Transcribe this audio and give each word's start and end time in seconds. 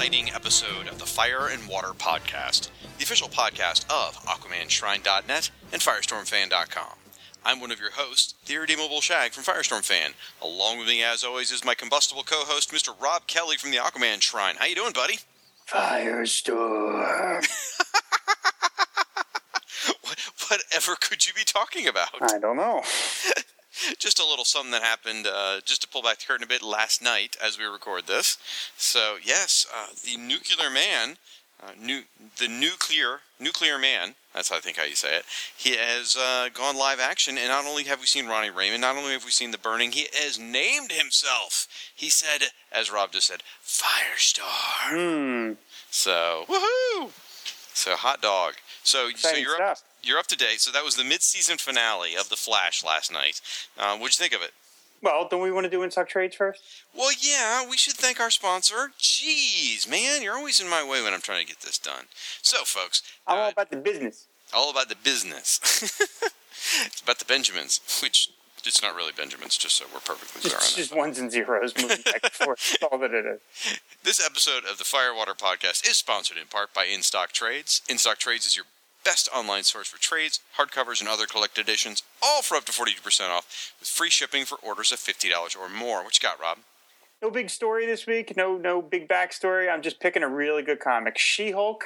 Exciting 0.00 0.32
episode 0.32 0.88
of 0.88 0.98
the 0.98 1.04
Fire 1.04 1.48
and 1.52 1.68
Water 1.68 1.90
Podcast, 1.90 2.70
the 2.96 3.04
official 3.04 3.28
podcast 3.28 3.84
of 3.90 4.16
AquamanShrine.net 4.24 5.50
and 5.74 5.82
FirestormFan.com. 5.82 6.96
I'm 7.44 7.60
one 7.60 7.70
of 7.70 7.78
your 7.78 7.90
hosts, 7.90 8.32
the 8.46 8.54
Irredeemable 8.54 9.02
Shag 9.02 9.32
from 9.32 9.44
Firestorm 9.44 9.84
Fan. 9.84 10.12
Along 10.40 10.78
with 10.78 10.88
me, 10.88 11.02
as 11.02 11.22
always, 11.22 11.52
is 11.52 11.66
my 11.66 11.74
combustible 11.74 12.22
co-host, 12.22 12.72
Mr. 12.72 12.98
Rob 12.98 13.26
Kelly 13.26 13.58
from 13.58 13.72
the 13.72 13.76
Aquaman 13.76 14.22
Shrine. 14.22 14.54
How 14.58 14.64
you 14.64 14.74
doing, 14.74 14.94
buddy? 14.94 15.18
Firestorm. 15.68 17.46
What, 20.02 20.18
whatever 20.48 20.96
could 21.00 21.26
you 21.26 21.32
be 21.34 21.44
talking 21.44 21.86
about? 21.86 22.08
I 22.20 22.38
don't 22.38 22.56
know. 22.56 22.82
just 23.98 24.18
a 24.18 24.26
little 24.26 24.44
something 24.44 24.72
that 24.72 24.82
happened, 24.82 25.26
uh, 25.26 25.60
just 25.64 25.82
to 25.82 25.88
pull 25.88 26.02
back 26.02 26.18
the 26.18 26.26
curtain 26.26 26.44
a 26.44 26.48
bit, 26.48 26.62
last 26.62 27.02
night 27.02 27.36
as 27.42 27.58
we 27.58 27.64
record 27.64 28.06
this. 28.06 28.38
So 28.76 29.16
yes, 29.22 29.66
uh, 29.74 29.88
the 30.04 30.16
nuclear 30.16 30.70
man, 30.70 31.16
uh, 31.62 31.72
nu- 31.80 32.04
the 32.38 32.48
nuclear 32.48 33.20
nuclear 33.38 33.78
man. 33.78 34.14
That's 34.34 34.48
how 34.48 34.56
I 34.56 34.60
think 34.60 34.76
how 34.76 34.84
you 34.84 34.94
say 34.94 35.16
it. 35.16 35.24
He 35.56 35.76
has 35.76 36.16
uh, 36.16 36.50
gone 36.54 36.76
live 36.76 37.00
action, 37.00 37.36
and 37.36 37.48
not 37.48 37.64
only 37.64 37.84
have 37.84 37.98
we 37.98 38.06
seen 38.06 38.26
Ronnie 38.26 38.50
Raymond, 38.50 38.80
not 38.80 38.96
only 38.96 39.12
have 39.12 39.24
we 39.24 39.32
seen 39.32 39.50
the 39.50 39.58
burning, 39.58 39.90
he 39.90 40.06
has 40.14 40.38
named 40.38 40.92
himself. 40.92 41.66
He 41.94 42.10
said, 42.10 42.50
as 42.70 42.92
Rob 42.92 43.10
just 43.12 43.26
said, 43.26 43.42
Firestar. 43.64 44.44
Hmm. 44.90 45.52
So 45.90 46.44
woohoo! 46.48 47.10
So 47.74 47.96
hot 47.96 48.22
dog. 48.22 48.54
So 48.84 49.10
so 49.16 49.34
you're 49.34 49.60
up. 49.60 49.78
You're 50.02 50.18
up 50.18 50.26
to 50.28 50.36
date. 50.36 50.60
So 50.60 50.70
that 50.72 50.84
was 50.84 50.96
the 50.96 51.04
mid-season 51.04 51.58
finale 51.58 52.14
of 52.14 52.28
the 52.28 52.36
Flash 52.36 52.84
last 52.84 53.12
night. 53.12 53.40
Uh, 53.78 53.96
what'd 53.96 54.18
you 54.18 54.22
think 54.22 54.34
of 54.34 54.42
it? 54.42 54.52
Well, 55.02 55.26
don't 55.30 55.40
we 55.40 55.50
want 55.50 55.64
to 55.64 55.70
do 55.70 55.82
in 55.82 55.90
stock 55.90 56.08
trades 56.10 56.36
first? 56.36 56.62
Well, 56.94 57.10
yeah, 57.18 57.66
we 57.68 57.76
should 57.78 57.94
thank 57.94 58.20
our 58.20 58.30
sponsor. 58.30 58.92
Jeez, 58.98 59.88
man, 59.88 60.22
you're 60.22 60.36
always 60.36 60.60
in 60.60 60.68
my 60.68 60.82
way 60.86 61.02
when 61.02 61.14
I'm 61.14 61.22
trying 61.22 61.40
to 61.40 61.46
get 61.46 61.60
this 61.62 61.78
done. 61.78 62.04
So, 62.42 62.64
folks, 62.64 63.02
I'm 63.26 63.38
uh, 63.38 63.40
all 63.42 63.48
about 63.50 63.70
the 63.70 63.76
business. 63.78 64.26
all 64.54 64.70
about 64.70 64.90
the 64.90 64.96
business. 64.96 65.58
it's 66.84 67.00
about 67.00 67.18
the 67.18 67.24
Benjamins, 67.24 67.80
which 68.02 68.28
it's 68.66 68.82
not 68.82 68.94
really 68.94 69.12
Benjamins, 69.16 69.56
just 69.56 69.76
so 69.76 69.86
we're 69.92 70.00
perfectly 70.00 70.42
clear 70.42 70.54
on 70.56 70.60
Just, 70.60 70.76
that. 70.76 70.82
just 70.82 70.94
ones 70.94 71.18
and 71.18 71.32
zeros 71.32 71.72
moving 71.80 72.02
back 72.04 72.20
and 72.22 72.32
forth. 72.32 72.76
That's 72.78 72.92
all 72.92 72.98
that 72.98 73.14
it 73.14 73.24
is. 73.24 73.40
This 74.02 74.24
episode 74.24 74.64
of 74.64 74.78
the 74.78 74.84
Firewater 74.84 75.34
Podcast 75.34 75.86
is 75.86 75.98
sponsored 75.98 76.38
in 76.38 76.46
part 76.46 76.72
by 76.74 76.84
In 76.86 77.02
Stock 77.02 77.32
Trades. 77.32 77.82
In 77.88 77.96
Stock 77.98 78.16
Trades 78.18 78.46
is 78.46 78.56
your 78.56 78.64
best 79.04 79.28
online 79.34 79.64
source 79.64 79.88
for 79.88 80.00
trades, 80.00 80.40
hardcovers, 80.58 81.00
and 81.00 81.08
other 81.08 81.26
collected 81.26 81.62
editions, 81.62 82.02
all 82.22 82.42
for 82.42 82.56
up 82.56 82.64
to 82.66 82.72
42% 82.72 83.30
off, 83.30 83.74
with 83.80 83.88
free 83.88 84.10
shipping 84.10 84.44
for 84.44 84.58
orders 84.58 84.92
of 84.92 84.98
$50 84.98 85.56
or 85.56 85.68
more. 85.68 86.02
What 86.04 86.20
you 86.20 86.28
got, 86.28 86.40
Rob? 86.40 86.58
No 87.22 87.30
big 87.30 87.50
story 87.50 87.86
this 87.86 88.06
week. 88.06 88.36
No, 88.36 88.56
no 88.56 88.80
big 88.80 89.08
backstory. 89.08 89.70
I'm 89.70 89.82
just 89.82 90.00
picking 90.00 90.22
a 90.22 90.28
really 90.28 90.62
good 90.62 90.80
comic. 90.80 91.18
She-Hulk, 91.18 91.84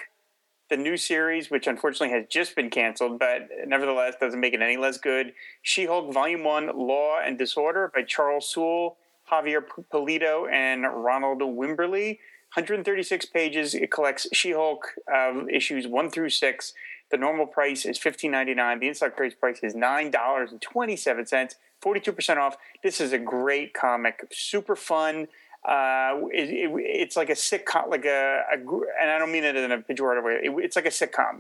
the 0.71 0.77
new 0.77 0.97
series, 0.97 1.51
which 1.51 1.67
unfortunately 1.67 2.17
has 2.17 2.27
just 2.29 2.55
been 2.55 2.71
canceled, 2.71 3.19
but 3.19 3.49
nevertheless 3.67 4.15
doesn't 4.21 4.39
make 4.39 4.55
it 4.55 4.63
any 4.63 4.77
less 4.77 4.97
good. 4.97 5.33
She-Hulk 5.63 6.13
Volume 6.13 6.45
One: 6.45 6.71
Law 6.77 7.19
and 7.21 7.37
Disorder 7.37 7.91
by 7.93 8.03
Charles 8.03 8.49
Soule, 8.49 8.97
Javier 9.31 9.63
Pulido, 9.93 10.51
and 10.51 10.83
Ronald 10.83 11.41
Wimberly. 11.41 12.19
136 12.55 13.27
pages. 13.27 13.75
It 13.75 13.91
collects 13.91 14.29
She-Hulk 14.33 14.87
uh, 15.13 15.47
issues 15.51 15.89
one 15.89 16.09
through 16.09 16.31
six. 16.31 16.73
The 17.15 17.19
normal 17.19 17.47
price 17.47 17.85
is 17.85 17.97
$15.99. 17.97 18.81
The 18.81 18.89
in-stock 18.89 19.17
price 19.17 19.61
is 19.63 19.75
$9.27. 19.75 21.55
42% 21.81 22.37
off. 22.39 22.57
This 22.83 23.01
is 23.01 23.13
a 23.13 23.19
great 23.19 23.73
comic. 23.73 24.27
Super 24.33 24.75
fun. 24.75 25.29
Uh, 25.65 26.23
it, 26.33 26.51
it, 26.51 26.71
it's 26.75 27.17
like 27.17 27.31
a 27.31 27.35
sitcom, 27.35 27.89
like 27.89 28.05
a, 28.05 28.43
a, 28.53 28.57
and 29.01 29.11
I 29.13 29.19
don't 29.21 29.31
mean 29.31 29.45
it 29.45 29.55
in 29.55 29.71
a 29.71 29.79
pejorative 29.79 30.25
way. 30.25 30.41
It, 30.43 30.53
it's 30.59 30.75
like 30.75 30.87
a 30.87 30.89
sitcom. 30.89 31.39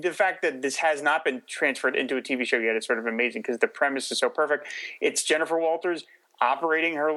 The 0.00 0.12
fact 0.12 0.42
that 0.42 0.62
this 0.62 0.76
has 0.76 1.02
not 1.02 1.24
been 1.24 1.42
transferred 1.48 1.96
into 1.96 2.16
a 2.16 2.22
TV 2.22 2.46
show 2.46 2.58
yet 2.58 2.76
is 2.76 2.86
sort 2.86 3.00
of 3.00 3.06
amazing 3.06 3.42
because 3.42 3.58
the 3.58 3.66
premise 3.66 4.12
is 4.12 4.20
so 4.20 4.28
perfect. 4.28 4.68
It's 5.00 5.24
Jennifer 5.24 5.58
Walters 5.58 6.04
operating 6.42 6.94
her 6.96 7.08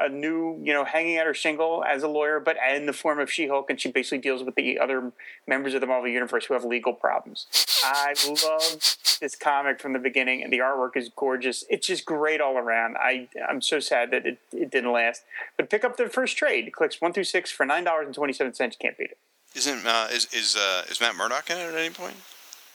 a 0.00 0.08
new, 0.08 0.60
you 0.60 0.72
know, 0.72 0.84
hanging 0.84 1.16
out 1.16 1.26
her 1.26 1.34
shingle 1.34 1.84
as 1.86 2.02
a 2.02 2.08
lawyer, 2.08 2.40
but 2.40 2.56
in 2.74 2.86
the 2.86 2.92
form 2.92 3.20
of 3.20 3.30
She-Hulk, 3.30 3.70
and 3.70 3.80
she 3.80 3.90
basically 3.92 4.18
deals 4.18 4.42
with 4.42 4.56
the 4.56 4.80
other 4.80 5.12
members 5.46 5.72
of 5.74 5.80
the 5.80 5.86
Marvel 5.86 6.08
universe 6.08 6.46
who 6.46 6.54
have 6.54 6.64
legal 6.64 6.92
problems. 6.92 7.46
I 7.84 8.14
love 8.26 8.96
this 9.20 9.36
comic 9.36 9.80
from 9.80 9.92
the 9.92 10.00
beginning, 10.00 10.42
and 10.42 10.52
the 10.52 10.58
artwork 10.58 10.96
is 10.96 11.10
gorgeous. 11.14 11.64
It's 11.70 11.86
just 11.86 12.04
great 12.04 12.40
all 12.40 12.58
around. 12.58 12.96
I 12.98 13.28
I'm 13.48 13.62
so 13.62 13.78
sad 13.78 14.10
that 14.10 14.26
it, 14.26 14.38
it 14.52 14.70
didn't 14.72 14.92
last. 14.92 15.22
But 15.56 15.70
pick 15.70 15.84
up 15.84 15.96
the 15.96 16.08
first 16.08 16.36
trade. 16.36 16.66
It 16.66 16.72
clicks 16.72 17.00
one 17.00 17.12
through 17.12 17.24
six 17.24 17.52
for 17.52 17.64
nine 17.64 17.84
dollars 17.84 18.06
and 18.06 18.14
twenty 18.14 18.32
seven 18.32 18.52
cents. 18.52 18.76
You 18.80 18.88
can't 18.88 18.98
beat 18.98 19.12
it. 19.12 19.18
Isn't 19.54 19.86
uh, 19.86 20.08
is 20.10 20.26
is 20.32 20.56
uh, 20.56 20.82
is 20.90 21.00
Matt 21.00 21.14
Murdock 21.14 21.50
in 21.50 21.58
it 21.58 21.72
at 21.72 21.74
any 21.74 21.90
point? 21.90 22.16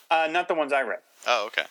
Uh, 0.09 0.29
not 0.31 0.47
the 0.47 0.53
ones 0.53 0.71
I 0.71 0.81
read. 0.83 0.99
Oh, 1.27 1.47
okay. 1.47 1.65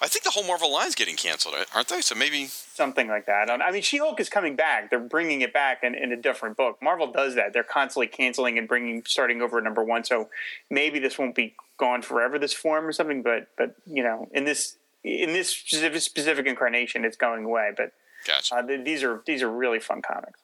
I 0.00 0.06
think 0.06 0.24
the 0.24 0.30
whole 0.30 0.44
Marvel 0.44 0.72
line's 0.72 0.94
getting 0.94 1.16
canceled, 1.16 1.54
aren't 1.74 1.88
they? 1.88 2.00
So 2.00 2.14
maybe 2.14 2.46
Something 2.46 3.08
like 3.08 3.26
that. 3.26 3.50
I 3.50 3.70
mean, 3.72 3.82
She-Hulk 3.82 4.20
is 4.20 4.28
coming 4.28 4.54
back. 4.54 4.90
They're 4.90 5.00
bringing 5.00 5.40
it 5.40 5.52
back 5.52 5.82
in, 5.82 5.96
in 5.96 6.12
a 6.12 6.16
different 6.16 6.56
book. 6.56 6.78
Marvel 6.80 7.10
does 7.10 7.34
that. 7.34 7.52
They're 7.52 7.64
constantly 7.64 8.06
canceling 8.06 8.56
and 8.56 8.68
bringing, 8.68 9.02
starting 9.04 9.42
over 9.42 9.58
at 9.58 9.64
number 9.64 9.82
one. 9.82 10.04
So 10.04 10.28
maybe 10.70 11.00
this 11.00 11.18
won't 11.18 11.34
be 11.34 11.56
gone 11.76 12.02
forever, 12.02 12.38
this 12.38 12.52
form 12.52 12.86
or 12.86 12.92
something. 12.92 13.22
But 13.22 13.48
but 13.56 13.74
you 13.86 14.04
know, 14.04 14.28
in 14.32 14.44
this 14.44 14.76
in 15.02 15.32
this 15.32 15.48
specific, 15.48 16.00
specific 16.02 16.46
incarnation, 16.46 17.04
it's 17.04 17.16
going 17.16 17.44
away. 17.44 17.72
But 17.76 17.92
gotcha. 18.26 18.54
uh, 18.54 18.62
th- 18.62 18.84
these 18.84 19.02
are 19.02 19.22
these 19.26 19.42
are 19.42 19.50
really 19.50 19.80
fun 19.80 20.02
comics. 20.02 20.40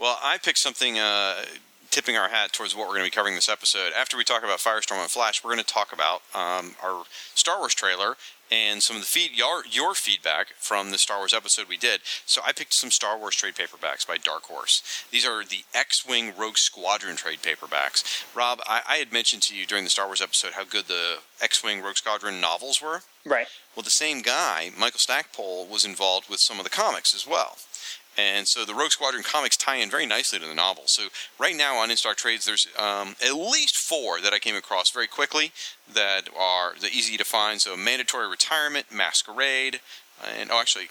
Well, 0.00 0.18
I 0.20 0.38
picked 0.38 0.58
something 0.58 0.98
uh, 0.98 1.44
tipping 1.90 2.16
our 2.16 2.28
hat 2.28 2.52
towards 2.52 2.74
what 2.74 2.88
we're 2.88 2.94
going 2.94 3.04
to 3.04 3.10
be 3.10 3.14
covering 3.14 3.36
this 3.36 3.48
episode. 3.48 3.92
After 3.96 4.16
we 4.16 4.24
talk 4.24 4.42
about 4.42 4.58
Firestorm 4.58 5.00
and 5.00 5.10
Flash, 5.10 5.44
we're 5.44 5.52
going 5.52 5.64
to 5.64 5.72
talk 5.72 5.92
about 5.92 6.22
um, 6.34 6.74
our 6.82 7.04
Star 7.34 7.58
Wars 7.58 7.74
trailer 7.74 8.16
and 8.52 8.82
some 8.82 8.96
of 8.96 9.02
the 9.02 9.06
feed 9.06 9.30
your, 9.34 9.64
your 9.64 9.94
feedback 9.94 10.48
from 10.58 10.90
the 10.90 10.98
Star 10.98 11.18
Wars 11.18 11.32
episode 11.32 11.68
we 11.68 11.78
did. 11.78 12.02
So 12.26 12.42
I 12.44 12.52
picked 12.52 12.74
some 12.74 12.90
Star 12.90 13.16
Wars 13.16 13.34
trade 13.34 13.54
paperbacks 13.54 14.06
by 14.06 14.18
Dark 14.18 14.42
Horse. 14.42 15.06
These 15.10 15.26
are 15.26 15.42
the 15.42 15.64
X-wing 15.74 16.34
Rogue 16.36 16.58
Squadron 16.58 17.16
trade 17.16 17.38
paperbacks. 17.42 18.24
Rob, 18.36 18.60
I, 18.66 18.82
I 18.86 18.96
had 18.96 19.10
mentioned 19.10 19.40
to 19.44 19.56
you 19.56 19.64
during 19.64 19.84
the 19.84 19.90
Star 19.90 20.06
Wars 20.06 20.20
episode 20.20 20.52
how 20.52 20.64
good 20.64 20.84
the 20.84 21.20
X-wing 21.40 21.82
Rogue 21.82 21.96
Squadron 21.96 22.42
novels 22.42 22.82
were. 22.82 23.00
Right. 23.24 23.46
Well, 23.74 23.84
the 23.84 23.90
same 23.90 24.20
guy, 24.20 24.70
Michael 24.78 24.98
Stackpole, 24.98 25.66
was 25.66 25.86
involved 25.86 26.28
with 26.28 26.40
some 26.40 26.58
of 26.58 26.64
the 26.64 26.70
comics 26.70 27.14
as 27.14 27.26
well. 27.26 27.56
And 28.16 28.46
so 28.46 28.64
the 28.64 28.74
Rogue 28.74 28.90
Squadron 28.90 29.22
comics 29.22 29.56
tie 29.56 29.76
in 29.76 29.90
very 29.90 30.06
nicely 30.06 30.38
to 30.38 30.46
the 30.46 30.54
novel. 30.54 30.84
So 30.86 31.04
right 31.38 31.56
now 31.56 31.76
on 31.76 31.88
InStock 31.88 32.16
Trades, 32.16 32.44
there's 32.44 32.66
um, 32.78 33.16
at 33.24 33.34
least 33.34 33.76
four 33.76 34.20
that 34.20 34.32
I 34.32 34.38
came 34.38 34.54
across 34.54 34.90
very 34.90 35.06
quickly 35.06 35.52
that 35.92 36.28
are 36.38 36.74
the 36.78 36.88
easy 36.88 37.16
to 37.16 37.24
find. 37.24 37.60
So 37.60 37.76
Mandatory 37.76 38.28
Retirement, 38.28 38.86
Masquerade, 38.92 39.80
and 40.38 40.50
oh, 40.50 40.60
actually, 40.60 40.88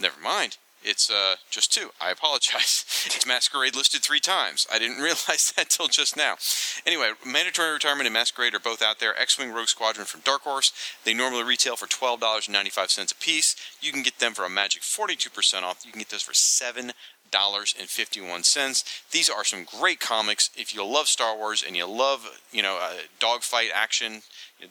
never 0.00 0.20
mind. 0.20 0.56
It's 0.84 1.10
uh, 1.10 1.36
just 1.50 1.72
two. 1.72 1.90
I 2.00 2.10
apologize. 2.10 2.84
It's 3.06 3.26
Masquerade 3.26 3.76
listed 3.76 4.02
three 4.02 4.20
times. 4.20 4.66
I 4.72 4.78
didn't 4.78 4.96
realize 5.02 5.52
that 5.56 5.68
till 5.68 5.88
just 5.88 6.16
now. 6.16 6.36
Anyway, 6.86 7.10
Mandatory 7.24 7.72
Retirement 7.72 8.06
and 8.06 8.14
Masquerade 8.14 8.54
are 8.54 8.60
both 8.60 8.82
out 8.82 8.98
there. 8.98 9.18
X-Wing 9.18 9.52
Rogue 9.52 9.68
Squadron 9.68 10.06
from 10.06 10.20
Dark 10.20 10.42
Horse. 10.42 10.72
They 11.04 11.12
normally 11.12 11.44
retail 11.44 11.76
for 11.76 11.86
$12.95 11.86 13.12
a 13.12 13.14
piece. 13.16 13.56
You 13.80 13.92
can 13.92 14.02
get 14.02 14.18
them 14.20 14.32
for 14.32 14.44
a 14.44 14.50
magic 14.50 14.82
42% 14.82 15.62
off. 15.62 15.84
You 15.84 15.92
can 15.92 16.00
get 16.00 16.08
those 16.10 16.22
for 16.22 16.34
7 16.34 16.92
dollars 17.30 17.74
and 17.78 17.88
fifty 17.88 18.20
one 18.20 18.44
cents. 18.44 18.84
These 19.10 19.28
are 19.28 19.42
some 19.42 19.64
great 19.64 19.98
comics. 19.98 20.50
If 20.56 20.72
you 20.72 20.86
love 20.86 21.08
Star 21.08 21.36
Wars 21.36 21.64
and 21.66 21.74
you 21.74 21.84
love 21.84 22.40
you 22.52 22.62
know 22.62 22.78
uh, 22.80 22.92
dogfight 23.18 23.70
action, 23.74 24.22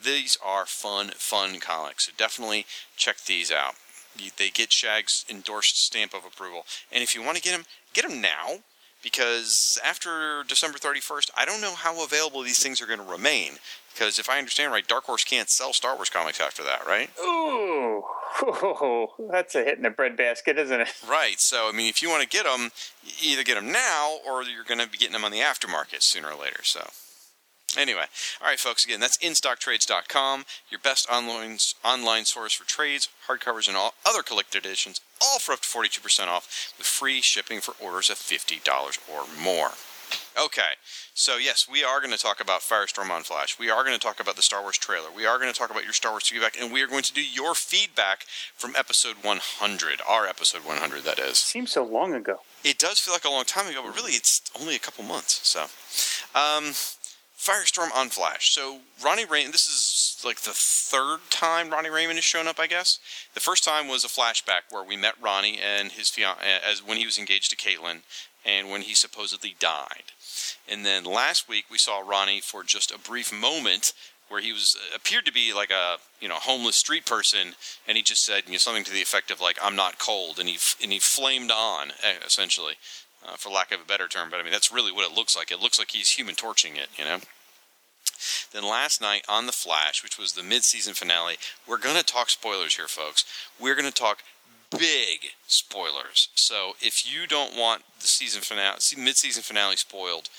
these 0.01 0.37
are 0.43 0.65
fun 0.65 1.11
fun 1.15 1.59
comics. 1.59 2.05
So 2.05 2.13
definitely 2.15 2.65
check 2.95 3.17
these 3.25 3.51
out. 3.51 3.75
You, 4.17 4.31
they 4.37 4.49
get 4.49 4.71
Shag's 4.71 5.25
endorsed 5.29 5.83
stamp 5.83 6.13
of 6.13 6.25
approval. 6.25 6.65
And 6.91 7.03
if 7.03 7.15
you 7.15 7.23
want 7.23 7.37
to 7.37 7.43
get 7.43 7.51
them, 7.51 7.65
get 7.93 8.07
them 8.07 8.21
now 8.21 8.59
because 9.03 9.77
after 9.83 10.43
December 10.47 10.79
31st, 10.79 11.29
I 11.37 11.45
don't 11.45 11.61
know 11.61 11.75
how 11.75 12.03
available 12.03 12.41
these 12.41 12.63
things 12.63 12.81
are 12.81 12.87
going 12.87 12.99
to 12.99 13.05
remain. 13.05 13.53
Because 13.93 14.17
if 14.17 14.27
I 14.27 14.39
understand 14.39 14.71
right, 14.71 14.87
Dark 14.87 15.03
Horse 15.03 15.23
can't 15.23 15.49
sell 15.49 15.71
Star 15.71 15.95
Wars 15.95 16.09
comics 16.09 16.41
after 16.41 16.63
that, 16.63 16.87
right? 16.87 17.11
Ooh, 17.19 18.03
that's 19.31 19.53
a 19.53 19.63
hit 19.63 19.77
in 19.77 19.83
the 19.83 19.91
breadbasket, 19.91 20.57
isn't 20.57 20.81
it? 20.81 20.89
Right. 21.07 21.39
So, 21.39 21.69
I 21.69 21.73
mean, 21.73 21.89
if 21.89 22.01
you 22.01 22.09
want 22.09 22.23
to 22.23 22.27
get 22.27 22.45
them, 22.45 22.71
either 23.21 23.43
get 23.43 23.55
them 23.55 23.71
now 23.71 24.17
or 24.27 24.41
you're 24.41 24.63
going 24.63 24.79
to 24.79 24.87
be 24.87 24.97
getting 24.97 25.13
them 25.13 25.23
on 25.23 25.31
the 25.31 25.39
aftermarket 25.39 26.01
sooner 26.01 26.29
or 26.29 26.41
later. 26.41 26.63
So, 26.63 26.89
anyway, 27.77 28.05
all 28.41 28.47
right, 28.47 28.59
folks. 28.59 28.85
Again, 28.85 28.99
that's 28.99 29.17
InStockTrades.com, 29.17 30.45
your 30.69 30.79
best 30.79 31.09
online 31.09 31.57
online 31.83 32.25
source 32.25 32.53
for 32.53 32.65
trades, 32.65 33.09
hardcovers, 33.27 33.67
and 33.67 33.77
all 33.77 33.93
other 34.05 34.23
collected 34.23 34.65
editions, 34.65 35.01
all 35.21 35.39
for 35.39 35.53
up 35.53 35.61
to 35.61 35.67
42% 35.67 36.27
off 36.27 36.73
with 36.77 36.87
free 36.87 37.21
shipping 37.21 37.59
for 37.59 37.73
orders 37.83 38.09
of 38.09 38.17
$50 38.17 38.59
or 39.09 39.25
more. 39.41 39.71
Okay, 40.41 40.73
so 41.13 41.37
yes, 41.37 41.67
we 41.71 41.83
are 41.83 41.99
going 41.99 42.11
to 42.11 42.17
talk 42.17 42.41
about 42.41 42.61
Firestorm 42.61 43.09
on 43.09 43.23
Flash. 43.23 43.59
We 43.59 43.69
are 43.69 43.83
going 43.83 43.97
to 43.97 43.99
talk 43.99 44.19
about 44.19 44.35
the 44.35 44.41
Star 44.41 44.61
Wars 44.61 44.77
trailer. 44.77 45.09
We 45.15 45.25
are 45.25 45.37
going 45.37 45.51
to 45.51 45.57
talk 45.57 45.69
about 45.69 45.83
your 45.83 45.93
Star 45.93 46.11
Wars 46.11 46.27
feedback, 46.27 46.59
and 46.59 46.71
we 46.73 46.81
are 46.81 46.87
going 46.87 47.03
to 47.03 47.13
do 47.13 47.23
your 47.23 47.53
feedback 47.53 48.25
from 48.55 48.75
episode 48.75 49.17
100, 49.21 50.01
our 50.07 50.25
episode 50.25 50.65
100, 50.65 51.03
that 51.03 51.19
is. 51.19 51.37
Seems 51.37 51.71
so 51.71 51.83
long 51.83 52.13
ago. 52.13 52.39
It 52.63 52.79
does 52.79 52.99
feel 52.99 53.13
like 53.13 53.25
a 53.25 53.29
long 53.29 53.45
time 53.45 53.67
ago, 53.67 53.83
but 53.85 53.95
really 53.95 54.13
it's 54.13 54.41
only 54.59 54.75
a 54.75 54.79
couple 54.79 55.03
months. 55.03 55.47
So, 55.47 55.65
um, 56.33 56.73
Firestorm 57.43 57.93
on 57.93 58.09
Flash. 58.09 58.53
So 58.53 58.79
Ronnie 59.03 59.25
Raymond, 59.25 59.53
this 59.53 59.67
is 59.67 60.23
like 60.23 60.41
the 60.41 60.53
third 60.53 61.19
time 61.29 61.69
Ronnie 61.69 61.89
Raymond 61.89 62.17
has 62.17 62.23
shown 62.23 62.47
up, 62.47 62.57
I 62.57 62.67
guess. 62.67 62.99
The 63.33 63.41
first 63.41 63.65
time 63.65 63.89
was 63.89 64.05
a 64.05 64.07
flashback 64.07 64.71
where 64.71 64.83
we 64.83 64.95
met 64.95 65.21
Ronnie 65.21 65.59
and 65.59 65.91
his 65.91 66.09
fian- 66.09 66.37
as 66.41 66.85
when 66.85 66.97
he 66.97 67.05
was 67.05 67.17
engaged 67.17 67.49
to 67.49 67.57
Caitlin, 67.57 68.03
and 68.45 68.69
when 68.69 68.83
he 68.83 68.93
supposedly 68.93 69.55
died. 69.59 70.13
And 70.69 70.85
then 70.85 71.03
last 71.03 71.49
week 71.49 71.65
we 71.69 71.77
saw 71.77 71.99
Ronnie 71.99 72.41
for 72.41 72.63
just 72.63 72.91
a 72.91 72.99
brief 72.99 73.33
moment 73.33 73.93
where 74.29 74.41
he 74.41 74.51
was 74.51 74.75
uh, 74.75 74.95
appeared 74.95 75.25
to 75.25 75.31
be 75.31 75.53
like 75.53 75.69
a 75.69 75.97
you 76.19 76.27
know 76.27 76.35
homeless 76.35 76.77
street 76.77 77.05
person, 77.05 77.53
and 77.87 77.97
he 77.97 78.03
just 78.03 78.25
said 78.25 78.43
you 78.47 78.53
know 78.53 78.57
something 78.57 78.83
to 78.85 78.91
the 78.91 79.01
effect 79.01 79.31
of 79.31 79.41
like 79.41 79.57
I'm 79.61 79.75
not 79.75 79.99
cold, 79.99 80.39
and 80.39 80.49
he 80.49 80.57
and 80.81 80.91
he 80.91 80.99
flamed 80.99 81.51
on 81.51 81.91
essentially, 82.25 82.73
uh, 83.25 83.35
for 83.35 83.49
lack 83.49 83.71
of 83.71 83.81
a 83.81 83.85
better 83.85 84.07
term. 84.07 84.29
But 84.29 84.39
I 84.39 84.43
mean 84.43 84.51
that's 84.51 84.71
really 84.71 84.91
what 84.91 85.09
it 85.09 85.15
looks 85.15 85.35
like. 85.35 85.51
It 85.51 85.61
looks 85.61 85.79
like 85.79 85.91
he's 85.91 86.11
human 86.11 86.35
torching 86.35 86.75
it, 86.75 86.87
you 86.97 87.05
know. 87.05 87.19
Then 88.51 88.63
last 88.63 89.01
night 89.01 89.23
on 89.27 89.47
The 89.47 89.51
Flash, 89.51 90.03
which 90.03 90.17
was 90.17 90.33
the 90.33 90.43
mid-season 90.43 90.93
finale, 90.93 91.35
we're 91.67 91.77
going 91.77 91.97
to 91.97 92.03
talk 92.03 92.29
spoilers 92.29 92.75
here, 92.75 92.87
folks. 92.87 93.25
We're 93.59 93.75
going 93.75 93.87
to 93.87 93.93
talk 93.93 94.19
big 94.69 95.31
spoilers. 95.47 96.29
So 96.35 96.73
if 96.79 97.11
you 97.11 97.27
don't 97.27 97.57
want 97.57 97.83
the 97.99 98.07
season 98.07 98.41
finale, 98.41 98.77
mid-season 98.97 99.43
finale 99.43 99.75
spoiled, 99.75 100.29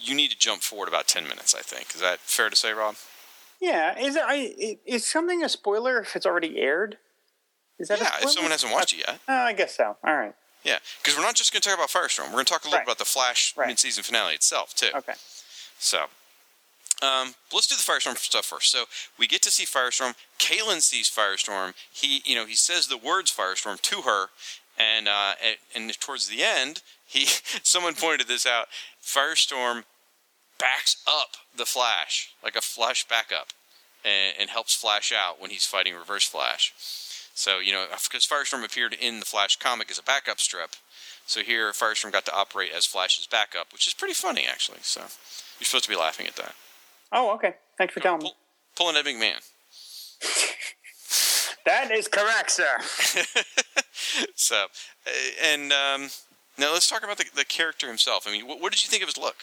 you 0.00 0.14
need 0.14 0.30
to 0.30 0.38
jump 0.38 0.62
forward 0.62 0.88
about 0.88 1.08
ten 1.08 1.24
minutes. 1.24 1.54
I 1.54 1.60
think 1.60 1.94
is 1.94 2.00
that 2.00 2.20
fair 2.20 2.50
to 2.50 2.56
say, 2.56 2.72
Rob? 2.72 2.96
Yeah. 3.60 3.98
Is 3.98 4.16
it? 4.20 4.80
Is 4.84 5.06
something 5.06 5.42
a 5.42 5.48
spoiler 5.48 6.00
if 6.00 6.14
it's 6.14 6.26
already 6.26 6.58
aired? 6.58 6.98
Is 7.78 7.88
that 7.88 8.00
yeah? 8.00 8.10
if 8.22 8.30
someone 8.30 8.52
hasn't 8.52 8.72
watched 8.72 8.94
it 8.94 9.04
yet. 9.06 9.18
Uh, 9.28 9.32
I 9.32 9.52
guess 9.54 9.76
so. 9.76 9.96
All 10.04 10.14
right. 10.14 10.34
Yeah, 10.64 10.78
because 11.02 11.16
we're 11.16 11.22
not 11.24 11.34
just 11.34 11.52
going 11.52 11.60
to 11.62 11.68
talk 11.68 11.78
about 11.78 11.90
Firestorm. 11.90 12.24
We're 12.26 12.32
going 12.32 12.46
to 12.46 12.52
talk 12.52 12.62
a 12.64 12.68
little 12.68 12.78
Right. 12.78 12.86
bit 12.86 12.92
about 12.92 12.98
the 12.98 13.04
Flash 13.04 13.54
Right. 13.56 13.68
mid-season 13.68 14.02
finale 14.02 14.34
itself 14.34 14.74
too. 14.74 14.90
Okay. 14.94 15.12
So, 15.78 16.06
um, 17.02 17.34
let's 17.52 17.66
do 17.66 17.76
the 17.76 17.82
Firestorm 17.82 18.16
stuff 18.16 18.46
first. 18.46 18.70
So 18.70 18.84
we 19.18 19.26
get 19.26 19.42
to 19.42 19.50
see 19.50 19.64
Firestorm. 19.66 20.14
Caitlin 20.38 20.80
sees 20.80 21.10
Firestorm. 21.10 21.74
He, 21.92 22.22
you 22.24 22.34
know, 22.34 22.46
he 22.46 22.54
says 22.54 22.86
the 22.88 22.96
words 22.96 23.30
Firestorm 23.30 23.80
to 23.82 24.02
her, 24.02 24.28
and 24.78 25.06
uh, 25.06 25.34
and, 25.44 25.56
and 25.74 26.00
towards 26.00 26.28
the 26.28 26.42
end, 26.42 26.80
he 27.06 27.26
someone 27.62 27.94
pointed 27.94 28.26
this 28.28 28.46
out. 28.46 28.68
Firestorm 29.02 29.84
backs 30.58 30.96
up 31.06 31.36
the 31.54 31.66
Flash 31.66 32.30
like 32.42 32.56
a 32.56 32.60
Flash 32.62 33.06
backup, 33.06 33.48
and, 34.04 34.34
and 34.40 34.48
helps 34.50 34.74
Flash 34.74 35.12
out 35.12 35.40
when 35.40 35.50
he's 35.50 35.66
fighting 35.66 35.94
Reverse 35.94 36.24
Flash. 36.26 36.72
So 37.34 37.58
you 37.58 37.72
know, 37.72 37.86
because 37.90 38.26
Firestorm 38.26 38.64
appeared 38.64 38.94
in 38.98 39.20
the 39.20 39.26
Flash 39.26 39.56
comic 39.56 39.90
as 39.90 39.98
a 39.98 40.02
backup 40.02 40.40
strip, 40.40 40.70
so 41.26 41.40
here 41.40 41.70
Firestorm 41.72 42.12
got 42.12 42.24
to 42.26 42.34
operate 42.34 42.70
as 42.74 42.86
Flash's 42.86 43.26
backup, 43.26 43.72
which 43.72 43.86
is 43.86 43.94
pretty 43.94 44.14
funny 44.14 44.46
actually. 44.48 44.78
So 44.82 45.00
you're 45.00 45.66
supposed 45.66 45.84
to 45.84 45.90
be 45.90 45.96
laughing 45.96 46.26
at 46.26 46.36
that. 46.36 46.54
Oh, 47.12 47.34
okay. 47.34 47.54
Thanks 47.78 47.92
for 47.94 48.00
telling 48.00 48.22
me. 48.22 48.32
Pull, 48.76 48.92
pulling 48.92 48.96
Ed 48.96 49.18
Man. 49.18 49.36
That 51.64 51.90
is 51.90 52.08
correct, 52.08 52.50
sir. 52.50 52.76
So, 54.34 54.66
uh, 55.06 55.10
and 55.42 55.72
um, 55.72 56.08
now 56.58 56.72
let's 56.72 56.88
talk 56.88 57.02
about 57.02 57.18
the, 57.18 57.24
the 57.34 57.44
character 57.44 57.88
himself. 57.88 58.26
I 58.28 58.32
mean, 58.32 58.46
what, 58.46 58.60
what 58.60 58.70
did 58.70 58.84
you 58.84 58.90
think 58.90 59.02
of 59.02 59.08
his 59.08 59.18
look? 59.18 59.36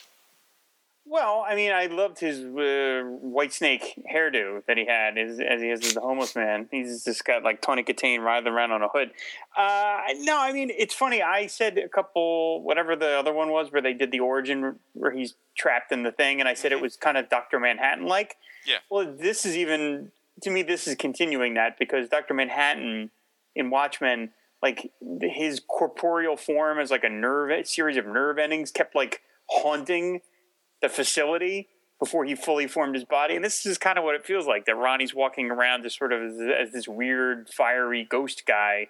Well, 1.12 1.44
I 1.46 1.56
mean, 1.56 1.74
I 1.74 1.88
loved 1.88 2.20
his 2.20 2.39
uh, 2.39 3.03
white 3.03 3.51
snake 3.51 4.01
hairdo 4.10 4.65
that 4.65 4.77
he 4.77 4.86
had 4.86 5.18
as, 5.18 5.41
as 5.41 5.62
he 5.62 5.70
is 5.70 5.86
as 5.86 5.96
the 5.96 6.00
homeless 6.00 6.38
man. 6.38 6.70
He's 6.72 7.03
just 7.03 7.25
got 7.25 7.44
like 7.44 7.62
Tony 7.62 7.84
Katane 7.84 8.20
riding 8.20 8.48
around 8.48 8.72
on 8.72 8.82
a 8.82 8.88
hood. 8.88 9.12
Uh, 9.58 10.00
no, 10.20 10.39
I 10.39 10.53
mean, 10.53 10.72
it's 10.74 10.94
funny. 10.94 11.22
I 11.22 11.48
said 11.48 11.77
a 11.77 11.89
couple, 11.89 12.63
whatever 12.63 12.96
the 12.96 13.10
other 13.10 13.34
one 13.34 13.51
was, 13.51 13.74
where 13.74 13.82
they 13.82 13.91
did 13.91 14.12
the 14.12 14.22
origin 14.22 14.80
where 14.94 15.12
he's 15.12 15.36
trapped 15.53 15.91
in 15.91 16.03
the 16.03 16.13
thing, 16.13 16.39
and 16.39 16.48
I 16.48 16.53
said 16.53 16.72
it 16.72 16.80
was 16.80 16.96
kind 16.96 17.18
of 17.18 17.27
Doctor 17.27 17.60
Manhattan 17.60 18.06
like. 18.06 18.38
Yeah. 18.65 18.77
Well, 18.89 19.13
this 19.13 19.46
is 19.46 19.58
even 19.58 20.13
to 20.44 20.50
me. 20.50 20.63
This 20.63 20.88
is 20.88 20.96
continuing 20.96 21.56
that 21.56 21.77
because 21.77 22.08
Doctor 22.08 22.34
Manhattan 22.34 23.12
in 23.53 23.70
Watchmen, 23.70 24.30
like 24.63 24.94
his 25.20 25.60
corporeal 25.60 26.38
form 26.38 26.80
as 26.80 26.89
like 26.89 27.03
a 27.03 27.10
nerve 27.10 27.50
a 27.51 27.65
series 27.65 27.98
of 27.98 28.06
nerve 28.06 28.38
endings 28.38 28.72
kept 28.72 28.96
like 28.96 29.24
haunting 29.48 30.22
the 30.82 30.90
facility 30.90 31.68
before 32.00 32.26
he 32.26 32.34
fully 32.36 32.68
formed 32.68 32.96
his 32.96 33.06
body. 33.06 33.36
And 33.36 33.46
this 33.46 33.66
is 33.66 33.78
kind 33.78 33.98
of 33.98 34.04
what 34.04 34.16
it 34.16 34.26
feels 34.26 34.48
like 34.48 34.66
that 34.66 34.76
Ronnie's 34.76 35.14
walking 35.14 35.52
around 35.52 35.84
just 35.84 35.98
sort 35.98 36.12
of 36.12 36.22
as, 36.24 36.40
as 36.68 36.72
this 36.74 36.88
weird, 36.88 37.50
fiery 37.50 38.04
ghost 38.10 38.44
guy, 38.48 38.88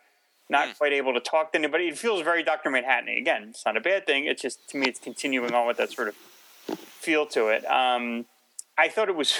not 0.50 0.68
Hmm. 0.68 0.74
quite 0.74 0.94
able 0.94 1.14
to 1.14 1.20
talk 1.20 1.52
to 1.52 1.58
anybody. 1.60 1.90
It 1.90 1.98
feels 1.98 2.22
very 2.22 2.42
Dr. 2.44 2.70
Manhattan. 2.70 3.10
Again, 3.10 3.48
it's 3.50 3.66
not 3.66 3.76
a 3.76 3.82
bad 3.82 4.06
thing. 4.06 4.26
It's 4.26 4.42
just, 4.42 4.70
to 4.70 4.78
me, 4.78 4.88
it's 4.88 5.00
continuing 5.00 5.54
on 5.54 5.68
with 5.68 5.78
that 5.78 5.92
sort 5.92 6.08
of 6.08 6.16
feel 6.78 7.26
to 7.28 7.48
it. 7.50 7.66
Um, 7.70 8.26
I 8.78 8.88
thought 8.88 9.10
it 9.10 9.16
was, 9.16 9.36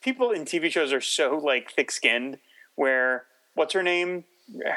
people 0.00 0.30
in 0.30 0.44
TV 0.44 0.70
shows 0.70 0.92
are 0.92 1.00
so 1.00 1.36
like 1.36 1.72
thick 1.72 1.90
skinned 1.90 2.38
where, 2.76 3.24
what's 3.54 3.74
her 3.74 3.82
name? 3.82 4.24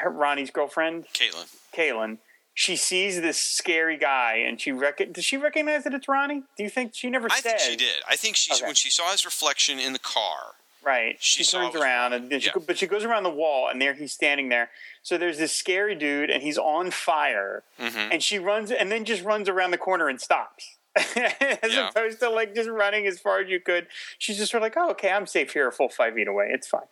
Ronnie's 0.04 0.50
girlfriend? 0.50 1.06
Caitlin. 1.14 1.46
Kaylin, 1.76 2.18
she 2.58 2.74
sees 2.74 3.20
this 3.20 3.36
scary 3.38 3.98
guy 3.98 4.36
and 4.36 4.58
she 4.58 4.72
rec- 4.72 5.12
does 5.12 5.26
she 5.26 5.36
recognize 5.36 5.84
that 5.84 5.92
it's 5.92 6.08
Ronnie? 6.08 6.42
Do 6.56 6.62
you 6.64 6.70
think 6.70 6.94
she 6.94 7.10
never 7.10 7.28
I 7.30 7.40
think 7.40 7.58
she 7.58 7.76
did. 7.76 7.96
I 8.08 8.16
think 8.16 8.34
she's 8.34 8.56
Okay. 8.56 8.66
when 8.66 8.74
she 8.74 8.88
saw 8.88 9.12
his 9.12 9.26
reflection 9.26 9.78
in 9.78 9.92
the 9.92 9.98
car. 9.98 10.54
Right. 10.82 11.18
She 11.20 11.44
She, 11.44 11.50
turns 11.54 11.74
around 11.74 12.14
and 12.14 12.30
then 12.30 12.40
she 12.40 12.46
Yeah. 12.46 12.52
go, 12.54 12.60
but 12.60 12.78
she 12.78 12.86
goes 12.86 13.04
around 13.04 13.24
the 13.24 13.30
wall 13.30 13.68
and 13.68 13.80
there 13.82 13.92
he's 13.92 14.14
standing 14.14 14.48
there. 14.48 14.70
So 15.02 15.18
there's 15.18 15.36
this 15.36 15.52
scary 15.52 15.94
dude 15.94 16.30
and 16.30 16.42
he's 16.42 16.56
on 16.56 16.90
fire 16.92 17.62
Mm-hmm. 17.78 18.12
and 18.12 18.22
she 18.22 18.38
runs 18.38 18.70
and 18.72 18.90
then 18.90 19.04
just 19.04 19.22
runs 19.22 19.50
around 19.50 19.72
the 19.72 19.78
corner 19.78 20.08
and 20.08 20.18
stops. 20.18 20.75
as 21.62 21.72
Yeah. 21.72 21.88
opposed 21.90 22.20
to 22.20 22.30
like 22.30 22.54
just 22.54 22.68
running 22.68 23.06
as 23.06 23.18
far 23.18 23.40
as 23.40 23.48
you 23.48 23.60
could. 23.60 23.86
She's 24.18 24.38
just 24.38 24.50
sort 24.50 24.62
of 24.62 24.66
like, 24.66 24.74
oh, 24.76 24.90
okay, 24.92 25.10
I'm 25.10 25.26
safe 25.26 25.52
here, 25.52 25.68
a 25.68 25.72
full 25.72 25.88
five 25.88 26.14
feet 26.14 26.28
away. 26.28 26.48
It's 26.50 26.66
fine. 26.66 26.82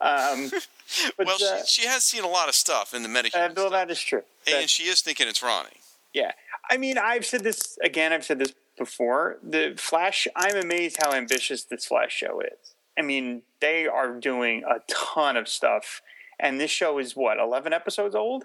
Um, 0.00 0.50
but 1.16 1.26
well, 1.26 1.36
uh, 1.42 1.64
she, 1.64 1.82
she 1.82 1.88
has 1.88 2.04
seen 2.04 2.22
a 2.24 2.28
lot 2.28 2.48
of 2.48 2.54
stuff 2.54 2.92
in 2.94 3.02
the 3.02 3.08
uh, 3.08 3.12
metahuman 3.22 3.54
Bill, 3.54 3.68
stuff, 3.68 3.72
that 3.72 3.90
is 3.90 4.00
true. 4.00 4.22
and 4.46 4.68
she 4.68 4.84
is 4.84 5.00
thinking 5.00 5.26
it's 5.28 5.42
Ronnie. 5.42 5.80
yeah, 6.12 6.32
I 6.70 6.76
mean, 6.76 6.98
I've 6.98 7.24
said 7.24 7.42
this 7.44 7.78
again. 7.82 8.12
I've 8.12 8.24
said 8.24 8.38
this 8.38 8.52
before. 8.76 9.38
The 9.42 9.74
Flash. 9.78 10.28
I'm 10.36 10.56
amazed 10.56 10.98
how 11.02 11.12
ambitious 11.12 11.64
this 11.64 11.86
Flash 11.86 12.12
show 12.14 12.40
is. 12.40 12.74
I 12.98 13.02
mean, 13.02 13.42
they 13.60 13.86
are 13.86 14.10
doing 14.12 14.64
a 14.64 14.80
ton 14.88 15.36
of 15.36 15.48
stuff, 15.48 16.02
and 16.38 16.60
this 16.60 16.70
show 16.70 16.98
is 16.98 17.14
what 17.16 17.38
11 17.38 17.72
episodes 17.72 18.14
old. 18.14 18.44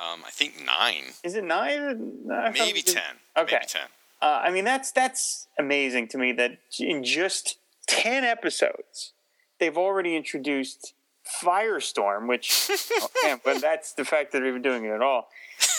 Um, 0.00 0.22
I 0.26 0.30
think 0.30 0.54
nine, 0.64 1.12
Is 1.22 1.34
it 1.34 1.44
nine? 1.44 2.22
Maybe 2.26 2.80
it 2.80 2.86
ten. 2.86 3.02
Okay. 3.36 3.56
maybe 3.56 3.66
ten. 3.68 3.82
Uh, 4.22 4.40
I 4.44 4.52
mean, 4.52 4.64
that's 4.64 4.92
that's 4.92 5.48
amazing 5.58 6.06
to 6.08 6.18
me 6.18 6.30
that 6.32 6.58
in 6.78 7.02
just 7.02 7.58
ten 7.88 8.24
episodes, 8.24 9.12
they've 9.58 9.76
already 9.76 10.14
introduced 10.16 10.94
Firestorm, 11.42 12.28
which, 12.28 12.68
oh, 12.92 13.08
man, 13.24 13.40
but 13.44 13.60
that's 13.60 13.92
the 13.94 14.04
fact 14.04 14.32
that 14.32 14.40
they've 14.40 14.52
been 14.52 14.62
doing 14.62 14.84
it 14.84 14.90
at 14.90 15.02
all. 15.02 15.28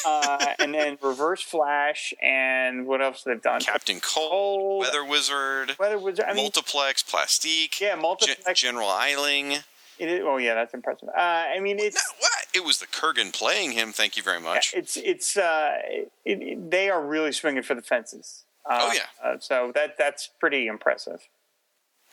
Uh, 0.05 0.53
and 0.59 0.73
then 0.73 0.97
Reverse 1.01 1.41
Flash, 1.41 2.13
and 2.21 2.85
what 2.85 3.01
else 3.01 3.23
they've 3.23 3.41
done? 3.41 3.61
Captain 3.61 3.99
Cold, 4.01 4.31
Cold. 4.31 4.79
Weather 4.81 5.05
Wizard, 5.05 5.75
Weather 5.79 5.97
Wizard. 5.97 6.25
I 6.25 6.33
mean, 6.33 6.43
Multiplex, 6.43 7.01
Plastique, 7.03 7.79
yeah, 7.79 7.93
Gen- 7.93 8.01
multiplex. 8.01 8.59
General 8.59 8.87
Eiling. 8.89 9.63
It 9.99 10.09
is, 10.09 10.21
oh 10.23 10.37
yeah, 10.37 10.53
that's 10.55 10.73
impressive. 10.73 11.09
Uh, 11.09 11.21
I 11.55 11.59
mean, 11.59 11.77
it's 11.79 11.95
No, 11.95 12.01
what? 12.19 12.31
It 12.53 12.63
was 12.65 12.79
the 12.79 12.87
Kurgan 12.87 13.31
playing 13.33 13.71
him. 13.73 13.91
Thank 13.91 14.17
you 14.17 14.23
very 14.23 14.39
much. 14.39 14.73
it's 14.75 14.97
it's 14.97 15.37
uh, 15.37 15.77
it, 15.85 16.11
it- 16.25 16.71
they 16.71 16.89
are 16.89 17.03
really 17.05 17.31
swinging 17.31 17.63
for 17.63 17.75
the 17.75 17.81
fences. 17.81 18.43
Uh, 18.69 18.79
Oh, 18.89 18.93
yeah. 18.93 19.01
Uh, 19.23 19.37
so 19.39 19.71
that 19.75 19.97
that's 19.97 20.29
pretty 20.39 20.67
impressive. 20.67 21.27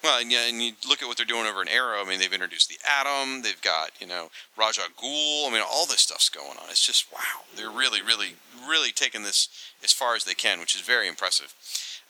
Well, 0.03 0.19
and, 0.19 0.33
yeah, 0.33 0.49
and 0.49 0.63
you 0.63 0.73
look 0.89 1.03
at 1.03 1.09
what 1.09 1.19
they're 1.19 1.27
doing 1.27 1.47
over 1.47 1.61
in 1.61 1.69
Arrow. 1.69 2.01
I 2.01 2.09
mean, 2.09 2.19
they've 2.21 2.33
introduced 2.33 2.71
the 2.71 2.79
Atom. 2.89 3.43
They've 3.43 3.61
got 3.61 3.91
you 4.01 4.07
know 4.07 4.31
Ra's 4.57 4.79
al 4.79 4.87
Ghul. 5.03 5.47
I 5.49 5.53
mean, 5.53 5.63
all 5.69 5.85
this 5.87 6.01
stuff's 6.01 6.29
going 6.31 6.57
on. 6.59 6.71
It's 6.71 6.85
just 6.85 7.13
wow. 7.13 7.45
They're 7.55 7.71
really, 7.71 8.01
really, 8.01 8.37
really 8.67 8.93
taking 8.93 9.23
this 9.25 9.49
as 9.85 9.93
far 9.93 10.15
as 10.17 10.25
they 10.25 10.35
can, 10.35 10.59
which 10.59 10.75
is 10.75 10.81
very 10.81 11.07
impressive. 11.07 11.55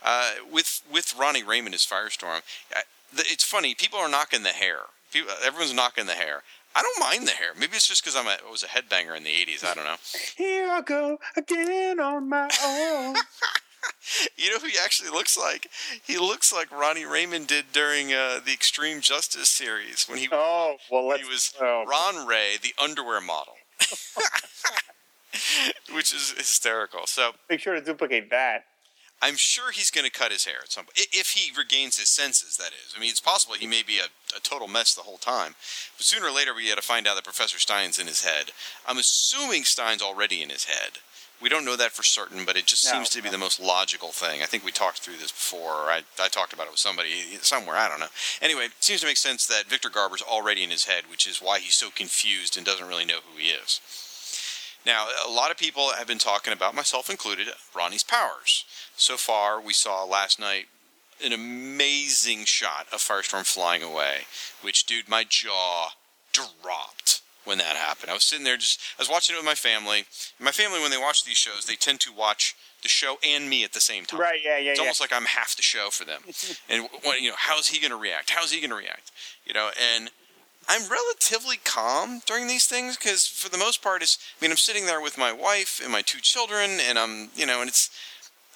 Uh, 0.05 0.33
with 0.51 0.83
with 0.91 1.15
Ronnie 1.19 1.43
Raymond 1.43 1.75
as 1.75 1.85
Firestorm, 1.85 2.43
uh, 2.77 2.81
it's 3.17 3.45
funny. 3.45 3.75
People 3.75 3.99
are 3.99 4.09
knocking 4.09 4.45
the 4.45 4.51
hair. 4.51 4.83
People, 5.13 5.33
everyone's 5.45 5.75
knocking 5.75 6.07
the 6.07 6.13
hair. 6.13 6.43
I 6.75 6.83
don't 6.83 7.01
mind 7.01 7.27
the 7.27 7.33
hair. 7.33 7.49
Maybe 7.59 7.73
it's 7.75 7.89
just 7.89 8.03
because 8.05 8.15
I'm 8.17 8.27
a, 8.29 8.37
I 8.47 8.51
was 8.51 8.63
a 8.63 8.67
headbanger 8.67 9.17
in 9.17 9.25
the 9.25 9.31
'80s. 9.31 9.65
I 9.65 9.75
don't 9.75 9.85
know. 9.85 9.97
Here 10.37 10.69
I 10.71 10.81
go 10.83 11.19
again 11.37 11.99
on 11.99 12.29
my 12.29 12.49
own. 12.65 13.17
You 14.37 14.51
know 14.53 14.59
who 14.59 14.67
he 14.69 14.77
actually 14.83 15.11
looks 15.11 15.37
like? 15.39 15.69
He 16.05 16.19
looks 16.19 16.53
like 16.53 16.71
Ronnie 16.71 17.07
Raymond 17.07 17.47
did 17.49 17.73
during 17.73 18.13
uh, 18.13 18.39
the 18.45 18.53
Extreme 18.53 19.01
Justice 19.01 19.49
series 19.49 20.05
when 20.09 20.19
he 20.19 20.29
Oh 20.31 20.77
well, 20.91 21.09
let's. 21.09 21.23
he 21.23 21.29
was 21.29 21.53
oh. 21.61 21.85
Ron 21.89 22.27
Ray, 22.27 22.57
the 22.63 22.75
underwear 22.81 23.21
model, 23.21 23.55
which 25.93 26.13
is 26.15 26.33
hysterical. 26.37 27.07
So 27.07 27.33
Make 27.49 27.61
sure 27.61 27.75
to 27.75 27.81
duplicate 27.81 28.31
that. 28.31 28.65
I'm 29.23 29.35
sure 29.37 29.71
he's 29.71 29.91
going 29.91 30.05
to 30.07 30.11
cut 30.11 30.33
his 30.33 30.45
hair 30.47 30.57
at 30.63 30.73
some 30.73 30.85
point 30.85 31.07
if 31.13 31.31
he 31.31 31.53
regains 31.57 31.99
his 31.99 32.09
senses. 32.09 32.57
That 32.57 32.73
is, 32.73 32.95
I 32.97 33.01
mean, 33.01 33.11
it's 33.11 33.21
possible 33.21 33.55
he 33.55 33.67
may 33.67 33.83
be 33.83 33.99
a, 33.99 34.05
a 34.37 34.41
total 34.41 34.69
mess 34.69 34.95
the 34.95 35.03
whole 35.03 35.19
time, 35.19 35.55
but 35.97 36.07
sooner 36.07 36.27
or 36.27 36.33
later 36.33 36.55
we 36.55 36.69
got 36.69 36.77
to 36.77 36.83
find 36.83 37.07
out 37.07 37.17
that 37.17 37.25
Professor 37.25 37.59
Stein's 37.59 37.99
in 37.99 38.07
his 38.07 38.25
head. 38.25 38.53
I'm 38.87 38.99
assuming 38.99 39.65
Stein's 39.65 40.03
already 40.03 40.43
in 40.43 40.49
his 40.51 40.65
head. 40.65 40.99
We 41.43 41.49
don't 41.49 41.65
know 41.65 41.77
that 41.77 41.93
for 41.93 42.03
certain, 42.03 42.45
but 42.45 42.57
it 42.59 42.67
just 42.67 42.85
No. 42.85 42.93
seems 42.93 43.09
to 43.11 43.23
be 43.23 43.31
the 43.31 43.39
most 43.39 43.61
logical 43.61 44.09
thing. 44.11 44.43
I 44.43 44.47
think 44.47 44.63
we 44.63 44.73
talked 44.73 44.99
through 44.99 45.17
this 45.17 45.33
before. 45.33 45.73
Or 45.73 45.91
I, 45.91 46.03
I 46.21 46.29
talked 46.29 46.53
about 46.53 46.67
it 46.67 46.71
with 46.71 46.81
somebody 46.81 47.13
somewhere. 47.41 47.77
I 47.77 47.89
don't 47.89 47.99
know. 48.01 48.13
Anyway, 48.43 48.67
it 48.67 48.73
seems 48.81 49.01
to 49.01 49.07
make 49.07 49.17
sense 49.17 49.47
that 49.47 49.65
Victor 49.65 49.89
Garber's 49.89 50.21
already 50.21 50.63
in 50.63 50.69
his 50.71 50.85
head, 50.85 51.05
which 51.11 51.27
is 51.27 51.39
why 51.41 51.59
he's 51.59 51.75
so 51.77 51.89
confused 51.91 52.59
and 52.59 52.67
doesn't 52.67 52.87
really 52.87 53.07
know 53.07 53.21
who 53.33 53.39
he 53.39 53.49
is. 53.49 53.81
Now, 54.87 55.09
a 55.27 55.31
lot 55.31 55.51
of 55.51 55.59
people 55.59 55.91
have 55.91 56.07
been 56.07 56.19
talking 56.19 56.53
about, 56.53 56.75
myself 56.75 57.11
included, 57.11 57.49
Ronnie's 57.75 58.03
powers. 58.03 58.65
So 58.97 59.17
far, 59.17 59.61
we 59.61 59.73
saw 59.73 60.05
last 60.05 60.41
night 60.41 60.67
an 61.23 61.33
amazing 61.33 62.45
shot 62.47 62.87
of 62.93 63.01
Firestorm 63.01 63.45
flying 63.45 63.83
away, 63.83 64.21
which, 64.63 64.87
dude, 64.87 65.09
my 65.09 65.25
jaw 65.29 65.91
dropped 66.33 67.21
when 67.45 67.59
that 67.59 67.77
happened. 67.77 68.11
I 68.11 68.15
was 68.15 68.25
sitting 68.25 68.45
there 68.45 68.57
just, 68.57 68.81
I 68.99 69.03
was 69.03 69.11
watching 69.11 69.35
it 69.35 69.39
with 69.39 69.47
my 69.47 69.55
family. 69.55 70.05
My 70.39 70.51
family, 70.51 70.81
when 70.81 70.91
they 70.91 70.99
watch 70.99 71.25
these 71.25 71.37
shows, 71.37 71.67
they 71.67 71.75
tend 71.75 72.01
to 72.01 72.13
watch 72.13 72.55
the 72.83 72.89
show 72.89 73.17
and 73.27 73.49
me 73.49 73.65
at 73.65 73.73
the 73.73 73.81
same 73.81 74.05
time. 74.05 74.21
Right? 74.21 74.41
Yeah. 74.43 74.59
Yeah. 74.59 74.71
It's 74.71 74.79
yeah. 74.79 74.85
almost 74.85 75.01
like 75.01 75.13
I'm 75.13 75.25
half 75.25 75.57
the 75.57 75.63
show 75.63 75.89
for 75.91 76.05
them. 76.05 76.23
and 76.69 76.89
you 77.21 77.31
know, 77.31 77.37
how's 77.37 77.69
he 77.69 77.81
going 77.81 77.91
to 77.91 77.97
react? 77.97 78.31
How's 78.31 78.53
he 78.53 78.61
going 78.61 78.71
to 78.71 78.77
react? 78.77 79.13
You 79.45 79.53
know, 79.53 79.71
and 79.95 80.11
I'm 80.69 80.83
relatively 80.89 81.57
calm 81.65 82.21
during 82.27 82.47
these 82.47 82.67
things 82.67 82.97
because 82.97 83.27
for 83.27 83.49
the 83.49 83.59
most 83.59 83.83
part, 83.83 84.03
it's. 84.03 84.19
I 84.39 84.45
mean, 84.45 84.51
I'm 84.51 84.57
sitting 84.57 84.87
there 84.87 85.01
with 85.01 85.19
my 85.19 85.33
wife 85.33 85.81
and 85.83 85.93
my 85.93 86.03
two 86.03 86.21
children, 86.21 86.79
and 86.81 86.99
I'm, 86.99 87.31
you 87.35 87.47
know, 87.47 87.61
and 87.61 87.69
it's. 87.69 87.91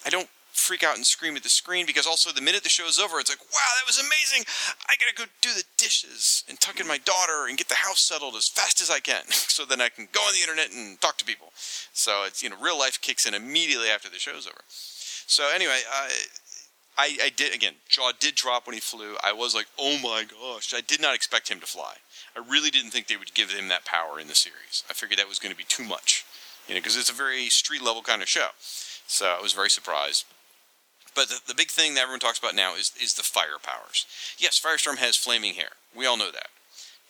I 0.05 0.09
don't 0.09 0.29
freak 0.55 0.83
out 0.83 0.95
and 0.95 1.05
scream 1.05 1.35
at 1.35 1.43
the 1.43 1.49
screen 1.49 1.85
because 1.85 2.07
also 2.07 2.31
the 2.31 2.41
minute 2.41 2.63
the 2.63 2.69
show's 2.69 2.97
over, 2.97 3.19
it's 3.19 3.29
like, 3.29 3.41
wow, 3.51 3.71
that 3.77 3.85
was 3.85 3.99
amazing. 3.99 4.45
I 4.87 4.95
gotta 4.95 5.15
go 5.15 5.29
do 5.41 5.49
the 5.53 5.65
dishes 5.77 6.43
and 6.47 6.59
tuck 6.59 6.79
in 6.79 6.87
my 6.87 6.97
daughter 6.99 7.47
and 7.47 7.57
get 7.57 7.67
the 7.67 7.75
house 7.75 7.99
settled 7.99 8.35
as 8.35 8.47
fast 8.47 8.81
as 8.81 8.89
I 8.89 8.99
can, 8.99 9.23
so 9.29 9.65
then 9.65 9.81
I 9.81 9.89
can 9.89 10.07
go 10.11 10.21
on 10.21 10.33
the 10.33 10.41
internet 10.41 10.71
and 10.71 10.99
talk 11.01 11.17
to 11.17 11.25
people. 11.25 11.51
So 11.55 12.23
it's 12.25 12.41
you 12.41 12.49
know, 12.49 12.55
real 12.61 12.79
life 12.79 13.01
kicks 13.01 13.25
in 13.25 13.33
immediately 13.33 13.89
after 13.89 14.09
the 14.09 14.19
show's 14.19 14.47
over. 14.47 14.61
So 15.27 15.49
anyway, 15.53 15.79
I, 15.91 16.09
I, 16.97 17.17
I 17.23 17.29
did 17.29 17.53
again. 17.53 17.75
Jaw 17.89 18.11
did 18.19 18.35
drop 18.35 18.65
when 18.65 18.73
he 18.73 18.79
flew. 18.79 19.15
I 19.23 19.33
was 19.33 19.53
like, 19.53 19.67
oh 19.77 19.97
my 20.01 20.23
gosh! 20.23 20.73
I 20.73 20.81
did 20.81 21.01
not 21.01 21.15
expect 21.15 21.49
him 21.49 21.59
to 21.59 21.65
fly. 21.65 21.95
I 22.35 22.39
really 22.39 22.69
didn't 22.69 22.91
think 22.91 23.07
they 23.07 23.17
would 23.17 23.33
give 23.33 23.51
him 23.51 23.67
that 23.69 23.85
power 23.85 24.19
in 24.19 24.27
the 24.27 24.35
series. 24.35 24.83
I 24.89 24.93
figured 24.93 25.19
that 25.19 25.29
was 25.29 25.39
going 25.39 25.51
to 25.51 25.57
be 25.57 25.65
too 25.65 25.83
much, 25.83 26.25
you 26.67 26.73
know, 26.73 26.79
because 26.79 26.97
it's 26.97 27.09
a 27.09 27.13
very 27.13 27.47
street 27.49 27.81
level 27.81 28.01
kind 28.01 28.21
of 28.21 28.29
show. 28.29 28.49
So 29.07 29.35
I 29.37 29.41
was 29.41 29.53
very 29.53 29.69
surprised. 29.69 30.25
But 31.15 31.29
the, 31.29 31.39
the 31.47 31.55
big 31.55 31.69
thing 31.69 31.93
that 31.93 32.01
everyone 32.01 32.19
talks 32.19 32.39
about 32.39 32.55
now 32.55 32.75
is 32.75 32.91
is 33.01 33.13
the 33.13 33.23
fire 33.23 33.59
powers. 33.61 34.05
Yes, 34.37 34.59
Firestorm 34.59 34.97
has 34.97 35.15
flaming 35.15 35.55
hair. 35.55 35.71
We 35.95 36.05
all 36.05 36.17
know 36.17 36.31
that. 36.31 36.47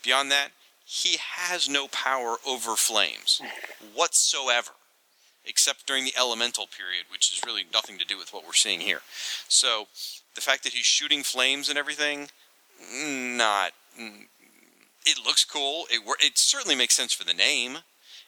Beyond 0.04 0.32
that, 0.32 0.50
he 0.86 1.18
has 1.20 1.68
no 1.68 1.88
power 1.88 2.38
over 2.46 2.76
flames 2.76 3.42
whatsoever 3.94 4.72
except 5.46 5.86
during 5.86 6.06
the 6.06 6.14
elemental 6.18 6.68
period, 6.68 7.06
which 7.12 7.32
is 7.32 7.42
really 7.46 7.64
nothing 7.74 7.98
to 7.98 8.06
do 8.06 8.18
with 8.18 8.34
what 8.34 8.46
we're 8.46 8.54
seeing 8.54 8.80
here. 8.80 9.02
So 9.48 9.88
the 10.36 10.42
fact 10.42 10.64
that 10.64 10.74
he's 10.74 10.86
shooting 10.86 11.24
flames 11.24 11.70
and 11.70 11.78
everything, 11.78 12.30
not. 12.94 13.72
It 15.06 15.24
looks 15.24 15.46
cool. 15.46 15.86
It 15.90 16.02
it 16.20 16.38
certainly 16.38 16.76
makes 16.76 16.96
sense 16.96 17.14
for 17.14 17.26
the 17.26 17.34
name. 17.34 17.80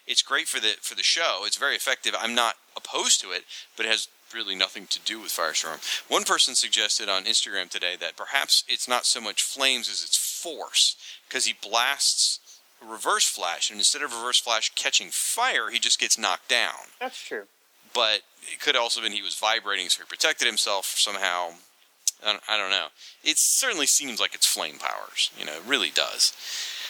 It's 0.06 0.22
great 0.22 0.48
for 0.48 0.60
the 0.60 0.76
for 0.80 0.94
the 0.94 1.02
show. 1.02 1.42
It's 1.44 1.56
very 1.56 1.74
effective. 1.74 2.14
I'm 2.18 2.34
not 2.34 2.54
opposed 2.76 3.20
to 3.20 3.30
it, 3.30 3.44
but 3.76 3.84
it 3.84 3.90
has 3.90 4.08
really 4.34 4.54
nothing 4.54 4.86
to 4.86 5.00
do 5.00 5.20
with 5.20 5.30
Firestorm. 5.30 5.80
One 6.10 6.24
person 6.24 6.54
suggested 6.54 7.08
on 7.08 7.24
Instagram 7.24 7.68
today 7.68 7.94
that 8.00 8.16
perhaps 8.16 8.64
it's 8.68 8.88
not 8.88 9.06
so 9.06 9.20
much 9.20 9.42
flames 9.42 9.88
as 9.88 10.04
it's 10.04 10.16
force 10.16 10.96
because 11.28 11.46
he 11.46 11.54
blasts 11.60 12.40
reverse 12.86 13.26
flash 13.28 13.70
and 13.70 13.78
instead 13.80 14.02
of 14.02 14.12
reverse 14.12 14.40
flash 14.40 14.70
catching 14.74 15.08
fire, 15.10 15.70
he 15.70 15.78
just 15.78 15.98
gets 16.00 16.18
knocked 16.18 16.48
down 16.48 16.90
That's 17.00 17.20
true. 17.20 17.44
but 17.94 18.20
it 18.50 18.60
could 18.60 18.76
also 18.76 19.00
been 19.00 19.12
he 19.12 19.22
was 19.22 19.34
vibrating, 19.34 19.88
so 19.88 20.02
he 20.02 20.06
protected 20.08 20.46
himself 20.46 20.86
somehow. 20.96 21.50
I 22.24 22.32
don't, 22.32 22.42
I 22.48 22.56
don't 22.56 22.70
know. 22.70 22.86
It 23.22 23.38
certainly 23.38 23.86
seems 23.86 24.18
like 24.20 24.34
it's 24.34 24.46
flame 24.46 24.78
powers. 24.78 25.30
You 25.38 25.44
know, 25.44 25.52
it 25.52 25.62
really 25.66 25.90
does. 25.90 26.32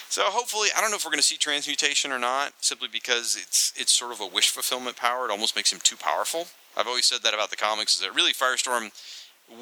So 0.08 0.22
hopefully, 0.24 0.68
I 0.74 0.80
don't 0.80 0.90
know 0.90 0.96
if 0.96 1.04
we're 1.04 1.10
going 1.10 1.20
to 1.20 1.26
see 1.26 1.36
transmutation 1.36 2.12
or 2.12 2.18
not, 2.18 2.52
simply 2.60 2.88
because 2.90 3.36
it's 3.36 3.74
it's 3.76 3.92
sort 3.92 4.12
of 4.12 4.20
a 4.20 4.26
wish 4.26 4.48
fulfillment 4.48 4.96
power. 4.96 5.26
It 5.26 5.30
almost 5.30 5.54
makes 5.54 5.70
him 5.72 5.80
too 5.82 5.96
powerful. 5.96 6.46
I've 6.76 6.86
always 6.86 7.04
said 7.06 7.22
that 7.24 7.34
about 7.34 7.50
the 7.50 7.56
comics 7.56 7.94
is 7.94 8.00
that 8.00 8.14
really 8.14 8.32
Firestorm 8.32 8.90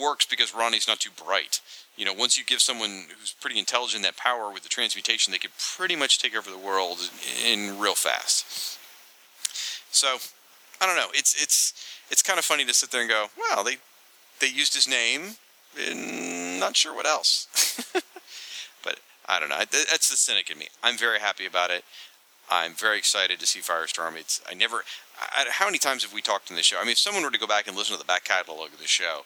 works 0.00 0.24
because 0.26 0.54
Ronnie's 0.54 0.86
not 0.86 1.00
too 1.00 1.10
bright. 1.24 1.60
You 1.96 2.04
know, 2.04 2.12
once 2.12 2.36
you 2.36 2.44
give 2.44 2.60
someone 2.60 3.06
who's 3.18 3.32
pretty 3.32 3.58
intelligent 3.58 4.02
that 4.02 4.16
power 4.16 4.52
with 4.52 4.62
the 4.62 4.68
transmutation, 4.68 5.32
they 5.32 5.38
could 5.38 5.56
pretty 5.58 5.96
much 5.96 6.18
take 6.18 6.36
over 6.36 6.50
the 6.50 6.58
world 6.58 6.98
in 7.44 7.78
real 7.78 7.94
fast. 7.94 8.78
So, 9.90 10.18
I 10.80 10.86
don't 10.86 10.96
know. 10.96 11.08
It's 11.14 11.40
it's 11.42 11.72
it's 12.10 12.22
kind 12.22 12.38
of 12.38 12.44
funny 12.44 12.64
to 12.66 12.74
sit 12.74 12.90
there 12.90 13.00
and 13.00 13.08
go, 13.08 13.28
"Wow, 13.38 13.62
they 13.62 13.78
they 14.40 14.48
used 14.48 14.74
his 14.74 14.86
name, 14.86 15.36
and 15.88 16.60
not 16.60 16.76
sure 16.76 16.94
what 16.94 17.06
else." 17.06 17.48
but 18.84 19.00
I 19.26 19.40
don't 19.40 19.48
know. 19.48 19.58
That's 19.58 20.10
the 20.10 20.16
cynic 20.16 20.50
in 20.50 20.58
me. 20.58 20.68
I'm 20.82 20.98
very 20.98 21.18
happy 21.18 21.46
about 21.46 21.70
it. 21.70 21.82
I'm 22.50 22.74
very 22.74 22.98
excited 22.98 23.40
to 23.40 23.46
see 23.46 23.60
Firestorm. 23.60 24.16
It's 24.16 24.42
I 24.48 24.54
never. 24.54 24.84
I, 25.18 25.46
how 25.50 25.64
many 25.64 25.78
times 25.78 26.04
have 26.04 26.12
we 26.12 26.20
talked 26.20 26.50
in 26.50 26.56
this 26.56 26.66
show? 26.66 26.76
I 26.78 26.82
mean, 26.82 26.92
if 26.92 26.98
someone 26.98 27.24
were 27.24 27.30
to 27.30 27.38
go 27.38 27.46
back 27.46 27.66
and 27.66 27.76
listen 27.76 27.94
to 27.94 27.98
the 27.98 28.06
back 28.06 28.24
catalog 28.24 28.72
of 28.74 28.78
the 28.78 28.86
show, 28.86 29.22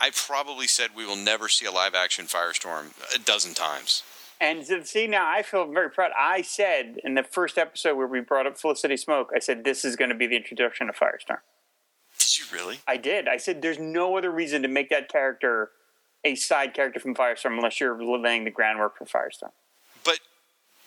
I 0.00 0.10
probably 0.10 0.66
said 0.66 0.90
we 0.96 1.06
will 1.06 1.16
never 1.16 1.48
see 1.48 1.66
a 1.66 1.70
live 1.70 1.94
action 1.94 2.26
Firestorm 2.26 2.92
a 3.14 3.18
dozen 3.18 3.54
times. 3.54 4.02
And 4.40 4.66
see 4.84 5.06
now, 5.06 5.30
I 5.30 5.42
feel 5.42 5.66
very 5.66 5.88
proud. 5.88 6.10
I 6.18 6.42
said 6.42 6.96
in 7.04 7.14
the 7.14 7.22
first 7.22 7.56
episode 7.56 7.96
where 7.96 8.08
we 8.08 8.20
brought 8.20 8.44
up 8.44 8.58
Felicity 8.58 8.96
Smoak, 8.96 9.26
I 9.34 9.38
said 9.38 9.62
this 9.62 9.84
is 9.84 9.94
going 9.94 10.10
to 10.10 10.16
be 10.16 10.26
the 10.26 10.34
introduction 10.34 10.88
of 10.88 10.96
Firestorm. 10.96 11.38
Did 12.18 12.32
Did 12.32 12.38
you 12.38 12.44
really? 12.52 12.80
I 12.86 12.96
did. 12.96 13.28
I 13.28 13.36
said 13.36 13.62
there's 13.62 13.78
no 13.78 14.16
other 14.16 14.30
reason 14.30 14.62
to 14.62 14.68
make 14.68 14.90
that 14.90 15.08
character 15.08 15.70
a 16.24 16.34
side 16.34 16.74
character 16.74 16.98
from 16.98 17.14
Firestorm 17.14 17.56
unless 17.56 17.80
you're 17.80 18.02
laying 18.18 18.44
the 18.44 18.50
groundwork 18.50 18.96
for 18.96 19.04
Firestorm. 19.04 19.52
But 20.04 20.20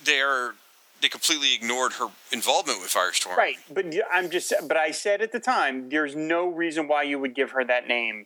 they 0.04 0.22
are 0.22 0.56
they 1.02 1.10
completely 1.10 1.54
ignored 1.54 1.94
her 1.94 2.08
involvement 2.32 2.82
with 2.82 2.90
Firestorm. 2.90 3.38
Right, 3.38 3.58
but 3.70 3.86
I'm 4.12 4.30
just. 4.30 4.54
But 4.68 4.78
I 4.78 4.92
said 4.92 5.22
at 5.22 5.32
the 5.32 5.40
time, 5.40 5.90
there's 5.90 6.16
no 6.16 6.48
reason 6.48 6.88
why 6.88 7.04
you 7.04 7.20
would 7.20 7.36
give 7.36 7.52
her 7.52 7.64
that 7.64 7.88
name 7.88 8.26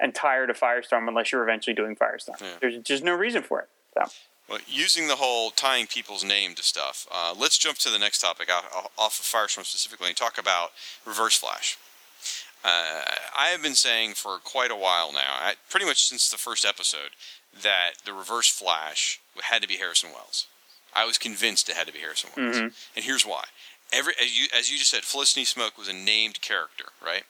and 0.00 0.14
tired 0.14 0.50
of 0.50 0.58
Firestorm 0.58 1.08
unless 1.08 1.32
you're 1.32 1.42
eventually 1.42 1.74
doing 1.74 1.96
Firestorm. 1.96 2.40
Yeah. 2.40 2.46
There's 2.60 2.78
just 2.78 3.02
no 3.04 3.14
reason 3.14 3.42
for 3.42 3.60
it. 3.60 3.68
So 3.94 4.12
Well, 4.48 4.60
using 4.66 5.08
the 5.08 5.16
whole 5.16 5.50
tying 5.50 5.86
people's 5.86 6.24
name 6.24 6.54
to 6.54 6.62
stuff, 6.62 7.06
uh, 7.10 7.34
let's 7.38 7.58
jump 7.58 7.78
to 7.78 7.90
the 7.90 7.98
next 7.98 8.20
topic 8.20 8.48
off, 8.50 8.92
of 8.98 9.12
Firestorm 9.12 9.64
specifically 9.64 10.08
and 10.08 10.16
talk 10.16 10.38
about 10.38 10.70
Reverse 11.04 11.36
Flash. 11.36 11.76
Uh, 12.64 13.04
I 13.38 13.48
have 13.48 13.62
been 13.62 13.76
saying 13.76 14.14
for 14.14 14.38
quite 14.38 14.70
a 14.70 14.76
while 14.76 15.12
now, 15.12 15.34
I, 15.38 15.54
pretty 15.70 15.86
much 15.86 16.04
since 16.04 16.28
the 16.28 16.38
first 16.38 16.64
episode, 16.64 17.10
that 17.62 17.92
the 18.04 18.12
Reverse 18.12 18.48
Flash 18.48 19.20
had 19.42 19.62
to 19.62 19.68
be 19.68 19.76
Harrison 19.76 20.10
Wells. 20.12 20.46
I 20.94 21.04
was 21.04 21.18
convinced 21.18 21.68
it 21.68 21.76
had 21.76 21.86
to 21.86 21.92
be 21.92 22.00
Harrison 22.00 22.30
Wells, 22.36 22.56
and 22.96 23.04
here's 23.04 23.24
why. 23.24 23.44
Every 23.92 24.12
as 24.20 24.38
you 24.38 24.48
as 24.56 24.70
you 24.72 24.78
just 24.78 24.90
said, 24.90 25.02
Felicity 25.02 25.44
Smoak 25.44 25.78
was 25.78 25.88
a 25.88 25.92
named 25.92 26.40
character, 26.40 26.86
right? 27.04 27.22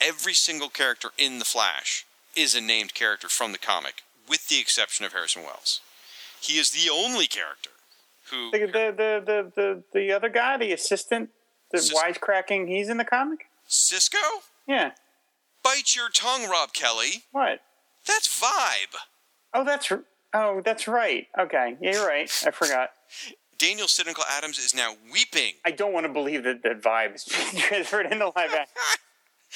Every 0.00 0.34
single 0.34 0.68
character 0.68 1.10
in 1.18 1.38
the 1.38 1.44
Flash 1.44 2.04
is 2.34 2.54
a 2.54 2.60
named 2.60 2.94
character 2.94 3.28
from 3.28 3.52
the 3.52 3.58
comic, 3.58 4.02
with 4.28 4.48
the 4.48 4.60
exception 4.60 5.06
of 5.06 5.12
Harrison 5.12 5.42
Wells. 5.42 5.80
He 6.40 6.58
is 6.58 6.70
the 6.70 6.90
only 6.90 7.26
character 7.26 7.70
who 8.30 8.50
the 8.50 8.66
the 8.66 8.94
the 8.96 9.22
the, 9.24 9.52
the, 9.54 9.82
the 9.92 10.12
other 10.12 10.28
guy, 10.28 10.56
the 10.56 10.72
assistant, 10.72 11.30
the 11.72 11.78
Sis- 11.78 11.94
wisecracking, 11.94 12.68
he's 12.68 12.88
in 12.88 12.98
the 12.98 13.04
comic. 13.04 13.46
Cisco. 13.66 14.18
Yeah. 14.66 14.92
Bite 15.62 15.96
your 15.96 16.10
tongue, 16.10 16.48
Rob 16.48 16.72
Kelly. 16.72 17.24
What? 17.32 17.60
That's 18.06 18.28
Vibe. 18.28 18.96
Oh, 19.54 19.64
that's 19.64 19.90
oh, 20.34 20.60
that's 20.64 20.86
right. 20.86 21.26
Okay, 21.38 21.76
yeah, 21.80 21.92
you're 21.92 22.06
right. 22.06 22.30
I 22.46 22.50
forgot. 22.50 22.90
Daniel 23.58 23.88
Cynical 23.88 24.24
Adams 24.30 24.58
is 24.58 24.74
now 24.74 24.94
weeping. 25.10 25.54
I 25.64 25.70
don't 25.70 25.92
want 25.92 26.04
to 26.06 26.12
believe 26.12 26.44
that 26.44 26.62
that 26.62 26.82
vibe 26.82 27.14
is 27.14 27.24
being 27.52 27.62
transferred 27.62 28.06
into 28.06 28.26
live 28.26 28.52
action. 28.52 28.76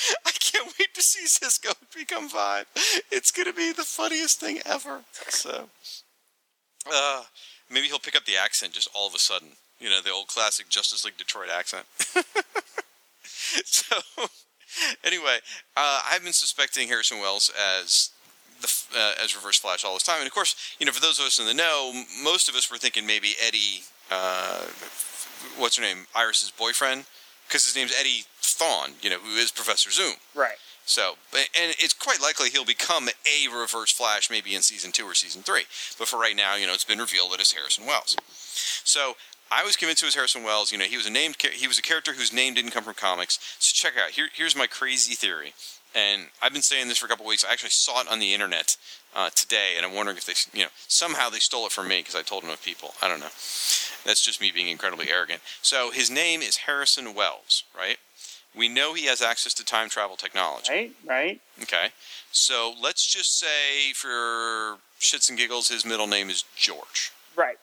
I 0.26 0.30
can't 0.32 0.72
wait 0.78 0.94
to 0.94 1.02
see 1.02 1.26
Cisco 1.26 1.72
become 1.94 2.28
Vibe. 2.28 2.66
It's 3.10 3.30
gonna 3.30 3.52
be 3.52 3.72
the 3.72 3.84
funniest 3.84 4.40
thing 4.40 4.60
ever. 4.64 5.00
So, 5.28 5.68
uh, 6.90 7.24
maybe 7.70 7.86
he'll 7.88 7.98
pick 7.98 8.16
up 8.16 8.24
the 8.24 8.36
accent 8.36 8.72
just 8.72 8.88
all 8.94 9.06
of 9.06 9.14
a 9.14 9.18
sudden. 9.18 9.48
You 9.78 9.88
know, 9.88 10.00
the 10.02 10.12
old 10.12 10.28
classic 10.28 10.68
Justice 10.68 11.04
League 11.04 11.16
Detroit 11.16 11.48
accent. 11.48 11.86
so, 13.64 13.96
anyway, 15.02 15.38
uh, 15.76 16.00
I've 16.10 16.22
been 16.22 16.34
suspecting 16.34 16.88
Harrison 16.88 17.18
Wells 17.18 17.50
as 17.82 18.10
the 18.60 18.98
uh, 18.98 19.14
as 19.22 19.34
Reverse 19.34 19.58
Flash 19.58 19.84
all 19.84 19.94
this 19.94 20.02
time, 20.02 20.18
and 20.18 20.26
of 20.26 20.34
course, 20.34 20.54
you 20.78 20.84
know, 20.84 20.92
for 20.92 21.00
those 21.00 21.18
of 21.18 21.24
us 21.24 21.38
in 21.38 21.46
the 21.46 21.54
know, 21.54 21.92
most 22.22 22.48
of 22.48 22.54
us 22.54 22.70
were 22.70 22.76
thinking 22.76 23.06
maybe 23.06 23.34
Eddie, 23.40 23.82
uh, 24.10 24.66
what's 25.56 25.76
her 25.76 25.82
name, 25.82 26.06
Iris's 26.14 26.50
boyfriend, 26.50 27.04
because 27.50 27.66
his 27.66 27.74
name's 27.74 27.92
Eddie 27.98 28.24
Thawne, 28.40 28.94
you 29.02 29.10
know, 29.10 29.18
who 29.18 29.36
is 29.36 29.50
Professor 29.50 29.90
Zoom. 29.90 30.14
Right. 30.36 30.54
So, 30.86 31.14
and 31.34 31.74
it's 31.78 31.92
quite 31.92 32.20
likely 32.22 32.48
he'll 32.48 32.64
become 32.64 33.08
a 33.08 33.48
Reverse 33.54 33.92
Flash 33.92 34.30
maybe 34.30 34.54
in 34.54 34.62
season 34.62 34.92
two 34.92 35.04
or 35.04 35.14
season 35.14 35.42
three. 35.42 35.64
But 35.98 36.08
for 36.08 36.18
right 36.18 36.34
now, 36.34 36.56
you 36.56 36.66
know, 36.66 36.72
it's 36.72 36.84
been 36.84 36.98
revealed 36.98 37.32
that 37.32 37.40
it's 37.40 37.52
Harrison 37.52 37.86
Wells. 37.86 38.16
So 38.84 39.14
I 39.50 39.64
was 39.64 39.76
convinced 39.76 40.02
it 40.02 40.06
was 40.06 40.14
Harrison 40.14 40.44
Wells. 40.44 40.72
You 40.72 40.78
know, 40.78 40.84
he 40.84 40.96
was 40.96 41.06
a 41.06 41.10
named 41.10 41.36
he 41.52 41.66
was 41.66 41.78
a 41.78 41.82
character 41.82 42.12
whose 42.12 42.32
name 42.32 42.54
didn't 42.54 42.70
come 42.70 42.84
from 42.84 42.94
comics. 42.94 43.38
So 43.58 43.72
check 43.74 43.96
it 43.96 44.02
out. 44.02 44.10
Here, 44.10 44.28
here's 44.32 44.56
my 44.56 44.66
crazy 44.66 45.14
theory. 45.14 45.52
And 45.94 46.26
I've 46.42 46.52
been 46.52 46.62
saying 46.62 46.88
this 46.88 46.98
for 46.98 47.06
a 47.06 47.08
couple 47.08 47.26
weeks. 47.26 47.44
I 47.44 47.52
actually 47.52 47.70
saw 47.70 48.00
it 48.00 48.10
on 48.10 48.20
the 48.20 48.32
internet 48.32 48.76
uh, 49.14 49.30
today, 49.30 49.74
and 49.76 49.84
I'm 49.84 49.94
wondering 49.94 50.16
if 50.16 50.26
they, 50.26 50.34
you 50.56 50.64
know, 50.64 50.70
somehow 50.86 51.30
they 51.30 51.38
stole 51.38 51.66
it 51.66 51.72
from 51.72 51.88
me 51.88 51.98
because 51.98 52.14
I 52.14 52.22
told 52.22 52.44
enough 52.44 52.64
people. 52.64 52.94
I 53.02 53.08
don't 53.08 53.20
know. 53.20 53.26
That's 54.04 54.24
just 54.24 54.40
me 54.40 54.50
being 54.52 54.68
incredibly 54.68 55.10
arrogant. 55.10 55.40
So 55.62 55.90
his 55.90 56.10
name 56.10 56.42
is 56.42 56.58
Harrison 56.58 57.14
Wells, 57.14 57.64
right? 57.76 57.96
We 58.56 58.68
know 58.68 58.94
he 58.94 59.06
has 59.06 59.22
access 59.22 59.54
to 59.54 59.64
time 59.64 59.88
travel 59.88 60.16
technology. 60.16 60.72
Right. 60.72 60.92
Right. 61.06 61.40
Okay. 61.62 61.88
So 62.32 62.72
let's 62.80 63.06
just 63.06 63.38
say, 63.38 63.92
for 63.94 64.78
shits 65.00 65.28
and 65.28 65.38
giggles, 65.38 65.68
his 65.68 65.84
middle 65.84 66.06
name 66.06 66.30
is 66.30 66.44
George. 66.56 67.12
Right. 67.36 67.58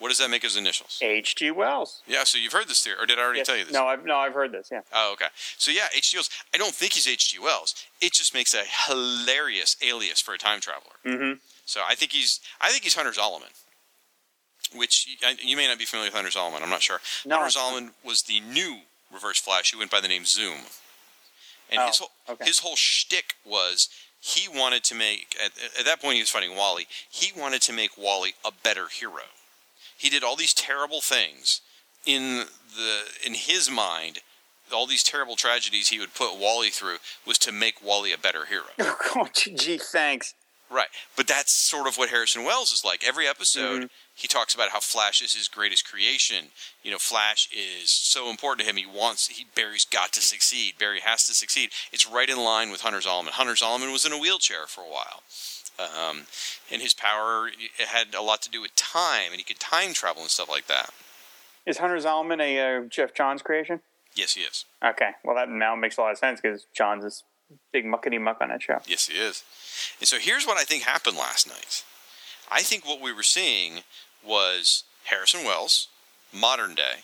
What 0.00 0.08
does 0.08 0.18
that 0.18 0.28
make 0.28 0.42
his 0.42 0.56
initials? 0.56 0.98
H.G. 1.00 1.52
Wells. 1.52 2.02
Yeah, 2.06 2.24
so 2.24 2.36
you've 2.36 2.52
heard 2.52 2.68
this 2.68 2.82
theory, 2.82 2.96
or 3.00 3.06
did 3.06 3.18
I 3.18 3.22
already 3.22 3.38
Yes. 3.38 3.46
tell 3.46 3.56
you 3.56 3.64
this? 3.64 3.72
No, 3.72 3.86
I've 3.86 4.04
no, 4.04 4.16
I've 4.16 4.34
heard 4.34 4.52
this. 4.52 4.68
Yeah. 4.70 4.80
Oh, 4.92 5.12
okay. 5.14 5.26
So 5.56 5.70
yeah, 5.70 5.86
H.G. 5.94 6.16
Wells. 6.18 6.30
I 6.52 6.58
don't 6.58 6.74
think 6.74 6.92
he's 6.94 7.06
H.G. 7.08 7.38
Wells. 7.38 7.74
It 8.00 8.12
just 8.12 8.34
makes 8.34 8.54
a 8.54 8.62
hilarious 8.88 9.76
alias 9.82 10.20
for 10.20 10.34
a 10.34 10.38
time 10.38 10.60
traveler. 10.60 10.92
Mm-hmm. 11.06 11.38
So 11.64 11.80
I 11.88 11.94
think 11.94 12.12
he's, 12.12 12.40
I 12.60 12.70
think 12.70 12.82
he's 12.82 12.94
Hunter 12.94 13.12
Zolomon. 13.12 13.50
Which 14.74 15.06
you, 15.06 15.16
you 15.42 15.56
may 15.56 15.68
not 15.68 15.78
be 15.78 15.84
familiar 15.84 16.08
with 16.08 16.14
Hunter 16.16 16.30
Zolomon. 16.30 16.62
I'm 16.62 16.70
not 16.70 16.82
sure. 16.82 17.00
No, 17.24 17.38
Hunter 17.38 17.58
I'm- 17.58 17.74
Zolomon 17.74 17.90
was 18.04 18.22
the 18.22 18.40
new 18.40 18.78
Reverse 19.12 19.38
Flash 19.38 19.72
who 19.72 19.78
went 19.78 19.90
by 19.90 20.00
the 20.00 20.08
name 20.08 20.24
Zoom. 20.24 20.58
And 21.70 21.80
Oh, 21.80 21.86
his 21.86 21.98
whole 21.98 22.10
okay. 22.28 22.44
his 22.44 22.58
whole 22.58 22.76
shtick 22.76 23.34
was 23.44 23.88
he 24.20 24.48
wanted 24.48 24.82
to 24.84 24.94
make 24.94 25.36
at, 25.42 25.52
at 25.78 25.84
that 25.86 26.00
point 26.02 26.14
he 26.16 26.20
was 26.22 26.30
fighting 26.30 26.56
Wally. 26.56 26.86
He 27.08 27.32
wanted 27.38 27.62
to 27.62 27.72
make 27.72 27.96
Wally 27.96 28.34
a 28.44 28.50
better 28.62 28.88
hero. 28.88 29.22
He 30.04 30.10
did 30.10 30.22
all 30.22 30.36
these 30.36 30.52
terrible 30.52 31.00
things 31.00 31.62
in 32.04 32.44
the 32.76 32.98
in 33.24 33.32
his 33.32 33.70
mind. 33.70 34.18
All 34.70 34.86
these 34.86 35.02
terrible 35.02 35.34
tragedies 35.34 35.88
he 35.88 35.98
would 35.98 36.12
put 36.12 36.38
Wally 36.38 36.68
through 36.68 36.98
was 37.26 37.38
to 37.38 37.52
make 37.52 37.82
Wally 37.82 38.12
a 38.12 38.18
better 38.18 38.44
hero. 38.44 38.64
Oh, 39.16 39.28
gee, 39.32 39.78
thanks. 39.78 40.34
Right. 40.68 40.88
But 41.16 41.26
that's 41.26 41.52
sort 41.52 41.86
of 41.86 41.96
what 41.96 42.10
Harrison 42.10 42.44
Wells 42.44 42.70
is 42.70 42.84
like. 42.84 43.02
Every 43.02 43.26
episode, 43.26 43.84
Mhm. 43.84 43.90
he 44.14 44.28
talks 44.28 44.54
about 44.54 44.70
how 44.70 44.80
Flash 44.80 45.22
is 45.22 45.32
his 45.32 45.48
greatest 45.48 45.88
creation. 45.90 46.50
You 46.82 46.90
know, 46.90 46.98
Flash 46.98 47.48
is 47.50 47.90
so 47.90 48.28
important 48.28 48.66
to 48.66 48.70
him. 48.70 48.76
He 48.76 48.84
wants, 48.84 49.28
he, 49.28 49.46
Barry's 49.54 49.86
got 49.86 50.12
to 50.12 50.20
succeed. 50.20 50.76
Barry 50.78 51.00
has 51.00 51.26
to 51.28 51.34
succeed. 51.34 51.70
It's 51.92 52.06
right 52.06 52.28
in 52.28 52.36
line 52.36 52.70
with 52.70 52.82
Hunter 52.82 52.98
Zolomon. 53.00 53.28
Hunter 53.40 53.54
Zolomon 53.54 53.90
was 53.92 54.04
in 54.04 54.12
a 54.12 54.18
wheelchair 54.18 54.66
for 54.66 54.82
a 54.82 54.88
while. 54.90 55.22
Um, 55.78 56.26
and 56.70 56.80
his 56.80 56.94
power 56.94 57.48
it 57.48 57.86
had 57.86 58.14
a 58.14 58.22
lot 58.22 58.42
to 58.42 58.50
do 58.50 58.60
with 58.60 58.74
time, 58.76 59.32
and 59.32 59.36
he 59.36 59.42
could 59.42 59.58
time 59.58 59.92
travel 59.92 60.22
and 60.22 60.30
stuff 60.30 60.48
like 60.48 60.66
that. 60.66 60.90
Is 61.66 61.78
Hunter 61.78 61.96
Zolomon 61.96 62.40
a 62.40 62.76
uh, 62.76 62.80
Geoff 62.88 63.14
Johns 63.14 63.42
creation? 63.42 63.80
Yes, 64.14 64.34
he 64.34 64.42
is. 64.42 64.64
Okay. 64.84 65.10
Well, 65.24 65.34
that 65.34 65.48
now 65.48 65.74
makes 65.74 65.96
a 65.96 66.00
lot 66.00 66.12
of 66.12 66.18
sense 66.18 66.40
because 66.40 66.66
Johns 66.74 67.04
is 67.04 67.24
big 67.72 67.84
muckety 67.84 68.20
muck 68.20 68.38
on 68.40 68.48
that 68.48 68.62
show. 68.62 68.78
Yes, 68.86 69.08
he 69.08 69.18
is. 69.18 69.42
And 70.00 70.08
so 70.08 70.18
here's 70.18 70.46
what 70.46 70.58
I 70.58 70.64
think 70.64 70.82
happened 70.82 71.16
last 71.16 71.48
night. 71.48 71.84
I 72.50 72.62
think 72.62 72.86
what 72.86 73.00
we 73.00 73.12
were 73.12 73.22
seeing 73.22 73.80
was 74.24 74.84
Harrison 75.04 75.44
Wells, 75.44 75.88
modern 76.32 76.74
day, 76.74 77.02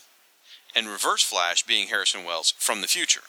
and 0.74 0.86
Reverse 0.86 1.22
Flash 1.22 1.64
being 1.64 1.88
Harrison 1.88 2.24
Wells 2.24 2.52
from 2.56 2.80
the 2.80 2.86
future. 2.86 3.22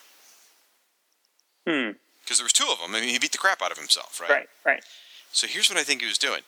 Hmm. 1.68 1.92
Because 2.24 2.38
there 2.38 2.46
was 2.46 2.54
two 2.54 2.68
of 2.72 2.80
them. 2.80 2.96
I 2.96 3.02
mean, 3.02 3.10
he 3.10 3.20
beat 3.20 3.32
the 3.32 3.38
crap 3.38 3.62
out 3.62 3.72
of 3.72 3.78
himself, 3.78 4.20
right? 4.22 4.30
Right. 4.30 4.50
Right. 4.66 4.84
So 5.32 5.48
here's 5.48 5.70
what 5.70 5.80
I 5.80 5.84
think 5.84 6.02
he 6.02 6.08
was 6.08 6.18
doing. 6.18 6.42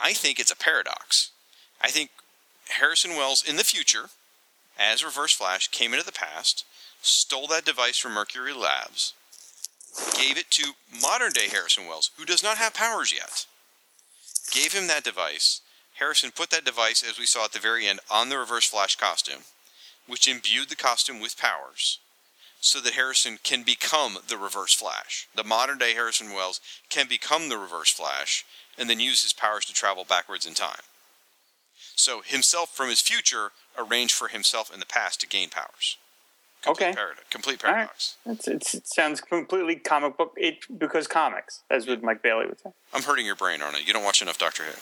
I 0.00 0.12
think 0.12 0.38
it's 0.38 0.50
a 0.50 0.56
paradox. 0.56 1.30
I 1.80 1.88
think 1.88 2.10
Harrison 2.68 3.12
Wells 3.12 3.42
in 3.46 3.56
the 3.56 3.64
future, 3.64 4.10
as 4.78 5.04
Reverse 5.04 5.32
Flash, 5.32 5.68
came 5.68 5.92
into 5.92 6.06
the 6.06 6.12
past, 6.12 6.64
stole 7.02 7.46
that 7.48 7.64
device 7.64 7.98
from 7.98 8.12
Mercury 8.12 8.52
Labs, 8.52 9.14
gave 10.16 10.38
it 10.38 10.50
to 10.52 10.72
modern 11.02 11.32
day 11.32 11.48
Harrison 11.48 11.86
Wells, 11.86 12.10
who 12.16 12.24
does 12.24 12.42
not 12.42 12.58
have 12.58 12.74
powers 12.74 13.12
yet. 13.12 13.46
Gave 14.50 14.72
him 14.72 14.86
that 14.86 15.04
device. 15.04 15.60
Harrison 15.98 16.30
put 16.30 16.50
that 16.50 16.64
device, 16.64 17.02
as 17.08 17.18
we 17.18 17.26
saw 17.26 17.44
at 17.44 17.52
the 17.52 17.58
very 17.58 17.86
end, 17.86 18.00
on 18.10 18.28
the 18.28 18.38
Reverse 18.38 18.66
Flash 18.66 18.96
costume, 18.96 19.42
which 20.06 20.28
imbued 20.28 20.68
the 20.68 20.76
costume 20.76 21.20
with 21.20 21.36
powers 21.36 21.98
so 22.60 22.80
that 22.80 22.94
Harrison 22.94 23.38
can 23.42 23.62
become 23.62 24.18
the 24.28 24.36
Reverse 24.36 24.74
Flash. 24.74 25.28
The 25.34 25.44
modern 25.44 25.78
day 25.78 25.94
Harrison 25.94 26.32
Wells 26.34 26.60
can 26.90 27.06
become 27.08 27.48
the 27.48 27.58
Reverse 27.58 27.90
Flash 27.90 28.44
and 28.76 28.88
then 28.90 29.00
use 29.00 29.22
his 29.22 29.32
powers 29.32 29.64
to 29.66 29.72
travel 29.72 30.04
backwards 30.08 30.46
in 30.46 30.54
time. 30.54 30.80
So 31.94 32.22
himself 32.24 32.74
from 32.74 32.88
his 32.88 33.00
future 33.00 33.50
arranged 33.76 34.14
for 34.14 34.28
himself 34.28 34.72
in 34.72 34.80
the 34.80 34.86
past 34.86 35.20
to 35.20 35.26
gain 35.28 35.48
powers. 35.50 35.96
Complete 36.62 36.86
Okay. 36.88 36.94
Paradox. 36.96 37.24
Complete 37.30 37.64
All 37.64 37.70
right. 37.70 37.76
paradox. 37.76 38.16
It's, 38.26 38.48
it's, 38.48 38.74
it 38.74 38.88
sounds 38.88 39.20
completely 39.20 39.76
comic 39.76 40.16
book 40.16 40.32
it 40.36 40.58
because 40.78 41.06
comics, 41.06 41.60
as 41.70 41.86
would 41.86 42.02
Mike 42.02 42.20
Bailey 42.22 42.46
would 42.46 42.60
say. 42.60 42.70
I'm 42.92 43.02
hurting 43.04 43.26
your 43.26 43.36
brain 43.36 43.62
on 43.62 43.74
it. 43.76 43.86
You 43.86 43.92
don't 43.92 44.02
watch 44.04 44.20
enough 44.22 44.38
Doctor 44.38 44.64
Who. 44.64 44.72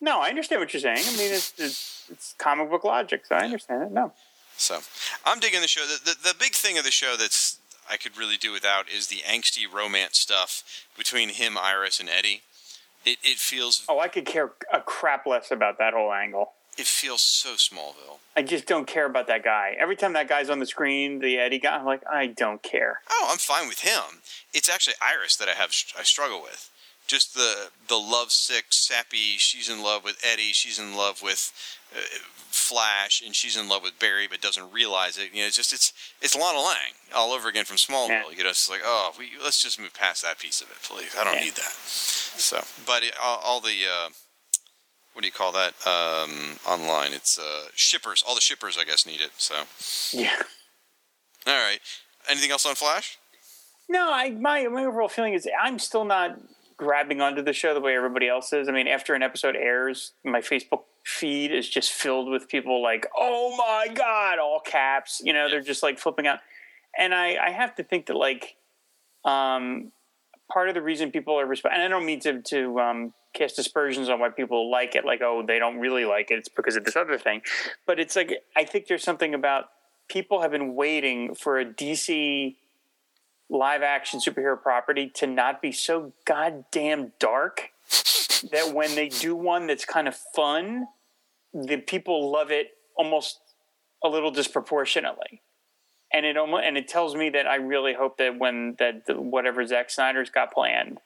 No, 0.00 0.20
I 0.20 0.28
understand 0.28 0.60
what 0.60 0.72
you're 0.72 0.80
saying. 0.82 0.98
I 0.98 1.16
mean, 1.16 1.32
it's 1.32 1.54
it's, 1.58 2.04
it's 2.10 2.34
comic 2.38 2.68
book 2.70 2.84
logic, 2.84 3.24
so 3.26 3.34
I 3.34 3.40
understand 3.44 3.82
it. 3.84 3.90
No. 3.90 4.12
So 4.58 4.80
I'm 5.24 5.40
digging 5.40 5.60
the 5.60 5.68
show. 5.68 5.86
The, 5.86 5.98
the, 6.04 6.28
the 6.30 6.34
big 6.38 6.52
thing 6.52 6.78
of 6.78 6.84
the 6.84 6.90
show 6.90 7.16
that's 7.16 7.58
I 7.90 7.96
could 7.96 8.18
really 8.18 8.36
do 8.36 8.52
without 8.52 8.88
is 8.90 9.06
the 9.06 9.22
angsty 9.26 9.70
romance 9.72 10.18
stuff 10.18 10.62
between 10.96 11.30
him, 11.30 11.56
Iris, 11.56 12.00
and 12.00 12.08
Eddie. 12.08 12.42
It, 13.04 13.18
it 13.22 13.38
feels 13.38 13.84
Oh, 13.88 14.00
I 14.00 14.08
could 14.08 14.26
care 14.26 14.50
a 14.72 14.80
crap 14.80 15.26
less 15.26 15.50
about 15.50 15.78
that 15.78 15.94
whole 15.94 16.12
angle. 16.12 16.52
it 16.76 16.86
feels 16.86 17.22
so 17.22 17.50
Smallville. 17.54 18.18
I 18.36 18.42
just 18.42 18.66
don't 18.66 18.86
care 18.86 19.06
about 19.06 19.26
that 19.28 19.42
guy. 19.42 19.74
Every 19.78 19.96
time 19.96 20.12
that 20.12 20.28
guy's 20.28 20.50
on 20.50 20.58
the 20.58 20.66
screen, 20.66 21.20
the 21.20 21.38
Eddie 21.38 21.58
guy, 21.58 21.76
I'm 21.76 21.84
like, 21.86 22.02
I 22.10 22.26
don't 22.26 22.62
care. 22.62 23.00
Oh, 23.10 23.28
I'm 23.30 23.38
fine 23.38 23.68
with 23.68 23.80
him. 23.80 24.22
It's 24.52 24.68
actually 24.68 24.94
Iris 25.00 25.36
that 25.36 25.48
I 25.48 25.52
have 25.52 25.70
I 25.98 26.02
struggle 26.02 26.42
with. 26.42 26.70
Just 27.08 27.34
the 27.34 27.70
the 27.88 27.96
lovesick, 27.96 28.66
sappy. 28.70 29.38
She's 29.38 29.68
in 29.68 29.82
love 29.82 30.04
with 30.04 30.18
Eddie. 30.22 30.52
She's 30.52 30.78
in 30.78 30.94
love 30.94 31.22
with 31.22 31.50
uh, 31.96 32.00
Flash, 32.50 33.22
and 33.24 33.34
she's 33.34 33.56
in 33.56 33.66
love 33.68 33.82
with 33.82 33.98
Barry, 33.98 34.26
but 34.28 34.42
doesn't 34.42 34.70
realize 34.70 35.16
it. 35.16 35.30
You 35.32 35.40
know, 35.40 35.46
it's 35.46 35.56
just 35.56 35.72
it's 35.72 35.92
it's 36.20 36.36
Lana 36.36 36.58
Lang 36.58 36.92
all 37.14 37.32
over 37.32 37.48
again 37.48 37.64
from 37.64 37.78
Smallville. 37.78 38.08
Yeah. 38.10 38.36
You 38.36 38.44
know, 38.44 38.50
it's 38.50 38.68
like 38.68 38.82
oh, 38.84 39.12
we, 39.18 39.30
let's 39.42 39.62
just 39.62 39.80
move 39.80 39.94
past 39.94 40.22
that 40.22 40.38
piece 40.38 40.60
of 40.60 40.68
it, 40.70 40.76
please. 40.82 41.16
I 41.18 41.24
don't 41.24 41.36
Yeah. 41.36 41.44
need 41.44 41.54
that. 41.54 41.72
So, 41.72 42.62
but 42.86 43.02
it, 43.02 43.14
all, 43.22 43.40
all 43.42 43.60
the 43.60 43.70
uh, 43.90 44.10
what 45.14 45.22
do 45.22 45.26
you 45.26 45.32
call 45.32 45.52
that 45.52 45.72
um, 45.86 46.58
online? 46.66 47.14
It's 47.14 47.38
uh, 47.38 47.68
shippers. 47.74 48.22
All 48.28 48.34
the 48.34 48.40
shippers, 48.42 48.76
I 48.78 48.84
guess, 48.84 49.06
need 49.06 49.22
it. 49.22 49.30
So, 49.38 49.54
Yeah. 50.12 50.36
all 51.46 51.54
right. 51.54 51.80
Anything 52.28 52.50
else 52.50 52.66
on 52.66 52.74
Flash? 52.74 53.16
No, 53.88 54.12
I 54.12 54.28
my 54.28 54.68
my 54.68 54.84
overall 54.84 55.08
feeling 55.08 55.32
is 55.32 55.48
I'm 55.58 55.78
still 55.78 56.04
not 56.04 56.38
grabbing 56.78 57.20
onto 57.20 57.42
the 57.42 57.52
show 57.52 57.74
the 57.74 57.80
way 57.80 57.94
everybody 57.94 58.28
else 58.28 58.52
is. 58.52 58.68
I 58.68 58.72
mean, 58.72 58.88
after 58.88 59.14
an 59.14 59.22
episode 59.22 59.56
airs, 59.56 60.12
my 60.24 60.40
Facebook 60.40 60.84
feed 61.04 61.52
is 61.52 61.68
just 61.68 61.92
filled 61.92 62.30
with 62.30 62.48
people 62.48 62.82
like, 62.82 63.06
"Oh 63.14 63.54
my 63.56 63.92
god!" 63.92 64.38
all 64.38 64.60
caps. 64.60 65.20
You 65.22 65.34
know, 65.34 65.50
they're 65.50 65.60
just 65.60 65.82
like 65.82 65.98
flipping 65.98 66.26
out. 66.26 66.38
And 66.96 67.14
I 67.14 67.36
I 67.36 67.50
have 67.50 67.74
to 67.76 67.84
think 67.84 68.06
that 68.06 68.16
like, 68.16 68.56
um, 69.24 69.92
part 70.50 70.68
of 70.68 70.74
the 70.74 70.82
reason 70.82 71.10
people 71.10 71.38
are 71.38 71.46
responding, 71.46 71.82
and 71.82 71.92
I 71.92 71.94
don't 71.94 72.06
mean 72.06 72.20
to 72.20 72.40
to 72.40 72.80
um, 72.80 73.12
cast 73.34 73.58
aspersions 73.58 74.08
on 74.08 74.20
why 74.20 74.30
people 74.30 74.70
like 74.70 74.94
it, 74.94 75.04
like 75.04 75.20
oh 75.20 75.44
they 75.46 75.58
don't 75.58 75.78
really 75.78 76.04
like 76.04 76.30
it, 76.30 76.38
it's 76.38 76.48
because 76.48 76.76
of 76.76 76.84
this 76.84 76.96
other 76.96 77.18
thing. 77.18 77.42
But 77.86 77.98
it's 77.98 78.16
like 78.16 78.32
I 78.56 78.64
think 78.64 78.86
there's 78.86 79.04
something 79.04 79.34
about 79.34 79.66
people 80.08 80.40
have 80.42 80.52
been 80.52 80.74
waiting 80.74 81.34
for 81.34 81.58
a 81.58 81.64
DC 81.64 82.56
live 83.50 83.82
action 83.82 84.20
superhero 84.20 84.60
property 84.60 85.10
to 85.14 85.26
not 85.26 85.62
be 85.62 85.72
so 85.72 86.12
goddamn 86.24 87.12
dark 87.18 87.70
that 88.52 88.72
when 88.72 88.94
they 88.94 89.08
do 89.08 89.34
one 89.34 89.66
that's 89.66 89.84
kind 89.84 90.06
of 90.06 90.16
fun, 90.34 90.86
the 91.52 91.78
people 91.78 92.30
love 92.30 92.50
it 92.50 92.72
almost 92.96 93.40
a 94.04 94.08
little 94.08 94.30
disproportionately. 94.30 95.42
And 96.12 96.24
it 96.24 96.36
almost 96.36 96.64
and 96.64 96.76
it 96.78 96.88
tells 96.88 97.14
me 97.14 97.30
that 97.30 97.46
I 97.46 97.56
really 97.56 97.94
hope 97.94 98.16
that 98.18 98.38
when 98.38 98.76
that 98.78 99.06
the, 99.06 99.20
whatever 99.20 99.66
Zack 99.66 99.90
Snyder's 99.90 100.30
got 100.30 100.52
planned, 100.52 100.98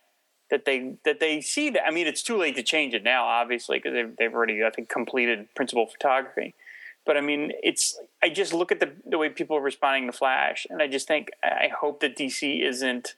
that 0.50 0.64
they 0.64 0.94
that 1.04 1.18
they 1.18 1.40
see 1.40 1.70
that. 1.70 1.84
I 1.84 1.90
mean, 1.90 2.06
it's 2.06 2.22
too 2.22 2.36
late 2.36 2.54
to 2.54 2.62
change 2.62 2.94
it 2.94 3.02
now, 3.02 3.24
obviously, 3.24 3.78
because 3.78 3.94
they've 3.94 4.16
they've 4.16 4.32
already 4.32 4.62
I 4.62 4.70
think 4.70 4.88
completed 4.88 5.48
principal 5.56 5.86
photography. 5.86 6.54
But 7.04 7.16
I 7.16 7.20
mean, 7.20 7.52
it's 7.62 7.98
I 8.22 8.28
just 8.28 8.52
look 8.52 8.70
at 8.70 8.80
the 8.80 8.92
the 9.04 9.18
way 9.18 9.28
people 9.28 9.56
are 9.56 9.62
responding 9.62 10.10
to 10.10 10.16
Flash, 10.16 10.66
and 10.70 10.80
I 10.80 10.86
just 10.86 11.08
think 11.08 11.30
I 11.42 11.68
hope 11.68 12.00
that 12.00 12.16
DC 12.16 12.64
isn't 12.64 13.16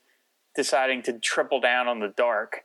deciding 0.55 1.03
to 1.03 1.13
triple 1.13 1.59
down 1.59 1.87
on 1.87 1.99
the 1.99 2.07
dark 2.07 2.63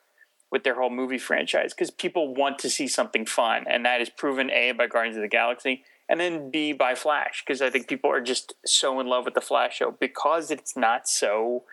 with 0.50 0.64
their 0.64 0.74
whole 0.74 0.90
movie 0.90 1.18
franchise 1.18 1.72
because 1.74 1.90
people 1.90 2.34
want 2.34 2.58
to 2.60 2.70
see 2.70 2.88
something 2.88 3.26
fun, 3.26 3.64
and 3.68 3.84
that 3.84 4.00
is 4.00 4.08
proven 4.08 4.50
a 4.50 4.72
by 4.72 4.86
Guardians 4.86 5.16
of 5.16 5.22
the 5.22 5.28
Galaxy, 5.28 5.84
and 6.08 6.18
then 6.18 6.50
b 6.50 6.72
by 6.72 6.94
Flash 6.94 7.44
because 7.44 7.60
I 7.60 7.68
think 7.68 7.86
people 7.86 8.10
are 8.10 8.20
just 8.20 8.54
so 8.64 8.98
in 8.98 9.06
love 9.06 9.26
with 9.26 9.34
the 9.34 9.40
Flash 9.40 9.76
show 9.76 9.90
because 9.90 10.50
it's 10.50 10.76
not 10.76 11.08
so. 11.08 11.64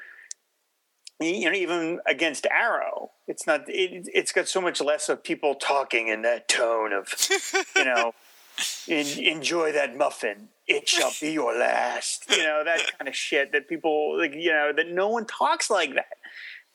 You 1.19 1.49
know, 1.49 1.57
even 1.57 1.99
against 2.05 2.45
Arrow, 2.45 3.09
it's 3.27 3.47
not. 3.47 3.61
It, 3.67 4.07
it's 4.13 4.31
got 4.31 4.47
so 4.47 4.61
much 4.61 4.79
less 4.79 5.09
of 5.09 5.23
people 5.23 5.55
talking 5.55 6.09
in 6.09 6.21
that 6.21 6.47
tone 6.47 6.93
of, 6.93 7.07
you 7.75 7.85
know, 7.85 8.11
en- 8.87 9.23
enjoy 9.23 9.71
that 9.71 9.95
muffin. 9.95 10.49
It 10.67 10.87
shall 10.89 11.11
be 11.21 11.31
your 11.31 11.57
last. 11.57 12.25
You 12.29 12.43
know 12.43 12.63
that 12.63 12.79
kind 12.97 13.07
of 13.07 13.15
shit 13.15 13.51
that 13.53 13.69
people 13.69 14.17
like. 14.17 14.33
You 14.33 14.51
know 14.51 14.73
that 14.75 14.89
no 14.89 15.09
one 15.09 15.25
talks 15.25 15.69
like 15.69 15.95
that. 15.95 16.17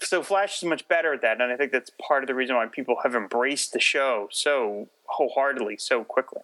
So 0.00 0.22
Flash 0.22 0.62
is 0.62 0.68
much 0.68 0.88
better 0.88 1.14
at 1.14 1.22
that, 1.22 1.40
and 1.40 1.52
I 1.52 1.56
think 1.56 1.70
that's 1.70 1.90
part 1.90 2.24
of 2.24 2.26
the 2.26 2.34
reason 2.34 2.56
why 2.56 2.66
people 2.66 2.96
have 3.02 3.14
embraced 3.14 3.72
the 3.72 3.80
show 3.80 4.28
so 4.32 4.88
wholeheartedly, 5.04 5.76
so 5.76 6.02
quickly. 6.02 6.42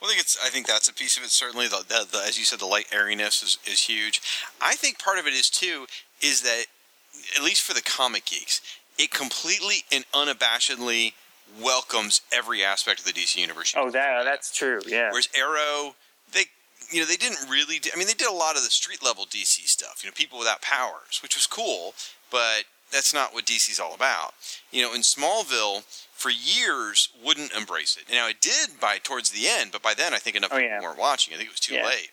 Well, 0.00 0.10
I 0.10 0.14
think 0.14 0.22
it's. 0.22 0.38
I 0.44 0.48
think 0.48 0.66
that's 0.66 0.88
a 0.88 0.94
piece 0.94 1.16
of 1.16 1.22
it. 1.22 1.30
Certainly, 1.30 1.68
the, 1.68 1.84
the, 1.88 2.06
the 2.10 2.18
as 2.26 2.38
you 2.38 2.44
said, 2.44 2.58
the 2.58 2.66
light 2.66 2.86
airiness 2.92 3.42
is, 3.42 3.58
is 3.70 3.82
huge. 3.82 4.20
I 4.60 4.74
think 4.74 4.98
part 4.98 5.18
of 5.18 5.26
it 5.26 5.34
is 5.34 5.50
too 5.50 5.86
is 6.20 6.42
that 6.42 6.64
at 7.36 7.42
least 7.42 7.62
for 7.62 7.74
the 7.74 7.82
comic 7.82 8.24
geeks, 8.24 8.60
it 8.98 9.10
completely 9.10 9.84
and 9.92 10.04
unabashedly 10.12 11.12
welcomes 11.60 12.20
every 12.32 12.62
aspect 12.64 13.00
of 13.00 13.06
the 13.06 13.12
DC 13.12 13.36
universe. 13.36 13.74
Oh, 13.76 13.90
that 13.90 14.18
uh, 14.18 14.24
that's 14.24 14.54
true. 14.54 14.80
Yeah. 14.86 15.10
Whereas 15.10 15.28
Arrow, 15.36 15.94
they 16.32 16.44
you 16.90 17.00
know 17.00 17.06
they 17.06 17.16
didn't 17.16 17.48
really. 17.50 17.78
Do, 17.78 17.90
I 17.94 17.98
mean, 17.98 18.06
they 18.06 18.14
did 18.14 18.28
a 18.28 18.32
lot 18.32 18.56
of 18.56 18.62
the 18.64 18.70
street 18.70 19.02
level 19.02 19.24
DC 19.24 19.66
stuff. 19.66 20.00
You 20.02 20.08
know, 20.10 20.14
people 20.14 20.38
without 20.38 20.62
powers, 20.62 21.20
which 21.22 21.36
was 21.36 21.46
cool, 21.46 21.94
but 22.30 22.64
that's 22.92 23.12
not 23.12 23.34
what 23.34 23.44
DC's 23.44 23.80
all 23.80 23.94
about. 23.94 24.32
You 24.70 24.82
know, 24.82 24.94
in 24.94 25.02
Smallville, 25.02 25.82
for 26.14 26.30
years 26.30 27.10
wouldn't 27.24 27.52
embrace 27.52 27.96
it. 28.00 28.12
Now 28.12 28.28
it 28.28 28.40
did 28.40 28.80
by 28.80 28.98
towards 28.98 29.30
the 29.30 29.46
end, 29.48 29.70
but 29.72 29.82
by 29.82 29.94
then 29.94 30.14
I 30.14 30.18
think 30.18 30.36
enough 30.36 30.50
Oh, 30.52 30.58
people 30.58 30.78
weren't 30.82 30.98
watching. 30.98 31.34
I 31.34 31.36
think 31.36 31.48
it 31.48 31.52
was 31.52 31.60
too 31.60 31.74
Yeah. 31.74 31.86
late. 31.86 32.10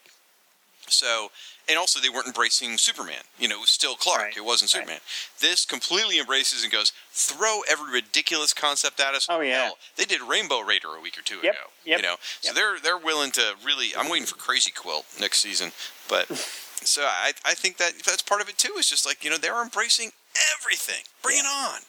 So, 0.88 1.32
and 1.67 1.78
also 1.78 1.99
they 1.99 2.10
weren't 2.10 2.28
embracing 2.28 2.78
Superman. 2.78 3.21
You 3.39 3.47
know, 3.47 3.58
it 3.58 3.62
was 3.62 3.69
still 3.69 3.95
Clark. 3.95 4.21
Right. 4.21 4.38
It 4.38 4.43
wasn't 4.45 4.73
Right. 4.73 4.82
Superman. 4.82 4.99
This 5.39 5.65
completely 5.65 6.19
embraces 6.19 6.63
and 6.63 6.71
goes 6.71 6.91
throw 7.12 7.62
every 7.69 7.91
ridiculous 7.91 8.54
concept 8.54 8.99
at 8.99 9.13
us. 9.15 9.28
Oh, 9.30 9.41
yeah. 9.41 9.65
Hell, 9.65 9.78
they 9.95 10.06
did 10.06 10.21
Rainbow 10.21 10.60
Raider 10.62 10.89
a 10.95 10.99
week 11.01 11.17
or 11.17 11.21
two 11.21 11.39
Yep. 11.43 11.54
ago. 11.54 11.71
Yep. 11.86 11.97
You 11.99 12.04
know, 12.04 12.15
so 12.41 12.47
Yep. 12.49 12.56
they're 12.56 12.80
they're 12.80 12.97
willing 12.97 13.32
to 13.32 13.56
really. 13.63 13.95
I'm 13.95 14.10
waiting 14.10 14.25
for 14.28 14.36
Crazy 14.36 14.71
Quilt 14.71 15.06
next 15.19 15.39
season, 15.39 15.71
but 16.08 16.28
so 16.84 17.04
I 17.04 17.34
I 17.43 17.54
think 17.54 17.78
that 17.78 17.93
that's 18.04 18.21
part 18.21 18.41
of 18.41 18.49
it 18.49 18.58
too. 18.58 18.73
Is 18.78 18.89
just 18.89 19.06
like 19.06 19.23
you 19.23 19.30
know 19.30 19.38
they're 19.38 19.62
embracing 19.62 20.12
everything. 20.58 21.04
Bring 21.21 21.38
it 21.38 21.45
on. 21.45 21.80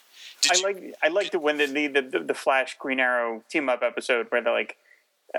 Did 0.43 0.53
I 0.53 0.55
you, 0.57 0.63
like 0.63 0.95
I 1.03 1.09
liked 1.09 1.35
it 1.35 1.43
when 1.43 1.57
the 1.59 1.67
the, 1.67 2.01
the 2.03 2.19
the 2.21 2.35
Flash 2.35 2.77
Green 2.79 3.01
Arrow 3.01 3.43
team 3.49 3.69
up 3.69 3.83
episode 3.83 4.27
where 4.31 4.43
they're 4.43 4.53
like 4.53 4.77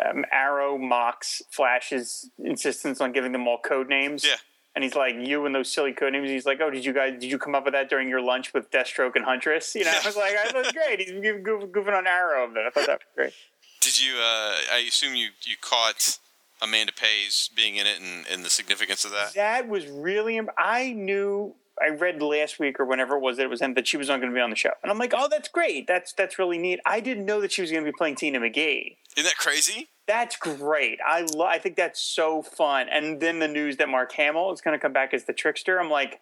um, 0.06 0.26
Arrow 0.32 0.78
mocks 0.78 1.42
Flash's 1.50 2.30
insistence 2.38 3.02
on 3.02 3.12
giving 3.12 3.32
them 3.32 3.48
all 3.48 3.60
code 3.60 3.90
names. 3.90 4.26
Yeah. 4.26 4.36
And 4.76 4.84
he's 4.84 4.96
like, 4.96 5.16
you 5.18 5.46
and 5.48 5.56
those 5.56 5.74
silly 5.74 5.92
code 5.92 6.14
names. 6.14 6.30
He's 6.30 6.46
like, 6.46 6.62
oh, 6.62 6.70
did 6.70 6.86
you 6.86 6.94
guys, 6.94 7.14
did 7.20 7.32
you 7.32 7.40
come 7.40 7.56
up 7.56 7.66
with 7.66 7.74
that 7.74 7.90
during 7.90 8.08
your 8.08 8.22
lunch 8.22 8.54
with 8.54 8.70
Deathstroke 8.70 9.16
and 9.16 9.26
Huntress? 9.26 9.74
You 9.74 9.86
know, 9.86 9.92
I 9.92 10.06
was 10.06 10.16
like, 10.16 10.34
it 10.34 10.54
was 10.56 10.72
great. 10.72 11.00
He's 11.00 11.12
goof- 11.12 11.42
goof- 11.44 11.72
goofing 11.72 11.98
on 11.98 12.06
Arrow 12.06 12.44
over 12.44 12.54
there. 12.54 12.68
I 12.68 12.70
thought 12.70 12.86
that 12.86 13.00
was 13.00 13.08
great. 13.16 13.34
Did 13.82 14.00
you? 14.00 14.14
Uh, 14.18 14.54
I 14.74 14.86
assume 14.88 15.16
you 15.16 15.30
you 15.44 15.56
caught 15.62 16.20
Amanda 16.62 16.92
Pays 16.94 17.50
being 17.56 17.78
in 17.78 17.88
it 17.88 18.00
and, 18.00 18.28
and 18.32 18.44
the 18.46 18.50
significance 18.50 19.04
of 19.06 19.12
that. 19.12 19.34
That 19.34 19.68
was 19.68 19.88
really. 19.88 20.38
im- 20.38 20.50
I 20.58 20.92
knew. 20.94 21.56
I 21.82 21.90
read 21.90 22.22
last 22.22 22.60
week 22.60 22.80
or 22.80 22.86
whenever 22.86 23.16
it 23.16 23.22
was 23.22 23.38
that 23.38 23.44
it 23.44 23.50
was 23.50 23.62
in 23.62 23.74
that 23.76 23.88
she 23.88 23.98
was 23.98 24.08
not 24.08 24.20
going 24.20 24.32
to 24.32 24.36
be 24.36 24.42
on 24.42 24.50
the 24.50 24.56
show, 24.56 24.72
and 24.82 24.92
I'm 24.92 24.98
like, 24.98 25.14
oh, 25.16 25.28
that's 25.30 25.48
great. 25.50 25.88
That's 25.88 26.14
that's 26.14 26.40
really 26.40 26.58
neat. 26.58 26.80
I 26.86 27.00
didn't 27.00 27.26
know 27.26 27.42
that 27.42 27.52
she 27.52 27.62
was 27.62 27.72
going 27.72 27.84
to 27.84 27.92
be 27.92 27.96
playing 27.96 28.16
Tina 28.16 28.40
McGee. 28.40 28.98
Isn't 29.16 29.26
that 29.26 29.38
crazy? 29.38 29.88
That's 30.08 30.38
great. 30.38 31.00
I 31.06 31.22
lo- 31.22 31.46
I 31.46 31.60
think 31.60 31.76
that's 31.76 32.00
so 32.00 32.42
fun. 32.42 32.88
And 32.90 33.20
then 33.20 33.40
the 33.40 33.48
news 33.48 33.78
that 33.78 33.90
Mark 33.90 34.14
Hamill 34.14 34.52
is 34.54 34.62
going 34.62 34.78
to 34.78 34.82
come 34.82 34.94
back 34.94 35.14
as 35.14 35.26
the 35.26 35.34
trickster. 35.34 35.80
I'm 35.80 35.90
like, 35.90 36.22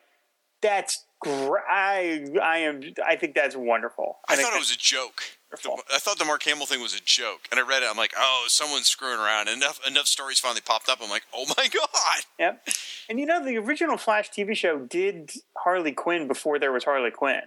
that's 0.61 1.05
great. 1.19 1.63
I 1.69 2.25
I 2.41 2.57
am. 2.59 2.81
I 3.05 3.15
think 3.15 3.35
that's 3.35 3.55
wonderful. 3.55 4.17
I 4.27 4.35
think 4.35 4.47
thought 4.47 4.55
it 4.55 4.59
was 4.59 4.71
a 4.71 4.77
joke. 4.77 5.21
The- 5.51 5.83
I 5.93 5.99
thought 5.99 6.17
the 6.19 6.25
Mark 6.25 6.43
Hamill 6.43 6.65
thing 6.65 6.81
was 6.81 6.93
a 6.95 6.99
joke, 7.03 7.47
and 7.51 7.59
I 7.59 7.63
read 7.63 7.81
it. 7.83 7.89
I'm 7.89 7.95
like, 7.97 8.13
oh, 8.17 8.45
someone's 8.47 8.87
screwing 8.87 9.19
around. 9.19 9.47
And 9.47 9.57
enough 9.61 9.79
enough 9.87 10.07
stories 10.07 10.39
finally 10.39 10.61
popped 10.61 10.89
up. 10.89 10.99
I'm 11.01 11.09
like, 11.09 11.23
oh 11.33 11.45
my 11.57 11.67
god. 11.73 12.23
Yep. 12.39 12.67
And 13.09 13.19
you 13.19 13.25
know, 13.25 13.43
the 13.43 13.57
original 13.57 13.97
Flash 13.97 14.29
TV 14.31 14.55
show 14.55 14.79
did 14.79 15.31
Harley 15.57 15.91
Quinn 15.93 16.27
before 16.27 16.59
there 16.59 16.71
was 16.71 16.83
Harley 16.83 17.11
Quinn, 17.11 17.41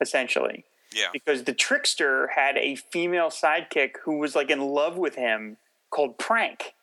essentially. 0.00 0.64
Yeah. 0.94 1.06
Because 1.12 1.44
the 1.44 1.52
trickster 1.52 2.28
had 2.34 2.56
a 2.56 2.76
female 2.76 3.30
sidekick 3.30 3.92
who 4.04 4.18
was 4.18 4.34
like 4.34 4.50
in 4.50 4.60
love 4.60 4.96
with 4.96 5.14
him 5.16 5.56
called 5.90 6.18
Prank. 6.18 6.74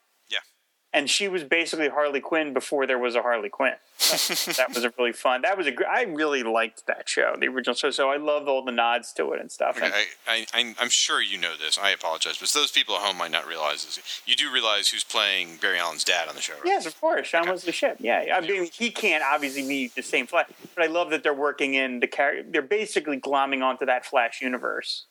And 0.97 1.07
she 1.07 1.27
was 1.27 1.43
basically 1.43 1.89
Harley 1.89 2.19
Quinn 2.19 2.53
before 2.53 2.87
there 2.87 2.97
was 2.97 3.13
a 3.13 3.21
Harley 3.21 3.49
Quinn. 3.49 3.75
that 3.99 4.71
was 4.73 4.83
a 4.83 4.91
really 4.97 5.11
fun. 5.11 5.43
That 5.43 5.55
was 5.55 5.67
a. 5.67 5.73
I 5.87 6.01
really 6.03 6.41
liked 6.41 6.87
that 6.87 7.07
show, 7.07 7.35
the 7.39 7.47
original 7.49 7.75
show. 7.75 7.91
So 7.91 8.09
I 8.09 8.17
loved 8.17 8.47
all 8.47 8.65
the 8.65 8.71
nods 8.71 9.13
to 9.13 9.31
it 9.33 9.39
and 9.39 9.51
stuff. 9.51 9.77
Okay, 9.77 9.91
I, 10.27 10.47
I, 10.55 10.75
I'm 10.79 10.89
sure 10.89 11.21
you 11.21 11.37
know 11.37 11.55
this. 11.55 11.77
I 11.77 11.91
apologize, 11.91 12.39
but 12.39 12.49
those 12.49 12.71
people 12.71 12.95
at 12.95 13.01
home 13.01 13.19
might 13.19 13.29
not 13.29 13.45
realize 13.47 13.85
this. 13.85 14.23
You 14.25 14.35
do 14.35 14.51
realize 14.51 14.89
who's 14.89 15.03
playing 15.03 15.57
Barry 15.61 15.77
Allen's 15.77 16.03
dad 16.03 16.29
on 16.29 16.33
the 16.33 16.41
show, 16.41 16.53
right? 16.53 16.65
Yes, 16.65 16.87
of 16.87 16.99
course. 16.99 17.29
John 17.29 17.47
Wesley 17.47 17.73
Shipp. 17.73 17.97
Yeah, 17.99 18.33
I 18.33 18.41
mean, 18.41 18.67
he 18.73 18.89
can't 18.89 19.23
obviously 19.23 19.67
be 19.67 19.91
the 19.95 20.01
same 20.01 20.25
Flash, 20.25 20.49
but 20.73 20.83
I 20.83 20.87
love 20.87 21.11
that 21.11 21.21
they're 21.21 21.31
working 21.31 21.75
in 21.75 21.99
the 21.99 22.07
character. 22.07 22.43
They're 22.49 22.63
basically 22.63 23.19
glomming 23.19 23.61
onto 23.61 23.85
that 23.85 24.03
Flash 24.03 24.41
universe 24.41 25.05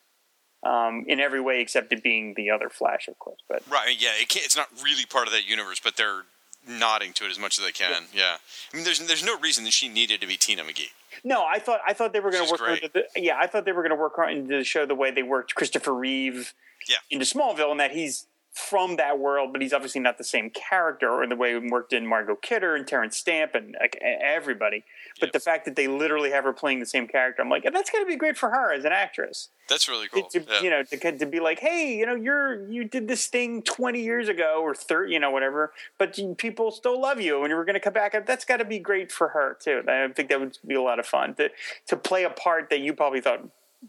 um, 0.66 1.04
in 1.06 1.20
every 1.20 1.40
way 1.40 1.60
except 1.60 1.92
it 1.92 2.02
being 2.02 2.34
the 2.36 2.50
other 2.50 2.68
Flash, 2.68 3.08
of 3.08 3.18
course. 3.18 3.40
But 3.48 3.62
Right. 3.70 3.96
Yeah. 3.98 4.10
It 4.20 4.34
it's 4.36 4.56
not 4.56 4.68
really 4.82 5.04
part 5.06 5.26
of 5.26 5.32
that 5.32 5.46
universe, 5.48 5.80
but 5.82 5.96
they're 5.96 6.22
nodding 6.68 7.12
to 7.14 7.24
it 7.24 7.30
as 7.30 7.38
much 7.38 7.58
as 7.58 7.64
they 7.64 7.72
can. 7.72 8.04
Yeah. 8.12 8.36
I 8.72 8.76
mean, 8.76 8.84
there's 8.84 8.98
there's 8.98 9.24
no 9.24 9.38
reason 9.38 9.64
that 9.64 9.72
she 9.72 9.88
needed 9.88 10.20
to 10.20 10.26
be 10.26 10.36
Tina 10.36 10.62
McGee. 10.64 10.90
no, 11.24 11.44
I 11.44 11.58
thought 11.58 11.80
I 11.86 11.92
thought 11.92 12.12
they 12.12 12.20
were 12.20 12.30
going 12.30 12.44
to 12.44 12.50
work. 12.50 12.60
great. 12.60 12.92
The, 12.92 13.04
yeah, 13.16 13.38
I 13.40 13.46
thought 13.46 13.64
they 13.64 13.72
were 13.72 13.82
going 13.82 13.96
to 13.96 14.02
work 14.06 14.18
on 14.18 14.30
into 14.30 14.58
the 14.58 14.64
show 14.64 14.84
the 14.86 14.94
way 14.94 15.10
they 15.10 15.22
worked 15.22 15.54
Christopher 15.54 15.94
Reeve 15.94 16.52
Yeah. 16.88 16.96
into 17.10 17.24
Smallville, 17.24 17.70
and 17.70 17.80
that 17.80 17.92
he's 17.92 18.26
from 18.52 18.96
that 18.96 19.18
world, 19.18 19.52
but 19.52 19.60
he's 19.60 19.74
obviously 19.74 20.00
not 20.00 20.16
the 20.18 20.24
same 20.24 20.48
character 20.50 21.10
or 21.10 21.26
the 21.26 21.36
way 21.36 21.52
he 21.60 21.68
worked 21.70 21.92
in 21.92 22.06
Margot 22.06 22.36
Kidder 22.36 22.74
and 22.74 22.86
Terrence 22.88 23.16
Stamp 23.16 23.54
and 23.54 23.76
like, 23.78 23.96
everybody. 24.02 24.82
But 25.18 25.28
Yep. 25.28 25.32
the 25.32 25.40
fact 25.40 25.64
that 25.64 25.76
they 25.76 25.88
literally 25.88 26.30
have 26.30 26.44
her 26.44 26.52
playing 26.52 26.80
the 26.80 26.86
same 26.86 27.08
character, 27.08 27.40
I'm 27.42 27.48
like, 27.48 27.64
that's 27.64 27.90
got 27.90 28.00
to 28.00 28.06
be 28.06 28.16
great 28.16 28.36
for 28.36 28.50
her 28.50 28.72
as 28.72 28.84
an 28.84 28.92
actress. 28.92 29.48
That's 29.68 29.88
really 29.88 30.08
cool. 30.08 30.24
To, 30.24 30.40
Yeah. 30.48 30.60
You 30.62 30.70
know, 30.70 30.82
to, 30.82 31.18
to 31.18 31.26
be 31.26 31.40
like, 31.40 31.58
hey, 31.60 31.96
you 31.96 32.04
know, 32.06 32.14
you're 32.14 32.68
you 32.68 32.84
did 32.84 33.08
this 33.08 33.26
thing 33.26 33.62
20 33.62 34.00
years 34.02 34.28
ago 34.28 34.60
or 34.62 34.74
30, 34.74 35.12
you 35.12 35.18
know, 35.18 35.30
whatever, 35.30 35.72
but 35.98 36.18
people 36.36 36.70
still 36.70 37.00
love 37.00 37.20
you, 37.20 37.40
and 37.42 37.50
you 37.50 37.56
were 37.56 37.64
going 37.64 37.74
to 37.74 37.80
come 37.80 37.94
back. 37.94 38.14
That's 38.26 38.44
got 38.44 38.58
to 38.58 38.64
be 38.64 38.78
great 38.78 39.10
for 39.10 39.28
her 39.28 39.56
too. 39.60 39.82
I 39.88 40.08
think 40.08 40.28
that 40.28 40.38
would 40.40 40.58
be 40.66 40.74
a 40.74 40.82
lot 40.82 40.98
of 40.98 41.06
fun 41.06 41.34
to 41.36 41.50
to 41.88 41.96
play 41.96 42.24
a 42.24 42.30
part 42.30 42.68
that 42.70 42.80
you 42.80 42.92
probably 42.92 43.20
thought 43.20 43.40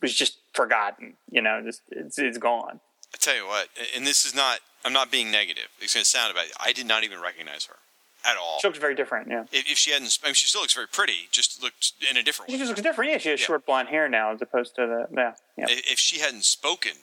was 0.02 0.14
just 0.14 0.40
forgotten. 0.54 1.14
You 1.30 1.42
know, 1.42 1.62
just 1.64 1.82
it's 1.92 2.18
it's 2.18 2.38
gone. 2.38 2.80
I 3.14 3.18
tell 3.18 3.36
you 3.36 3.46
what, 3.48 3.68
and 3.96 4.06
this 4.08 4.26
is 4.26 4.34
not. 4.36 4.60
I'm 4.86 4.94
not 4.94 5.12
being 5.12 5.32
negative. 5.32 5.68
It's 5.82 5.94
going 5.94 6.04
to 6.04 6.10
sound 6.10 6.32
about. 6.32 6.46
I 6.60 6.72
did 6.72 6.86
not 6.86 7.04
even 7.04 7.20
recognize 7.20 7.66
her 7.66 7.76
at 8.26 8.38
all. 8.38 8.60
She 8.60 8.68
looks 8.68 8.80
very 8.80 8.96
different. 8.96 9.28
Yeah, 9.30 9.44
If, 9.52 9.72
if 9.72 9.78
she 9.78 9.92
hadn't, 9.92 10.18
I 10.24 10.28
mean, 10.28 10.34
she 10.34 10.48
still 10.48 10.62
looks 10.62 10.74
very 10.74 10.88
pretty. 10.88 11.28
Just 11.32 11.62
looked 11.62 11.94
in 12.10 12.18
a 12.18 12.24
different 12.24 12.50
she 12.52 12.56
way. 12.56 12.60
just 12.60 12.70
looks 12.70 12.82
different. 12.82 13.12
Yeah, 13.12 13.18
she 13.18 13.30
has 13.30 13.40
Yeah. 13.40 13.46
short 13.48 13.66
blonde 13.66 13.90
hair 13.90 14.10
now 14.10 14.32
as 14.32 14.42
opposed 14.42 14.76
to 14.76 14.86
the 14.86 15.08
yeah 15.16 15.34
yeah. 15.58 15.66
If 15.70 16.00
she 16.00 16.20
hadn't 16.20 16.46
spoken, 16.46 16.94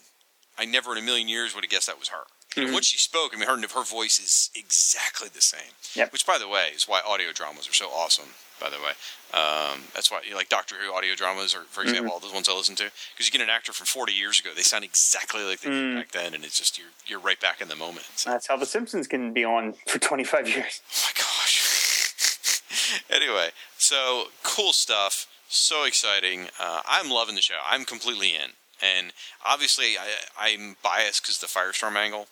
I 0.59 0.64
never 0.64 0.92
in 0.92 0.98
a 0.98 1.03
million 1.03 1.29
years 1.29 1.55
would 1.55 1.64
have 1.64 1.70
guessed 1.70 1.87
that 1.87 1.98
was 1.98 2.09
her. 2.09 2.24
Mhm. 2.57 2.72
once 2.72 2.87
she 2.87 2.98
spoke, 2.98 3.33
I 3.35 3.37
mean, 3.38 3.48
her 3.48 3.57
her 3.57 3.83
voice 3.85 4.20
is 4.20 4.50
exactly 4.55 5.29
the 5.29 5.40
same. 5.40 5.72
Yep. 5.94 6.12
Which, 6.12 6.24
by 6.24 6.38
the 6.38 6.46
way, 6.46 6.68
is 6.74 6.87
why 6.87 7.00
audio 7.00 7.33
dramas 7.33 7.68
are 7.68 7.72
so 7.72 7.88
awesome. 7.90 8.35
By 8.64 8.70
the 8.70 8.77
way, 8.83 8.92
um, 9.38 9.83
that's 9.94 10.11
why 10.11 10.20
you 10.24 10.31
know, 10.31 10.37
like 10.38 10.48
Doctor 10.48 10.77
Who 10.81 10.94
audio 10.94 11.14
dramas, 11.14 11.55
or 11.55 11.64
for 11.64 11.83
example, 11.83 12.11
all 12.12 12.18
those 12.18 12.33
ones 12.33 12.48
I 12.48 12.55
listen 12.57 12.74
to, 12.77 12.85
because 13.12 13.27
you 13.27 13.31
get 13.33 13.42
an 13.42 13.50
actor 13.50 13.74
from 13.74 13.85
40 13.85 14.14
years 14.14 14.40
ago, 14.40 14.50
they 14.57 14.62
sound 14.62 14.85
exactly 14.85 15.42
like 15.42 15.61
they 15.61 15.68
did 15.68 15.77
Mm. 15.85 15.96
back 15.96 16.12
then, 16.12 16.33
and 16.35 16.44
it's 16.46 16.57
just 16.59 16.79
you're 16.79 16.88
you're 17.07 17.18
right 17.18 17.38
back 17.38 17.61
in 17.61 17.68
the 17.68 17.77
moment. 17.77 18.07
So, 18.16 18.31
That's 18.31 18.46
how 18.46 18.57
The 18.57 18.64
Simpsons 18.64 19.07
can 19.07 19.35
be 19.35 19.44
on 19.44 19.74
for 19.87 19.98
25 19.98 20.48
years. 20.48 20.81
oh 20.96 21.03
my 21.05 21.12
gosh. 21.14 22.62
anyway, 23.11 23.50
so 23.77 24.29
cool 24.42 24.72
stuff. 24.72 25.27
So 25.48 25.85
exciting. 25.85 26.46
Uh, 26.59 26.81
I'm 26.87 27.11
loving 27.11 27.35
the 27.35 27.42
show. 27.42 27.59
I'm 27.68 27.85
completely 27.85 28.31
in. 28.35 28.53
And 28.83 29.12
obviously, 29.44 29.98
I, 29.98 30.09
I'm 30.38 30.77
biased 30.83 31.22
because 31.22 31.38
the 31.38 31.46
Firestorm 31.46 31.96
angle. 31.96 32.29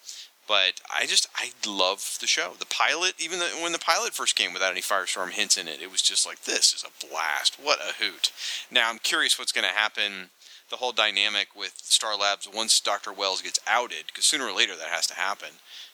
But 0.53 0.83
I 0.95 1.07
just, 1.07 1.29
I 1.35 1.53
love 1.67 2.19
the 2.21 2.27
show. 2.27 2.53
The 2.59 2.67
pilot, 2.67 3.15
even 3.19 3.39
the, 3.39 3.47
when 3.63 3.73
the 3.73 3.79
pilot 3.79 4.13
first 4.13 4.37
came 4.37 4.53
without 4.53 4.73
any 4.73 4.83
Firestorm 4.83 5.31
hints 5.31 5.57
in 5.57 5.67
it, 5.67 5.81
it 5.81 5.91
was 5.91 6.03
just 6.03 6.27
like, 6.27 6.43
this 6.43 6.75
is 6.75 6.85
a 6.85 7.07
blast. 7.07 7.57
What 7.59 7.79
a 7.81 7.95
hoot. 7.95 8.31
Now, 8.71 8.91
I'm 8.91 8.99
curious 8.99 9.39
what's 9.39 9.51
going 9.51 9.67
to 9.67 9.75
happen, 9.75 10.29
the 10.69 10.77
whole 10.77 10.93
dynamic 10.93 11.57
with 11.57 11.79
Star 11.79 12.19
Labs 12.19 12.47
once 12.53 12.79
Dr. 12.81 13.15
Wells 13.15 13.41
gets 13.41 13.61
outed, 13.67 14.09
because 14.09 14.27
sooner 14.27 14.45
or 14.45 14.55
later 14.55 14.77
that 14.77 14.89
has 14.89 15.07
to 15.07 15.15
happen. 15.15 15.49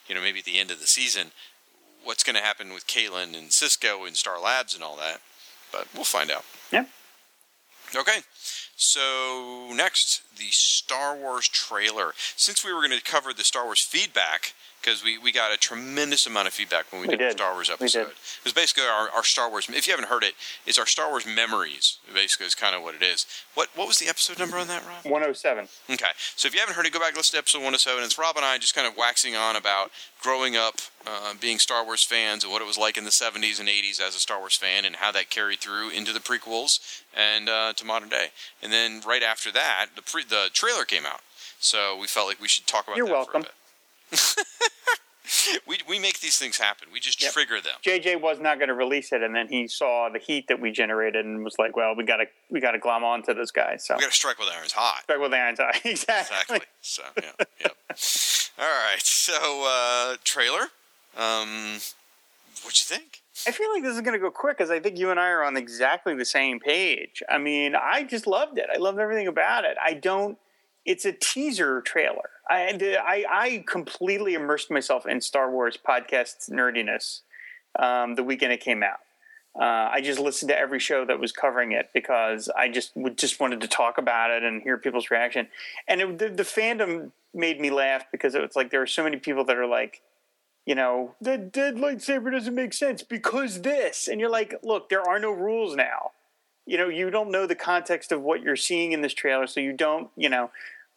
You 0.09 0.15
know, 0.15 0.21
maybe 0.21 0.39
at 0.39 0.45
the 0.45 0.59
end 0.59 0.71
of 0.71 0.81
the 0.81 0.87
season 0.87 1.27
what's 2.03 2.23
going 2.23 2.35
to 2.35 2.41
happen 2.41 2.73
with 2.73 2.85
Caitlin 2.85 3.37
and 3.37 3.53
Cisco 3.53 4.03
and 4.03 4.17
Star 4.17 4.41
Labs 4.41 4.75
and 4.75 4.83
all 4.83 4.97
that. 4.97 5.21
But 5.71 5.87
we'll 5.95 6.03
find 6.03 6.29
out. 6.29 6.43
Yeah. 6.69 6.83
Okay. 7.95 8.19
So 8.75 9.69
next, 9.73 10.21
the 10.39 10.49
Star 10.51 11.15
Wars 11.15 11.47
trailer. 11.47 12.13
Since 12.35 12.63
we 12.65 12.73
were 12.73 12.79
going 12.79 12.97
to 12.97 13.03
cover 13.03 13.33
the 13.33 13.43
Star 13.43 13.65
Wars 13.65 13.81
feedback, 13.81 14.53
because 14.81 15.03
we, 15.03 15.17
we 15.17 15.33
got 15.33 15.53
a 15.53 15.57
tremendous 15.57 16.25
amount 16.25 16.47
of 16.47 16.53
feedback 16.53 16.89
when 16.91 17.01
we, 17.01 17.07
We 17.09 17.17
did, 17.17 17.33
the. 17.33 17.37
Star 17.37 17.53
Wars 17.53 17.67
We 17.67 17.73
episode. 17.73 17.99
did. 18.05 18.11
It 18.11 18.43
was 18.45 18.53
basically 18.53 18.83
our, 18.85 19.09
our 19.09 19.25
Star 19.25 19.49
Wars. 19.49 19.67
If 19.69 19.85
you 19.87 19.91
haven't 19.91 20.07
heard 20.07 20.23
it, 20.23 20.35
it's 20.65 20.79
our 20.79 20.85
Star 20.85 21.09
Wars 21.09 21.25
memories. 21.25 21.97
Basically, 22.13 22.45
is 22.45 22.55
kind 22.55 22.73
of 22.75 22.81
what 22.81 22.95
it 22.95 23.01
is. 23.03 23.25
What 23.55 23.67
what 23.75 23.87
was 23.89 23.99
the 23.99 24.07
episode 24.07 24.39
number 24.39 24.57
on 24.57 24.67
that, 24.67 24.83
Rob? 24.87 25.03
107. 25.03 25.67
Okay, 25.91 26.05
so 26.37 26.47
if 26.47 26.53
you 26.53 26.61
haven't 26.61 26.75
heard 26.75 26.85
it, 26.85 26.93
go 26.93 26.99
back 26.99 27.09
and 27.09 27.17
listen 27.17 27.33
to 27.33 27.39
episode 27.39 27.57
107. 27.59 28.03
It's 28.05 28.17
Rob 28.17 28.37
and 28.37 28.45
I 28.45 28.57
just 28.57 28.73
kind 28.73 28.87
of 28.87 28.95
waxing 28.95 29.35
on 29.35 29.57
about 29.57 29.91
growing 30.23 30.55
up, 30.55 30.75
uh, 31.05 31.33
being 31.41 31.59
Star 31.59 31.83
Wars 31.85 32.03
fans, 32.03 32.43
and 32.45 32.51
what 32.53 32.61
it 32.61 32.65
was 32.65 32.77
like 32.77 32.97
in 32.97 33.03
the 33.03 33.09
70s 33.09 33.59
and 33.59 33.67
80s 33.69 33.99
as 34.01 34.15
a 34.15 34.19
Star 34.19 34.39
Wars 34.39 34.55
fan, 34.55 34.85
and 34.85 34.95
how 34.97 35.11
that 35.11 35.29
carried 35.29 35.59
through 35.59 35.89
into 35.89 36.13
the 36.13 36.19
prequels 36.19 37.01
and 37.15 37.49
uh, 37.49 37.73
to 37.73 37.85
modern 37.85 38.07
day. 38.09 38.27
And 38.63 38.71
then 38.71 39.01
right 39.05 39.23
after 39.23 39.51
that, 39.51 39.87
the 39.95 40.01
pre- 40.01 40.23
the 40.29 40.49
trailer 40.53 40.85
came 40.85 41.05
out, 41.05 41.21
so 41.59 41.97
we 41.99 42.07
felt 42.07 42.27
like 42.27 42.39
we 42.41 42.47
should 42.47 42.67
talk 42.67 42.85
about 42.87 42.97
You're 42.97 43.07
that 43.07 43.13
welcome. 43.13 43.43
for 43.43 43.47
a 43.47 44.15
bit. 44.15 44.45
we 45.67 45.77
we 45.87 45.99
make 45.99 46.19
these 46.21 46.37
things 46.37 46.57
happen. 46.57 46.87
We 46.91 46.99
just 46.99 47.21
Yep. 47.21 47.33
trigger 47.33 47.61
them. 47.61 47.75
JJ 47.83 48.19
was 48.21 48.39
not 48.39 48.57
going 48.57 48.69
to 48.69 48.73
release 48.73 49.11
it, 49.11 49.21
and 49.21 49.35
then 49.35 49.47
he 49.47 49.67
saw 49.67 50.09
the 50.09 50.17
heat 50.19 50.47
that 50.47 50.59
we 50.59 50.71
generated 50.71 51.25
and 51.25 51.43
was 51.43 51.55
like, 51.59 51.75
"Well, 51.75 51.95
we 51.95 52.03
got 52.03 52.17
to 52.17 52.25
we 52.49 52.59
got 52.59 52.71
to 52.71 52.79
glom 52.79 53.03
on 53.03 53.21
to 53.23 53.33
this 53.33 53.51
guy." 53.51 53.77
So 53.77 53.95
We 53.95 54.01
got 54.01 54.09
to 54.09 54.15
strike 54.15 54.39
while 54.39 54.47
the 54.49 54.55
iron's 54.55 54.71
hot. 54.71 55.03
Strike 55.03 55.19
while 55.19 55.29
the 55.29 55.37
iron's 55.37 55.59
hot. 55.59 55.75
exactly. 55.85 56.37
exactly. 56.37 56.59
So 56.81 57.03
yeah, 57.17 57.31
yep. 57.61 57.77
All 58.59 58.65
right. 58.67 59.01
So 59.03 59.65
uh, 59.67 60.15
trailer. 60.23 60.69
Um, 61.17 61.77
what'd 62.63 62.79
you 62.79 62.85
think? 62.85 63.21
I 63.47 63.51
feel 63.51 63.71
like 63.71 63.83
this 63.83 63.95
is 63.95 64.01
going 64.01 64.13
to 64.13 64.19
go 64.19 64.31
quick 64.31 64.57
because 64.57 64.71
I 64.71 64.79
think 64.79 64.97
you 64.97 65.11
and 65.11 65.19
I 65.19 65.29
are 65.29 65.43
on 65.43 65.57
exactly 65.57 66.15
the 66.15 66.25
same 66.25 66.59
page. 66.59 67.23
I 67.29 67.37
mean, 67.37 67.75
I 67.75 68.03
just 68.03 68.27
loved 68.27 68.57
it. 68.57 68.67
I 68.73 68.77
loved 68.77 68.99
everything 68.99 69.27
about 69.27 69.65
it. 69.65 69.77
I 69.83 69.93
don't. 69.93 70.37
It's 70.85 71.05
a 71.05 71.11
teaser 71.11 71.81
trailer. 71.81 72.29
I 72.49 72.97
I, 73.05 73.25
I 73.29 73.63
completely 73.67 74.33
immersed 74.33 74.71
myself 74.71 75.05
in 75.05 75.21
Star 75.21 75.51
Wars 75.51 75.77
podcast 75.77 76.49
nerdiness 76.49 77.21
um, 77.77 78.15
the 78.15 78.23
weekend 78.23 78.53
it 78.53 78.61
came 78.61 78.83
out. 78.83 78.99
Uh, 79.59 79.89
I 79.91 80.01
just 80.01 80.19
listened 80.19 80.49
to 80.49 80.57
every 80.57 80.79
show 80.79 81.05
that 81.05 81.19
was 81.19 81.31
covering 81.31 81.71
it 81.71 81.89
because 81.93 82.49
I 82.55 82.69
just 82.69 82.95
would 82.95 83.17
just 83.17 83.39
wanted 83.39 83.61
to 83.61 83.67
talk 83.67 83.97
about 83.97 84.31
it 84.31 84.43
and 84.43 84.61
hear 84.61 84.77
people's 84.77 85.09
reaction. 85.09 85.47
And 85.87 86.01
it, 86.01 86.19
the, 86.19 86.29
the 86.29 86.43
fandom 86.43 87.11
made 87.33 87.59
me 87.59 87.69
laugh 87.69 88.05
because 88.11 88.35
it 88.35 88.41
was 88.41 88.55
like 88.55 88.71
there 88.71 88.81
are 88.81 88.87
so 88.87 89.03
many 89.03 89.17
people 89.17 89.43
that 89.45 89.57
are 89.57 89.65
like, 89.65 90.01
you 90.69 90.75
know, 90.75 91.15
the 91.19 91.35
dead 91.35 91.77
lightsaber 91.77 92.31
doesn't 92.31 92.53
make 92.53 92.73
sense 92.73 93.01
because 93.01 93.63
this. 93.63 94.07
And 94.07 94.21
you're 94.21 94.29
like, 94.29 94.53
look, 94.61 94.87
there 94.87 95.01
are 95.01 95.17
no 95.17 95.31
rules 95.31 95.75
now. 95.75 96.11
You 96.67 96.77
know, 96.77 96.89
you 96.89 97.09
don't 97.09 97.31
know 97.31 97.47
the 97.47 97.55
context 97.55 98.11
of 98.11 98.21
what 98.21 98.43
you're 98.43 98.55
seeing 98.55 98.91
in 98.91 99.01
this 99.01 99.15
trailer, 99.15 99.47
so 99.47 99.61
you 99.61 99.73
don't, 99.73 100.11
you 100.15 100.29
know. 100.29 100.51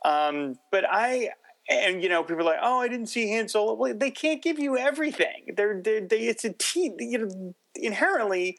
Um, 0.04 0.58
but 0.70 0.84
I, 0.86 1.30
and 1.70 2.02
you 2.02 2.10
know, 2.10 2.22
people 2.22 2.42
are 2.42 2.52
like, 2.52 2.58
oh, 2.60 2.80
I 2.80 2.88
didn't 2.88 3.06
see 3.06 3.32
Han 3.32 3.48
Solo. 3.48 3.72
Well, 3.72 3.94
they 3.94 4.10
can't 4.10 4.42
give 4.42 4.58
you 4.58 4.76
everything. 4.76 5.54
They're, 5.56 5.80
they're 5.80 6.02
they, 6.02 6.18
it's 6.18 6.44
a 6.44 6.52
te- 6.52 6.92
you 6.98 7.18
know, 7.20 7.54
inherently, 7.74 8.58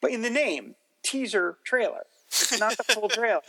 but 0.00 0.10
in 0.10 0.22
the 0.22 0.30
name, 0.30 0.74
teaser 1.02 1.58
trailer. 1.64 2.06
It's 2.28 2.58
not 2.58 2.78
the 2.78 2.94
full 2.94 3.08
trailer. 3.10 3.42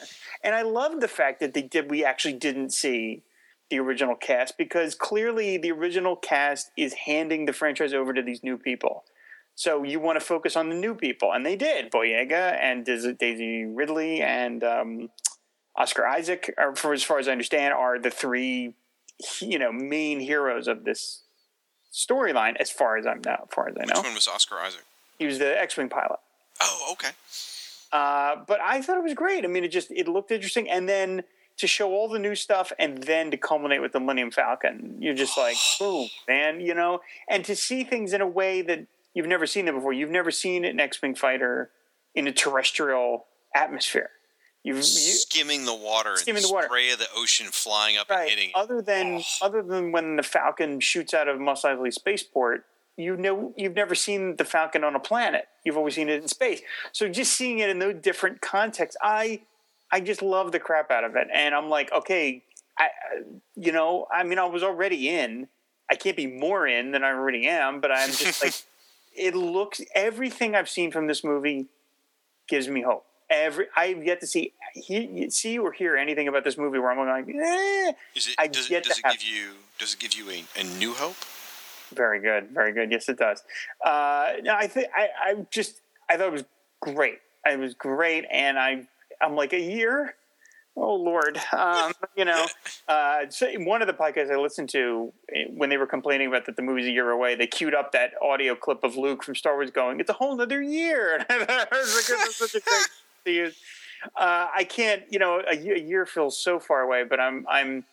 And 0.43 0.53
I 0.53 0.63
love 0.63 0.99
the 0.99 1.07
fact 1.07 1.39
that 1.39 1.53
they 1.53 1.61
did. 1.61 1.89
We 1.89 2.03
actually 2.03 2.33
didn't 2.33 2.73
see 2.73 3.23
the 3.71 3.79
original 3.79 4.15
cast 4.15 4.57
because 4.57 4.93
clearly 4.93 5.57
the 5.57 5.71
original 5.71 6.15
cast 6.15 6.69
is 6.77 6.93
handing 6.93 7.45
the 7.45 7.53
franchise 7.53 7.93
over 7.93 8.13
to 8.13 8.21
these 8.21 8.43
new 8.43 8.57
people. 8.57 9.03
So 9.55 9.83
you 9.83 9.99
want 9.99 10.19
to 10.19 10.25
focus 10.25 10.55
on 10.55 10.69
the 10.69 10.75
new 10.75 10.93
people, 10.93 11.33
and 11.33 11.45
they 11.45 11.55
did. 11.55 11.91
Boyega 11.91 12.57
and 12.61 12.85
Daisy 12.85 13.65
Ridley 13.65 14.21
and 14.21 14.63
um, 14.63 15.09
Oscar 15.75 16.05
Isaac, 16.07 16.53
are, 16.57 16.75
for 16.75 16.93
as 16.93 17.03
far 17.03 17.19
as 17.19 17.27
I 17.27 17.31
understand, 17.31 17.73
are 17.73 17.99
the 17.99 18.11
three, 18.11 18.73
you 19.39 19.59
know, 19.59 19.71
main 19.71 20.19
heroes 20.19 20.67
of 20.67 20.83
this 20.83 21.23
storyline. 21.93 22.55
As 22.59 22.69
far 22.69 22.97
as 22.97 23.05
I'm 23.05 23.21
now, 23.25 23.45
as 23.49 23.53
far 23.53 23.67
as 23.67 23.75
I 23.77 23.85
know, 23.85 23.99
Which 23.99 24.05
one 24.05 24.15
was 24.15 24.27
Oscar 24.27 24.55
Isaac? 24.59 24.83
he 25.19 25.25
was 25.25 25.37
the 25.39 25.59
X-wing 25.61 25.89
pilot. 25.89 26.19
Oh, 26.61 26.89
okay. 26.93 27.11
Uh, 27.91 28.37
but 28.47 28.59
I 28.61 28.81
thought 28.81 28.97
it 28.97 29.03
was 29.03 29.13
great. 29.13 29.43
I 29.43 29.47
mean, 29.47 29.63
it 29.63 29.69
just 29.69 29.91
it 29.91 30.07
looked 30.07 30.31
interesting, 30.31 30.69
and 30.69 30.87
then 30.87 31.23
to 31.61 31.67
show 31.67 31.91
all 31.91 32.07
the 32.09 32.19
new 32.19 32.35
stuff, 32.35 32.71
and 32.77 33.03
then 33.03 33.31
to 33.31 33.37
culminate 33.37 33.81
with 33.81 33.93
the 33.93 33.99
Millennium 33.99 34.31
Falcon, 34.31 34.97
you're 34.99 35.15
just 35.15 35.37
like, 35.37 35.55
boom, 35.79 36.09
man, 36.27 36.59
you 36.61 36.75
know. 36.75 37.01
And 37.29 37.43
to 37.45 37.55
see 37.55 37.83
things 37.83 38.13
in 38.13 38.21
a 38.21 38.27
way 38.27 38.61
that 38.61 38.85
you've 39.13 39.27
never 39.27 39.45
seen 39.45 39.65
them 39.65 39.75
before. 39.75 39.93
You've 39.93 40.09
never 40.09 40.31
seen 40.31 40.65
an 40.65 40.79
X-wing 40.79 41.15
fighter 41.15 41.69
in 42.15 42.27
a 42.27 42.31
terrestrial 42.31 43.25
atmosphere. 43.55 44.09
You've 44.63 44.77
you, 44.77 44.83
Skimming 44.83 45.65
the 45.65 45.73
water 45.73 46.15
Skimming 46.17 46.43
and 46.43 46.49
the 46.49 46.53
water. 46.53 46.67
spray 46.67 46.91
of 46.91 46.99
the 46.99 47.07
ocean 47.15 47.47
flying 47.47 47.97
up 47.97 48.09
and 48.09 48.19
right. 48.19 48.29
hitting. 48.29 48.51
Other 48.53 48.81
than 48.81 49.17
Oh. 49.17 49.23
other 49.41 49.61
than 49.63 49.91
when 49.91 50.17
the 50.17 50.23
Falcon 50.23 50.79
shoots 50.79 51.13
out 51.13 51.27
of 51.27 51.39
Mos 51.39 51.63
Eisley 51.63 51.91
Spaceport, 51.91 52.65
you 52.95 53.17
know 53.17 53.53
you've 53.57 53.73
never 53.75 53.95
seen 53.95 54.35
the 54.35 54.45
Falcon 54.45 54.83
on 54.83 54.95
a 54.95 54.99
planet. 54.99 55.47
You've 55.63 55.77
always 55.77 55.95
seen 55.95 56.09
it 56.09 56.21
in 56.21 56.27
space. 56.27 56.61
So 56.91 57.09
just 57.09 57.33
seeing 57.33 57.57
it 57.59 57.69
in 57.69 57.79
those 57.79 57.95
different 57.95 58.41
contexts, 58.41 58.97
I 59.01 59.41
I 59.91 59.99
just 59.99 60.21
love 60.21 60.51
the 60.51 60.59
crap 60.59 60.91
out 60.91 61.03
of 61.03 61.15
it. 61.15 61.27
And 61.33 61.53
I'm 61.53 61.69
like, 61.69 61.91
okay, 61.91 62.43
I 62.77 62.89
you 63.55 63.71
know, 63.71 64.07
I 64.13 64.23
mean, 64.23 64.39
I 64.39 64.45
was 64.45 64.63
already 64.63 65.09
in. 65.09 65.47
I 65.89 65.95
can't 65.95 66.15
be 66.15 66.27
more 66.27 66.67
in 66.67 66.91
than 66.91 67.03
I 67.03 67.11
already 67.11 67.47
am, 67.47 67.81
but 67.81 67.91
I'm 67.91 68.09
just 68.09 68.43
like, 68.43 68.53
it 69.15 69.35
looks 69.35 69.81
everything 69.93 70.55
I've 70.55 70.69
seen 70.69 70.91
from 70.91 71.07
this 71.07 71.23
movie 71.23 71.67
gives 72.47 72.67
me 72.67 72.81
hope. 72.81 73.05
Every 73.29 73.67
I've 73.75 74.03
yet 74.03 74.19
to 74.21 74.27
see 74.27 74.53
he, 74.73 75.29
see 75.29 75.57
or 75.57 75.71
hear 75.71 75.95
anything 75.95 76.27
about 76.27 76.43
this 76.43 76.57
movie 76.57 76.79
where 76.79 76.91
I'm 76.91 76.97
like, 76.97 77.27
eh, 77.33 77.91
Is 78.15 78.27
it, 78.27 78.35
I 78.37 78.47
does 78.47 78.67
get 78.67 78.85
it, 78.85 78.89
does 78.89 78.99
it 78.99 79.05
give 79.11 79.23
you 79.23 79.51
does 79.79 79.93
it 79.93 79.99
give 79.99 80.13
you 80.13 80.29
a, 80.29 80.43
a 80.59 80.63
new 80.63 80.93
hope? 80.93 81.15
Very 81.93 82.19
good, 82.19 82.49
very 82.49 82.71
good. 82.71 82.91
Yes, 82.91 83.09
it 83.09 83.17
does. 83.17 83.43
Uh, 83.83 84.33
no, 84.43 84.55
I 84.55 84.67
think 84.67 84.87
I, 84.95 85.09
I 85.21 85.45
just 85.49 85.81
I 86.09 86.17
thought 86.17 86.27
it 86.27 86.33
was 86.33 86.45
great. 86.81 87.19
It 87.45 87.59
was 87.59 87.73
great, 87.73 88.25
and 88.31 88.59
I 88.59 88.87
I'm 89.21 89.35
like 89.35 89.53
a 89.53 89.59
year 89.59 90.15
Oh 90.75 90.95
Lord, 90.95 91.37
um, 91.51 91.91
you 92.15 92.23
know, 92.23 92.45
uh, 92.87 93.23
so 93.29 93.51
one 93.59 93.81
of 93.81 93.87
the 93.87 93.93
podcasts 93.93 94.31
I 94.31 94.37
listened 94.37 94.69
to 94.69 95.11
eh, 95.35 95.45
when 95.49 95.69
they 95.69 95.77
were 95.77 95.85
complaining 95.85 96.27
about 96.29 96.45
that 96.45 96.55
the 96.55 96.61
movie's 96.61 96.87
a 96.87 96.91
year 96.91 97.09
away, 97.11 97.35
they 97.35 97.47
queued 97.47 97.75
up 97.75 97.91
that 97.91 98.13
audio 98.21 98.55
clip 98.55 98.83
of 98.83 98.95
Luke 98.95 99.23
from 99.23 99.35
Star 99.35 99.53
Wars 99.55 99.69
going, 99.69 99.99
"It's 99.99 100.09
a 100.09 100.13
whole 100.13 100.39
other 100.39 100.61
year." 100.61 101.25
I 101.29 101.37
was 101.39 102.09
like, 102.09 102.19
"This 102.19 102.27
is 102.27 102.35
such 102.37 102.55
a 102.55 102.59
great 102.65 102.87
to 103.25 103.31
use." 103.31 103.55
Uh, 104.15 104.47
I 104.55 104.63
can't, 104.63 105.03
you 105.09 105.19
know, 105.19 105.43
a, 105.47 105.55
year- 105.55 105.75
a 105.75 105.79
year 105.79 106.05
feels 106.05 106.37
so 106.41 106.59
far 106.59 106.81
away, 106.81 107.03
but 107.03 107.19
I'm 107.19 107.45
I'm 107.49 107.83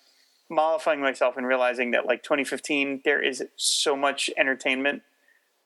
mollifying 0.49 1.01
myself 1.01 1.37
and 1.37 1.47
realizing 1.47 1.91
that 1.91 2.07
like 2.07 2.23
2015, 2.23 3.03
there 3.05 3.21
is 3.21 3.43
so 3.57 3.97
much 3.97 4.31
entertainment 4.39 5.03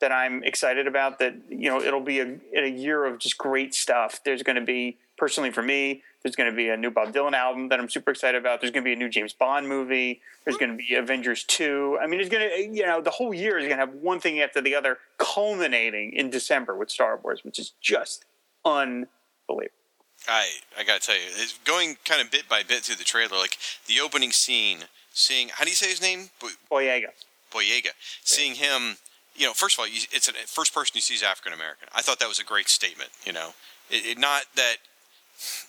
that 0.03 0.12
I'm 0.12 0.45
excited 0.45 0.87
about. 0.87 1.19
That 1.21 1.35
you 1.49 1.71
know, 1.71 1.81
it'll 1.81 2.01
be 2.01 2.21
a, 2.21 2.37
a 2.55 2.69
year 2.69 3.07
of 3.07 3.19
just 3.19 3.38
great 3.38 3.75
stuff. 3.75 4.21
There's 4.25 4.43
going 4.43 4.57
to 4.57 4.62
be 4.62 4.99
personally 5.17 5.51
for 5.51 5.62
me. 5.62 6.03
There's 6.23 6.37
going 6.37 6.51
to 6.51 6.57
be 6.57 6.69
a 6.69 6.77
new 6.77 6.91
Bob 6.91 7.12
Dylan 7.12 7.33
album 7.33 7.69
that 7.69 7.81
I'm 7.81 7.88
super 7.88 8.11
excited 8.11 8.41
about. 8.41 8.61
There's 8.61 8.71
going 8.71 8.85
to 8.85 8.88
be 8.88 8.93
a 8.93 8.97
new 8.97 9.09
James 9.09 9.33
Bond 9.33 9.69
movie. 9.69 10.21
There's 10.45 10.57
going 10.57 10.71
to 10.71 10.77
be 10.77 10.95
Avengers 10.95 11.45
2. 11.45 11.99
I 12.01 12.07
mean, 12.07 12.21
it's 12.21 12.29
going 12.29 12.49
to, 12.49 12.77
you 12.77 12.87
know, 12.87 13.01
the 13.01 13.11
whole 13.11 13.35
year 13.35 13.59
is 13.59 13.67
going 13.67 13.79
to 13.79 13.87
have 13.87 13.95
one 13.95 14.21
thing 14.21 14.41
after 14.41 14.61
the 14.61 14.75
other, 14.75 14.99
culminating 15.19 16.12
in 16.12 16.31
December 16.31 16.77
with 16.77 16.91
Star 16.91 17.19
Wars, 17.23 17.45
which 17.45 17.59
is 17.59 17.73
just 17.81 18.25
unbelievable. 18.65 19.79
I 20.29 20.51
I 20.79 20.85
gotta 20.85 21.01
tell 21.01 21.17
you, 21.17 21.23
it's 21.27 21.59
going 21.65 21.97
kind 22.05 22.23
of 22.23 22.31
bit 22.31 22.49
by 22.49 22.62
bit 22.62 22.83
through 22.83 22.95
the 22.95 23.05
trailer. 23.05 23.37
Like 23.37 23.57
the 23.88 24.01
opening 24.01 24.31
scene, 24.31 24.79
seeing 25.12 25.49
how 25.49 25.65
do 25.65 25.71
you 25.71 25.75
say 25.77 25.88
his 25.88 26.01
name? 26.01 26.31
Bo- 26.41 26.49
Boyega. 26.71 27.09
Boyega. 27.53 27.91
Seeing 28.23 28.55
him, 28.55 28.97
you 29.35 29.47
know, 29.47 29.53
first 29.53 29.77
of 29.77 29.81
all, 29.81 29.88
you, 29.88 30.01
it's 30.12 30.29
a 30.29 30.33
first 30.47 30.75
person 30.75 30.92
you 30.95 31.01
see 31.01 31.14
is 31.14 31.23
African 31.23 31.53
American. 31.53 31.88
I 31.95 32.03
thought 32.03 32.18
that 32.21 32.29
was 32.29 32.38
a 32.38 32.45
great 32.45 32.68
statement. 32.68 33.11
You 33.25 33.33
know, 33.33 33.51
it, 33.90 34.07
it, 34.07 34.18
not 34.18 34.42
that, 34.57 34.77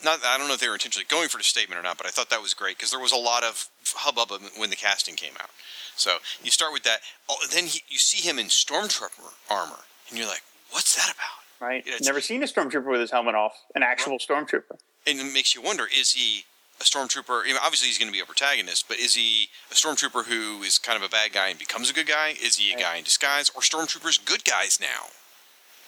not 0.04 0.20
I 0.26 0.38
don't 0.38 0.48
know 0.48 0.54
if 0.54 0.60
they 0.60 0.68
were 0.68 0.74
intentionally 0.74 1.08
going 1.10 1.30
for 1.30 1.38
the 1.38 1.44
statement 1.44 1.80
or 1.80 1.84
not, 1.84 1.98
but 1.98 2.06
I 2.06 2.10
thought 2.10 2.30
that 2.30 2.42
was 2.42 2.54
great 2.54 2.78
because 2.78 2.92
there 2.92 3.00
was 3.00 3.12
a 3.12 3.18
lot 3.18 3.44
of 3.44 3.68
hubbub 3.96 4.32
when 4.58 4.70
the 4.70 4.76
casting 4.76 5.16
came 5.16 5.34
out. 5.40 5.50
So 5.96 6.18
you 6.44 6.52
start 6.52 6.74
with 6.74 6.84
that. 6.84 7.00
Oh, 7.30 7.38
then 7.52 7.66
he, 7.66 7.82
you 7.88 7.98
see 7.98 8.28
him 8.28 8.40
in 8.40 8.48
stormtrooper 8.48 9.32
armor, 9.50 9.80
and 10.10 10.18
you're 10.18 10.28
like, 10.28 10.44
what's 10.72 10.96
that 10.96 11.14
about? 11.14 11.66
Right? 11.66 11.88
Never 12.02 12.20
seen 12.20 12.44
a 12.44 12.46
stormtrooper 12.46 12.92
with 12.92 13.00
his 13.00 13.12
helmet 13.12 13.36
off, 13.36 13.54
an 13.74 13.84
actual 13.84 14.18
stormtrooper. 14.18 14.78
and 15.08 15.20
it 15.20 15.34
makes 15.34 15.56
you 15.56 15.62
wonder: 15.62 15.86
Is 15.86 16.12
he 16.12 16.44
a 16.80 16.84
stormtrooper? 16.84 17.46
You 17.46 17.54
know, 17.54 17.60
obviously, 17.64 17.88
he's 17.88 17.98
going 17.98 18.10
to 18.10 18.14
be 18.14 18.20
a 18.20 18.26
protagonist, 18.26 18.88
but 18.88 18.98
is 19.00 19.16
he 19.16 19.50
a 19.72 19.74
stormtrooper 19.76 20.26
who 20.26 20.62
is 20.64 20.78
kind 20.78 20.98
of 20.98 21.04
a 21.04 21.10
bad 21.10 21.34
guy 21.34 21.50
and 21.50 21.60
becomes 21.60 21.90
a 21.90 21.94
good 21.94 22.08
guy? 22.08 22.36
Is 22.42 22.58
he 22.58 22.74
a 22.74 22.78
guy 22.78 22.98
in 22.98 23.04
disguise, 23.04 23.50
or 23.56 23.62
stormtroopers 23.62 24.24
good 24.24 24.44
guys 24.46 24.80
now? 24.80 25.08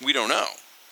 We 0.06 0.14
don't 0.14 0.30
know 0.30 0.48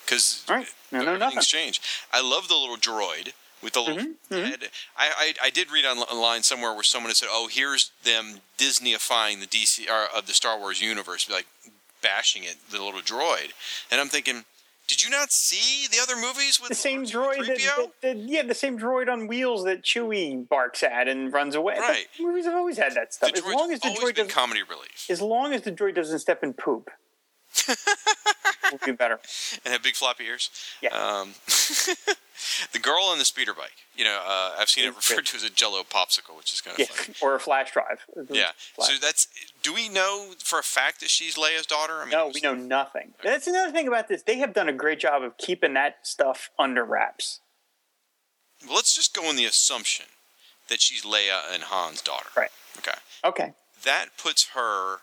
because 0.05 0.45
Right. 0.49 0.67
No, 0.91 1.01
no, 1.03 1.17
nothing. 1.17 1.41
changed. 1.41 1.83
I 2.11 2.21
love 2.21 2.47
the 2.47 2.55
little 2.55 2.77
droid 2.77 3.33
with 3.61 3.73
the 3.73 3.81
little 3.81 3.97
Mm-hmm, 4.29 4.35
head. 4.35 4.69
I, 4.97 5.33
I 5.41 5.47
I 5.47 5.49
did 5.49 5.71
read 5.71 5.85
online 5.85 6.43
somewhere 6.43 6.73
where 6.73 6.83
someone 6.83 7.09
had 7.09 7.17
said, 7.17 7.29
"Oh, 7.31 7.47
here's 7.51 7.91
them 8.03 8.41
Disneyifying 8.57 9.39
the 9.39 9.47
DC 9.47 9.89
or, 9.89 10.07
of 10.17 10.27
the 10.27 10.33
Star 10.33 10.57
Wars 10.59 10.81
universe, 10.81 11.29
like 11.29 11.47
bashing 12.01 12.43
it, 12.43 12.57
the 12.69 12.81
little 12.83 13.01
droid." 13.01 13.51
And 13.91 13.99
I'm 14.01 14.09
thinking. 14.09 14.45
Did 14.87 15.03
you 15.03 15.09
not 15.09 15.31
see 15.31 15.87
the 15.87 15.97
other 16.01 16.15
movies 16.15 16.59
with 16.59 16.69
The 16.69 16.75
same 16.75 17.05
droid 17.05 17.45
that, 17.47 17.57
that, 17.57 17.91
that- 18.01 18.17
yeah, 18.17 18.43
the 18.43 18.53
same 18.53 18.77
droid 18.77 19.09
on 19.09 19.27
wheels 19.27 19.63
that 19.63 19.83
Chewie 19.83 20.47
barks 20.47 20.83
at 20.83 21.07
and 21.07 21.31
runs 21.31 21.55
away. 21.55 21.77
Right. 21.79 22.05
The 22.17 22.23
movies 22.25 22.45
have 22.45 22.55
always 22.55 22.77
had 22.77 22.93
that 22.95 23.09
The 23.09 23.13
stuff. 23.27 23.31
As 23.35 23.43
long 23.45 23.71
as 23.71 23.79
the 23.79 23.89
droid 23.89 24.01
been 24.15 24.25
doesn't, 24.25 24.31
comedy 24.31 24.61
relief 24.61 25.07
as 25.09 25.21
long 25.21 25.53
as 25.53 25.61
the 25.61 25.71
droid 25.71 25.95
doesn't 25.95 26.19
step 26.19 26.43
in 26.43 26.53
poop, 26.53 26.89
we'll 27.67 28.79
be 28.85 28.91
better. 28.91 29.19
and 29.63 29.71
have 29.73 29.83
big 29.83 29.95
floppy 29.95 30.25
ears. 30.25 30.49
Yeah. 30.81 30.89
Um, 30.89 31.33
the 32.71 32.79
girl 32.79 33.03
on 33.03 33.17
the 33.19 33.25
speeder 33.25 33.53
bike. 33.53 33.71
You 33.95 34.05
know, 34.05 34.19
uh, 34.25 34.55
I've 34.59 34.69
seen 34.69 34.85
it 34.85 34.95
referred 34.95 35.25
to 35.27 35.37
as 35.37 35.43
a 35.43 35.49
Jello 35.49 35.83
popsicle, 35.83 36.35
which 36.37 36.53
is 36.53 36.61
kind 36.61 36.73
of 36.75 36.79
Yeah, 36.79 36.85
funny. 36.87 37.15
or 37.21 37.35
a 37.35 37.39
flash 37.39 37.71
drive. 37.71 38.05
Yeah. 38.29 38.51
Flash. 38.75 38.89
So 38.89 38.95
that's. 38.99 39.27
Do 39.61 39.73
we 39.73 39.89
know 39.89 40.31
for 40.43 40.59
a 40.59 40.63
fact 40.63 40.99
that 41.01 41.09
she's 41.09 41.35
Leia's 41.35 41.65
daughter? 41.65 41.99
I 42.01 42.03
mean, 42.05 42.11
no, 42.11 42.31
we 42.33 42.41
know 42.41 42.53
nothing. 42.55 43.13
That's 43.23 43.47
another 43.47 43.71
thing 43.71 43.87
about 43.87 44.07
this. 44.07 44.23
They 44.23 44.37
have 44.39 44.53
done 44.53 44.67
a 44.69 44.73
great 44.73 44.99
job 44.99 45.23
of 45.23 45.37
keeping 45.37 45.73
that 45.75 46.05
stuff 46.07 46.49
under 46.57 46.83
wraps. 46.83 47.39
Well, 48.65 48.75
let's 48.75 48.95
just 48.95 49.13
go 49.13 49.27
on 49.27 49.35
the 49.35 49.45
assumption 49.45 50.05
that 50.69 50.81
she's 50.81 51.03
Leia 51.03 51.41
and 51.53 51.63
Han's 51.63 52.01
daughter. 52.01 52.29
Right. 52.35 52.49
Okay. 52.79 52.97
Okay. 53.23 53.53
That 53.83 54.17
puts 54.17 54.49
her 54.55 54.99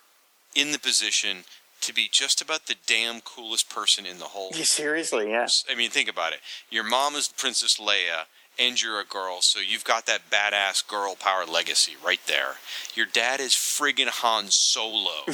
in 0.55 0.73
the 0.73 0.79
position 0.79 1.45
to 1.83 1.95
be 1.95 2.09
just 2.11 2.41
about 2.41 2.67
the 2.67 2.77
damn 2.87 3.21
coolest 3.21 3.69
person 3.71 4.07
in 4.07 4.19
the 4.19 4.27
whole 4.27 4.51
Yeah, 4.55 4.65
seriously, 4.65 5.31
yeah. 5.31 5.47
I 5.71 5.75
mean, 5.75 5.91
think 5.91 6.09
about 6.09 6.33
it. 6.33 6.41
Your 6.71 6.85
mom 6.85 7.15
is 7.15 7.29
Princess 7.29 7.79
Leia, 7.79 8.25
and 8.59 8.81
you're 8.81 9.01
a 9.01 9.05
girl, 9.05 9.41
so 9.41 9.61
you've 9.61 9.85
got 9.85 10.07
that 10.07 10.31
badass 10.31 10.87
girl 10.87 11.15
power 11.15 11.47
legacy 11.47 11.93
right 12.05 12.21
there. 12.27 12.57
Your 12.95 13.07
dad 13.07 13.41
is 13.41 13.53
friggin' 13.53 14.09
Han 14.09 14.47
Solo. 14.51 15.25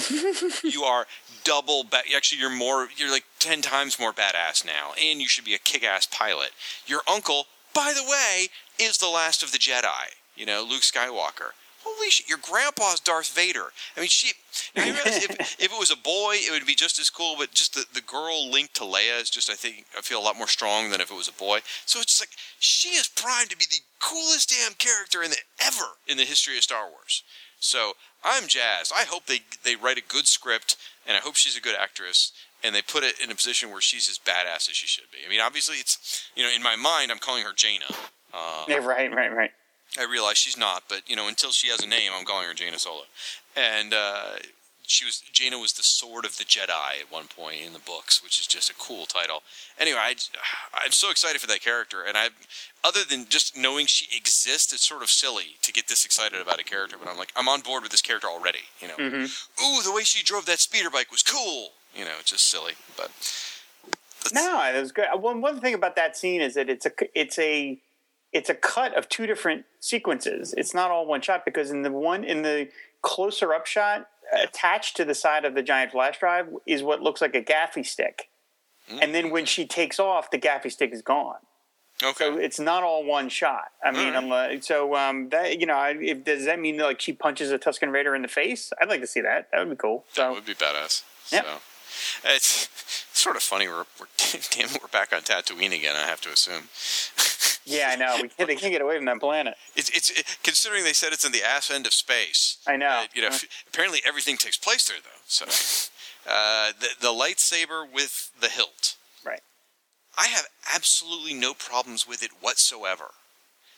you 0.65 0.85
are 0.85 1.07
double. 1.45 1.85
Ba- 1.85 2.03
actually, 2.15 2.41
you're 2.41 2.51
more. 2.51 2.89
You're 2.97 3.11
like 3.11 3.25
ten 3.39 3.63
times 3.63 3.99
more 3.99 4.13
badass 4.13 4.65
now, 4.65 4.93
and 5.01 5.21
you 5.21 5.29
should 5.29 5.45
be 5.45 5.55
a 5.55 5.59
kick-ass 5.59 6.07
pilot. 6.07 6.51
Your 6.87 7.01
uncle, 7.11 7.47
by 7.75 7.93
the 7.95 8.05
way, 8.05 8.49
is 8.79 8.99
the 8.99 9.09
last 9.09 9.43
of 9.43 9.53
the 9.53 9.59
Jedi. 9.59 10.15
You 10.37 10.47
know, 10.47 10.65
Luke 10.69 10.83
Skywalker. 10.83 11.53
Holy 11.89 12.11
shit! 12.11 12.29
Your 12.29 12.39
grandpa's 12.43 12.99
Darth 12.99 13.33
Vader. 13.33 13.67
I 13.97 14.01
mean, 14.01 14.09
she. 14.09 14.33
Now 14.75 14.85
you 14.85 14.93
realize 14.93 15.25
if, 15.25 15.31
if 15.61 15.73
it 15.73 15.79
was 15.79 15.93
a 15.93 15.97
boy, 15.97 16.37
it 16.39 16.51
would 16.51 16.67
be 16.67 16.75
just 16.75 16.99
as 16.99 17.11
cool. 17.11 17.37
But 17.39 17.53
just 17.53 17.75
the, 17.75 17.85
the 17.95 18.01
girl 18.01 18.51
linked 18.51 18.75
to 18.75 18.83
Leia 18.83 19.21
is 19.21 19.31
just, 19.31 19.49
I 19.51 19.55
think, 19.55 19.85
I 19.97 20.01
feel 20.01 20.19
a 20.19 20.25
lot 20.25 20.37
more 20.37 20.49
strong 20.49 20.91
than 20.91 21.01
if 21.01 21.11
it 21.11 21.17
was 21.17 21.29
a 21.29 21.33
boy. 21.33 21.61
So 21.85 22.01
it's 22.01 22.19
just 22.19 22.23
like 22.23 22.31
she 22.59 22.91
is 22.91 23.09
primed 23.09 23.51
to 23.51 23.57
be 23.57 23.67
the 23.71 23.81
coolest 24.01 24.51
damn 24.51 24.75
character 24.75 25.23
in 25.23 25.31
the 25.31 25.37
ever 25.63 25.97
in 26.09 26.17
the 26.17 26.25
history 26.25 26.57
of 26.57 26.65
Star 26.65 26.89
Wars. 26.91 27.23
So 27.61 27.93
I'm 28.25 28.49
jazzed. 28.49 28.93
I 28.95 29.05
hope 29.05 29.27
they 29.27 29.41
they 29.65 29.77
write 29.77 29.99
a 29.99 30.03
good 30.03 30.27
script, 30.27 30.77
and 31.07 31.17
I 31.17 31.21
hope 31.21 31.37
she's 31.37 31.57
a 31.57 31.61
good 31.61 31.77
actress, 31.79 32.33
and 32.65 32.75
they 32.75 32.83
put 32.83 33.05
it 33.05 33.21
in 33.23 33.31
a 33.31 33.35
position 33.35 33.71
where 33.71 33.81
she's 33.81 34.09
as 34.09 34.19
badass 34.19 34.69
as 34.69 34.77
she 34.77 34.87
should 34.87 35.11
be. 35.11 35.19
I 35.25 35.31
mean, 35.31 35.41
obviously, 35.41 35.77
it's 35.77 36.29
you 36.35 36.43
know, 36.43 36.51
in 36.55 36.63
my 36.63 36.77
mind, 36.77 37.11
I'm 37.11 37.19
calling 37.19 37.45
her 37.45 37.53
Jaina. 37.55 37.87
Uh, 38.35 38.65
Yeah, 38.69 38.77
right, 38.85 39.13
right, 39.15 39.33
right. 39.35 39.51
I 39.99 40.05
realize 40.05 40.39
she's 40.39 40.57
not, 40.59 40.85
but 40.89 41.03
you 41.07 41.17
know, 41.17 41.29
until 41.29 41.51
she 41.51 41.69
has 41.69 41.81
a 41.83 41.87
name, 41.87 42.13
I'm 42.17 42.25
calling 42.25 42.47
her 42.47 42.55
Jaina 42.55 42.79
Solo. 42.79 43.03
And 43.57 43.95
uh, 43.95 44.37
she 44.87 45.05
was 45.05 45.23
Jaina 45.33 45.59
was 45.59 45.73
the 45.73 45.83
sword 45.83 46.25
of 46.25 46.37
the 46.39 46.45
Jedi 46.45 47.01
at 47.01 47.11
one 47.11 47.27
point 47.27 47.59
in 47.67 47.73
the 47.73 47.79
books, 47.79 48.23
which 48.23 48.39
is 48.41 48.47
just 48.47 48.71
a 48.71 48.75
cool 48.75 49.07
title. 49.07 49.43
Anyway, 49.79 49.99
I, 50.01 50.15
I'm 50.75 50.93
so 50.93 51.11
excited 51.11 51.41
for 51.41 51.47
that 51.49 51.61
character, 51.61 52.03
and 52.07 52.17
I, 52.17 52.29
other 52.85 53.01
than 53.09 53.27
just 53.29 53.57
knowing 53.57 53.87
she 53.87 54.07
exists, 54.17 54.73
it's 54.73 54.87
sort 54.87 55.03
of 55.03 55.11
silly 55.11 55.57
to 55.63 55.73
get 55.73 55.89
this 55.89 56.05
excited 56.05 56.41
about 56.41 56.61
a 56.61 56.65
character. 56.65 56.97
But 57.03 57.11
I'm 57.11 57.19
like, 57.19 57.33
I'm 57.37 57.49
on 57.49 57.61
board 57.61 57.83
with 57.83 57.93
this 57.93 58.03
character 58.03 58.29
already. 58.29 58.61
You 58.81 58.89
know, 58.89 58.95
ooh, 59.65 59.83
the 59.83 59.93
way 59.95 60.03
she 60.03 60.23
drove 60.23 60.47
that 60.47 60.61
speeder 60.61 60.91
bike 60.91 61.11
was 61.11 61.23
cool. 61.23 61.71
You 61.95 62.05
know, 62.05 62.13
it's 62.21 62.31
just 62.31 62.47
silly, 62.49 62.75
but 62.97 63.11
No, 64.35 64.61
it 64.63 64.79
was 64.81 64.93
good. 64.93 65.07
One 65.15 65.41
one 65.41 65.61
thing 65.61 65.75
about 65.75 65.97
that 65.97 66.17
scene 66.17 66.41
is 66.41 66.55
that 66.55 66.69
it's 66.69 66.85
a 66.87 66.91
it's 67.15 67.39
a 67.39 67.79
it's 68.37 68.51
a 68.51 68.55
cut 68.55 68.95
of 68.97 69.09
two 69.09 69.27
different 69.27 69.65
sequences. 69.81 70.55
It's 70.57 70.75
not 70.75 70.91
all 70.91 71.07
one 71.07 71.21
shot 71.23 71.45
because 71.45 71.71
in 71.71 71.83
the 71.83 71.91
one 71.93 72.23
in 72.25 72.43
the 72.43 72.69
closer 73.03 73.53
up 73.55 73.67
shot 73.67 74.09
attached 74.33 74.97
to 74.97 75.05
the 75.05 75.15
side 75.15 75.45
of 75.45 75.55
the 75.55 75.63
giant 75.63 75.93
flash 75.93 76.19
drive 76.19 76.49
is 76.67 76.83
what 76.83 77.01
looks 77.03 77.21
like 77.21 77.35
a 77.35 77.43
gaffi 77.43 77.85
stick. 77.87 78.29
And 79.03 79.15
then 79.15 79.31
when 79.31 79.47
she 79.47 79.67
takes 79.67 79.99
off, 79.99 80.31
the 80.31 80.39
gaffi 80.39 80.71
stick 80.71 80.93
is 80.93 81.03
gone. 81.03 81.39
okay. 82.03 82.25
So 82.27 82.37
it's 82.37 82.61
not 82.61 82.83
all 82.85 83.05
one 83.05 83.29
shot. 83.29 83.69
I 83.85 83.91
mean, 83.91 84.15
All 84.15 84.23
unless, 84.23 84.67
so 84.67 84.95
um, 84.95 85.29
that 85.31 85.59
you 85.59 85.67
know, 85.67 85.75
I- 85.77 85.97
if, 86.01 86.25
does 86.25 86.45
that 86.45 86.61
mean 86.61 86.77
that, 86.77 86.85
like 86.85 87.01
she 87.01 87.13
punches 87.13 87.51
a 87.51 87.59
Tusken 87.59 87.91
Raider 87.93 88.15
in 88.15 88.23
the 88.23 88.29
face? 88.29 88.73
I'd 88.81 88.89
like 88.89 89.01
to 89.01 89.07
see 89.07 89.21
that. 89.23 89.49
That 89.51 89.59
would 89.61 89.71
be 89.71 89.77
cool. 89.77 90.05
That 90.15 90.23
So 90.29 90.33
would 90.35 90.45
be 90.47 90.55
badass. 90.55 91.03
Yep. 91.33 91.45
So 91.45 91.51
it's 92.27 92.69
sort 93.13 93.35
of 93.37 93.43
funny. 93.43 93.67
We're, 93.69 93.85
we're 93.99 94.07
damn, 94.51 94.69
we're 94.81 94.89
back 94.93 95.13
on 95.13 95.23
Tatooine 95.23 95.75
again. 95.75 95.97
I 95.97 96.07
have 96.07 96.21
to 96.23 96.31
assume. 96.31 96.69
yeah, 97.67 97.89
I 97.91 97.97
know 97.97 98.19
we 98.23 98.29
can't, 98.29 98.49
they 98.49 98.57
can't 98.57 98.73
get 98.73 98.81
away 98.81 98.97
from 98.97 99.07
that 99.07 99.19
planet. 99.21 99.55
It's 99.75 99.91
it's 99.91 100.11
it, 100.11 100.39
considering 100.43 100.85
they 100.85 100.93
said 100.93 101.13
it's 101.13 101.25
in 101.25 101.33
the 101.33 101.43
ass 101.43 101.71
end 101.71 101.85
of 101.85 101.93
space. 101.93 102.59
I 102.67 102.77
know. 102.77 102.87
uh, 102.87 103.07
you 103.13 103.23
know, 103.23 103.31
apparently 103.69 104.01
everything 104.07 104.37
takes 104.37 104.57
place 104.57 104.89
there 104.89 104.99
though. 105.03 105.21
So 105.27 105.45
uh, 106.31 106.73
the 106.79 106.89
the 107.01 107.09
lightsaber 107.09 107.85
with 107.93 108.31
the 108.41 108.49
hilt. 108.49 108.95
Right. 109.25 109.41
I 110.17 110.29
have 110.29 110.47
absolutely 110.75 111.35
no 111.35 111.53
problems 111.55 112.07
with 112.09 112.23
it 112.23 112.31
whatsoever. 112.41 113.11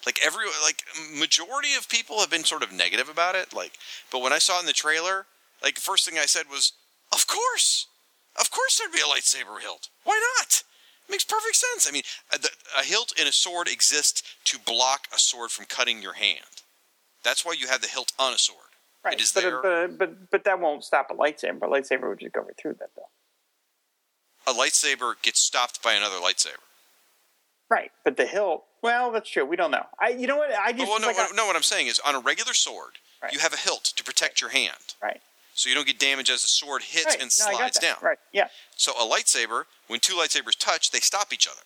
Like 0.07 0.20
every 0.24 0.44
like 0.62 0.83
majority 1.18 1.74
of 1.74 1.88
people 1.88 2.20
have 2.20 2.31
been 2.31 2.44
sort 2.44 2.62
of 2.62 2.70
negative 2.72 3.09
about 3.09 3.35
it. 3.35 3.53
Like, 3.53 3.72
but 4.12 4.20
when 4.22 4.33
I 4.33 4.38
saw 4.38 4.59
it 4.59 4.61
in 4.61 4.66
the 4.66 4.72
trailer, 4.72 5.27
like 5.62 5.74
the 5.74 5.81
first 5.81 6.05
thing 6.05 6.18
I 6.18 6.27
said 6.27 6.44
was, 6.51 6.72
"Of 7.11 7.26
course, 7.26 7.86
of 8.39 8.51
course 8.51 8.78
there'd 8.78 8.93
be 8.93 9.01
a 9.01 9.03
lightsaber 9.03 9.61
hilt. 9.61 9.89
Why 10.05 10.20
not? 10.39 10.62
Makes 11.11 11.24
perfect 11.24 11.56
sense. 11.56 11.88
I 11.88 11.92
mean, 11.92 12.02
a, 12.32 12.38
the, 12.38 12.50
a 12.78 12.82
hilt 12.84 13.12
in 13.20 13.26
a 13.26 13.32
sword 13.32 13.68
exists 13.68 14.22
to 14.44 14.59
block 14.59 15.06
a 15.14 15.18
sword 15.18 15.50
from 15.50 15.66
cutting 15.66 16.02
your 16.02 16.14
hand. 16.14 16.62
That's 17.24 17.44
why 17.44 17.54
you 17.59 17.66
have 17.68 17.80
the 17.82 17.88
hilt 17.88 18.12
on 18.18 18.32
a 18.32 18.38
sword. 18.38 18.59
Right. 19.04 19.14
It 19.14 19.20
is 19.20 19.32
but, 19.32 19.42
there. 19.42 19.61
but 19.62 19.98
but 19.98 20.30
but 20.30 20.44
that 20.44 20.61
won't 20.61 20.84
stop 20.84 21.11
a 21.11 21.14
lightsaber. 21.14 21.62
A 21.62 21.66
lightsaber 21.66 22.09
would 22.09 22.18
just 22.20 22.32
go 22.32 22.40
right 22.42 22.56
through 22.61 22.74
that, 22.80 22.90
though. 22.96 23.09
A 24.52 24.54
lightsaber 24.54 25.14
gets 25.22 25.40
stopped 25.40 25.82
by 25.82 25.94
another 25.94 26.16
lightsaber. 26.16 26.62
Right, 27.70 27.90
but 28.04 28.16
the 28.16 28.24
hilt. 28.26 28.64
Well, 28.82 29.12
that's 29.12 29.28
true. 29.28 29.44
We 29.44 29.56
don't 29.56 29.70
know. 29.70 29.84
I, 30.00 30.09
you 30.11 30.26
know 30.26 30.38
what? 30.38 30.50
I 30.52 30.72
just 30.72 30.88
well, 30.88 31.00
no, 31.00 31.09
like 31.09 31.16
what, 31.16 31.32
I- 31.32 31.36
no. 31.36 31.46
What 31.46 31.54
I'm 31.56 31.62
saying 31.62 31.86
is, 31.88 32.00
on 32.00 32.14
a 32.14 32.20
regular 32.20 32.54
sword, 32.54 32.92
Right. 33.22 33.32
you 33.32 33.40
have 33.40 33.52
a 33.52 33.56
hilt 33.56 33.84
to 33.84 34.04
protect 34.04 34.40
your 34.40 34.50
hand, 34.50 34.94
right, 35.02 35.20
so 35.59 35.68
you 35.68 35.74
don't 35.74 35.88
get 35.88 35.98
damage 35.98 36.30
as 36.30 36.42
the 36.42 36.48
sword 36.48 36.82
hits 36.84 37.06
right. 37.06 37.14
and 37.14 37.24
No, 37.24 37.28
slides 37.59 37.80
down. 37.80 37.96
Right, 38.00 38.18
yeah, 38.32 38.46
So 38.76 38.92
a 38.92 39.04
lightsaber, 39.04 39.64
when 39.88 39.98
two 39.98 40.14
lightsabers 40.14 40.56
touch, 40.56 40.92
they 40.92 41.00
stop 41.00 41.32
each 41.32 41.48
other. 41.48 41.62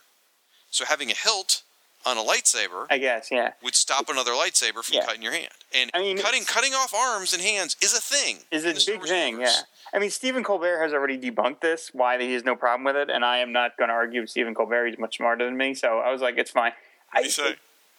So 0.71 0.87
having 0.87 1.11
a 1.11 1.15
hilt 1.15 1.63
on 2.07 2.17
a 2.17 2.23
lightsaber 2.23 2.87
I 2.89 2.97
guess, 2.97 3.29
yeah. 3.31 3.53
would 3.63 3.75
stop 3.75 4.09
another 4.09 4.31
lightsaber 4.31 4.83
from 4.83 4.95
Yeah. 4.97 5.05
cutting 5.05 5.21
your 5.21 5.33
hand. 5.33 5.53
And 5.75 5.91
I 5.93 5.99
mean, 6.01 6.17
cutting 6.17 6.45
cutting 6.47 6.73
off 6.73 6.95
arms 6.95 7.35
and 7.35 7.43
hands 7.43 7.77
is 7.83 7.93
a 7.93 8.01
thing. 8.01 8.39
Is 8.51 8.65
a 8.65 8.73
big 8.91 9.03
thing, 9.07 9.35
universe. 9.35 9.57
yeah. 9.59 9.63
I 9.95 9.99
mean, 10.01 10.09
Stephen 10.11 10.43
Colbert 10.43 10.83
has 10.83 10.95
already 10.95 11.19
debunked 11.19 11.61
this, 11.61 11.91
why 11.93 12.19
he 12.19 12.33
has 12.33 12.45
no 12.45 12.57
problem 12.57 12.85
with 12.85 12.97
it, 12.97 13.11
and 13.11 13.27
I 13.27 13.39
am 13.39 13.53
not 13.53 13.77
going 13.77 13.89
to 13.89 13.95
argue 13.95 14.23
with 14.23 14.31
Stephen 14.31 14.55
Colbert. 14.55 14.87
He's 14.87 14.99
much 14.99 15.19
smarter 15.19 15.45
than 15.45 15.59
me, 15.59 15.75
so 15.75 15.99
I 15.99 16.11
was 16.11 16.23
like, 16.23 16.39
it's 16.39 16.51
fine. 16.51 16.73
What 17.13 17.25
I, 17.27 17.29
say? 17.29 17.57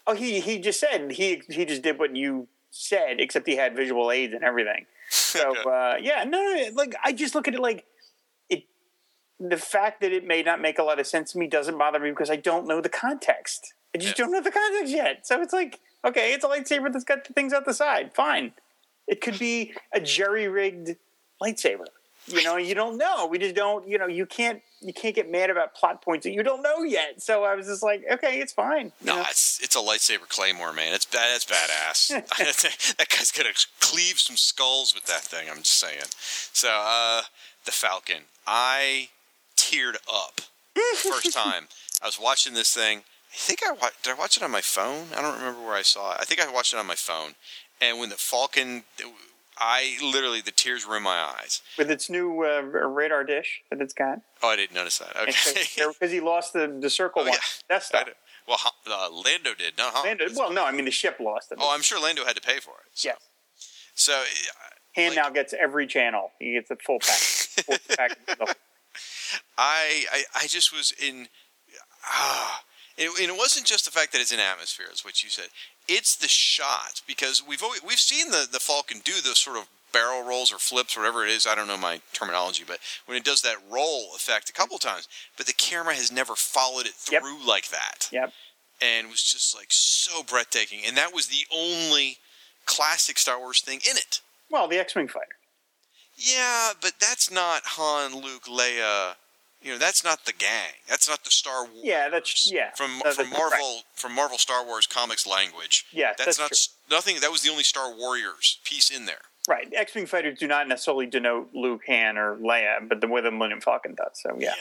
Oh, 0.08 0.16
he 0.16 0.40
he 0.40 0.58
just 0.58 0.80
said 0.80 1.12
he 1.12 1.44
he 1.50 1.66
just 1.66 1.84
did 1.84 2.00
what 2.00 2.16
you 2.16 2.48
said, 2.72 3.22
except 3.22 3.48
he 3.48 3.56
had 3.58 3.76
visual 3.76 4.10
aids 4.12 4.34
and 4.34 4.44
everything. 4.44 4.88
So 5.42 5.70
uh, 5.70 5.96
yeah, 6.02 6.24
no, 6.24 6.40
no, 6.42 6.70
like 6.76 6.96
I 7.04 7.14
just 7.14 7.36
look 7.36 7.48
at 7.48 7.54
it 7.54 7.60
like 7.60 7.86
it. 8.50 8.64
The 9.40 9.58
fact 9.58 10.02
that 10.02 10.12
it 10.12 10.26
may 10.26 10.44
not 10.44 10.62
make 10.62 10.80
a 10.80 10.84
lot 10.84 11.00
of 11.00 11.08
sense 11.08 11.32
to 11.34 11.38
me 11.40 11.48
doesn't 11.48 11.78
bother 11.78 12.00
me 12.00 12.10
because 12.10 12.30
I 12.30 12.36
don't 12.36 12.68
know 12.68 12.82
the 12.82 12.90
context. 12.90 13.74
I 13.96 13.98
just 14.00 14.18
Yeah. 14.18 14.26
don't 14.26 14.34
know 14.34 14.42
the 14.42 14.52
context 14.52 14.94
yet. 14.94 15.28
So 15.28 15.42
it's 15.42 15.54
like, 15.54 15.80
okay, 16.06 16.34
it's 16.34 16.44
a 16.44 16.48
lightsaber 16.48 16.92
that's 16.92 17.04
got 17.04 17.26
the 17.26 17.34
things 17.34 17.54
out 17.54 17.66
the 17.66 17.74
side. 17.74 18.14
Fine. 18.16 18.54
It 19.08 19.22
could 19.22 19.38
be 19.38 19.74
a 19.94 20.00
jerry 20.00 20.48
rigged 20.48 20.96
lightsaber. 21.42 21.86
You 22.28 22.42
know, 22.44 22.58
you 22.58 22.74
don't 22.74 22.98
know. 22.98 23.28
We 23.28 23.38
just 23.38 23.56
don't. 23.56 23.88
You 23.88 23.98
know, 23.98 24.08
you 24.08 24.26
can't. 24.26 24.62
You 24.82 24.94
can't 24.94 25.16
get 25.16 25.32
mad 25.32 25.50
about 25.50 25.74
plot 25.76 26.02
points 26.02 26.24
that 26.26 26.32
you 26.32 26.44
don't 26.44 26.62
know 26.62 26.84
yet. 26.84 27.22
So 27.22 27.44
I 27.46 27.56
was 27.56 27.68
just 27.68 27.84
like, 27.84 28.04
okay, 28.12 28.40
it's 28.40 28.52
fine. 28.52 28.88
you 29.02 29.06
No, 29.08 29.16
know? 29.16 29.22
it's 29.30 29.60
it's 29.62 29.76
a 29.76 29.80
lightsaber 29.80 30.28
claymore, 30.28 30.74
man. 30.74 30.94
It's 30.94 31.06
bad. 31.06 31.34
That's 31.34 31.46
badass. 31.46 32.08
that 32.98 33.10
guy's 33.10 33.32
gonna 33.32 33.50
cleave 33.80 34.20
some 34.20 34.36
skulls 34.38 34.94
with 34.94 35.06
that 35.06 35.22
thing. 35.22 35.50
I'm 35.50 35.58
just 35.60 35.78
saying. 35.80 36.04
So, 36.54 36.70
uh, 36.72 37.22
the 37.66 37.72
Falcon. 37.72 38.24
I 38.46 39.10
teared 39.56 39.96
up 40.14 40.42
the 40.76 40.82
first 40.98 41.34
time 41.34 41.68
I 42.02 42.06
was 42.08 42.20
watching 42.20 42.54
this 42.54 42.74
thing. 42.74 43.00
I 43.00 43.36
think 43.38 43.60
I 43.66 43.72
wa- 43.72 43.90
did. 44.04 44.12
I 44.12 44.16
watch 44.20 44.38
it 44.38 44.44
on 44.44 44.52
my 44.52 44.62
phone. 44.62 45.08
I 45.16 45.22
don't 45.22 45.38
remember 45.40 45.62
where 45.62 45.76
I 45.76 45.82
saw 45.82 46.12
it. 46.14 46.18
I 46.20 46.26
think 46.26 46.42
I 46.42 46.52
watched 46.52 46.74
it 46.74 46.78
on 46.78 46.86
my 46.86 46.96
phone. 46.96 47.36
And 47.82 48.00
when 48.00 48.10
the 48.10 48.16
Falcon, 48.16 48.84
I 49.58 49.98
literally 50.04 50.42
the 50.42 50.52
tears 50.52 50.88
were 50.88 50.98
in 50.98 51.04
my 51.04 51.18
eyes. 51.40 51.62
with 51.78 51.92
its 51.92 52.10
new 52.10 52.44
uh, 52.44 52.62
radar 52.62 53.24
dish 53.24 53.62
that 53.70 53.82
it's 53.82 53.94
got. 53.94 54.20
Oh, 54.42 54.50
I 54.50 54.56
didn't 54.56 54.74
notice 54.76 54.98
that. 55.00 55.16
Okay. 55.16 55.64
Because 55.94 56.12
he 56.12 56.20
lost 56.20 56.54
the, 56.54 56.68
the 56.80 56.90
circle 56.90 57.22
Oh, 57.22 57.26
one. 57.26 57.34
yeah. 57.34 57.40
That's 57.70 57.86
stuff. 57.88 58.10
Well, 58.48 58.58
uh, 58.88 59.10
Lando 59.12 59.54
did, 59.54 59.78
not 59.78 59.94
Han. 59.94 60.06
Lando, 60.06 60.26
well, 60.36 60.52
no, 60.52 60.66
I 60.66 60.72
mean 60.72 60.86
the 60.86 60.92
ship 60.92 61.18
lost 61.20 61.52
it. 61.52 61.60
Oh, 61.62 61.74
I'm 61.74 61.82
sure 61.82 62.02
Lando 62.02 62.26
had 62.26 62.36
to 62.36 62.42
pay 62.42 62.60
for 62.60 62.72
it. 62.72 62.92
So, 62.94 63.10
yes. 63.10 63.18
So, 63.96 64.14
uh, 64.14 64.24
Han 64.98 65.08
like- 65.10 65.16
now 65.16 65.30
gets 65.30 65.54
every 65.54 65.88
channel. 65.88 66.32
He 66.40 66.54
gets 66.54 66.70
a 66.72 66.76
full 66.76 67.00
pack. 67.00 67.10
full 67.18 67.78
pack 67.96 68.18
I, 69.58 70.06
I, 70.12 70.24
I 70.44 70.48
just 70.48 70.74
was 70.76 70.92
in. 71.02 71.28
Ah, 72.06 72.64
it, 72.98 73.10
and 73.20 73.30
it 73.32 73.38
wasn't 73.38 73.66
just 73.66 73.86
the 73.86 73.92
fact 73.92 74.12
that 74.12 74.22
it's 74.22 74.32
in 74.32 74.40
atmosphere, 74.40 74.88
is 74.94 75.06
what 75.06 75.24
you 75.24 75.30
said. 75.30 75.48
It's 75.88 76.16
the 76.16 76.28
shot 76.28 77.02
because 77.08 77.44
we've 77.46 77.62
always, 77.64 77.84
we've 77.84 78.00
seen 78.00 78.30
the 78.32 78.48
the 78.52 78.60
Falcon 78.60 79.00
do 79.04 79.14
those 79.24 79.40
sort 79.40 79.58
of 79.58 79.68
barrel 79.92 80.24
rolls 80.24 80.52
or 80.52 80.58
flips, 80.58 80.98
whatever 80.98 81.24
it 81.24 81.30
is. 81.30 81.46
I 81.46 81.54
don't 81.56 81.68
know 81.68 81.78
my 81.78 82.02
terminology, 82.14 82.64
but 82.66 82.80
when 83.06 83.18
it 83.18 83.24
does 83.24 83.42
that 83.42 83.58
roll 83.70 84.16
effect 84.16 84.50
a 84.50 84.54
couple 84.54 84.78
times, 84.80 85.08
but 85.38 85.46
the 85.46 85.54
camera 85.54 85.94
has 85.94 86.12
never 86.12 86.36
followed 86.36 86.86
it 86.88 86.94
Yep. 87.12 87.22
through 87.22 87.46
like 87.46 87.68
that, 87.70 88.08
Yep. 88.12 88.34
and 88.82 89.10
was 89.10 89.22
just 89.22 89.56
like 89.56 89.68
so 89.72 90.24
breathtaking. 90.24 90.84
And 90.86 90.98
that 90.98 91.14
was 91.14 91.28
the 91.28 91.46
only 91.54 92.18
classic 92.66 93.20
Star 93.20 93.38
Wars 93.38 93.62
thing 93.62 93.82
in 93.88 93.98
it. 93.98 94.22
Well, 94.50 94.68
the 94.68 94.80
X-wing 94.80 95.10
fighter. 95.10 95.36
Yeah, 96.16 96.74
but 96.82 96.94
that's 97.00 97.30
not 97.30 97.64
Han, 97.66 98.16
Luke, 98.16 98.46
Leia. 98.46 99.16
You 99.64 99.72
know, 99.72 99.78
that's 99.78 100.04
not 100.04 100.26
the 100.26 100.34
gang. 100.34 100.74
That's 100.90 101.08
not 101.08 101.24
the 101.24 101.32
Star 101.32 101.64
Wars. 101.64 101.80
Yeah, 101.82 102.10
that's 102.10 102.52
yeah. 102.52 102.72
From 102.76 103.02
No, 103.04 103.12
from 103.12 103.30
Marvel 103.30 103.58
right. 103.58 103.82
from 103.94 104.14
Marvel 104.14 104.38
Star 104.38 104.66
Wars 104.66 104.86
comics 104.86 105.26
language. 105.26 105.86
Yeah, 105.92 106.14
that's, 106.18 106.38
that's 106.38 106.40
not 106.40 106.50
true. 106.50 106.96
nothing. 106.98 107.22
That 107.22 107.32
was 107.32 107.42
the 107.44 107.50
only 107.50 107.64
Star 107.64 107.96
Warriors 107.96 108.60
piece 108.66 108.90
in 108.90 109.06
there. 109.06 109.22
Right. 109.48 109.68
X-wing 109.74 110.06
fighters 110.06 110.40
do 110.40 110.48
not 110.48 110.68
necessarily 110.68 111.06
denote 111.06 111.50
Luke, 111.54 111.82
Han, 111.88 112.18
or 112.18 112.38
Leia, 112.38 112.88
but 112.88 113.02
the 113.02 113.08
way 113.08 113.22
the 113.22 113.32
Millennium 113.32 113.62
Falcon 113.62 113.96
does. 113.96 114.20
So 114.22 114.36
yeah, 114.38 114.50
yeah. 114.50 114.54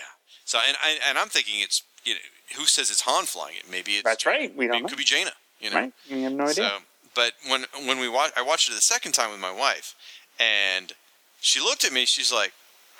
So 0.44 0.58
and 0.66 0.76
I, 0.82 0.98
and 1.08 1.18
I'm 1.18 1.28
thinking 1.28 1.60
it's 1.60 1.82
you 2.04 2.14
know 2.14 2.20
who 2.56 2.66
says 2.66 2.90
it's 2.90 3.02
Han 3.02 3.24
flying 3.24 3.56
it? 3.56 3.64
Maybe 3.70 3.92
it's 3.92 4.04
that's 4.04 4.24
right. 4.26 4.54
We 4.56 4.66
don't 4.66 4.76
it 4.76 4.82
know. 4.82 4.88
could 4.88 4.98
be 4.98 5.04
Jaina. 5.04 5.32
You 5.60 5.70
know. 5.70 5.76
Right. 5.76 5.92
We 6.10 6.22
have 6.22 6.32
no 6.32 6.44
idea. 6.44 6.54
So, 6.54 6.78
but 7.14 7.32
when 7.48 7.64
when 7.86 7.98
we 7.98 8.08
watch, 8.08 8.32
I 8.36 8.42
watched 8.42 8.70
it 8.70 8.74
the 8.74 8.80
second 8.80 9.12
time 9.12 9.30
with 9.30 9.40
my 9.40 9.52
wife, 9.52 9.94
and 10.38 10.92
she 11.40 11.60
looked 11.60 11.84
at 11.84 11.92
me. 11.92 12.04
She's 12.04 12.32
like, 12.32 12.52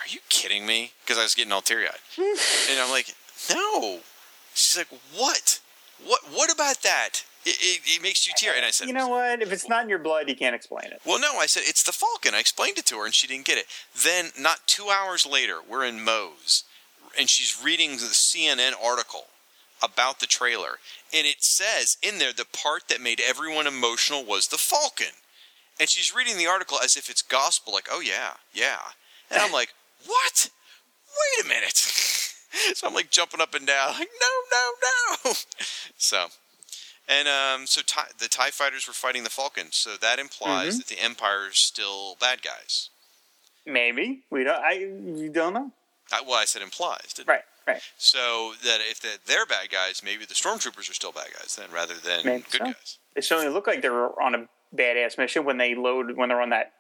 "Are 0.03 0.09
you 0.09 0.21
kidding 0.29 0.67
me?" 0.67 0.93
Because 1.05 1.19
I 1.19 1.23
was 1.23 1.35
getting 1.35 1.53
all 1.53 1.63
teary 1.63 1.87
eyed, 1.87 1.95
and 2.19 2.81
I'm 2.81 2.91
like, 2.91 3.15
"No." 3.51 4.01
She's 4.55 4.77
like, 4.77 4.89
"What? 5.17 5.61
What? 6.05 6.21
What 6.33 6.53
about 6.53 6.83
that? 6.83 7.25
It, 7.45 7.57
it, 7.61 7.81
it 7.85 8.03
makes 8.03 8.27
you 8.27 8.33
tear." 8.37 8.53
And 8.57 8.65
I 8.65 8.71
said, 8.71 8.87
you 8.89 8.95
know 8.95 9.09
what? 9.09 9.41
If 9.43 9.51
it's 9.53 9.69
not 9.69 9.85
in 9.85 9.89
your 9.89 9.99
blood, 9.99 10.29
you 10.29 10.37
can't 10.37 10.55
explain 10.55 10.87
it. 10.93 11.01
well, 11.07 11.19
no, 11.21 11.39
I 11.39 11.47
said 11.47 11.63
it's 11.67 11.83
the 11.83 11.93
Falcon. 11.93 12.35
I 12.35 12.41
explained 12.41 12.79
it 12.79 12.87
to 12.87 12.97
her, 12.99 13.05
and 13.05 13.15
she 13.15 13.27
didn't 13.27 13.47
get 13.47 13.59
it. 13.59 13.67
Then, 14.05 14.31
not 14.39 14.67
two 14.67 14.89
hours 14.91 15.25
later, 15.27 15.57
we're 15.67 15.85
in 15.85 16.05
Moe's, 16.05 16.65
and 17.19 17.29
she's 17.29 17.63
reading 17.65 17.93
the 17.93 18.13
CNN 18.13 18.73
article 18.83 19.27
about 19.83 20.21
the 20.21 20.27
trailer, 20.27 20.79
and 21.13 21.27
it 21.27 21.43
says 21.43 21.97
in 22.03 22.19
there 22.19 22.33
the 22.33 22.45
part 22.45 22.87
that 22.89 23.01
made 23.01 23.21
everyone 23.21 23.67
emotional 23.67 24.25
was 24.25 24.49
the 24.49 24.59
Falcon, 24.59 25.15
and 25.81 25.89
she's 25.89 26.15
reading 26.15 26.37
the 26.39 26.47
article 26.47 26.79
as 26.79 26.97
if 26.97 27.11
it's 27.11 27.23
gospel, 27.23 27.73
like, 27.73 27.89
"Oh 27.91 28.01
yeah, 28.01 28.35
yeah," 28.53 28.79
and 29.31 29.41
I'm 29.41 29.53
like, 29.61 29.75
"What? 30.07 30.51
Wait 31.39 31.45
a 31.45 31.49
minute!" 31.49 31.77
so 32.75 32.87
I'm 32.87 32.95
like 32.95 33.11
jumping 33.11 33.41
up 33.41 33.55
and 33.55 33.67
down, 33.67 33.93
like, 33.99 34.09
"No, 34.21 34.29
no, 34.53 35.31
no!" 35.31 35.33
So. 35.97 36.27
And 37.09 37.27
um, 37.27 37.67
so 37.67 37.83
tie, 37.83 38.07
the 38.19 38.29
Tie 38.29 38.51
Fighters 38.51 38.87
were 38.87 38.93
fighting 38.95 39.25
the 39.25 39.31
Falcon, 39.31 39.67
so 39.73 39.97
that 40.01 40.19
implies 40.21 40.75
Mhm. 40.75 40.79
that 40.79 40.87
the 40.87 41.03
Empire's 41.03 41.59
still 41.59 42.17
bad 42.21 42.43
guys. 42.43 42.91
Maybe 43.67 44.23
we 44.31 44.45
don't. 44.45 44.63
I 44.63 44.73
you 44.73 45.29
don't 45.33 45.53
know. 45.55 45.73
I, 46.13 46.21
well, 46.21 46.35
I 46.37 46.45
said 46.45 46.63
implies, 46.63 47.13
didn't 47.15 47.29
I? 47.29 47.33
Right. 47.33 47.43
Right. 47.67 47.83
So 47.99 48.55
that 48.65 48.81
if 48.89 49.01
the, 49.01 49.19
they're 49.27 49.47
bad 49.47 49.71
guys, 49.71 50.03
maybe 50.05 50.25
the 50.25 50.35
Stormtroopers 50.35 50.91
are 50.91 50.95
still 50.95 51.13
bad 51.13 51.29
guys 51.33 51.55
then, 51.57 51.71
rather 51.73 51.95
than 51.95 52.25
Maybe 52.25 52.45
good 52.51 52.59
so. 52.59 52.65
guys. 52.65 52.99
They 53.15 53.21
certainly 53.21 53.53
look 53.53 53.67
like 53.69 53.83
they're 53.83 54.21
on 54.21 54.35
a 54.35 54.49
badass 54.75 55.17
mission 55.19 55.45
when 55.45 55.59
they 55.59 55.75
load 55.75 56.17
when 56.17 56.29
they're 56.29 56.41
on 56.43 56.51
that 56.51 56.73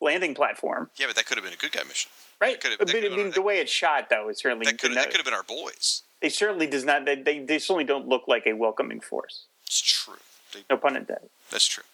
landing 0.00 0.34
platform. 0.34 0.90
Yeah, 0.96 1.06
but 1.06 1.16
that 1.16 1.26
could 1.26 1.36
have 1.38 1.44
been 1.44 1.52
a 1.54 1.56
good 1.56 1.72
guy 1.72 1.82
mission. 1.84 2.10
Right. 2.40 2.60
could've- 2.60 2.78
but 2.78 2.88
that 2.88 3.04
I 3.04 3.16
mean, 3.16 3.30
the 3.30 3.42
way 3.42 3.58
it's 3.60 3.72
shot, 3.72 4.08
though, 4.10 4.28
is 4.28 4.38
certainly 4.38 4.64
That 4.66 4.78
could 4.78 4.92
that 4.94 5.12
have 5.14 5.24
been 5.24 5.34
our 5.34 5.42
boys. 5.42 6.02
they 6.20 6.28
certainly 6.28 6.66
does 6.66 6.84
not. 6.84 7.04
They, 7.04 7.14
they 7.16 7.38
they 7.40 7.58
certainly 7.58 7.84
don't 7.84 8.06
look 8.08 8.28
like 8.28 8.46
a 8.46 8.52
welcoming 8.54 9.00
force. 9.00 9.44
It's 9.64 9.80
true. 9.80 10.14
They, 10.52 10.60
No 10.70 10.76
pun 10.76 10.96
intended. 10.96 11.28
that's 11.50 11.66
true. 11.66 11.84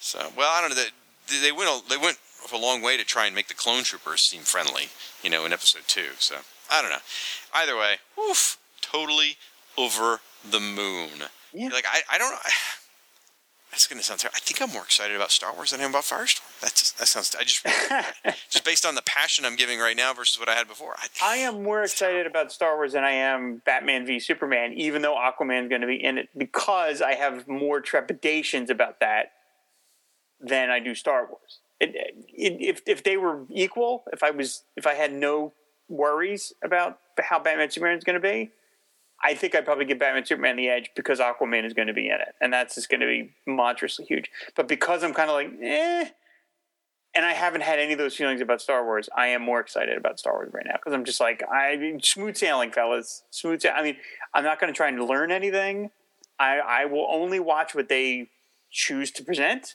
So, 0.00 0.32
well, 0.36 0.48
I 0.50 0.60
don't 0.60 0.70
know. 0.70 0.82
They, 1.28 1.40
they 1.40 1.52
went 1.52 1.68
a, 1.68 1.88
they 1.88 1.96
went 1.96 2.18
a 2.52 2.56
long 2.56 2.80
way 2.82 2.96
to 2.96 3.04
try 3.04 3.26
and 3.26 3.34
make 3.34 3.48
the 3.48 3.54
clone 3.54 3.82
troopers 3.84 4.22
seem 4.22 4.40
friendly, 4.42 4.88
you 5.22 5.28
know, 5.30 5.44
in 5.44 5.52
episode 5.52 5.82
two. 5.86 6.10
So 6.18 6.36
I 6.70 6.80
don't 6.82 6.90
know. 6.90 6.98
Either 7.54 7.76
way, 7.76 7.96
oof, 8.18 8.58
totally 8.80 9.36
over 9.76 10.20
the 10.48 10.60
moon. 10.60 11.10
Yeah. 11.52 11.68
Like 11.68 11.84
I, 11.86 12.00
I 12.10 12.18
don't 12.18 12.30
know. 12.30 12.38
That's 13.70 13.86
gonna 13.86 14.02
sound 14.02 14.20
terrible. 14.20 14.36
I 14.36 14.40
think 14.40 14.60
I'm 14.60 14.70
more 14.70 14.82
excited 14.82 15.14
about 15.14 15.30
Star 15.30 15.54
Wars 15.54 15.70
than 15.70 15.80
I 15.80 15.84
am 15.84 15.90
about 15.90 16.02
Firestorm. 16.02 16.60
That's 16.60 16.92
that 16.92 17.06
sounds. 17.06 17.34
I 17.38 17.44
just 17.44 17.64
just 18.50 18.64
based 18.64 18.84
on 18.84 18.94
the 18.96 19.02
passion 19.02 19.44
I'm 19.44 19.56
giving 19.56 19.78
right 19.78 19.96
now 19.96 20.12
versus 20.12 20.38
what 20.38 20.48
I 20.48 20.54
had 20.54 20.66
before. 20.66 20.94
I, 20.98 21.06
I 21.22 21.36
am 21.36 21.62
more 21.62 21.82
excited 21.82 22.26
about 22.26 22.50
Star 22.50 22.76
Wars 22.76 22.92
than 22.92 23.04
I 23.04 23.12
am 23.12 23.62
Batman 23.64 24.06
v 24.06 24.18
Superman, 24.18 24.72
even 24.72 25.02
though 25.02 25.14
Aquaman's 25.14 25.68
going 25.68 25.82
to 25.82 25.86
be 25.86 26.02
in 26.02 26.18
it, 26.18 26.28
because 26.36 27.00
I 27.00 27.14
have 27.14 27.46
more 27.46 27.80
trepidations 27.80 28.70
about 28.70 29.00
that 29.00 29.32
than 30.40 30.70
I 30.70 30.80
do 30.80 30.94
Star 30.94 31.26
Wars. 31.26 31.60
It, 31.78 31.94
it, 31.94 32.14
if 32.34 32.82
if 32.86 33.04
they 33.04 33.16
were 33.16 33.44
equal, 33.50 34.04
if 34.12 34.22
I 34.22 34.30
was 34.30 34.64
if 34.76 34.86
I 34.86 34.94
had 34.94 35.12
no 35.12 35.52
worries 35.88 36.52
about 36.62 36.98
how 37.20 37.38
Batman 37.38 37.70
Superman 37.70 37.98
is 37.98 38.04
going 38.04 38.20
to 38.20 38.20
be, 38.20 38.50
I 39.22 39.34
think 39.34 39.54
I'd 39.54 39.64
probably 39.64 39.84
give 39.84 39.98
Batman 39.98 40.24
Superman 40.24 40.56
the 40.56 40.68
edge 40.68 40.90
because 40.96 41.20
Aquaman 41.20 41.64
is 41.64 41.74
going 41.74 41.88
to 41.88 41.94
be 41.94 42.06
in 42.06 42.14
it, 42.14 42.34
and 42.40 42.52
that's 42.52 42.74
just 42.74 42.88
going 42.88 43.00
to 43.00 43.06
be 43.06 43.32
monstrously 43.46 44.06
huge. 44.06 44.30
But 44.56 44.66
because 44.66 45.04
I'm 45.04 45.12
kind 45.12 45.28
of 45.28 45.34
like, 45.34 45.50
eh, 45.62 46.08
and 47.14 47.26
I 47.26 47.32
haven't 47.32 47.62
had 47.62 47.78
any 47.78 47.92
of 47.92 47.98
those 47.98 48.14
feelings 48.14 48.40
about 48.40 48.62
Star 48.62 48.84
Wars, 48.84 49.08
I 49.14 49.28
am 49.28 49.42
more 49.42 49.60
excited 49.60 49.98
about 49.98 50.18
Star 50.18 50.34
Wars 50.34 50.50
right 50.54 50.64
now 50.64 50.74
because 50.74 50.94
I'm 50.94 51.04
just 51.04 51.20
like, 51.20 51.42
I 51.50 51.98
smooth 52.02 52.36
sailing, 52.36 52.70
fellas, 52.70 53.24
smooth. 53.30 53.60
Sailing. 53.60 53.76
I 53.78 53.82
mean, 53.82 53.96
I'm 54.32 54.44
not 54.44 54.60
going 54.60 54.72
to 54.72 54.76
try 54.76 54.88
and 54.88 55.02
learn 55.02 55.30
anything. 55.30 55.90
I 56.38 56.58
I 56.58 56.84
will 56.86 57.06
only 57.10 57.40
watch 57.40 57.74
what 57.74 57.88
they 57.88 58.28
choose 58.70 59.10
to 59.10 59.24
present, 59.24 59.74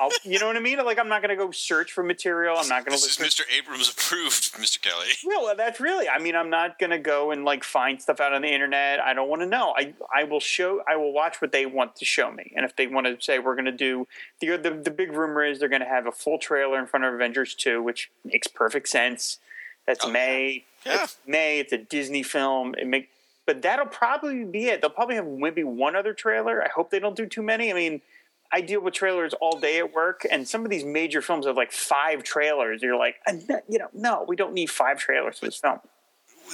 I'll, 0.00 0.10
you 0.22 0.38
know 0.38 0.46
what 0.46 0.56
I 0.56 0.60
mean? 0.60 0.78
Like 0.84 0.98
I'm 0.98 1.08
not 1.08 1.22
going 1.22 1.36
to 1.36 1.44
go 1.44 1.50
search 1.50 1.92
for 1.92 2.02
material. 2.02 2.56
I'm 2.58 2.68
not 2.68 2.84
going 2.84 2.96
to 2.96 3.04
This 3.04 3.18
is. 3.18 3.26
Mr. 3.26 3.40
Abrams 3.56 3.90
approved, 3.90 4.52
Mr. 4.54 4.80
Kelly. 4.80 5.06
Well, 5.24 5.46
uh, 5.46 5.54
that's 5.54 5.80
really. 5.80 6.08
I 6.08 6.18
mean, 6.18 6.36
I'm 6.36 6.50
not 6.50 6.78
going 6.78 6.90
to 6.90 6.98
go 6.98 7.30
and 7.30 7.44
like 7.44 7.64
find 7.64 8.00
stuff 8.00 8.20
out 8.20 8.32
on 8.32 8.42
the 8.42 8.48
internet. 8.52 9.00
I 9.00 9.14
don't 9.14 9.28
want 9.28 9.42
to 9.42 9.46
know. 9.46 9.74
I 9.76 9.94
I 10.14 10.24
will 10.24 10.40
show. 10.40 10.82
I 10.88 10.96
will 10.96 11.12
watch 11.12 11.40
what 11.40 11.52
they 11.52 11.66
want 11.66 11.96
to 11.96 12.04
show 12.04 12.30
me. 12.30 12.52
And 12.56 12.64
if 12.64 12.76
they 12.76 12.86
want 12.86 13.06
to 13.06 13.16
say 13.20 13.38
we're 13.38 13.54
going 13.56 13.64
to 13.66 13.72
do 13.72 14.06
the, 14.40 14.56
the 14.56 14.70
the 14.70 14.90
big 14.90 15.12
rumor 15.12 15.44
is 15.44 15.58
they're 15.58 15.68
going 15.68 15.82
to 15.82 15.88
have 15.88 16.06
a 16.06 16.12
full 16.12 16.38
trailer 16.38 16.78
in 16.78 16.86
front 16.86 17.04
of 17.04 17.12
Avengers 17.14 17.54
2, 17.54 17.82
which 17.82 18.10
makes 18.24 18.46
perfect 18.46 18.88
sense. 18.88 19.38
That's 19.86 20.04
Oh, 20.04 20.10
May. 20.10 20.64
Yeah. 20.84 21.04
It's 21.04 21.16
May. 21.26 21.58
It's 21.60 21.72
a 21.72 21.78
Disney 21.78 22.22
film. 22.22 22.74
It 22.76 22.86
make, 22.86 23.08
but 23.46 23.62
that'll 23.62 23.86
probably 23.86 24.44
be 24.44 24.66
it. 24.66 24.80
They'll 24.80 24.90
probably 24.90 25.14
have 25.16 25.26
maybe 25.26 25.64
one 25.64 25.96
other 25.96 26.12
trailer. 26.12 26.62
I 26.62 26.68
hope 26.68 26.90
they 26.90 26.98
don't 26.98 27.16
do 27.16 27.26
too 27.26 27.42
many. 27.42 27.70
I 27.70 27.74
mean, 27.74 28.02
I 28.50 28.60
deal 28.60 28.80
with 28.80 28.94
trailers 28.94 29.34
all 29.34 29.58
day 29.58 29.78
at 29.78 29.92
work, 29.92 30.26
and 30.30 30.48
some 30.48 30.64
of 30.64 30.70
these 30.70 30.84
major 30.84 31.20
films 31.20 31.46
have 31.46 31.56
like 31.56 31.72
five 31.72 32.22
trailers. 32.22 32.82
You're 32.82 32.96
like, 32.96 33.16
"Uh, 33.26 33.34
you 33.68 33.78
know, 33.78 33.88
no, 33.92 34.24
we 34.26 34.36
don't 34.36 34.54
need 34.54 34.70
five 34.70 34.98
trailers 34.98 35.38
for 35.38 35.46
this 35.46 35.56
film. 35.56 35.80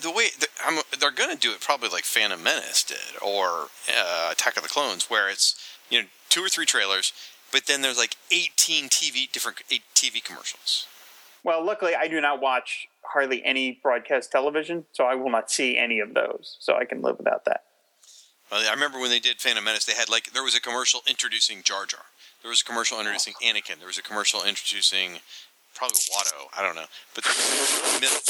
The 0.03 0.11
way 0.11 0.28
the, 0.38 0.49
I'm, 0.64 0.80
they're 0.99 1.12
going 1.12 1.30
to 1.30 1.40
do 1.40 1.53
it 1.53 1.61
probably 1.61 1.88
like 1.88 2.05
Phantom 2.05 2.42
Menace 2.42 2.82
did 2.82 3.22
or 3.22 3.68
uh, 3.88 4.30
Attack 4.32 4.57
of 4.57 4.64
the 4.64 4.68
Clones, 4.68 5.09
where 5.09 5.28
it's 5.28 5.55
you 5.88 6.03
know 6.03 6.09
two 6.28 6.42
or 6.45 6.49
three 6.49 6.66
trailers, 6.66 7.12
but 7.53 7.66
then 7.66 7.82
there's 7.82 7.99
like 7.99 8.16
18 8.32 8.88
TV 8.88 9.30
different 9.30 9.62
eight 9.70 9.82
TV 9.95 10.22
commercials. 10.22 10.86
Well, 11.45 11.64
luckily, 11.64 11.95
I 11.95 12.09
do 12.09 12.20
not 12.20 12.40
watch 12.40 12.88
hardly 13.05 13.45
any 13.45 13.78
broadcast 13.82 14.32
television, 14.32 14.86
so 14.92 15.05
I 15.05 15.14
will 15.14 15.30
not 15.30 15.51
see 15.51 15.76
any 15.76 16.01
of 16.01 16.14
those. 16.14 16.57
So 16.59 16.74
I 16.74 16.86
can 16.86 17.03
live 17.03 17.18
without 17.18 17.45
that. 17.45 17.64
Well, 18.51 18.68
I 18.68 18.72
remember 18.72 18.99
when 19.01 19.11
they 19.11 19.20
did 19.20 19.40
Phantom 19.40 19.64
Menace, 19.64 19.84
they 19.84 19.95
had 19.95 20.09
like 20.09 20.32
there 20.32 20.42
was 20.42 20.55
a 20.55 20.61
commercial 20.61 21.01
introducing 21.07 21.62
Jar 21.62 21.86
Jar. 21.86 22.03
There 22.42 22.51
was 22.51 22.61
a 22.61 22.64
commercial 22.64 22.99
introducing 22.99 23.34
oh. 23.42 23.47
Anakin. 23.47 23.78
There 23.78 23.86
was 23.86 23.99
a 23.99 24.03
commercial 24.03 24.45
introducing 24.45 25.20
probably 25.74 25.99
Watto. 26.14 26.47
I 26.57 26.62
don't 26.62 26.76
know, 26.76 26.86
but 27.14 27.24
there 27.24 27.32
was 27.32 27.97
a 27.97 28.01
million. 28.01 28.20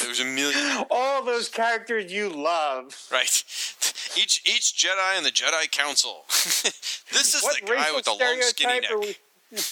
There 0.00 0.08
was 0.08 0.20
a 0.20 0.24
million 0.24 0.86
All 0.90 1.24
those 1.24 1.48
characters 1.48 2.12
you 2.12 2.28
love. 2.28 2.94
right. 3.10 3.44
Each 4.14 4.42
each 4.44 4.74
Jedi 4.76 5.16
and 5.16 5.24
the 5.24 5.30
Jedi 5.30 5.70
Council. 5.70 6.24
this 6.28 7.34
is 7.34 7.42
What 7.42 7.58
the 7.60 7.66
guy 7.66 7.90
with 7.94 8.04
the 8.04 8.10
long 8.10 8.42
skinny 8.42 8.80
neck. 8.80 8.90
we? 8.98 9.16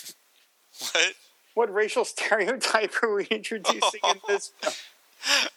What? 0.81 1.15
What 1.53 1.75
racial 1.75 2.07
stereotype 2.07 2.95
are 3.03 3.15
we 3.15 3.25
introducing 3.27 4.01
in 4.03 4.21
this? 4.29 4.53
film? 4.63 4.73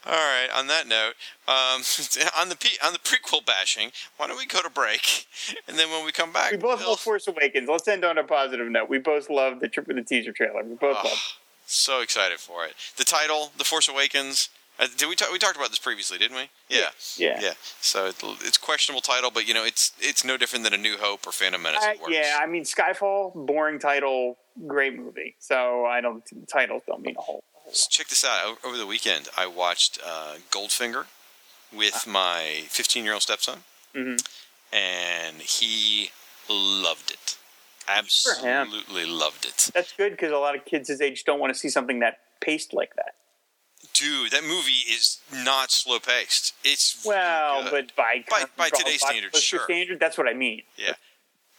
All 0.06 0.12
right. 0.14 0.48
On 0.54 0.68
that 0.68 0.88
note, 0.88 1.14
um, 1.48 1.82
on 2.38 2.50
the 2.50 2.56
P- 2.56 2.78
on 2.84 2.94
the 2.94 3.00
prequel 3.00 3.46
bashing, 3.46 3.92
why 4.18 4.28
don't 4.28 4.38
we 4.38 4.46
go 4.46 4.62
to 4.62 4.70
break, 4.70 5.26
and 5.68 5.78
then 5.78 5.90
when 5.90 6.06
we 6.06 6.12
come 6.12 6.32
back, 6.34 6.52
We 6.52 6.58
both 6.58 6.80
we'll- 6.80 6.90
love 6.92 7.00
Force 7.00 7.28
Awakens. 7.28 7.70
Let's 7.70 7.88
end 7.88 8.04
on 8.04 8.18
a 8.18 8.24
positive 8.24 8.68
note. 8.70 8.90
We 8.90 8.98
both 9.00 9.30
love 9.30 9.60
the 9.60 9.68
tri- 9.70 9.84
the 9.88 10.02
teaser 10.04 10.32
trailer. 10.32 10.64
We 10.64 10.76
both 10.76 10.98
Oh, 11.04 11.08
love. 11.08 11.38
so 11.66 12.02
excited 12.02 12.40
for 12.40 12.66
it. 12.66 12.74
The 12.98 13.04
title, 13.06 13.52
The 13.58 13.64
Force 13.64 13.88
Awakens. 13.88 14.50
Uh, 14.80 14.88
did 14.98 15.08
we 15.08 15.16
talk? 15.16 15.32
We 15.32 15.38
talked 15.38 15.56
about 15.56 15.70
this 15.70 15.78
previously, 15.80 16.18
didn't 16.18 16.36
we? 16.36 16.50
Yeah. 16.68 16.90
Yeah. 17.16 17.40
Yeah. 17.40 17.54
So 17.80 18.08
it, 18.08 18.16
it's 18.42 18.58
questionable 18.58 19.02
title, 19.02 19.30
but 19.32 19.48
you 19.48 19.54
know, 19.54 19.64
it's 19.64 19.92
it's 20.00 20.26
no 20.26 20.36
different 20.36 20.64
than 20.64 20.74
a 20.74 20.78
New 20.78 20.98
Hope 20.98 21.28
or 21.28 21.32
Phantom 21.32 21.62
Menace. 21.62 21.84
Uh, 21.84 21.94
works. 22.02 22.12
yeah, 22.14 22.40
I 22.42 22.48
mean 22.48 22.64
Skyfall, 22.64 23.34
boring 23.46 23.78
title, 23.78 24.38
great 24.68 24.98
movie. 24.98 25.36
So 25.40 25.86
I 25.86 26.02
don't 26.02 26.24
titles 26.52 26.82
don't 26.88 27.02
mean 27.04 27.16
a 27.18 27.22
whole. 27.22 27.44
So 27.72 27.88
check 27.90 28.08
this 28.08 28.24
out. 28.26 28.58
Over 28.64 28.78
the 28.78 28.86
weekend, 28.86 29.30
I 29.38 29.48
watched 29.48 30.00
uh, 30.06 30.36
Goldfinger 30.52 31.06
with 31.72 32.06
my 32.08 32.64
15 32.68 33.04
year 33.04 33.14
old 33.14 33.24
stepson, 33.24 33.64
Mhm. 33.96 34.24
and 34.72 35.42
he 35.42 36.12
loved 36.50 37.12
it. 37.12 37.38
Absolutely 37.88 39.06
loved 39.06 39.46
it. 39.46 39.70
That's 39.74 39.92
good 39.94 40.12
because 40.12 40.32
a 40.32 40.38
lot 40.38 40.56
of 40.56 40.66
kids 40.66 40.88
his 40.90 41.02
age 41.02 41.24
don't 41.24 41.40
want 41.40 41.54
to 41.54 41.60
see 41.60 41.70
something 41.70 42.00
that 42.00 42.20
paced 42.42 42.74
like 42.74 42.96
that. 42.96 43.16
Dude, 43.94 44.32
that 44.32 44.44
movie 44.44 44.84
is 44.90 45.20
not 45.32 45.72
slow 45.72 46.00
paced. 46.00 46.54
It's 46.64 46.98
really 47.06 47.18
Well, 47.18 47.64
good. 47.70 47.72
but 47.72 47.96
by 47.96 48.24
By- 48.30 48.46
by 48.56 48.70
today's 48.70 49.02
standards, 49.02 49.42
sure. 49.42 49.64
standard, 49.66 50.00
that's 50.00 50.18
what 50.18 50.28
I 50.28 50.34
mean. 50.34 50.64
Yeah. 50.78 50.94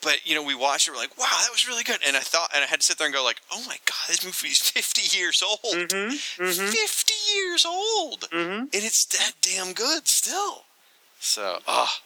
But 0.04 0.26
you 0.26 0.34
know, 0.34 0.42
we 0.42 0.54
watched 0.54 0.86
it. 0.86 0.90
We're 0.92 0.98
like, 0.98 1.16
"Wow, 1.18 1.26
that 1.42 1.50
was 1.50 1.66
really 1.66 1.82
good." 1.82 1.98
And 2.06 2.16
I 2.16 2.20
thought, 2.20 2.50
and 2.54 2.62
I 2.62 2.66
had 2.66 2.80
to 2.80 2.86
sit 2.86 2.98
there 2.98 3.06
and 3.06 3.14
go, 3.14 3.24
"Like, 3.24 3.40
oh 3.50 3.64
my 3.66 3.78
god, 3.86 4.06
this 4.08 4.22
movie's 4.24 4.58
fifty 4.76 5.16
years 5.16 5.42
old. 5.42 5.58
Mm-hmm. 5.90 6.42
Mm-hmm. 6.44 6.66
Fifty 6.70 7.34
years 7.34 7.64
old, 7.64 8.28
Mm-hmm. 8.30 8.60
and 8.60 8.68
it's 8.74 9.04
that 9.06 9.32
damn 9.40 9.72
good 9.72 10.06
still." 10.06 10.64
So, 11.20 11.58
ah, 11.66 12.00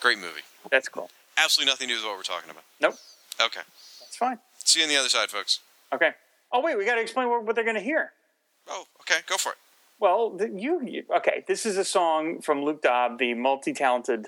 great 0.00 0.18
movie. 0.18 0.42
That's 0.70 0.88
cool. 0.88 1.08
Absolutely 1.38 1.70
nothing 1.70 1.88
to 1.88 1.94
do 1.94 1.98
with 2.00 2.06
what 2.06 2.16
we're 2.16 2.22
talking 2.24 2.50
about. 2.50 2.64
Nope, 2.80 2.94
Okay. 3.40 3.60
that's 4.00 4.16
fine. 4.16 4.38
See 4.64 4.80
you 4.80 4.84
on 4.86 4.88
the 4.90 4.96
other 4.96 5.08
side, 5.08 5.30
folks. 5.30 5.60
Okay. 5.94 6.10
Oh 6.50 6.60
wait, 6.60 6.76
we 6.76 6.84
got 6.84 6.96
to 6.96 7.00
explain 7.00 7.28
what, 7.28 7.44
what 7.44 7.54
they're 7.54 7.64
going 7.64 7.76
to 7.76 7.82
hear. 7.82 8.10
Oh, 8.68 8.84
okay. 9.02 9.20
Go 9.28 9.36
for 9.36 9.52
it. 9.52 9.58
Well, 10.00 10.30
the, 10.30 10.48
you, 10.48 10.80
you 10.84 11.04
okay? 11.18 11.44
This 11.46 11.64
is 11.64 11.76
a 11.76 11.84
song 11.84 12.40
from 12.40 12.64
Luke 12.64 12.82
Dobb, 12.82 13.18
the 13.18 13.34
multi-talented, 13.34 14.26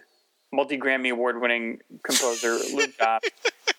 multi-Grammy 0.53 1.11
award-winning 1.11 1.81
composer 2.03 2.59
Luke 2.75 2.97
Dobb. 2.99 3.23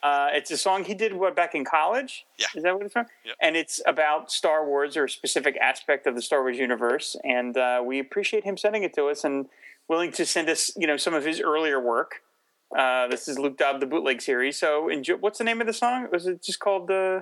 Uh, 0.01 0.29
it's 0.31 0.51
a 0.51 0.57
song 0.57 0.83
he 0.85 0.93
did 0.93 1.13
what 1.13 1.35
back 1.35 1.55
in 1.55 1.65
college. 1.65 2.25
Yeah. 2.37 2.45
is 2.55 2.63
that 2.63 2.75
what 2.75 2.85
it's 2.85 2.93
from? 2.93 3.07
Yep. 3.25 3.35
And 3.41 3.55
it's 3.57 3.81
about 3.85 4.31
Star 4.31 4.65
Wars 4.65 4.95
or 4.95 5.05
a 5.05 5.09
specific 5.09 5.57
aspect 5.57 6.07
of 6.07 6.15
the 6.15 6.21
Star 6.21 6.41
Wars 6.41 6.57
universe. 6.57 7.15
And 7.23 7.57
uh, 7.57 7.81
we 7.83 7.99
appreciate 7.99 8.43
him 8.43 8.55
sending 8.57 8.83
it 8.83 8.93
to 8.93 9.05
us 9.07 9.23
and 9.23 9.47
willing 9.87 10.11
to 10.13 10.25
send 10.25 10.47
us, 10.49 10.71
you 10.77 10.87
know, 10.87 10.95
some 10.97 11.13
of 11.13 11.25
his 11.25 11.41
earlier 11.41 11.79
work. 11.79 12.21
Uh, 12.77 13.07
this 13.07 13.27
is 13.27 13.39
Luke 13.39 13.57
Dobb, 13.57 13.79
the 13.79 13.87
bootleg 13.87 14.21
series. 14.21 14.57
So, 14.59 14.89
enjoy, 14.89 15.15
what's 15.15 15.39
the 15.39 15.43
name 15.43 15.59
of 15.59 15.65
the 15.67 15.73
song? 15.73 16.07
Was 16.11 16.27
it 16.27 16.43
just 16.43 16.59
called 16.59 16.91
uh, 16.91 17.21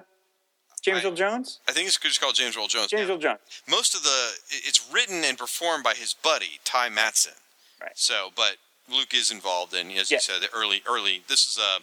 James 0.84 1.04
I- 1.04 1.08
Earl 1.08 1.16
Jones? 1.16 1.62
I 1.68 1.72
think 1.72 1.88
it's 1.88 1.98
just 1.98 2.20
called 2.20 2.36
James 2.36 2.58
Earl 2.58 2.68
Jones. 2.68 2.88
James 2.90 3.08
Yeah. 3.08 3.14
Earl 3.14 3.18
Jones. 3.20 3.40
Most 3.68 3.96
of 3.96 4.04
the 4.04 4.34
it's 4.52 4.86
written 4.94 5.24
and 5.24 5.38
performed 5.38 5.86
by 5.86 5.94
his 5.94 6.14
buddy 6.14 6.60
Ty 6.66 6.90
Matson. 6.90 7.34
Right. 7.82 7.94
So, 7.96 8.30
but 8.36 8.58
Luke 8.90 9.14
is 9.14 9.32
involved, 9.32 9.74
in, 9.74 9.92
as 9.92 10.10
Yeah. 10.12 10.16
you 10.18 10.22
said, 10.22 10.42
the 10.42 10.50
early, 10.54 10.82
early. 10.88 11.24
This 11.28 11.48
is 11.48 11.58
a, 11.58 11.80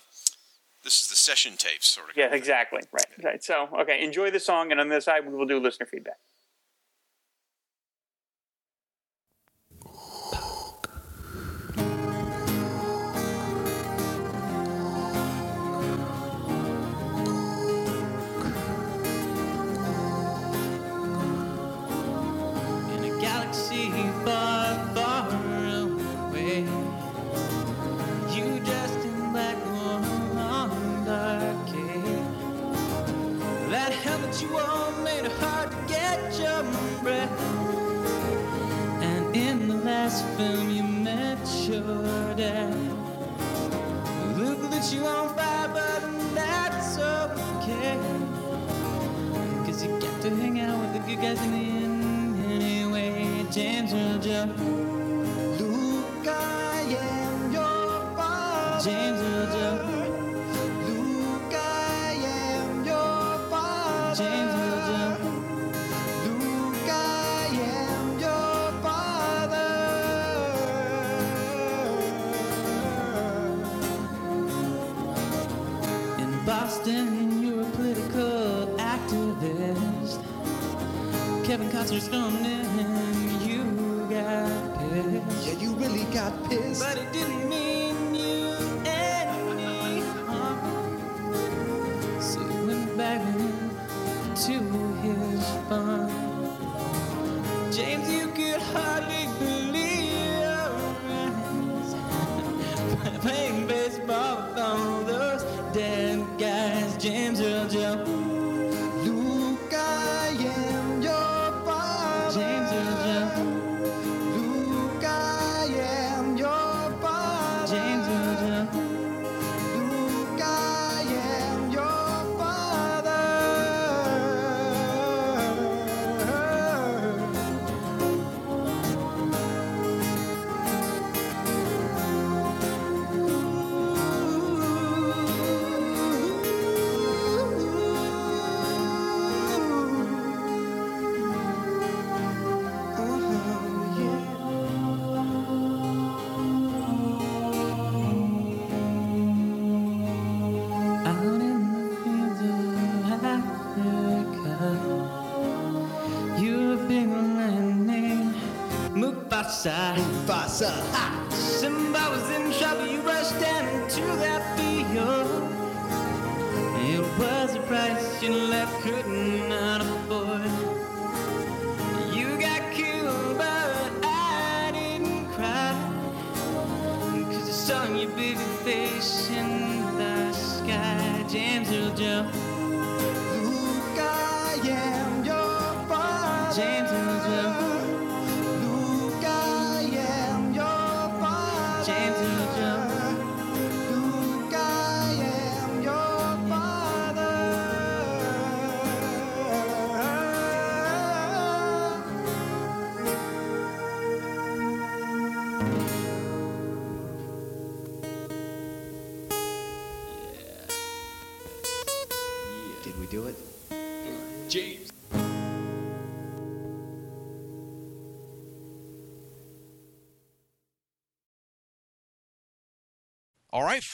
this 0.82 1.02
is 1.02 1.08
the 1.08 1.16
session 1.16 1.56
tapes 1.56 1.86
sort 1.88 2.10
of. 2.10 2.16
Yeah, 2.16 2.32
exactly. 2.34 2.80
Right. 2.92 3.06
Right. 3.22 3.44
So, 3.44 3.68
okay, 3.80 4.02
enjoy 4.02 4.30
the 4.30 4.40
song, 4.40 4.70
and 4.72 4.80
on 4.80 4.88
this 4.88 5.04
side, 5.04 5.26
we 5.26 5.34
will 5.34 5.46
do 5.46 5.58
listener 5.58 5.86
feedback. 5.86 6.16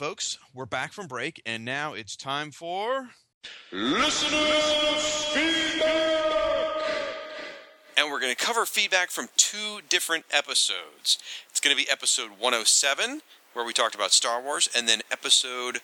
Folks, 0.00 0.38
we're 0.54 0.64
back 0.64 0.94
from 0.94 1.06
break, 1.06 1.42
and 1.44 1.62
now 1.62 1.92
it's 1.92 2.16
time 2.16 2.50
for. 2.50 3.10
Listeners 3.70 5.24
feedback. 5.26 6.82
And 7.98 8.10
we're 8.10 8.18
going 8.18 8.34
to 8.34 8.42
cover 8.42 8.64
feedback 8.64 9.10
from 9.10 9.28
two 9.36 9.80
different 9.90 10.24
episodes. 10.32 11.18
It's 11.50 11.60
going 11.60 11.76
to 11.76 11.84
be 11.84 11.86
episode 11.90 12.30
107, 12.38 13.20
where 13.52 13.62
we 13.62 13.74
talked 13.74 13.94
about 13.94 14.12
Star 14.12 14.40
Wars, 14.40 14.70
and 14.74 14.88
then 14.88 15.02
episode 15.12 15.80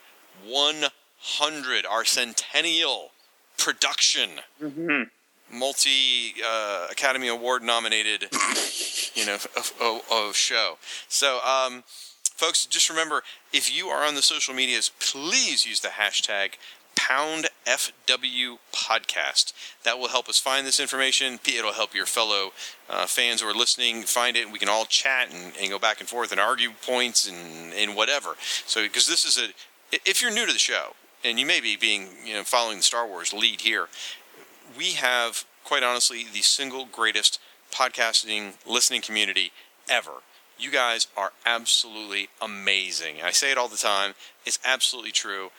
100, 0.49 1.85
our 1.85 2.07
centennial 2.07 3.11
production. 3.59 4.31
Multi 5.53 6.37
uh, 6.43 6.87
Academy 6.91 7.29
Award 7.29 7.63
nominated, 7.63 8.23
you 9.15 9.27
know, 9.27 9.35
of, 9.35 9.75
of, 9.79 10.01
of 10.11 10.35
show. 10.35 10.79
So, 11.07 11.41
um, 11.45 11.85
folks, 12.37 12.67
just 12.67 12.89
remember 12.89 13.23
if 13.53 13.75
you 13.75 13.89
are 13.89 14.07
on 14.07 14.15
the 14.15 14.23
social 14.23 14.55
medias, 14.55 14.91
please 15.01 15.67
use 15.67 15.81
the 15.81 15.89
hashtag 15.89 16.55
pound 16.95 17.49
FW 17.67 18.59
podcast. 18.73 19.53
That 19.85 19.99
will 19.99 20.09
help 20.09 20.29
us 20.29 20.39
find 20.39 20.67
this 20.67 20.81
information. 20.81 21.39
It'll 21.47 21.73
help 21.73 21.95
your 21.95 22.07
fellow 22.07 22.53
uh, 22.89 23.07
fans 23.07 23.41
who 23.41 23.49
are 23.49 23.55
listening 23.55 24.03
find 24.03 24.37
it. 24.37 24.51
We 24.51 24.59
can 24.59 24.69
all 24.69 24.85
chat 24.85 25.33
and, 25.33 25.53
and 25.61 25.71
go 25.71 25.79
back 25.79 26.01
and 26.01 26.09
forth 26.09 26.33
and 26.33 26.41
argue 26.41 26.71
points 26.87 27.29
and, 27.29 27.73
and 27.75 27.97
whatever. 27.97 28.37
So, 28.67 28.83
because 28.83 29.07
this 29.07 29.25
is 29.25 29.39
a, 29.39 29.99
if 30.05 30.23
you're 30.23 30.33
new 30.33 30.47
to 30.47 30.53
the 30.53 30.59
show 30.59 30.95
and 31.25 31.39
you 31.39 31.47
may 31.47 31.61
be 31.61 31.77
being, 31.77 32.09
you 32.25 32.35
know, 32.35 32.45
following 32.45 32.79
the 32.79 32.83
Star 32.83 33.07
Wars 33.07 33.33
lead 33.33 33.61
here, 33.61 33.89
we 34.77 34.93
have, 34.93 35.45
quite 35.65 35.83
honestly, 35.83 36.27
the 36.33 36.43
single 36.43 36.87
greatest 36.87 37.39
podcasting 37.73 38.55
listening 38.67 39.03
community 39.03 39.53
ever. 39.89 40.23
You 40.59 40.71
guys 40.71 41.07
are 41.17 41.33
absolutely 41.45 42.29
amazing. 42.41 43.17
I 43.23 43.31
say 43.31 43.51
it 43.53 43.59
all 43.59 43.69
the 43.69 43.77
time. 43.77 44.15
It's 44.45 44.59
absolutely 44.65 45.13
true. 45.13 45.51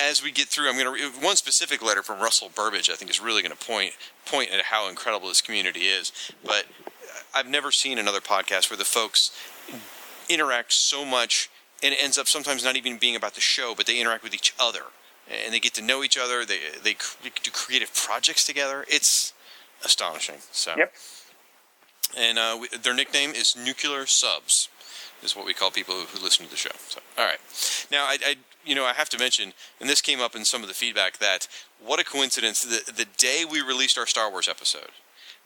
As 0.00 0.22
we 0.22 0.30
get 0.30 0.46
through, 0.48 0.68
I'm 0.68 0.78
going 0.78 0.96
to 0.96 1.20
one 1.20 1.36
specific 1.36 1.82
letter 1.82 2.02
from 2.02 2.20
Russell 2.20 2.50
Burbage. 2.54 2.88
I 2.88 2.94
think 2.94 3.10
is 3.10 3.20
really 3.20 3.42
going 3.42 3.54
to 3.56 3.66
point 3.66 3.92
point 4.24 4.50
at 4.50 4.62
how 4.66 4.88
incredible 4.88 5.28
this 5.28 5.42
community 5.42 5.80
is. 5.80 6.12
But 6.44 6.64
uh, 6.86 7.20
I've 7.34 7.48
never 7.48 7.70
seen 7.70 7.98
another 7.98 8.20
podcast 8.20 8.70
where 8.70 8.76
the 8.78 8.84
folks 8.84 9.36
interact 10.28 10.72
so 10.72 11.04
much, 11.04 11.50
and 11.82 11.92
it 11.92 12.02
ends 12.02 12.16
up 12.16 12.26
sometimes 12.26 12.64
not 12.64 12.76
even 12.76 12.96
being 12.96 13.16
about 13.16 13.34
the 13.34 13.40
show, 13.40 13.74
but 13.76 13.86
they 13.86 14.00
interact 14.00 14.22
with 14.22 14.34
each 14.34 14.54
other, 14.58 14.82
and 15.30 15.52
they 15.52 15.60
get 15.60 15.74
to 15.74 15.82
know 15.82 16.02
each 16.02 16.16
other. 16.16 16.44
They 16.46 16.58
they 16.82 16.96
do 17.42 17.50
creative 17.52 17.92
projects 17.94 18.46
together. 18.46 18.84
It's 18.88 19.34
astonishing. 19.84 20.36
So, 20.52 20.74
Yep. 20.76 20.92
And 22.16 22.38
uh, 22.38 22.58
we, 22.60 22.68
their 22.78 22.94
nickname 22.94 23.30
is 23.30 23.56
Nuclear 23.56 24.06
Subs, 24.06 24.68
is 25.22 25.34
what 25.34 25.46
we 25.46 25.54
call 25.54 25.70
people 25.70 25.94
who, 25.94 26.02
who 26.06 26.22
listen 26.22 26.44
to 26.44 26.50
the 26.50 26.56
show. 26.56 26.70
So, 26.88 27.00
all 27.18 27.24
right. 27.24 27.38
Now, 27.90 28.04
I, 28.04 28.18
I, 28.24 28.34
you 28.64 28.74
know, 28.74 28.84
I 28.84 28.92
have 28.92 29.08
to 29.10 29.18
mention, 29.18 29.52
and 29.80 29.88
this 29.88 30.00
came 30.00 30.20
up 30.20 30.36
in 30.36 30.44
some 30.44 30.62
of 30.62 30.68
the 30.68 30.74
feedback 30.74 31.18
that 31.18 31.48
what 31.84 32.00
a 32.00 32.04
coincidence. 32.04 32.62
The 32.62 32.92
the 32.92 33.06
day 33.16 33.44
we 33.50 33.60
released 33.60 33.98
our 33.98 34.06
Star 34.06 34.30
Wars 34.30 34.48
episode 34.48 34.90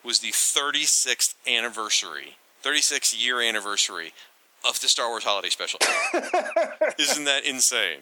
was 0.05 0.21
the 0.21 0.31
36th 0.33 1.35
anniversary, 1.47 2.37
36th 2.65 3.23
year 3.23 3.41
anniversary 3.41 4.13
of 4.67 4.81
the 4.81 4.89
Star 4.89 5.09
Wars 5.09 5.25
Holiday 5.25 5.51
Special. 5.51 5.79
Isn't 6.99 7.25
that 7.25 7.45
insane? 7.45 8.01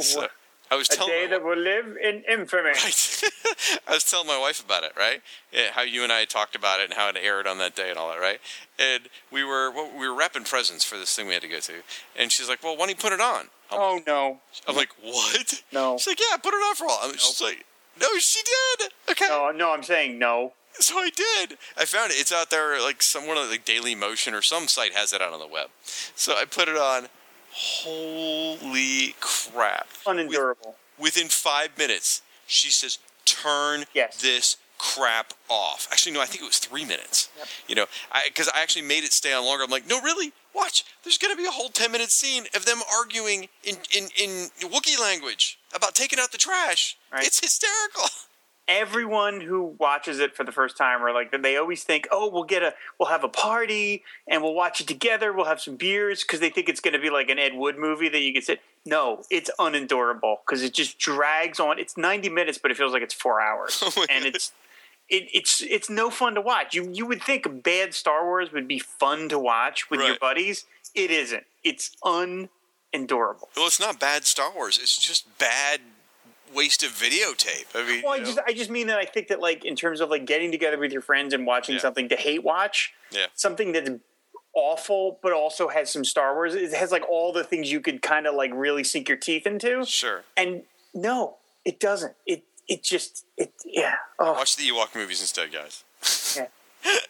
So, 0.00 0.28
I 0.74 0.76
was 0.76 0.88
A 0.88 0.96
telling 0.96 1.12
day 1.12 1.24
my- 1.24 1.30
that 1.30 1.44
will 1.44 1.56
live 1.56 1.96
in 2.02 2.24
infamy. 2.28 2.70
Right. 2.84 3.22
I 3.88 3.94
was 3.94 4.02
telling 4.04 4.26
my 4.26 4.38
wife 4.38 4.62
about 4.64 4.82
it, 4.82 4.92
right? 4.96 5.22
Yeah, 5.52 5.70
how 5.72 5.82
you 5.82 6.02
and 6.02 6.12
I 6.12 6.20
had 6.20 6.30
talked 6.30 6.56
about 6.56 6.80
it 6.80 6.86
and 6.86 6.94
how 6.94 7.08
it 7.08 7.16
aired 7.16 7.46
on 7.46 7.58
that 7.58 7.76
day 7.76 7.90
and 7.90 7.98
all 7.98 8.08
that, 8.10 8.18
right? 8.18 8.40
And 8.78 9.08
we 9.30 9.44
were 9.44 9.70
well, 9.70 9.88
we 9.96 10.08
were 10.08 10.14
wrapping 10.14 10.42
presents 10.44 10.84
for 10.84 10.96
this 10.98 11.14
thing 11.14 11.28
we 11.28 11.34
had 11.34 11.42
to 11.42 11.48
go 11.48 11.60
to, 11.60 11.74
and 12.16 12.32
she's 12.32 12.48
like, 12.48 12.62
"Well, 12.64 12.72
why 12.72 12.86
don't 12.86 12.88
you 12.90 12.96
put 12.96 13.12
it 13.12 13.20
on?" 13.20 13.50
I'm, 13.70 13.78
Oh 13.80 14.00
no, 14.04 14.40
I'm 14.66 14.74
like, 14.74 14.90
"What?" 15.00 15.62
No. 15.72 15.96
She's 15.96 16.08
like, 16.08 16.20
"Yeah, 16.20 16.36
put 16.38 16.54
it 16.54 16.58
on 16.58 16.74
for 16.74 16.86
all." 16.86 16.98
I'm 17.02 17.12
just 17.12 17.40
like, 17.40 17.64
"No, 18.00 18.08
she 18.18 18.40
did." 18.42 18.90
Okay. 19.10 19.28
no, 19.28 19.52
no! 19.52 19.72
I'm 19.72 19.84
saying 19.84 20.18
no. 20.18 20.54
So 20.80 20.98
I 20.98 21.10
did. 21.10 21.56
I 21.76 21.84
found 21.84 22.10
it. 22.10 22.16
It's 22.18 22.32
out 22.32 22.50
there, 22.50 22.82
like 22.82 23.00
some 23.00 23.28
one 23.28 23.36
of 23.36 23.48
like 23.48 23.64
Daily 23.64 23.94
Motion 23.94 24.34
or 24.34 24.42
some 24.42 24.66
site 24.66 24.92
has 24.92 25.12
it 25.12 25.22
out 25.22 25.32
on 25.32 25.38
the 25.38 25.46
web. 25.46 25.68
So 25.84 26.34
I 26.34 26.46
put 26.46 26.66
it 26.68 26.76
on. 26.76 27.08
Holy 27.56 29.14
crap! 29.20 29.86
Unendurable. 30.06 30.76
within 30.98 31.28
five 31.28 31.76
minutes, 31.78 32.22
she 32.46 32.70
says, 32.70 32.98
"Turn 33.24 33.84
Yes. 33.94 34.20
this 34.20 34.56
crap 34.78 35.34
off." 35.48 35.86
Actually, 35.92 36.12
no, 36.12 36.20
I 36.20 36.26
think 36.26 36.42
it 36.42 36.46
was 36.46 36.58
three 36.58 36.84
minutes. 36.84 37.28
You 37.68 37.74
know, 37.76 37.86
because 38.26 38.48
I, 38.48 38.60
actually 38.62 38.82
made 38.82 39.04
it 39.04 39.12
stay 39.12 39.32
on 39.32 39.44
longer. 39.44 39.64
I'm 39.64 39.70
like, 39.70 39.86
"No, 39.86 40.00
really? 40.00 40.32
Watch. 40.52 40.84
There's 41.04 41.18
going 41.18 41.32
to 41.34 41.40
be 41.40 41.46
a 41.46 41.50
whole 41.52 41.68
ten 41.68 41.92
minute 41.92 42.10
scene 42.10 42.46
of 42.54 42.64
them 42.64 42.80
arguing 42.98 43.48
in 43.62 43.76
in 43.96 44.08
in 44.18 44.50
Wookiee 44.68 44.98
language 45.00 45.58
about 45.72 45.94
taking 45.94 46.18
out 46.18 46.32
the 46.32 46.38
trash. 46.38 46.96
Right. 47.12 47.24
It's 47.26 47.40
hysterical." 47.40 48.08
everyone 48.66 49.40
who 49.40 49.74
watches 49.78 50.20
it 50.20 50.34
for 50.34 50.44
the 50.44 50.52
first 50.52 50.76
time 50.76 51.02
are 51.02 51.12
like 51.12 51.30
they 51.42 51.56
always 51.56 51.84
think 51.84 52.08
oh 52.10 52.30
we'll 52.30 52.44
get 52.44 52.62
a 52.62 52.74
we'll 52.98 53.08
have 53.08 53.24
a 53.24 53.28
party 53.28 54.02
and 54.26 54.42
we'll 54.42 54.54
watch 54.54 54.80
it 54.80 54.86
together. 54.86 55.32
We'll 55.32 55.44
have 55.46 55.60
some 55.60 55.76
beers 55.76 56.22
because 56.22 56.40
they 56.40 56.50
think 56.50 56.68
it's 56.68 56.80
going 56.80 56.94
to 56.94 57.00
be 57.00 57.10
like 57.10 57.28
an 57.28 57.38
ed 57.38 57.54
wood 57.54 57.78
movie 57.78 58.08
that 58.08 58.20
you 58.20 58.32
can 58.32 58.42
sit 58.42 58.60
no 58.86 59.22
it's 59.30 59.50
unendurable 59.58 60.40
because 60.46 60.62
it 60.62 60.74
just 60.74 60.98
drags 60.98 61.58
on 61.58 61.78
it's 61.78 61.96
90 61.96 62.28
minutes 62.28 62.58
but 62.58 62.70
it 62.70 62.76
feels 62.76 62.92
like 62.92 63.02
it's 63.02 63.14
four 63.14 63.40
hours. 63.40 63.82
Oh 63.96 64.06
and 64.08 64.24
it's 64.24 64.52
it, 65.08 65.28
it's 65.32 65.60
it's 65.62 65.90
no 65.90 66.10
fun 66.10 66.34
to 66.34 66.40
watch. 66.40 66.74
You 66.74 66.88
you 66.90 67.06
would 67.06 67.22
think 67.22 67.62
bad 67.62 67.94
star 67.94 68.24
wars 68.24 68.52
would 68.52 68.66
be 68.66 68.78
fun 68.78 69.28
to 69.28 69.38
watch 69.38 69.90
with 69.90 70.00
your 70.00 70.16
buddies. 70.18 70.64
It 70.94 71.10
isn't. 71.10 71.44
It's 71.62 71.96
unendurable. 72.04 73.48
Well, 73.56 73.66
it's 73.66 73.80
not 73.80 73.98
bad 73.98 74.24
Star 74.24 74.52
Wars. 74.54 74.78
It's 74.80 74.96
just 74.96 75.38
bad 75.38 75.80
waste 76.54 76.82
of 76.82 76.90
videotape. 76.90 77.66
I 77.74 77.86
mean, 77.86 78.02
Well, 78.04 78.12
I 78.14 78.16
you 78.16 78.24
just? 78.26 78.38
I 78.46 78.52
just 78.52 78.70
mean 78.70 78.86
that 78.88 78.98
I 78.98 79.04
think 79.04 79.28
that 79.28 79.40
like 79.40 79.64
in 79.64 79.76
terms 79.76 80.00
of 80.00 80.10
like 80.10 80.24
getting 80.26 80.50
together 80.50 80.78
with 80.78 80.92
your 80.92 81.02
friends 81.02 81.34
and 81.34 81.46
watching 81.46 81.74
Yeah. 81.76 81.80
something 81.80 82.08
to 82.10 82.16
hate 82.16 82.42
watch, 82.44 82.92
yeah. 83.10 83.26
something 83.34 83.72
that's 83.72 83.90
awful 84.54 85.18
but 85.22 85.32
also 85.32 85.68
has 85.68 85.90
some 85.92 86.04
Star 86.04 86.34
Wars. 86.34 86.54
It 86.54 86.72
has 86.74 86.92
like 86.92 87.02
all 87.08 87.32
the 87.32 87.42
things 87.44 87.70
you 87.72 87.80
could 87.80 88.02
kind 88.02 88.26
of 88.26 88.34
like 88.34 88.50
really 88.54 88.84
sink 88.84 89.08
your 89.08 89.18
teeth 89.18 89.46
into. 89.46 89.84
Sure. 89.84 90.22
And 90.36 90.62
no, 90.94 91.36
it 91.64 91.80
doesn't. 91.80 92.14
It 92.26 92.44
it 92.68 92.82
just 92.82 93.24
it 93.36 93.52
yeah. 93.64 93.96
Oh, 94.18 94.32
Watch 94.32 94.56
the 94.56 94.62
Ewok 94.68 94.94
movies 94.94 95.20
instead, 95.20 95.52
guys. 95.52 95.82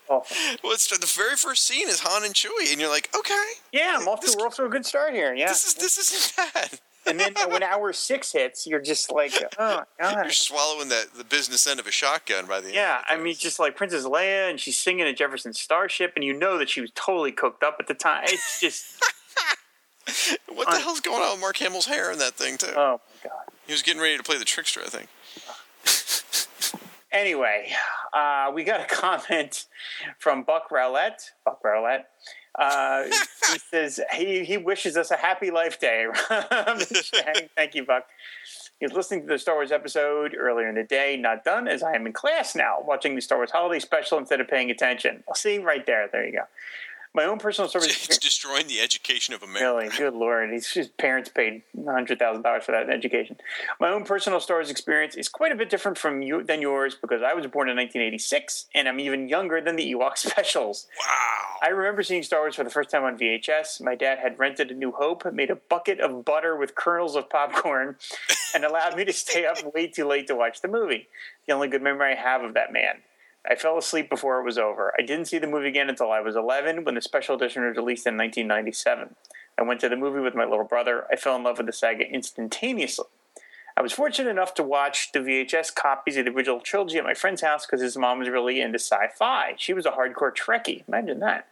awful. 0.09 0.36
Well, 0.62 0.72
it's 0.72 0.86
the 0.97 1.07
very 1.07 1.36
first 1.36 1.66
scene 1.66 1.88
is 1.88 2.01
Han 2.01 2.24
and 2.24 2.34
Chewie, 2.34 2.70
and 2.72 2.80
you're 2.80 2.90
like, 2.90 3.09
okay, 3.16 3.45
Yeah, 3.72 3.97
I'm 4.01 4.09
off 4.09 4.20
This- 4.20 4.32
to 4.34 4.38
we're 4.40 4.47
off 4.47 4.57
to 4.57 4.64
a 4.64 4.68
good 4.68 4.86
start 4.86 5.12
here. 5.14 5.34
Yeah, 5.34 5.49
this 5.49 5.66
is 5.66 5.74
this 5.74 5.99
isn't 5.99 6.36
bad. 6.55 6.80
And 7.07 7.18
then 7.20 7.34
when 7.48 7.62
hour 7.62 7.92
six 7.92 8.32
hits, 8.32 8.66
you're 8.66 8.80
just 8.80 9.12
like, 9.12 9.32
oh 9.59 9.76
my 9.76 9.84
god. 10.00 10.24
You're 10.24 10.30
swallowing 10.30 10.88
that 10.88 11.14
the 11.14 11.24
business 11.24 11.66
end 11.66 11.80
of 11.80 11.86
a 11.86 11.90
shotgun 11.90 12.46
by 12.46 12.61
the 12.61 12.68
end. 12.68 12.76
Yeah, 12.76 13.02
I 13.09 13.16
mean, 13.16 13.34
just 13.34 13.59
like 13.59 13.76
Princess 13.76 14.05
Leia, 14.05 14.50
and 14.50 14.59
she's 14.59 14.78
singing 14.78 15.07
at 15.07 15.16
Jefferson 15.16 15.52
Starship, 15.52 16.12
and 16.16 16.24
you 16.24 16.32
know 16.32 16.59
that 16.59 16.68
she 16.68 16.80
was 16.80 16.90
totally 16.94 17.32
cooked 17.32 17.62
up 17.62 17.76
at 17.80 17.86
the 17.86 17.94
time. 17.94 18.24
It's 18.28 18.61
just, 18.61 19.02
what 20.48 20.70
the 20.70 20.78
hell's 20.78 21.00
going 21.00 21.22
on 21.22 21.32
with 21.32 21.40
Mark 21.40 21.57
Hamill's 21.59 21.86
hair 21.86 22.12
in 22.12 22.18
that 22.18 22.34
thing 22.34 22.57
too? 22.57 22.72
oh 22.76 23.00
my 23.24 23.30
god. 23.30 23.44
he 23.66 23.72
was 23.72 23.82
getting 23.82 24.00
ready 24.00 24.16
to 24.16 24.22
play 24.22 24.38
the 24.38 24.44
trickster, 24.44 24.80
I 24.84 24.88
think. 24.88 25.09
Anyway, 27.14 27.68
uh, 28.12 28.50
we 28.52 28.64
got 28.64 28.80
a 28.80 28.84
comment 28.94 29.66
from 30.18 30.42
Buck 30.42 30.70
Rowlett. 30.70 31.30
Buck 31.44 31.61
Rowlett. 31.64 32.07
Uh, 32.59 33.05
he 33.52 33.59
says 33.70 34.00
he, 34.14 34.44
he 34.44 34.57
wishes 34.57 34.96
us 34.96 35.11
a 35.11 35.16
happy 35.16 35.50
life 35.50 35.80
day. 35.80 36.07
Thank 37.57 37.74
you, 37.74 37.84
Buck. 37.84 38.07
He 38.80 38.86
was 38.86 38.92
listening 38.92 39.22
to 39.22 39.26
the 39.26 39.38
Star 39.38 39.55
Wars 39.55 39.72
episode 39.72 40.34
earlier 40.38 40.68
in 40.68 40.74
the 40.74 40.82
day, 40.82 41.16
not 41.16 41.44
done, 41.44 41.68
as 41.68 41.82
I 41.82 41.94
am 41.94 42.07
in 42.07 42.12
class 42.12 42.55
now, 42.55 42.78
watching 42.84 43.14
the 43.14 43.22
Star 43.22 43.38
Wars 43.38 43.50
holiday 43.50 43.78
special 43.78 44.18
instead 44.18 44.40
of 44.40 44.48
paying 44.48 44.70
attention. 44.70 45.22
I'll 45.28 45.34
see 45.34 45.59
right 45.59 45.84
there. 45.86 46.09
There 46.11 46.26
you 46.26 46.32
go. 46.32 46.44
My 47.14 47.26
own 47.26 47.38
personal 47.38 47.68
Star 47.68 47.80
Wars 47.80 47.90
It's 48.08 48.18
destroying 48.18 48.66
the 48.66 48.80
education 48.80 49.34
of 49.34 49.42
America. 49.44 49.64
Really, 49.64 49.88
good 49.96 50.14
lord! 50.14 50.50
His, 50.50 50.68
his 50.72 50.88
parents 50.88 51.28
paid 51.28 51.62
hundred 51.86 52.18
thousand 52.18 52.42
dollars 52.42 52.64
for 52.64 52.72
that 52.72 52.90
education. 52.90 53.36
My 53.78 53.90
own 53.90 54.04
personal 54.04 54.40
Star 54.40 54.56
Wars 54.56 54.68
experience 54.68 55.14
is 55.14 55.28
quite 55.28 55.52
a 55.52 55.54
bit 55.54 55.70
different 55.70 55.96
from 55.96 56.22
you 56.22 56.42
than 56.42 56.60
yours 56.60 56.96
because 57.00 57.22
I 57.22 57.32
was 57.34 57.46
born 57.46 57.68
in 57.68 57.76
1986 57.76 58.66
and 58.74 58.88
I'm 58.88 58.98
even 58.98 59.28
younger 59.28 59.60
than 59.60 59.76
the 59.76 59.92
Ewok 59.92 60.18
specials. 60.18 60.88
Wow. 60.98 61.58
I 61.62 61.68
remember 61.68 62.02
seeing 62.02 62.24
Star 62.24 62.40
Wars 62.40 62.56
for 62.56 62.64
the 62.64 62.70
first 62.70 62.90
time 62.90 63.04
on 63.04 63.16
VHS. 63.16 63.80
My 63.80 63.94
dad 63.94 64.18
had 64.18 64.38
rented 64.38 64.72
A 64.72 64.74
New 64.74 64.90
Hope, 64.90 65.24
made 65.32 65.50
a 65.50 65.56
bucket 65.56 66.00
of 66.00 66.24
butter 66.24 66.56
with 66.56 66.74
kernels 66.74 67.14
of 67.14 67.30
popcorn, 67.30 67.96
and 68.54 68.64
allowed 68.64 68.96
me 68.96 69.04
to 69.04 69.12
stay 69.12 69.46
up 69.46 69.72
way 69.72 69.86
too 69.86 70.06
late 70.06 70.26
to 70.26 70.34
watch 70.34 70.60
the 70.62 70.68
movie. 70.68 71.06
The 71.46 71.52
only 71.52 71.68
good 71.68 71.82
memory 71.82 72.12
I 72.12 72.16
have 72.16 72.42
of 72.42 72.54
that 72.54 72.72
man. 72.72 72.96
I 73.49 73.57
fell 73.57 73.76
asleep 73.76 74.09
before 74.09 74.40
it 74.40 74.45
was 74.45 74.57
over. 74.57 74.92
I 74.99 75.03
didn't 75.03 75.26
see 75.26 75.38
the 75.38 75.47
movie 75.47 75.68
again 75.68 75.90
until 75.90 76.11
I 76.11 76.20
was 76.20 76.34
11 76.34 76.84
when 76.84 76.95
the 76.95 77.03
special 77.03 77.36
edition 77.36 77.64
was 77.64 77.76
released 77.76 78.07
in 78.07 78.16
1997. 78.16 79.14
I 79.59 79.62
went 79.62 79.80
to 79.80 79.88
the 79.88 79.97
movie 79.97 80.20
with 80.20 80.34
my 80.34 80.45
little 80.45 80.64
brother. 80.64 81.07
I 81.11 81.16
fell 81.16 81.36
in 81.36 81.42
love 81.42 81.59
with 81.59 81.66
the 81.66 81.72
saga 81.72 82.09
instantaneously. 82.09 83.07
I 83.76 83.82
was 83.82 83.92
fortunate 83.92 84.30
enough 84.30 84.55
to 84.55 84.62
watch 84.62 85.11
the 85.12 85.18
VHS 85.18 85.74
copies 85.74 86.16
of 86.16 86.24
the 86.24 86.30
original 86.30 86.61
trilogy 86.61 86.97
at 86.97 87.05
my 87.05 87.14
friend's 87.14 87.42
house 87.42 87.66
because 87.66 87.82
his 87.82 87.97
mom 87.97 88.20
was 88.20 88.28
really 88.28 88.61
into 88.61 88.78
sci 88.78 89.09
fi. 89.16 89.55
She 89.59 89.72
was 89.72 89.84
a 89.84 89.90
hardcore 89.90 90.34
Trekkie. 90.34 90.84
Imagine 90.86 91.18
that. 91.20 91.49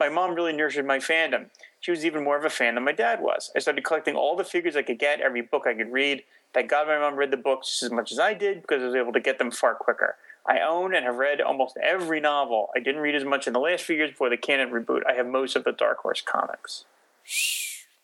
My 0.00 0.08
mom 0.08 0.34
really 0.34 0.54
nurtured 0.54 0.86
my 0.86 0.98
fandom. 0.98 1.46
She 1.80 1.90
was 1.90 2.04
even 2.04 2.24
more 2.24 2.38
of 2.38 2.46
a 2.46 2.50
fan 2.50 2.74
than 2.74 2.84
my 2.84 2.92
dad 2.92 3.20
was. 3.20 3.52
I 3.54 3.58
started 3.58 3.84
collecting 3.84 4.16
all 4.16 4.36
the 4.36 4.44
figures 4.44 4.74
I 4.74 4.82
could 4.82 4.98
get, 4.98 5.20
every 5.20 5.42
book 5.42 5.66
I 5.66 5.74
could 5.74 5.92
read. 5.92 6.24
Thank 6.54 6.70
God 6.70 6.88
my 6.88 6.98
mom 6.98 7.16
read 7.16 7.30
the 7.30 7.36
books 7.36 7.82
as 7.82 7.90
much 7.90 8.10
as 8.10 8.18
I 8.18 8.32
did 8.32 8.62
because 8.62 8.82
I 8.82 8.86
was 8.86 8.94
able 8.94 9.12
to 9.12 9.20
get 9.20 9.38
them 9.38 9.50
far 9.50 9.74
quicker. 9.74 10.16
I 10.48 10.60
own 10.60 10.94
and 10.94 11.04
have 11.04 11.16
read 11.16 11.40
almost 11.40 11.76
every 11.82 12.20
novel. 12.20 12.70
I 12.74 12.80
didn't 12.80 13.00
read 13.00 13.14
as 13.14 13.24
much 13.24 13.46
in 13.46 13.52
the 13.52 13.60
last 13.60 13.84
few 13.84 13.96
years 13.96 14.10
before 14.10 14.30
the 14.30 14.36
canon 14.36 14.70
reboot. 14.70 15.00
I 15.08 15.14
have 15.14 15.26
most 15.26 15.56
of 15.56 15.64
the 15.64 15.72
Dark 15.72 15.98
Horse 15.98 16.20
comics. 16.20 16.84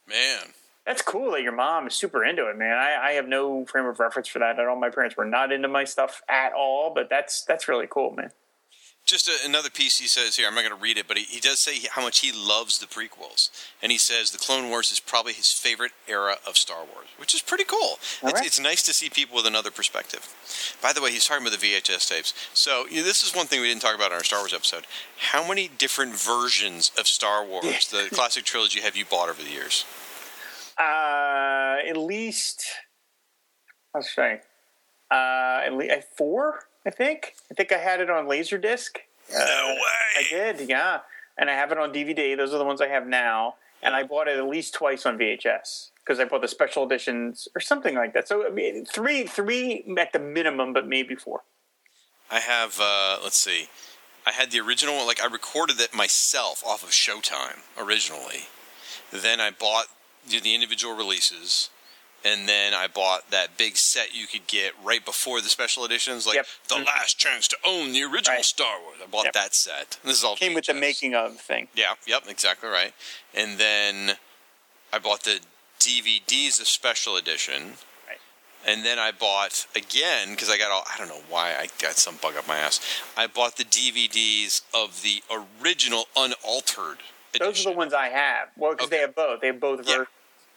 Man. 0.09 0.55
That's 0.85 1.03
cool 1.03 1.31
that 1.33 1.43
your 1.43 1.53
mom 1.53 1.87
is 1.87 1.95
super 1.95 2.25
into 2.25 2.49
it, 2.49 2.59
man. 2.59 2.77
I, 2.77 3.11
I 3.11 3.13
have 3.13 3.29
no 3.29 3.65
frame 3.67 3.87
of 3.87 4.01
reference 4.01 4.27
for 4.27 4.41
that 4.41 4.59
at 4.59 4.67
all. 4.67 4.75
My 4.75 4.91
parents 4.91 5.17
were 5.17 5.25
not 5.25 5.53
into 5.53 5.69
my 5.69 5.85
stuff 5.85 6.23
at 6.29 6.53
all, 6.53 6.93
but 6.93 7.09
that's 7.09 7.45
that's 7.45 7.69
really 7.69 7.87
cool, 7.89 8.13
man. 8.13 8.33
Just 9.05 9.29
a, 9.29 9.33
another 9.45 9.71
piece 9.71 9.99
he 9.99 10.07
says 10.07 10.37
here. 10.37 10.47
I'm 10.47 10.55
not 10.55 10.63
going 10.63 10.77
to 10.77 10.83
read 10.83 10.97
it, 10.97 11.09
but 11.09 11.17
he, 11.17 11.25
he 11.25 11.41
does 11.41 11.61
say 11.61 11.87
how 11.91 12.03
much 12.03 12.21
he 12.21 12.33
loves 12.33 12.79
the 12.79 12.87
prequels, 12.87 13.51
and 13.83 13.91
he 13.91 13.99
says 13.99 14.31
the 14.31 14.39
Clone 14.39 14.69
Wars 14.69 14.93
is 14.93 15.01
probably 15.01 15.33
his 15.33 15.53
favorite 15.53 15.93
era 16.09 16.37
of 16.47 16.57
Star 16.57 16.79
Wars, 16.79 17.09
which 17.19 17.35
is 17.35 17.43
pretty 17.43 17.65
cool. 17.65 17.95
It's, 17.95 18.23
right. 18.23 18.47
it's 18.47 18.61
nice 18.61 18.83
to 18.85 18.95
see 18.95 19.11
people 19.11 19.37
with 19.37 19.47
another 19.47 19.71
perspective. 19.71 20.29
By 20.81 20.93
the 20.93 21.03
way, 21.03 21.11
he's 21.11 21.27
talking 21.27 21.47
about 21.47 21.59
the 21.59 21.67
VHS 21.67 22.09
tapes. 22.09 22.35
So 22.55 22.87
you 22.89 22.99
know, 22.99 23.05
this 23.05 23.23
is 23.23 23.35
one 23.35 23.47
thing 23.47 23.61
we 23.61 23.69
didn't 23.69 23.83
talk 23.83 23.95
about 23.95 24.13
in 24.13 24.17
our 24.17 24.25
Star 24.25 24.41
Wars 24.41 24.55
episode. 24.55 24.87
How 25.19 25.47
many 25.47 25.69
different 25.69 26.15
versions 26.15 26.93
of 26.99 27.07
Star 27.07 27.45
Wars, 27.45 27.89
the 27.89 28.09
classic 28.13 28.45
trilogy, 28.45 28.81
have 28.81 28.97
you 28.97 29.05
bought 29.05 29.29
over 29.29 29.43
the 29.43 29.51
years? 29.51 29.85
Uh, 30.79 31.77
at 31.87 31.97
least 31.97 32.65
let's 33.95 34.15
say, 34.15 34.41
uh, 35.11 35.61
at 35.65 35.75
least 35.75 36.07
four. 36.17 36.61
I 36.87 36.91
think. 36.91 37.35
I 37.51 37.55
think 37.55 37.73
I 37.73 37.79
had 37.79 38.01
it 38.01 38.11
on 38.11 38.27
Laserdisc. 38.27 38.97
No 39.33 39.39
way. 39.39 40.19
I 40.19 40.25
did, 40.29 40.69
yeah. 40.69 41.01
And 41.39 41.49
I 41.49 41.55
have 41.55 41.73
it 41.73 41.79
on 41.79 41.93
DVD. 41.93 42.37
Those 42.37 42.53
are 42.53 42.59
the 42.59 42.65
ones 42.65 42.81
I 42.81 42.89
have 42.89 43.07
now. 43.07 43.55
And 43.83 43.95
I 43.95 44.03
bought 44.03 44.29
it 44.29 44.39
at 44.39 44.47
least 44.47 44.75
twice 44.75 45.07
on 45.07 45.19
VHS 45.19 45.91
because 46.05 46.21
I 46.21 46.25
bought 46.25 46.43
the 46.43 46.49
special 46.49 46.85
editions 46.85 47.49
or 47.55 47.61
something 47.61 47.95
like 47.95 48.13
that. 48.15 48.29
So 48.29 48.47
I 48.47 48.51
mean, 48.51 48.85
three, 48.85 49.25
three 49.27 49.85
at 49.99 50.13
the 50.13 50.19
minimum, 50.19 50.73
but 50.73 50.87
maybe 50.87 51.15
four. 51.15 51.43
I 52.31 52.41
have. 52.41 52.79
Uh, 52.81 53.19
let's 53.23 53.37
see. 53.37 53.69
I 54.27 54.31
had 54.31 54.51
the 54.51 54.61
original. 54.61 55.07
Like 55.07 55.21
I 55.21 55.27
recorded 55.27 55.81
it 55.81 55.95
myself 55.95 56.63
off 56.65 56.83
of 56.83 56.91
Showtime 56.91 57.61
originally. 57.79 58.47
Then 59.13 59.41
I 59.41 59.51
bought 59.51 59.87
the 60.29 60.41
the 60.41 60.55
individual 60.55 60.95
releases, 60.97 61.71
and 62.25 62.49
then 62.49 62.75
I 62.75 62.87
bought 62.87 63.31
that 63.31 63.57
big 63.57 63.77
set 63.77 64.15
you 64.15 64.27
could 64.27 64.47
get 64.47 64.73
right 64.83 65.05
before 65.05 65.41
the 65.41 65.49
special 65.49 65.85
editions, 65.85 66.27
like 66.27 66.37
Yep. 66.37 66.47
the 66.69 66.75
Mhm. 66.77 66.87
last 66.87 67.19
chance 67.19 67.49
to 67.49 67.57
own 67.65 67.93
the 67.93 68.03
original 68.05 68.37
Right. 68.37 68.45
Star 68.45 68.81
Wars. 68.81 68.99
I 69.03 69.07
bought 69.07 69.25
Yep. 69.27 69.35
that 69.35 69.55
set. 69.55 69.97
And 70.03 70.11
this 70.11 70.19
is 70.19 70.25
all 70.25 70.37
Came 70.37 70.55
with 70.55 70.67
the 70.67 70.75
making 70.75 71.15
of 71.15 71.41
thing. 71.41 71.69
Yeah, 71.75 71.95
yep, 72.07 72.29
exactly 72.29 72.69
right. 72.69 72.95
And 73.35 73.59
then 73.59 74.19
I 74.93 74.99
bought 74.99 75.23
the 75.25 75.41
DVDs 75.79 76.61
of 76.61 76.69
special 76.69 77.17
edition. 77.17 77.77
Right. 78.07 78.21
And 78.65 78.85
then 78.85 78.99
I 78.99 79.11
bought 79.11 79.67
again 79.75 80.31
because 80.31 80.49
I 80.49 80.57
got 80.59 80.71
all 80.71 80.87
I 80.93 80.97
don't 80.99 81.09
know 81.09 81.25
why 81.29 81.57
I 81.57 81.69
got 81.79 81.97
some 81.99 82.17
bug 82.17 82.37
up 82.37 82.47
my 82.47 82.59
ass. 82.59 82.81
I 83.17 83.27
bought 83.27 83.57
the 83.57 83.65
DVDs 83.65 84.63
of 84.73 85.03
the 85.03 85.23
original 85.31 86.09
unaltered 86.15 86.99
edition. 87.35 87.47
Those 87.53 87.67
are 87.67 87.71
the 87.71 87.77
ones 87.77 87.93
I 87.95 88.11
have. 88.11 88.51
Well, 88.57 88.75
because 88.75 88.91
they 88.91 88.99
have 88.99 89.15
both. 89.17 89.41
They 89.41 89.49
have 89.49 89.59
both 89.61 89.81
Yeah. 89.87 89.97
versions. 89.97 90.09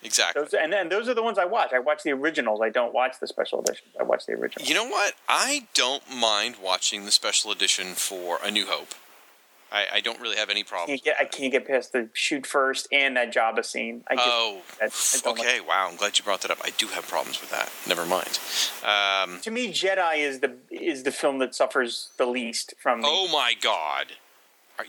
Exactly. 0.06 0.42
Those, 0.44 0.54
and 0.54 0.72
then 0.72 0.90
those 0.90 1.10
are 1.10 1.14
the 1.14 1.24
ones 1.24 1.38
I 1.38 1.46
watch. 1.46 1.74
I 1.74 1.80
watch 1.80 2.04
the 2.04 2.12
originals. 2.12 2.62
I 2.64 2.70
don't 2.70 2.94
watch 2.94 3.20
the 3.20 3.28
special 3.28 3.62
editions. 3.62 3.90
I 4.00 4.04
watch 4.04 4.26
the 4.26 4.34
originals. 4.34 4.70
You 4.70 4.76
know 4.76 4.88
what? 4.88 5.14
I 5.28 5.68
don't 5.74 6.04
mind 6.16 6.56
watching 6.64 7.06
the 7.06 7.12
special 7.12 7.52
edition 7.52 7.88
for 7.96 8.40
A 8.44 8.52
New 8.52 8.66
Hope. 8.68 8.94
I, 9.72 9.86
I 9.96 10.00
don't 10.00 10.22
really 10.22 10.38
have 10.38 10.50
any 10.50 10.64
problems. 10.64 11.02
can't 11.02 11.04
get. 11.04 11.18
I 11.20 11.26
can't 11.26 11.52
get 11.52 11.68
past 11.68 11.92
the 11.92 12.08
shoot 12.14 12.46
first 12.46 12.88
and 12.94 13.18
that 13.18 13.34
Jabba 13.34 13.66
scene. 13.66 14.04
I 14.08 14.16
just, 14.16 14.28
Oh, 14.30 14.62
I- 14.80 14.86
I 14.86 15.32
okay. 15.32 15.60
Wow, 15.60 15.88
I'm 15.90 15.98
glad 15.98 16.18
you 16.18 16.24
brought 16.24 16.42
that 16.42 16.52
up. 16.52 16.60
I 16.64 16.70
do 16.78 16.88
have 16.88 17.06
problems 17.08 17.42
with 17.42 17.50
that. 17.50 17.70
Never 17.88 18.06
mind. 18.06 18.40
Um, 18.86 19.42
to 19.42 19.52
me, 19.52 19.74
Jedi 19.74 20.20
is 20.20 20.40
the 20.40 20.54
is 20.70 21.04
the 21.04 21.12
film 21.12 21.40
that 21.40 21.56
suffers 21.56 22.10
the 22.18 22.26
least 22.28 22.76
from. 22.78 23.02
The, 23.02 23.08
oh 23.10 23.28
my 23.28 23.54
God, 23.60 24.14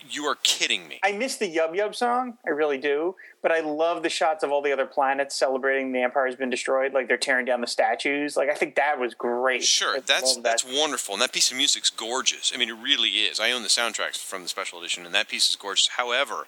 you 0.09 0.25
are 0.25 0.35
kidding 0.43 0.87
me. 0.87 0.99
I 1.03 1.11
miss 1.11 1.37
the 1.37 1.53
Yub 1.53 1.75
Yub 1.75 1.95
song. 1.95 2.37
I 2.45 2.49
really 2.49 2.77
do. 2.77 3.15
But 3.41 3.51
I 3.51 3.61
love 3.61 4.03
the 4.03 4.09
shots 4.09 4.43
of 4.43 4.51
all 4.51 4.61
the 4.61 4.73
other 4.73 4.85
planets 4.85 5.35
celebrating 5.35 5.91
the 5.91 6.01
Empire 6.01 6.25
has 6.25 6.35
been 6.35 6.49
destroyed. 6.49 6.93
Like 6.93 7.07
they're 7.07 7.17
tearing 7.17 7.45
down 7.45 7.61
the 7.61 7.67
statues. 7.67 8.35
Like 8.35 8.49
I 8.49 8.55
think 8.55 8.75
that 8.75 8.99
was 8.99 9.13
great. 9.13 9.63
Sure, 9.63 9.99
that's 10.01 10.35
that. 10.35 10.43
that's 10.43 10.65
wonderful, 10.65 11.13
and 11.15 11.21
that 11.21 11.31
piece 11.31 11.51
of 11.51 11.57
music's 11.57 11.89
gorgeous. 11.89 12.51
I 12.53 12.57
mean, 12.57 12.69
it 12.69 12.73
really 12.81 13.09
is. 13.09 13.39
I 13.39 13.51
own 13.51 13.63
the 13.63 13.69
soundtracks 13.69 14.17
from 14.17 14.43
the 14.43 14.49
special 14.49 14.79
edition, 14.79 15.05
and 15.05 15.15
that 15.15 15.29
piece 15.29 15.49
is 15.49 15.55
gorgeous. 15.55 15.89
However, 15.89 16.47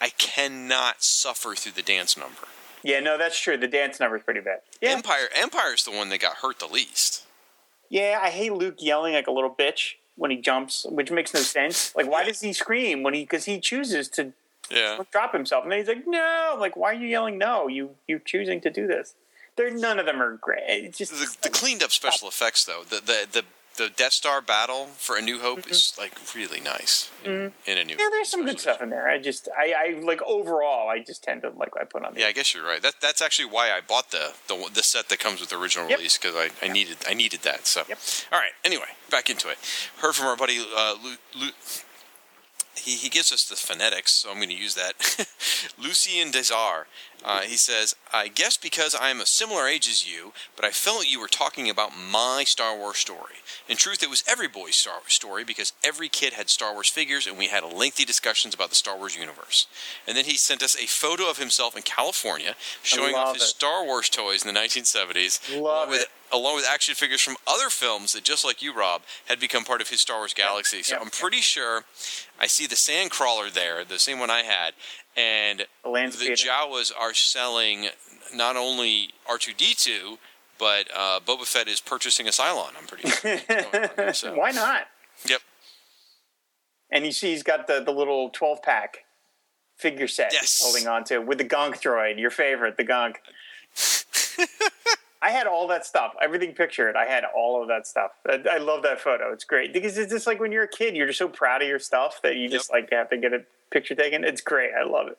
I 0.00 0.10
cannot 0.10 1.02
suffer 1.02 1.54
through 1.54 1.72
the 1.72 1.82
dance 1.82 2.16
number. 2.16 2.48
Yeah, 2.82 3.00
no, 3.00 3.18
that's 3.18 3.40
true. 3.40 3.56
The 3.56 3.66
dance 3.66 3.98
number 3.98 4.16
is 4.16 4.22
pretty 4.22 4.40
bad. 4.40 4.60
Yeah, 4.80 4.90
Empire 4.90 5.28
Empire's 5.34 5.84
the 5.84 5.90
one 5.90 6.10
that 6.10 6.20
got 6.20 6.36
hurt 6.36 6.60
the 6.60 6.66
least. 6.66 7.24
yeah. 7.88 8.20
I 8.22 8.30
hate 8.30 8.52
Luke 8.52 8.76
yelling 8.78 9.14
like 9.14 9.26
a 9.26 9.32
little 9.32 9.52
bitch 9.52 9.94
when 10.16 10.30
he 10.30 10.36
jumps, 10.38 10.84
which 10.88 11.10
makes 11.10 11.32
no 11.34 11.40
sense. 11.40 11.94
Like, 11.94 12.06
why 12.10 12.24
does 12.24 12.40
he 12.40 12.52
scream 12.52 13.02
when 13.02 13.14
he? 13.14 13.20
Because 13.22 13.44
he 13.44 13.60
chooses 13.60 14.08
to 14.10 14.32
Yeah. 14.70 14.98
drop 15.12 15.32
himself, 15.32 15.62
and 15.62 15.70
then 15.72 15.78
he's 15.78 15.88
like, 15.88 16.06
"No!" 16.06 16.50
I'm 16.54 16.60
like, 16.60 16.76
why 16.76 16.90
are 16.90 16.94
you 16.94 17.06
yelling? 17.06 17.38
No, 17.38 17.68
you 17.68 17.96
you 18.08 18.18
choosing 18.24 18.60
to 18.62 18.70
do 18.70 18.86
this. 18.86 19.14
They're 19.56 19.70
none 19.70 19.98
of 19.98 20.06
them 20.06 20.20
are 20.20 20.36
great. 20.36 20.84
It's 20.84 20.98
just 20.98 21.12
The, 21.12 21.36
the 21.42 21.48
cleaned 21.50 21.82
up 21.82 21.90
special 21.92 22.28
effects, 22.28 22.64
though, 22.64 22.82
the 22.82 22.96
the 22.96 23.28
the, 23.30 23.44
the 23.76 23.88
Death 23.94 24.12
Star 24.12 24.40
battle 24.40 24.86
for 24.96 25.16
A 25.16 25.22
New 25.22 25.40
Hope 25.40 25.70
is 25.70 25.94
like 25.98 26.12
really 26.34 26.60
nice 26.60 27.10
in, 27.24 27.52
in 27.66 27.78
a 27.78 27.84
new. 27.84 27.92
Mm-hmm. 27.94 28.00
yeah. 28.00 28.08
There's 28.10 28.28
some 28.28 28.44
good 28.44 28.58
stuff 28.60 28.80
in 28.82 28.90
there. 28.90 29.08
I 29.08 29.18
just 29.18 29.48
I, 29.56 29.74
I 29.96 30.00
like 30.00 30.20
overall. 30.22 30.88
I 30.88 30.98
just 31.00 31.22
tend 31.22 31.42
to 31.42 31.50
like 31.50 31.70
I 31.80 31.84
put 31.84 32.04
on. 32.04 32.14
The, 32.14 32.20
Yeah, 32.20 32.26
I 32.26 32.32
guess 32.32 32.54
you're 32.54 32.64
right. 32.66 32.82
That 32.82 32.94
that's 33.00 33.22
actually 33.22 33.46
why 33.50 33.70
I 33.70 33.80
bought 33.86 34.10
the 34.10 34.32
the, 34.48 34.70
the 34.72 34.82
set 34.82 35.08
that 35.08 35.18
comes 35.18 35.40
with 35.40 35.50
the 35.50 35.58
original 35.58 35.88
Yep. 35.88 35.98
release 35.98 36.18
because 36.18 36.34
I, 36.36 36.50
I 36.64 36.68
needed 36.68 36.96
I 37.08 37.14
needed 37.14 37.40
that. 37.42 37.66
So, 37.66 37.82
Yep. 37.88 37.98
all 38.32 38.38
right. 38.38 38.52
Anyway, 38.64 38.88
back 39.10 39.30
into 39.30 39.48
it. 39.48 39.58
Heard 39.98 40.14
from 40.14 40.26
our 40.26 40.36
buddy 40.36 40.58
uh, 40.76 40.94
Lu, 41.02 41.10
Lu, 41.38 41.48
he, 42.76 42.92
he 42.92 43.08
gives 43.08 43.32
us 43.32 43.44
the 43.48 43.56
phonetics, 43.56 44.12
so 44.12 44.30
I'm 44.30 44.36
going 44.36 44.48
to 44.50 44.54
use 44.54 44.74
that. 44.74 44.94
Lucien 45.82 46.30
Desar. 46.30 46.86
Uh, 47.24 47.40
he 47.40 47.56
says, 47.56 47.96
I 48.12 48.28
guess 48.28 48.56
because 48.56 48.94
I 48.94 49.10
am 49.10 49.20
a 49.20 49.26
similar 49.26 49.66
age 49.66 49.88
as 49.88 50.10
you, 50.10 50.32
but 50.54 50.64
I 50.64 50.70
felt 50.70 51.10
you 51.10 51.20
were 51.20 51.26
talking 51.28 51.68
about 51.68 51.90
my 51.96 52.44
Star 52.46 52.76
Wars 52.76 52.98
story. 52.98 53.36
In 53.68 53.76
truth, 53.76 54.02
it 54.02 54.10
was 54.10 54.22
every 54.28 54.46
boy's 54.48 54.76
Star 54.76 54.94
Wars 54.94 55.12
story 55.12 55.42
because 55.42 55.72
every 55.84 56.08
kid 56.08 56.34
had 56.34 56.48
Star 56.48 56.72
Wars 56.72 56.88
figures 56.88 57.26
and 57.26 57.36
we 57.36 57.48
had 57.48 57.64
lengthy 57.64 58.04
discussions 58.04 58.54
about 58.54 58.68
the 58.68 58.76
Star 58.76 58.96
Wars 58.96 59.16
universe. 59.16 59.66
And 60.06 60.16
then 60.16 60.24
he 60.24 60.36
sent 60.36 60.62
us 60.62 60.76
a 60.76 60.86
photo 60.86 61.28
of 61.28 61.38
himself 61.38 61.76
in 61.76 61.82
California 61.82 62.54
showing 62.82 63.14
off 63.14 63.34
his 63.34 63.42
it. 63.42 63.46
Star 63.46 63.84
Wars 63.84 64.08
toys 64.08 64.44
in 64.44 64.52
the 64.52 64.58
1970s. 64.60 65.54
Love 65.60 65.62
along 65.62 65.90
with, 65.90 66.02
it. 66.02 66.08
Along 66.32 66.56
with 66.56 66.66
action 66.68 66.94
figures 66.94 67.20
from 67.20 67.36
other 67.46 67.70
films 67.70 68.12
that, 68.12 68.24
just 68.24 68.44
like 68.44 68.62
you, 68.62 68.74
Rob, 68.74 69.02
had 69.26 69.38
become 69.40 69.64
part 69.64 69.80
of 69.80 69.90
his 69.90 70.00
Star 70.00 70.18
Wars 70.18 70.34
galaxy. 70.34 70.82
So 70.82 70.94
Yep. 70.96 71.02
I'm 71.02 71.10
pretty 71.10 71.40
sure 71.40 71.84
I 72.40 72.46
see 72.46 72.66
the 72.66 72.74
Sandcrawler 72.74 73.52
there, 73.52 73.84
the 73.84 73.98
same 73.98 74.18
one 74.18 74.30
I 74.30 74.42
had, 74.42 74.74
and 75.16 75.60
The 75.84 75.90
the 76.18 76.32
Jawas 76.36 76.92
are 76.98 77.14
selling 77.14 77.88
not 78.34 78.56
only 78.56 79.10
R2D2, 79.30 80.18
but 80.58 80.88
uh, 80.94 81.20
Boba 81.20 81.44
Fett 81.46 81.68
is 81.68 81.80
purchasing 81.80 82.26
a 82.26 82.30
Cylon. 82.30 82.70
I'm 82.78 82.86
pretty 82.86 83.08
sure. 83.10 83.36
What's 83.36 83.46
going 83.72 83.84
on 83.84 83.90
here, 83.96 84.12
so. 84.14 84.34
Why 84.38 84.50
not? 84.50 84.82
Yep. 85.28 85.40
And 86.90 87.04
you 87.04 87.12
see, 87.12 87.30
he's 87.30 87.42
got 87.42 87.66
the, 87.66 87.80
the 87.82 87.92
little 87.92 88.30
12 88.30 88.62
pack 88.62 89.04
figure 89.76 90.08
set 90.08 90.32
Yes. 90.32 90.60
holding 90.62 90.86
on 90.88 91.04
to 91.04 91.18
with 91.18 91.38
the 91.38 91.44
Gonk 91.44 91.80
droid, 91.82 92.18
your 92.18 92.30
favorite, 92.30 92.76
the 92.76 92.84
Gonk. 92.84 93.16
I 95.22 95.30
had 95.30 95.46
all 95.46 95.66
that 95.68 95.84
stuff, 95.84 96.14
everything 96.22 96.52
pictured. 96.52 96.94
I 96.94 97.06
had 97.06 97.24
all 97.34 97.60
of 97.62 97.68
that 97.68 97.86
stuff. 97.86 98.12
I, 98.28 98.42
I 98.52 98.58
love 98.58 98.82
that 98.84 99.00
photo. 99.00 99.32
It's 99.32 99.44
great 99.44 99.72
because 99.72 99.98
it's 99.98 100.12
just 100.12 100.26
like 100.26 100.38
when 100.40 100.52
you're 100.52 100.62
a 100.64 100.68
kid, 100.68 100.94
you're 100.94 101.06
just 101.06 101.18
so 101.18 101.28
proud 101.28 101.62
of 101.62 101.68
your 101.68 101.78
stuff 101.78 102.20
that 102.22 102.36
you 102.36 102.48
just 102.48 102.70
like 102.70 102.90
have 102.92 103.08
to 103.10 103.16
get 103.16 103.32
a 103.32 103.40
picture 103.70 103.94
taken. 103.94 104.24
It's 104.24 104.40
great. 104.40 104.70
I 104.78 104.84
love 104.84 105.08
it. 105.08 105.18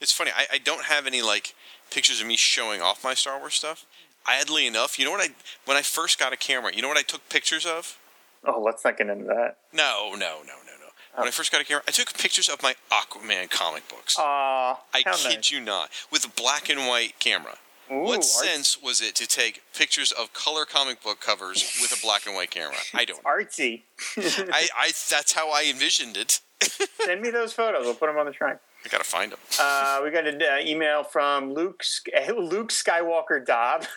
It's 0.00 0.12
funny. 0.12 0.30
I, 0.34 0.46
I 0.54 0.58
don't 0.58 0.84
have 0.84 1.06
any 1.06 1.22
like 1.22 1.54
pictures 1.90 2.20
of 2.20 2.26
me 2.26 2.36
showing 2.36 2.80
off 2.80 3.04
my 3.04 3.14
Star 3.14 3.38
Wars 3.38 3.54
stuff. 3.54 3.86
Oddly 4.26 4.66
enough, 4.66 4.98
you 4.98 5.04
know 5.04 5.10
what 5.10 5.20
I 5.20 5.34
when 5.64 5.76
I 5.76 5.82
first 5.82 6.18
got 6.18 6.32
a 6.32 6.36
camera, 6.36 6.72
you 6.74 6.82
know 6.82 6.88
what 6.88 6.98
I 6.98 7.02
took 7.02 7.28
pictures 7.28 7.66
of? 7.66 7.98
Oh, 8.44 8.60
let's 8.60 8.84
not 8.84 8.98
get 8.98 9.08
into 9.08 9.24
that. 9.24 9.58
No, 9.72 10.10
no, 10.12 10.16
no, 10.16 10.38
no, 10.40 10.72
no. 10.80 10.86
When 11.14 11.26
I 11.26 11.28
oh. 11.28 11.32
first 11.32 11.52
got 11.52 11.60
a 11.60 11.64
camera, 11.64 11.82
I 11.86 11.90
took 11.90 12.12
pictures 12.14 12.48
of 12.48 12.62
my 12.62 12.74
Aquaman 12.90 13.50
comic 13.50 13.88
books. 13.88 14.16
Aw, 14.18 14.80
I 14.94 15.02
kid 15.02 15.36
nice. 15.36 15.52
you 15.52 15.60
not, 15.60 15.90
with 16.10 16.24
a 16.24 16.28
black 16.28 16.68
and 16.68 16.86
white 16.86 17.18
camera. 17.18 17.58
Ooh, 17.90 18.04
what 18.04 18.24
sense 18.24 18.80
was 18.80 19.02
it 19.02 19.14
to 19.16 19.26
take 19.26 19.62
pictures 19.74 20.12
of 20.12 20.32
color 20.32 20.64
comic 20.64 21.02
book 21.02 21.20
covers 21.20 21.78
with 21.82 21.92
a 21.96 22.00
black 22.00 22.26
and 22.26 22.34
white 22.34 22.50
camera? 22.50 22.76
I 22.94 23.04
don't. 23.04 23.22
artsy. 23.24 23.82
I, 24.16 24.68
I 24.76 24.92
that's 25.10 25.32
how 25.32 25.50
I 25.50 25.64
envisioned 25.68 26.16
it. 26.16 26.40
Send 27.04 27.20
me 27.20 27.30
those 27.30 27.52
photos. 27.52 27.84
We'll 27.84 27.94
put 27.94 28.06
them 28.06 28.18
on 28.18 28.26
the 28.26 28.32
shrine. 28.32 28.58
I 28.84 28.88
gotta 28.88 29.04
find 29.04 29.30
them. 29.30 29.38
Uh, 29.60 30.00
we 30.02 30.10
got 30.10 30.26
an 30.26 30.42
uh, 30.42 30.58
email 30.60 31.04
from 31.04 31.54
Luke 31.54 31.84
Luke 32.36 32.70
Skywalker 32.70 33.44
Dobb. 33.44 33.84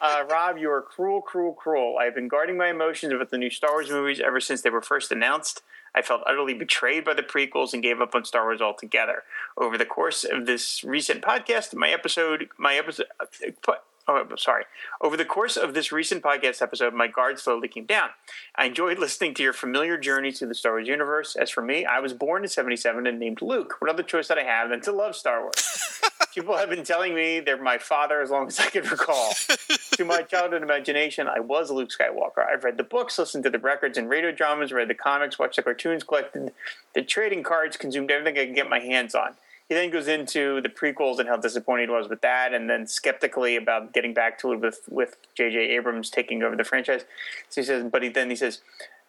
uh, 0.00 0.24
Rob, 0.30 0.58
you 0.58 0.70
are 0.70 0.82
cruel, 0.82 1.20
cruel, 1.20 1.52
cruel. 1.52 1.96
I 2.00 2.04
have 2.04 2.14
been 2.14 2.28
guarding 2.28 2.56
my 2.56 2.68
emotions 2.68 3.12
about 3.12 3.30
the 3.30 3.38
new 3.38 3.50
Star 3.50 3.72
Wars 3.72 3.90
movies 3.90 4.20
ever 4.20 4.40
since 4.40 4.62
they 4.62 4.70
were 4.70 4.82
first 4.82 5.10
announced. 5.10 5.62
I 5.96 6.02
felt 6.02 6.22
utterly 6.26 6.54
betrayed 6.54 7.04
by 7.04 7.14
the 7.14 7.22
prequels 7.22 7.72
and 7.72 7.82
gave 7.82 8.00
up 8.00 8.14
on 8.14 8.24
Star 8.24 8.44
Wars 8.44 8.60
altogether. 8.60 9.22
Over 9.56 9.78
the 9.78 9.86
course 9.86 10.24
of 10.24 10.46
this 10.46 10.84
recent 10.84 11.22
podcast, 11.22 11.74
my 11.74 11.88
episode, 11.88 12.48
my 12.58 12.74
episode, 12.74 13.06
uh. 13.18 13.74
Oh, 14.08 14.24
sorry. 14.36 14.64
Over 15.00 15.16
the 15.16 15.24
course 15.24 15.56
of 15.56 15.74
this 15.74 15.90
recent 15.90 16.22
podcast 16.22 16.62
episode, 16.62 16.94
my 16.94 17.08
guard 17.08 17.40
slowly 17.40 17.66
came 17.66 17.86
down. 17.86 18.10
I 18.54 18.66
enjoyed 18.66 19.00
listening 19.00 19.34
to 19.34 19.42
your 19.42 19.52
familiar 19.52 19.98
journey 19.98 20.30
through 20.30 20.46
the 20.46 20.54
Star 20.54 20.72
Wars 20.72 20.86
universe. 20.86 21.34
As 21.34 21.50
for 21.50 21.60
me, 21.60 21.84
I 21.84 21.98
was 21.98 22.12
born 22.12 22.44
in 22.44 22.48
77 22.48 23.04
and 23.04 23.18
named 23.18 23.42
Luke. 23.42 23.74
What 23.80 23.90
other 23.90 24.04
choice 24.04 24.28
did 24.28 24.38
I 24.38 24.44
have 24.44 24.70
than 24.70 24.80
to 24.82 24.92
love 24.92 25.16
Star 25.16 25.42
Wars? 25.42 26.00
People 26.34 26.56
have 26.56 26.70
been 26.70 26.84
telling 26.84 27.16
me 27.16 27.40
they're 27.40 27.60
my 27.60 27.78
father 27.78 28.20
as 28.20 28.30
long 28.30 28.46
as 28.46 28.60
I 28.60 28.70
can 28.70 28.84
recall. 28.84 29.32
to 29.92 30.04
my 30.04 30.22
childhood 30.30 30.62
imagination, 30.62 31.26
I 31.26 31.40
was 31.40 31.72
Luke 31.72 31.90
Skywalker. 31.90 32.46
I've 32.46 32.62
read 32.62 32.76
the 32.76 32.84
books, 32.84 33.18
listened 33.18 33.42
to 33.44 33.50
the 33.50 33.58
records 33.58 33.98
and 33.98 34.08
radio 34.08 34.30
dramas, 34.30 34.70
read 34.70 34.88
the 34.88 34.94
comics, 34.94 35.36
watched 35.36 35.56
the 35.56 35.62
cartoons, 35.62 36.04
collected 36.04 36.52
the 36.94 37.02
trading 37.02 37.42
cards, 37.42 37.76
consumed 37.76 38.12
everything 38.12 38.38
I 38.38 38.46
could 38.46 38.54
get 38.54 38.70
my 38.70 38.78
hands 38.78 39.16
on. 39.16 39.34
He 39.68 39.74
then 39.74 39.90
goes 39.90 40.06
into 40.06 40.60
the 40.60 40.68
prequels 40.68 41.18
and 41.18 41.28
how 41.28 41.36
disappointed 41.36 41.88
he 41.88 41.94
was 41.94 42.08
with 42.08 42.20
that, 42.20 42.54
and 42.54 42.70
then 42.70 42.86
skeptically 42.86 43.56
about 43.56 43.92
getting 43.92 44.14
back 44.14 44.38
to 44.40 44.52
it 44.52 44.60
with 44.60 44.80
with 44.88 45.16
J.J. 45.34 45.58
Abrams 45.76 46.10
taking 46.10 46.42
over 46.42 46.56
the 46.56 46.64
franchise. 46.64 47.04
So 47.48 47.60
he 47.60 47.66
says, 47.66 47.84
but 47.90 48.02
he 48.02 48.08
then 48.08 48.30
he 48.30 48.36
says, 48.36 48.60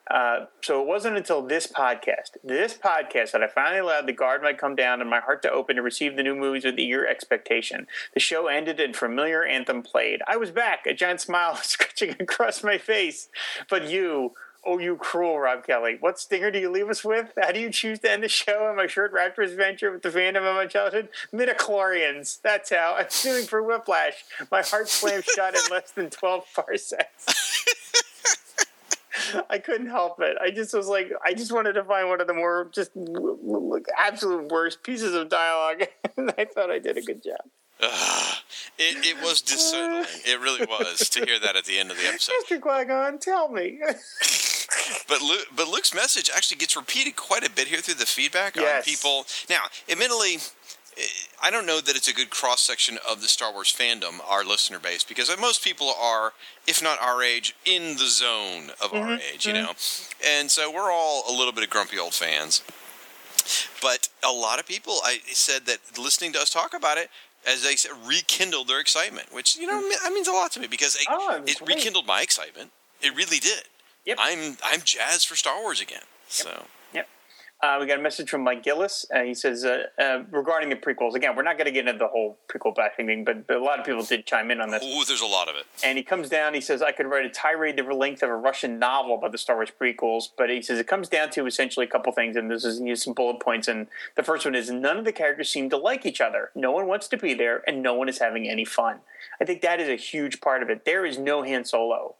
uh, 0.09 0.45
so 0.61 0.81
it 0.81 0.87
wasn't 0.87 1.17
until 1.17 1.41
this 1.41 1.67
podcast, 1.67 2.37
this 2.43 2.73
podcast, 2.73 3.31
that 3.31 3.43
I 3.43 3.47
finally 3.47 3.79
allowed 3.79 4.07
the 4.07 4.13
guard 4.13 4.41
might 4.41 4.57
come 4.57 4.75
down 4.75 5.01
and 5.01 5.09
my 5.09 5.19
heart 5.19 5.41
to 5.41 5.51
open 5.51 5.75
to 5.75 5.81
receive 5.81 6.15
the 6.15 6.23
new 6.23 6.35
movies 6.35 6.63
with 6.63 6.79
eager 6.79 7.05
expectation. 7.05 7.87
The 8.13 8.21
show 8.21 8.47
ended 8.47 8.79
and 8.79 8.95
familiar 8.95 9.43
anthem 9.43 9.83
played. 9.83 10.21
I 10.25 10.37
was 10.37 10.51
back, 10.51 10.85
a 10.85 10.93
giant 10.93 11.21
smile 11.21 11.55
scratching 11.61 12.15
across 12.19 12.63
my 12.63 12.77
face. 12.77 13.27
But 13.69 13.89
you, 13.89 14.33
oh 14.65 14.77
you 14.77 14.95
cruel 14.95 15.39
Rob 15.39 15.65
Kelly, 15.65 15.97
what 15.99 16.19
stinger 16.19 16.51
do 16.51 16.59
you 16.59 16.69
leave 16.69 16.89
us 16.89 17.03
with? 17.03 17.31
How 17.41 17.51
do 17.51 17.59
you 17.59 17.71
choose 17.71 17.99
to 17.99 18.11
end 18.11 18.23
the 18.23 18.27
show 18.27 18.65
on 18.65 18.75
my 18.75 18.87
short 18.87 19.13
Raptors 19.13 19.51
adventure 19.51 19.91
with 19.91 20.01
the 20.01 20.09
fandom 20.09 20.49
of 20.49 20.55
my 20.55 20.65
childhood? 20.65 21.09
Midichlorians. 21.33 22.41
That's 22.41 22.69
how. 22.69 22.95
I'm 22.97 23.09
suing 23.09 23.45
for 23.45 23.63
whiplash. 23.63 24.25
My 24.51 24.61
heart 24.61 24.89
slammed 24.89 25.25
shut 25.25 25.55
in 25.55 25.61
less 25.71 25.91
than 25.91 26.09
12 26.09 26.45
parsecs. 26.55 27.63
I 29.49 29.57
couldn't 29.57 29.87
help 29.87 30.21
it. 30.21 30.37
I 30.41 30.51
just 30.51 30.73
was 30.73 30.87
like, 30.87 31.11
I 31.23 31.33
just 31.33 31.51
wanted 31.51 31.73
to 31.73 31.83
find 31.83 32.07
one 32.07 32.21
of 32.21 32.27
the 32.27 32.33
more 32.33 32.69
just 32.71 32.91
absolute 33.97 34.51
worst 34.51 34.83
pieces 34.83 35.13
of 35.13 35.29
dialogue, 35.29 35.83
and 36.17 36.33
I 36.37 36.45
thought 36.45 36.69
I 36.69 36.79
did 36.79 36.97
a 36.97 37.01
good 37.01 37.23
job. 37.23 37.41
It, 38.79 39.05
it 39.05 39.23
was 39.23 39.41
discerning. 39.41 40.05
It 40.25 40.39
really 40.39 40.65
was 40.65 41.09
to 41.09 41.25
hear 41.25 41.39
that 41.39 41.55
at 41.55 41.65
the 41.65 41.77
end 41.77 41.91
of 41.91 41.97
the 41.97 42.07
episode. 42.07 42.33
Mr. 42.49 42.61
Qui-Gon, 42.61 43.19
tell 43.19 43.49
me. 43.49 43.79
But 45.07 45.21
Luke, 45.21 45.47
but 45.55 45.67
Luke's 45.67 45.93
message 45.93 46.29
actually 46.35 46.57
gets 46.57 46.75
repeated 46.75 47.15
quite 47.15 47.45
a 47.45 47.49
bit 47.49 47.67
here 47.67 47.79
through 47.79 47.95
the 47.95 48.05
feedback 48.05 48.57
on 48.57 48.81
people. 48.83 49.25
Now, 49.49 49.63
admittedly, 49.89 50.35
eh, 50.97 51.01
I 51.41 51.49
don't 51.49 51.65
know 51.65 51.79
that 51.81 51.95
it's 51.95 52.07
a 52.07 52.13
good 52.13 52.29
cross 52.29 52.61
section 52.61 52.97
of 53.09 53.21
the 53.21 53.27
Star 53.27 53.53
Wars 53.53 53.73
fandom, 53.73 54.19
our 54.27 54.43
listener 54.43 54.79
base, 54.79 55.03
because 55.03 55.35
most 55.39 55.63
people 55.63 55.93
are, 55.99 56.33
if 56.67 56.83
not 56.83 57.01
our 57.01 57.23
age, 57.23 57.55
in 57.65 57.97
the 57.97 58.07
zone 58.07 58.71
of 58.83 58.93
our 58.93 59.07
mm-hmm. 59.07 59.33
age, 59.33 59.45
you 59.45 59.53
mm-hmm. 59.53 59.65
know. 59.65 59.73
And 60.25 60.51
so 60.51 60.71
we're 60.71 60.91
all 60.91 61.23
a 61.29 61.33
little 61.35 61.53
bit 61.53 61.63
of 61.63 61.69
grumpy 61.69 61.97
old 61.97 62.13
fans. 62.13 62.63
But 63.81 64.09
a 64.23 64.31
lot 64.31 64.59
of 64.59 64.67
people, 64.67 64.95
I 65.03 65.19
said 65.27 65.65
that 65.67 65.79
listening 65.97 66.33
to 66.33 66.39
us 66.39 66.49
talk 66.49 66.73
about 66.73 66.97
it, 66.97 67.09
as 67.47 67.63
they 67.63 67.75
said, 67.75 67.91
rekindled 68.05 68.67
their 68.67 68.79
excitement, 68.79 69.33
which 69.33 69.57
you 69.57 69.67
know 69.67 69.81
mm. 69.81 70.03
that 70.03 70.11
means 70.11 70.27
a 70.27 70.33
lot 70.33 70.51
to 70.53 70.59
me 70.59 70.67
because 70.67 70.95
it, 70.95 71.07
Oh, 71.09 71.35
it 71.35 71.41
was 71.41 71.51
it 71.51 71.59
great. 71.59 71.77
rekindled 71.77 72.05
my 72.05 72.21
excitement. 72.21 72.71
It 73.01 73.15
really 73.15 73.39
did. 73.39 73.63
Yep. 74.07 74.17
I'm 74.21 74.57
I'm 74.63 74.81
jazzed 74.81 75.27
for 75.27 75.35
Star 75.35 75.61
Wars 75.61 75.81
again. 75.81 76.03
So 76.29 76.63
Yep. 76.93 77.09
Uh, 77.61 77.77
we 77.81 77.87
got 77.87 77.99
a 77.99 78.01
message 78.01 78.29
from 78.29 78.41
Mike 78.41 78.63
Gillis. 78.63 79.05
Uh, 79.13 79.23
he 79.23 79.33
says 79.33 79.65
uh, 79.65 79.83
uh, 79.99 80.23
regarding 80.31 80.69
the 80.69 80.75
prequels. 80.77 81.15
Again, 81.15 81.35
we're 81.35 81.43
not 81.43 81.57
going 81.57 81.65
to 81.65 81.71
get 81.71 81.87
into 81.87 81.97
the 81.97 82.07
whole 82.07 82.37
prequel 82.47 82.73
bashing 82.73 83.07
thing, 83.07 83.25
but, 83.25 83.47
but 83.47 83.57
a 83.57 83.63
lot 83.63 83.79
of 83.79 83.85
people 83.85 84.03
did 84.03 84.25
chime 84.25 84.49
in 84.51 84.61
on 84.61 84.69
this. 84.69 84.81
oh, 84.85 85.03
there's 85.05 85.21
a 85.21 85.25
lot 85.25 85.49
of 85.49 85.55
it. 85.55 85.65
And 85.83 85.97
he 85.97 86.03
comes 86.03 86.29
down. 86.29 86.53
He 86.53 86.61
says, 86.61 86.81
"I 86.81 86.93
could 86.93 87.07
write 87.07 87.25
a 87.25 87.29
tirade 87.29 87.75
the 87.75 87.83
length 87.83 88.23
of 88.23 88.29
a 88.29 88.35
Russian 88.35 88.79
novel 88.79 89.15
about 89.17 89.33
the 89.33 89.37
Star 89.37 89.57
Wars 89.57 89.71
prequels." 89.77 90.29
But 90.37 90.49
he 90.49 90.61
says 90.61 90.79
it 90.79 90.87
comes 90.87 91.09
down 91.09 91.31
to 91.31 91.45
essentially 91.47 91.85
a 91.85 91.89
couple 91.89 92.13
things, 92.13 92.37
and 92.37 92.49
this 92.49 92.63
is 92.63 93.03
some 93.03 93.13
bullet 93.13 93.41
points. 93.41 93.67
And 93.67 93.87
the 94.15 94.23
first 94.23 94.45
one 94.45 94.55
is 94.55 94.71
none 94.71 94.97
of 94.97 95.03
the 95.03 95.11
characters 95.11 95.49
seem 95.49 95.69
to 95.71 95.77
like 95.77 96.05
each 96.05 96.21
other. 96.21 96.51
No 96.55 96.71
one 96.71 96.87
wants 96.87 97.09
to 97.09 97.17
be 97.17 97.33
there, 97.33 97.63
and 97.67 97.81
no 97.81 97.93
one 97.93 98.07
is 98.07 98.19
having 98.19 98.47
any 98.47 98.63
fun. 98.63 98.99
I 99.41 99.45
think 99.45 99.61
that 99.63 99.81
is 99.81 99.89
a 99.89 99.97
huge 99.97 100.39
part 100.39 100.63
of 100.63 100.69
it. 100.69 100.85
There 100.85 101.05
is 101.05 101.17
no 101.17 101.43
Han 101.43 101.65
Solo 101.65 102.15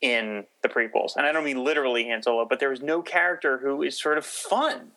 in 0.00 0.44
the 0.62 0.68
prequels, 0.68 1.16
and 1.16 1.26
I 1.26 1.32
don't 1.32 1.44
mean 1.44 1.62
literally 1.62 2.08
Han 2.08 2.22
Solo, 2.22 2.44
but 2.44 2.60
there 2.60 2.72
is 2.72 2.82
no 2.82 3.02
character 3.02 3.58
who 3.58 3.82
is 3.82 3.98
sort 3.98 4.18
of 4.18 4.26
fun. 4.26 4.92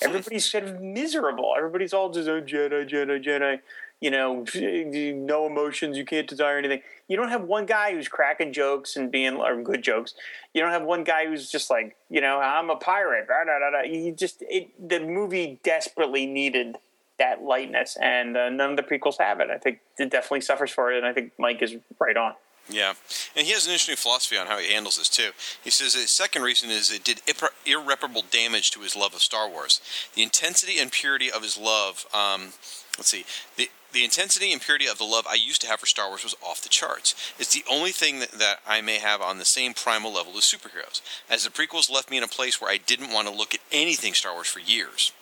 Everybody's 0.00 0.50
sort 0.50 0.64
of 0.64 0.80
miserable. 0.80 1.54
Everybody's 1.56 1.92
all 1.92 2.10
just 2.10 2.28
oh, 2.28 2.40
Jedi, 2.40 2.88
Jedi, 2.88 3.22
Jedi. 3.24 3.60
You 4.00 4.10
know, 4.10 4.44
no 4.54 5.46
emotions. 5.46 5.96
You 5.96 6.04
can't 6.04 6.26
desire 6.26 6.58
anything. 6.58 6.82
You 7.08 7.16
don't 7.16 7.28
have 7.28 7.42
one 7.42 7.66
guy 7.66 7.92
who's 7.92 8.08
cracking 8.08 8.52
jokes 8.52 8.96
and 8.96 9.10
being 9.10 9.36
or 9.36 9.62
good 9.62 9.82
jokes. 9.82 10.14
You 10.54 10.60
don't 10.60 10.72
have 10.72 10.82
one 10.82 11.04
guy 11.04 11.26
who's 11.26 11.50
just 11.50 11.70
like, 11.70 11.96
you 12.10 12.20
know, 12.20 12.40
I'm 12.40 12.70
a 12.70 12.76
pirate. 12.76 13.28
Da, 13.28 13.44
da, 13.44 13.70
da. 13.70 13.82
You 13.82 14.12
just 14.12 14.42
it. 14.48 14.70
The 14.88 15.00
movie 15.00 15.60
desperately 15.62 16.26
needed 16.26 16.78
that 17.18 17.42
lightness, 17.42 17.96
and 18.00 18.36
uh, 18.36 18.48
none 18.48 18.70
of 18.70 18.76
the 18.76 18.82
prequels 18.82 19.18
have 19.20 19.38
it. 19.40 19.50
I 19.50 19.58
think 19.58 19.78
it 19.98 20.10
definitely 20.10 20.40
suffers 20.40 20.70
for 20.72 20.92
it, 20.92 20.98
and 20.98 21.06
I 21.06 21.12
think 21.12 21.32
Mike 21.38 21.62
is 21.62 21.76
right 22.00 22.16
on. 22.16 22.34
Yeah, 22.68 22.94
and 23.36 23.46
he 23.46 23.52
has 23.52 23.66
an 23.66 23.72
interesting 23.72 23.96
philosophy 23.96 24.38
on 24.38 24.46
how 24.46 24.58
he 24.58 24.72
handles 24.72 24.96
this 24.96 25.08
too. 25.08 25.30
He 25.62 25.70
says 25.70 25.94
his 25.94 26.10
second 26.10 26.42
reason 26.42 26.70
is 26.70 26.92
it 26.92 27.04
did 27.04 27.20
irre- 27.26 27.50
irreparable 27.66 28.22
damage 28.30 28.70
to 28.70 28.80
his 28.80 28.94
love 28.94 29.14
of 29.14 29.20
Star 29.20 29.48
Wars. 29.48 29.80
The 30.14 30.22
intensity 30.22 30.78
and 30.78 30.90
purity 30.92 31.30
of 31.30 31.42
his 31.42 31.58
love. 31.58 32.06
Um, 32.14 32.52
let's 32.96 33.08
see 33.08 33.24
the. 33.56 33.68
The 33.92 34.04
intensity 34.04 34.54
and 34.54 34.62
purity 34.62 34.86
of 34.86 34.96
the 34.96 35.04
love 35.04 35.26
I 35.28 35.34
used 35.34 35.60
to 35.60 35.68
have 35.68 35.80
for 35.80 35.84
Star 35.84 36.08
Wars 36.08 36.24
was 36.24 36.34
off 36.42 36.62
the 36.62 36.70
charts. 36.70 37.14
It's 37.38 37.52
the 37.52 37.64
only 37.70 37.90
thing 37.90 38.20
that, 38.20 38.30
that 38.32 38.60
I 38.66 38.80
may 38.80 38.98
have 38.98 39.20
on 39.20 39.36
the 39.36 39.44
same 39.44 39.74
primal 39.74 40.14
level 40.14 40.32
as 40.38 40.44
superheroes. 40.44 41.02
As 41.28 41.44
the 41.44 41.50
prequels 41.50 41.90
left 41.90 42.10
me 42.10 42.16
in 42.16 42.22
a 42.22 42.26
place 42.26 42.58
where 42.58 42.70
I 42.70 42.78
didn't 42.78 43.12
want 43.12 43.28
to 43.28 43.34
look 43.34 43.54
at 43.54 43.60
anything 43.70 44.14
Star 44.14 44.32
Wars 44.32 44.48
for 44.48 44.60
years. 44.60 45.12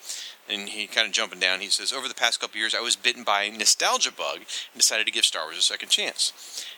And 0.49 0.69
he 0.69 0.87
kind 0.87 1.07
of 1.07 1.13
jumping 1.13 1.41
down, 1.41 1.61
he 1.61 1.69
says, 1.69 1.93
Over 1.93 2.07
the 2.07 2.15
past 2.15 2.41
couple 2.41 2.59
years, 2.59 2.75
I 2.75 2.81
was 2.81 2.95
bitten 2.95 3.25
by 3.25 3.43
a 3.43 3.51
nostalgia 3.51 4.13
bug 4.13 4.37
and 4.37 4.77
decided 4.77 5.07
to 5.07 5.13
give 5.13 5.25
Star 5.25 5.47
Wars 5.47 5.59
a 5.59 5.63
second 5.63 5.89
chance. 5.89 6.33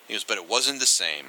He 0.08 0.14
goes, 0.14 0.24
But 0.24 0.38
it 0.38 0.48
wasn't 0.48 0.80
the 0.80 0.86
same. 0.86 1.26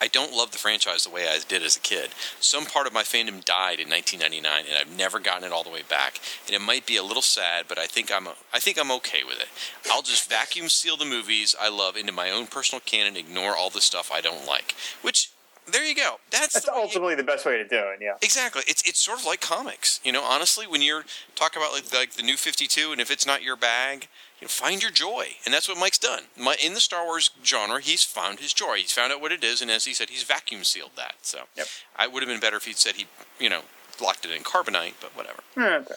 I 0.00 0.08
don't 0.08 0.32
love 0.32 0.50
the 0.50 0.58
franchise 0.58 1.04
the 1.04 1.10
way 1.10 1.28
I 1.28 1.38
did 1.46 1.62
as 1.62 1.76
a 1.76 1.80
kid. 1.80 2.10
Some 2.40 2.66
part 2.66 2.88
of 2.88 2.92
my 2.92 3.04
fandom 3.04 3.44
died 3.44 3.78
in 3.78 3.88
1999, 3.88 4.64
and 4.68 4.76
I've 4.76 4.96
never 4.98 5.20
gotten 5.20 5.44
it 5.44 5.52
all 5.52 5.62
the 5.62 5.70
way 5.70 5.82
back. 5.88 6.18
And 6.46 6.56
it 6.56 6.60
might 6.60 6.86
be 6.86 6.96
a 6.96 7.04
little 7.04 7.22
sad, 7.22 7.66
but 7.68 7.78
I 7.78 7.86
think 7.86 8.10
I'm 8.10 8.26
I 8.52 8.58
think 8.58 8.80
I'm 8.80 8.90
okay 8.92 9.22
with 9.22 9.38
it. 9.40 9.46
I'll 9.92 10.02
just 10.02 10.28
vacuum 10.28 10.68
seal 10.68 10.96
the 10.96 11.04
movies 11.04 11.54
I 11.60 11.68
love 11.68 11.96
into 11.96 12.10
my 12.12 12.30
own 12.30 12.48
personal 12.48 12.80
canon, 12.84 13.16
ignore 13.16 13.56
all 13.56 13.70
the 13.70 13.80
stuff 13.80 14.10
I 14.12 14.20
don't 14.20 14.44
like. 14.44 14.74
Which 15.02 15.30
there 15.70 15.84
you 15.84 15.94
go. 15.94 16.16
That's, 16.30 16.54
That's 16.54 16.66
the 16.66 16.72
you- 16.72 16.82
ultimately 16.82 17.14
the 17.14 17.22
best 17.22 17.46
way 17.46 17.56
to 17.58 17.64
do 17.64 17.76
it. 17.78 18.00
Yeah. 18.00 18.14
Exactly. 18.22 18.62
It's 18.66 18.82
it's 18.82 18.98
sort 18.98 19.20
of 19.20 19.24
like 19.24 19.40
comics. 19.40 20.00
You 20.02 20.10
know, 20.10 20.24
honestly, 20.24 20.66
when 20.66 20.82
you're 20.82 21.04
talking 21.36 21.62
about 21.62 21.72
like 21.72 21.92
like 21.94 22.12
the 22.14 22.24
new 22.24 22.36
52 22.36 22.90
and 22.90 23.00
if 23.00 23.08
it's 23.12 23.24
not 23.24 23.44
your 23.44 23.54
bag, 23.56 24.08
you 24.42 24.46
know, 24.46 24.48
find 24.48 24.82
your 24.82 24.90
joy, 24.90 25.26
and 25.44 25.54
that's 25.54 25.68
what 25.68 25.78
Mike's 25.78 25.98
done. 25.98 26.22
My, 26.36 26.56
in 26.60 26.74
the 26.74 26.80
Star 26.80 27.04
Wars 27.04 27.30
genre, 27.44 27.80
he's 27.80 28.02
found 28.02 28.40
his 28.40 28.52
joy. 28.52 28.78
He's 28.78 28.90
found 28.90 29.12
out 29.12 29.20
what 29.20 29.30
it 29.30 29.44
is, 29.44 29.62
and 29.62 29.70
as 29.70 29.84
he 29.84 29.94
said, 29.94 30.10
he's 30.10 30.24
vacuum 30.24 30.64
sealed 30.64 30.90
that. 30.96 31.14
So, 31.22 31.42
Yep. 31.56 31.66
I 31.94 32.08
would 32.08 32.24
have 32.24 32.28
been 32.28 32.40
better 32.40 32.56
if 32.56 32.64
he'd 32.64 32.76
said 32.76 32.96
he, 32.96 33.06
you 33.38 33.48
know, 33.48 33.60
locked 34.02 34.24
it 34.24 34.32
in 34.32 34.42
carbonite, 34.42 34.94
but 35.00 35.16
whatever. 35.16 35.44
Okay. 35.56 35.94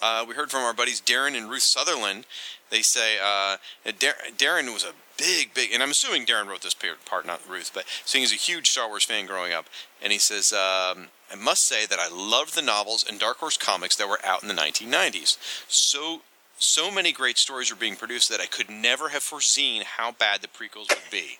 Uh, 0.00 0.24
we 0.28 0.34
heard 0.34 0.48
from 0.52 0.62
our 0.62 0.72
buddies 0.74 1.00
Darren 1.00 1.36
and 1.36 1.50
Ruth 1.50 1.62
Sutherland. 1.64 2.24
They 2.70 2.82
say 2.82 3.16
uh, 3.20 3.56
Dar- 3.98 4.14
Darren 4.36 4.72
was 4.72 4.84
a 4.84 4.92
big, 5.16 5.54
big, 5.54 5.72
and 5.72 5.82
I'm 5.82 5.90
assuming 5.90 6.24
Darren 6.24 6.46
wrote 6.46 6.62
this 6.62 6.74
part, 7.04 7.26
not 7.26 7.40
Ruth, 7.48 7.72
but 7.74 7.84
seeing 8.04 8.22
he's 8.22 8.32
a 8.32 8.36
huge 8.36 8.70
Star 8.70 8.86
Wars 8.88 9.02
fan 9.04 9.26
growing 9.26 9.52
up. 9.52 9.66
And 10.00 10.12
he 10.12 10.20
says, 10.20 10.52
um, 10.52 11.08
I 11.32 11.34
must 11.36 11.64
say 11.66 11.84
that 11.84 11.98
I 11.98 12.08
loved 12.14 12.54
the 12.54 12.62
novels 12.62 13.04
and 13.08 13.18
Dark 13.18 13.38
Horse 13.38 13.56
comics 13.56 13.96
that 13.96 14.08
were 14.08 14.20
out 14.24 14.42
in 14.42 14.48
the 14.48 14.54
1990s. 14.54 15.36
So, 15.66 16.20
so 16.58 16.90
many 16.90 17.12
great 17.12 17.36
stories 17.36 17.70
were 17.70 17.76
being 17.76 17.96
produced 17.96 18.30
that 18.30 18.40
I 18.40 18.46
could 18.46 18.70
never 18.70 19.10
have 19.10 19.22
foreseen 19.22 19.82
how 19.84 20.12
bad 20.12 20.40
the 20.40 20.48
prequels 20.48 20.88
would 20.88 21.10
be. 21.10 21.38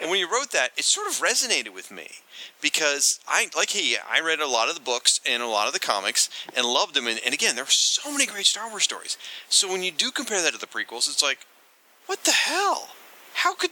And 0.00 0.10
when 0.10 0.18
you 0.18 0.30
wrote 0.30 0.50
that, 0.52 0.70
it 0.76 0.84
sort 0.84 1.06
of 1.06 1.20
resonated 1.20 1.72
with 1.72 1.90
me 1.90 2.08
because 2.60 3.20
I, 3.28 3.48
like 3.56 3.70
he, 3.70 3.96
I 3.96 4.20
read 4.20 4.40
a 4.40 4.48
lot 4.48 4.68
of 4.68 4.74
the 4.74 4.80
books 4.80 5.20
and 5.28 5.42
a 5.42 5.46
lot 5.46 5.68
of 5.68 5.72
the 5.74 5.80
comics 5.80 6.28
and 6.56 6.66
loved 6.66 6.94
them. 6.94 7.06
And, 7.06 7.20
and 7.24 7.32
again, 7.32 7.54
there 7.54 7.64
were 7.64 7.70
so 7.70 8.10
many 8.10 8.26
great 8.26 8.46
Star 8.46 8.68
Wars 8.68 8.84
stories. 8.84 9.16
So 9.48 9.70
when 9.70 9.82
you 9.82 9.92
do 9.92 10.10
compare 10.10 10.42
that 10.42 10.52
to 10.52 10.58
the 10.58 10.66
prequels, 10.66 11.08
it's 11.08 11.22
like, 11.22 11.46
what 12.06 12.24
the 12.24 12.32
hell? 12.32 12.88
How 13.34 13.54
could 13.54 13.70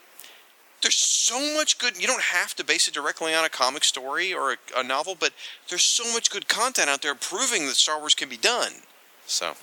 there's 0.82 0.94
so 0.94 1.40
much 1.54 1.78
good 1.78 2.00
you 2.00 2.06
don't 2.06 2.22
have 2.22 2.54
to 2.54 2.62
base 2.62 2.86
it 2.86 2.94
directly 2.94 3.34
on 3.34 3.44
a 3.44 3.48
comic 3.48 3.82
story 3.82 4.32
or 4.32 4.52
a, 4.52 4.56
a 4.76 4.84
novel 4.84 5.16
but 5.18 5.32
there's 5.68 5.82
so 5.82 6.04
much 6.12 6.30
good 6.30 6.46
content 6.48 6.88
out 6.88 7.00
there 7.00 7.14
proving 7.14 7.66
that 7.66 7.74
star 7.74 7.98
wars 7.98 8.14
can 8.14 8.28
be 8.28 8.36
done 8.36 8.72
so. 9.26 9.54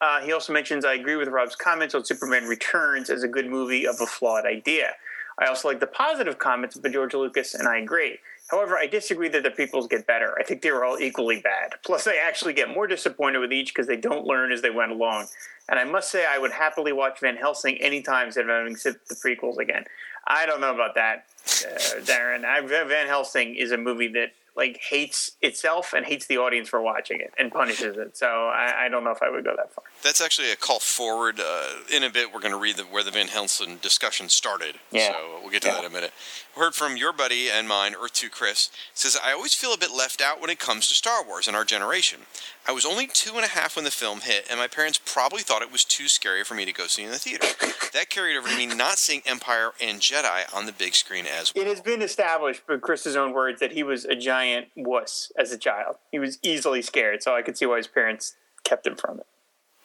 Uh, 0.00 0.20
he 0.20 0.32
also 0.32 0.52
mentions, 0.52 0.84
I 0.84 0.94
agree 0.94 1.16
with 1.16 1.28
Rob's 1.28 1.56
comments 1.56 1.94
on 1.94 2.04
Superman 2.04 2.46
Returns 2.46 3.10
as 3.10 3.22
a 3.22 3.28
good 3.28 3.46
movie 3.46 3.86
of 3.86 4.00
a 4.00 4.06
flawed 4.06 4.46
idea. 4.46 4.94
I 5.38 5.46
also 5.46 5.68
like 5.68 5.80
the 5.80 5.86
positive 5.86 6.38
comments 6.38 6.76
by 6.76 6.88
George 6.88 7.14
Lucas, 7.14 7.54
and 7.54 7.68
I 7.68 7.78
agree. 7.78 8.18
However, 8.50 8.76
I 8.76 8.86
disagree 8.86 9.28
that 9.28 9.42
the 9.42 9.50
prequels 9.50 9.88
get 9.88 10.06
better. 10.06 10.36
I 10.38 10.42
think 10.42 10.60
they 10.60 10.72
were 10.72 10.84
all 10.84 10.98
equally 10.98 11.40
bad. 11.40 11.74
Plus, 11.84 12.06
I 12.06 12.16
actually 12.16 12.52
get 12.52 12.68
more 12.68 12.86
disappointed 12.86 13.38
with 13.38 13.52
each 13.52 13.72
because 13.72 13.86
they 13.86 13.96
don't 13.96 14.26
learn 14.26 14.52
as 14.52 14.60
they 14.60 14.70
went 14.70 14.90
along. 14.90 15.26
And 15.68 15.78
I 15.78 15.84
must 15.84 16.10
say, 16.10 16.26
I 16.28 16.38
would 16.38 16.50
happily 16.50 16.92
watch 16.92 17.20
Van 17.20 17.36
Helsing 17.36 17.76
anytime 17.80 18.26
instead 18.26 18.44
of 18.44 18.50
having 18.50 18.72
the 18.72 19.16
prequels 19.24 19.58
again. 19.58 19.84
I 20.26 20.46
don't 20.46 20.60
know 20.60 20.74
about 20.74 20.96
that, 20.96 21.26
uh, 21.46 22.00
Darren. 22.00 22.44
I, 22.44 22.60
Van 22.60 23.06
Helsing 23.06 23.54
is 23.54 23.72
a 23.72 23.78
movie 23.78 24.08
that 24.08 24.32
like 24.56 24.80
hates 24.90 25.32
itself 25.40 25.92
and 25.94 26.04
hates 26.04 26.26
the 26.26 26.36
audience 26.38 26.68
for 26.68 26.80
watching 26.82 27.20
it 27.20 27.32
and 27.38 27.50
punishes 27.52 27.96
it. 27.96 28.16
So 28.16 28.26
I, 28.26 28.86
I 28.86 28.88
don't 28.88 29.04
know 29.04 29.10
if 29.12 29.22
I 29.22 29.30
would 29.30 29.44
go 29.44 29.54
that 29.56 29.72
far. 29.72 29.84
that's 30.02 30.20
actually 30.20 30.50
a 30.50 30.56
call 30.56 30.80
forward 30.80 31.40
uh, 31.40 31.68
in 31.92 32.02
a 32.02 32.10
bit 32.10 32.32
we're 32.34 32.40
going 32.40 32.52
to 32.52 32.58
read 32.58 32.76
the, 32.76 32.82
where 32.84 33.02
the 33.04 33.10
van 33.10 33.28
helsing 33.28 33.76
discussion 33.76 34.28
started 34.28 34.76
Yeah. 34.90 35.12
so 35.12 35.38
we'll 35.40 35.50
get 35.50 35.62
to 35.62 35.68
Yeah. 35.68 35.74
that 35.74 35.84
in 35.84 35.90
a 35.90 35.94
minute 35.94 36.12
heard 36.56 36.74
from 36.74 36.96
your 36.96 37.12
buddy 37.12 37.48
and 37.50 37.68
mine 37.68 37.94
earth 38.00 38.12
2 38.12 38.28
chris 38.28 38.70
says 38.92 39.16
i 39.24 39.32
always 39.32 39.54
feel 39.54 39.72
a 39.72 39.78
bit 39.78 39.90
left 39.96 40.20
out 40.20 40.40
when 40.40 40.50
it 40.50 40.58
comes 40.58 40.88
to 40.88 40.94
star 40.94 41.24
wars 41.24 41.46
in 41.48 41.54
our 41.54 41.64
generation 41.64 42.20
i 42.66 42.72
was 42.72 42.84
only 42.84 43.06
two 43.06 43.36
and 43.36 43.44
a 43.44 43.48
half 43.48 43.76
when 43.76 43.84
the 43.84 43.90
film 43.90 44.20
hit 44.20 44.46
and 44.50 44.58
my 44.58 44.66
parents 44.66 45.00
probably 45.04 45.42
thought 45.42 45.62
it 45.62 45.72
was 45.72 45.84
too 45.84 46.08
scary 46.08 46.44
for 46.44 46.54
me 46.54 46.64
to 46.64 46.72
go 46.72 46.86
see 46.86 47.02
in 47.04 47.10
the 47.10 47.18
theater 47.18 47.46
that 47.92 48.10
carried 48.10 48.36
over 48.36 48.48
to 48.48 48.56
me 48.56 48.66
not 48.66 48.98
seeing 48.98 49.22
empire 49.26 49.70
and 49.80 50.00
jedi 50.00 50.42
on 50.54 50.66
the 50.66 50.72
big 50.72 50.94
screen 50.94 51.24
as 51.26 51.54
well 51.54 51.64
It 51.64 51.68
has 51.68 51.80
been 51.80 52.02
established, 52.02 52.66
by 52.66 52.76
Chris's 52.76 53.16
own 53.16 53.32
words, 53.32 53.60
that 53.60 53.72
he 53.72 53.82
was 53.82 54.04
a 54.04 54.14
giant 54.14 54.68
wuss 54.76 55.32
as 55.38 55.52
a 55.52 55.58
child. 55.58 55.96
He 56.12 56.18
was 56.18 56.38
easily 56.42 56.82
scared, 56.82 57.22
so 57.22 57.34
I 57.34 57.42
could 57.42 57.56
see 57.56 57.66
why 57.66 57.78
his 57.78 57.86
parents 57.88 58.36
kept 58.64 58.86
him 58.86 58.94
from 58.96 59.18
it. 59.18 59.26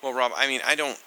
Well, 0.01 0.13
Rob, 0.13 0.32
I 0.36 0.47
mean, 0.47 0.61
I 0.66 0.76
don't, 0.76 0.99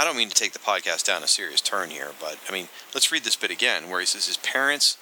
I 0.00 0.04
don't 0.04 0.16
mean 0.16 0.30
to 0.30 0.34
take 0.34 0.52
the 0.52 0.58
podcast 0.58 1.04
down 1.04 1.22
a 1.22 1.28
serious 1.28 1.60
turn 1.60 1.90
here, 1.90 2.12
but 2.18 2.38
I 2.48 2.52
mean, 2.52 2.68
let's 2.94 3.12
read 3.12 3.22
this 3.22 3.36
bit 3.36 3.50
again, 3.50 3.90
where 3.90 4.00
he 4.00 4.06
says 4.06 4.26
his 4.26 4.38
parents 4.38 4.96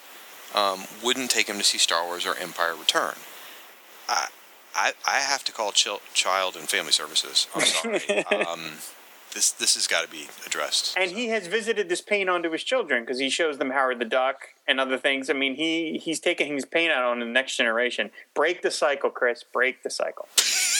um, 0.57 0.87
wouldn't 1.05 1.31
take 1.31 1.47
him 1.47 1.57
to 1.57 1.63
see 1.63 1.79
Star 1.79 2.05
Wars 2.05 2.27
or 2.27 2.35
Empire 2.37 2.75
Return. 2.75 3.15
I, 4.09 4.27
I, 4.75 4.93
I 5.07 5.19
have 5.21 5.45
to 5.45 5.53
call 5.53 5.71
Chil- 5.71 6.01
Child 6.15 6.57
and 6.57 6.69
Family 6.69 6.91
Services. 6.91 7.47
I'm 7.55 7.61
sorry. 8.01 8.25
um, 8.25 8.73
this, 9.35 9.53
this 9.53 9.77
has 9.77 9.87
got 9.87 10.05
to 10.05 10.11
be 10.11 10.27
addressed. 10.45 10.99
And 10.99 11.13
he 11.13 11.29
has 11.29 11.47
visited 11.47 11.89
this 11.89 12.01
pain 12.01 12.29
onto 12.29 12.51
his 12.51 12.65
children 12.65 13.05
because 13.05 13.21
he 13.21 13.31
shows 13.31 13.59
them 13.59 13.71
Howard 13.71 14.01
the 14.01 14.05
Duck 14.05 14.49
and 14.67 14.81
other 14.81 14.99
things. 14.99 15.31
I 15.31 15.35
mean, 15.35 15.55
he 15.55 15.99
he's 15.99 16.19
taking 16.19 16.55
his 16.55 16.65
pain 16.65 16.91
out 16.91 17.05
on 17.05 17.21
the 17.21 17.27
next 17.27 17.57
generation. 17.57 18.11
Break 18.35 18.63
the 18.63 18.73
cycle, 18.73 19.11
Chris. 19.11 19.45
Break 19.45 19.85
the 19.85 19.91
cycle. 19.91 20.27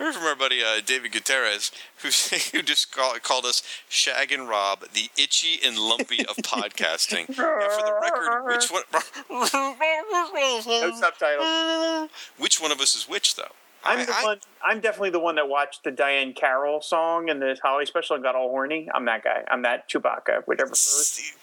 I 0.00 0.04
heard 0.04 0.14
from 0.14 0.24
our 0.24 0.34
buddy 0.34 0.62
uh, 0.62 0.80
David 0.84 1.12
Gutierrez, 1.12 1.70
who 1.98 2.08
who 2.52 2.62
just 2.62 2.90
call, 2.90 3.12
called 3.18 3.44
us 3.44 3.62
Shag 3.90 4.32
and 4.32 4.48
Rob, 4.48 4.80
the 4.94 5.10
itchy 5.18 5.60
and 5.62 5.78
lumpy 5.78 6.24
of 6.24 6.36
podcasting. 6.42 7.26
and 7.28 7.36
for 7.36 7.42
the 7.84 7.98
record, 8.00 8.46
which 8.46 8.70
one? 8.70 8.82
No 10.80 10.90
subtitles. 10.98 12.10
Which 12.38 12.62
one 12.62 12.72
of 12.72 12.80
us 12.80 12.96
is 12.96 13.08
which, 13.10 13.36
though? 13.36 13.52
I'm 13.84 14.04
the 14.06 14.12
I- 14.14 14.22
one. 14.24 14.40
I'm 14.62 14.80
definitely 14.80 15.10
the 15.10 15.20
one 15.20 15.36
that 15.36 15.48
watched 15.48 15.84
the 15.84 15.90
Diahann 15.90 16.36
Carroll 16.36 16.82
song 16.82 17.30
and 17.30 17.40
the 17.40 17.56
holiday 17.62 17.86
special 17.86 18.14
and 18.14 18.22
got 18.22 18.34
all 18.34 18.50
horny. 18.50 18.88
I'm 18.94 19.06
that 19.06 19.24
guy. 19.24 19.42
I'm 19.50 19.62
that 19.62 19.88
Chewbacca, 19.88 20.42
whatever. 20.44 20.72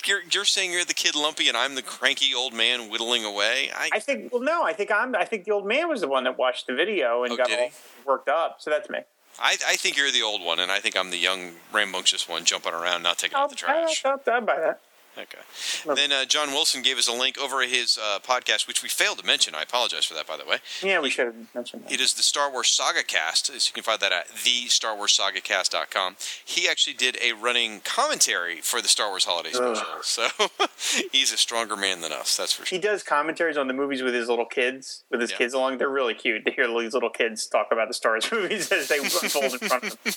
You're, 0.05 0.21
you're 0.31 0.45
saying 0.45 0.71
you're 0.71 0.85
the 0.85 0.93
kid 0.93 1.15
lumpy 1.15 1.47
and 1.47 1.57
I'm 1.57 1.73
the 1.73 1.81
cranky 1.81 2.35
old 2.35 2.53
man 2.53 2.91
whittling 2.91 3.25
away. 3.25 3.71
I, 3.75 3.89
I 3.93 3.99
think. 3.99 4.31
Well, 4.31 4.43
no. 4.43 4.63
I 4.63 4.73
think 4.73 4.91
I'm. 4.91 5.15
I 5.15 5.25
think 5.25 5.45
the 5.45 5.51
old 5.51 5.65
man 5.67 5.89
was 5.89 6.01
the 6.01 6.07
one 6.07 6.25
that 6.25 6.37
watched 6.37 6.67
the 6.67 6.75
video 6.75 7.23
and 7.23 7.33
Oh, 7.33 7.37
got 7.37 7.49
all 7.51 7.57
he? 7.57 7.71
worked 8.05 8.29
up. 8.29 8.57
So 8.59 8.69
that's 8.69 8.89
me. 8.89 8.99
I, 9.39 9.55
I 9.67 9.75
think 9.75 9.97
you're 9.97 10.11
the 10.11 10.23
old 10.23 10.41
one, 10.43 10.59
and 10.59 10.71
I 10.71 10.79
think 10.79 10.95
I'm 10.97 11.11
the 11.11 11.17
young, 11.17 11.51
rambunctious 11.71 12.27
one 12.27 12.43
jumping 12.43 12.73
around, 12.73 13.03
not 13.03 13.17
taking 13.19 13.35
out 13.37 13.49
the 13.49 13.67
I'll- 13.67 13.85
trash. 13.85 14.03
I'll- 14.05 14.21
I'll 14.31 14.41
buy 14.41 14.57
that. 14.57 14.79
Okay. 15.17 15.95
Then 15.95 16.11
uh, 16.11 16.25
John 16.25 16.51
Wilson 16.51 16.81
gave 16.81 16.97
us 16.97 17.07
a 17.07 17.11
link 17.13 17.37
over 17.39 17.61
his 17.63 17.97
uh, 17.97 18.19
podcast, 18.19 18.67
which 18.67 18.83
we 18.83 18.89
failed 18.89 19.17
to 19.19 19.25
mention. 19.25 19.55
I 19.55 19.63
apologize 19.63 20.05
for 20.05 20.13
that, 20.13 20.27
by 20.27 20.37
the 20.37 20.45
way. 20.45 20.57
Yeah, 20.83 20.99
we 20.99 21.09
should 21.09 21.25
have 21.27 21.35
mentioned 21.55 21.83
that. 21.85 21.91
It 21.91 21.99
is 21.99 22.13
the 22.13 22.23
Star 22.23 22.51
Wars 22.51 22.67
Saga 22.69 23.03
Cast. 23.03 23.49
As 23.49 23.67
you 23.67 23.73
can 23.73 23.83
find 23.83 23.99
that 23.99 24.11
at 24.11 24.27
thestarwarssagacast.com. 24.29 26.15
He 26.45 26.67
actually 26.67 26.93
did 26.93 27.17
a 27.21 27.33
running 27.33 27.81
commentary 27.83 28.57
for 28.61 28.81
the 28.81 28.87
Star 28.87 29.09
Wars 29.09 29.25
Holiday 29.25 29.51
Special. 29.51 29.83
So 30.03 30.27
he's 31.11 31.33
a 31.33 31.37
stronger 31.37 31.75
man 31.75 32.01
than 32.01 32.11
us, 32.11 32.37
that's 32.37 32.53
for 32.53 32.65
sure. 32.65 32.77
He 32.77 32.81
does 32.81 33.03
commentaries 33.03 33.57
on 33.57 33.67
the 33.67 33.73
movies 33.73 34.01
with 34.01 34.13
his 34.13 34.29
little 34.29 34.45
kids, 34.45 35.03
with 35.09 35.21
his 35.21 35.31
Yeah. 35.31 35.37
kids 35.37 35.53
along. 35.53 35.77
They're 35.77 35.89
really 35.89 36.13
cute 36.13 36.45
to 36.45 36.51
hear 36.51 36.67
these 36.67 36.93
little 36.93 37.09
kids 37.09 37.47
talk 37.47 37.67
about 37.71 37.87
the 37.87 37.93
Star 37.93 38.13
Wars 38.13 38.29
movies 38.31 38.71
as 38.71 38.87
they 38.87 38.97
unfold 38.99 39.53
in 39.53 39.59
front 39.67 39.83
of 39.85 40.03
them. 40.03 40.13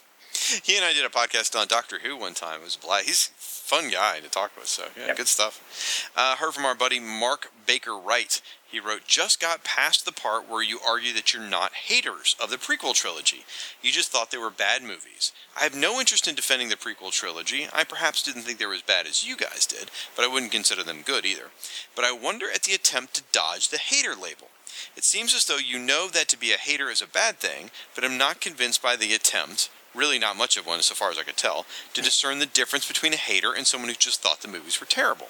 He 0.62 0.76
and 0.76 0.84
I 0.84 0.92
did 0.92 1.04
a 1.04 1.08
podcast 1.08 1.58
on 1.58 1.66
Doctor 1.68 1.98
Who 2.02 2.16
one 2.16 2.34
time. 2.34 2.60
It 2.60 2.64
was 2.64 2.76
a 2.76 2.78
blast. 2.78 3.06
He's 3.06 3.30
a 3.30 3.40
fun 3.40 3.90
guy 3.90 4.20
to 4.20 4.28
talk 4.28 4.56
with, 4.56 4.66
so 4.66 4.84
yeah, 4.96 5.08
Yep. 5.08 5.16
good 5.18 5.28
stuff. 5.28 6.10
Uh, 6.16 6.36
heard 6.36 6.54
from 6.54 6.64
our 6.64 6.74
buddy 6.74 6.98
Mark 7.00 7.52
Baker 7.66 7.96
Wright. 7.96 8.40
He 8.66 8.78
wrote, 8.80 9.06
Just 9.06 9.40
got 9.40 9.64
past 9.64 10.04
the 10.04 10.12
part 10.12 10.48
where 10.48 10.62
you 10.62 10.78
argue 10.86 11.12
that 11.14 11.32
you're 11.34 11.42
not 11.42 11.72
haters 11.72 12.36
of 12.40 12.50
the 12.50 12.56
prequel 12.56 12.94
trilogy. 12.94 13.44
You 13.82 13.90
just 13.92 14.10
thought 14.12 14.30
they 14.30 14.38
were 14.38 14.50
bad 14.50 14.82
movies. 14.82 15.32
I 15.58 15.64
have 15.64 15.74
no 15.74 15.98
interest 15.98 16.28
in 16.28 16.34
defending 16.36 16.68
the 16.68 16.76
prequel 16.76 17.12
trilogy. 17.12 17.66
I 17.72 17.82
perhaps 17.84 18.22
didn't 18.22 18.42
think 18.42 18.58
they 18.58 18.66
were 18.66 18.74
as 18.74 18.82
bad 18.82 19.06
as 19.06 19.26
you 19.26 19.36
guys 19.36 19.66
did, 19.66 19.90
but 20.16 20.24
I 20.24 20.28
wouldn't 20.28 20.52
consider 20.52 20.82
them 20.84 21.02
good 21.04 21.24
either. 21.26 21.50
But 21.96 22.04
I 22.04 22.12
wonder 22.12 22.46
at 22.52 22.62
the 22.62 22.74
attempt 22.74 23.14
to 23.14 23.22
dodge 23.32 23.68
the 23.68 23.78
hater 23.78 24.14
label. 24.14 24.48
It 24.96 25.04
seems 25.04 25.34
as 25.34 25.44
though 25.46 25.56
you 25.58 25.78
know 25.78 26.08
that 26.08 26.28
to 26.28 26.38
be 26.38 26.52
a 26.52 26.56
hater 26.56 26.90
is 26.90 27.02
a 27.02 27.06
bad 27.08 27.36
thing, 27.38 27.70
but 27.94 28.04
I'm 28.04 28.16
not 28.18 28.40
convinced 28.40 28.80
by 28.82 28.94
the 28.96 29.12
attempt, 29.14 29.68
really 29.94 30.18
not 30.18 30.36
much 30.36 30.56
of 30.56 30.66
one 30.66 30.82
so 30.82 30.94
far 30.94 31.10
as 31.10 31.18
I 31.18 31.22
could 31.22 31.36
tell, 31.36 31.66
to 31.94 32.02
discern 32.02 32.38
the 32.38 32.46
difference 32.46 32.86
between 32.86 33.12
a 33.12 33.16
hater 33.16 33.52
and 33.52 33.66
someone 33.66 33.88
who 33.88 33.94
just 33.94 34.22
thought 34.22 34.40
the 34.40 34.48
movies 34.48 34.80
were 34.80 34.86
terrible. 34.86 35.28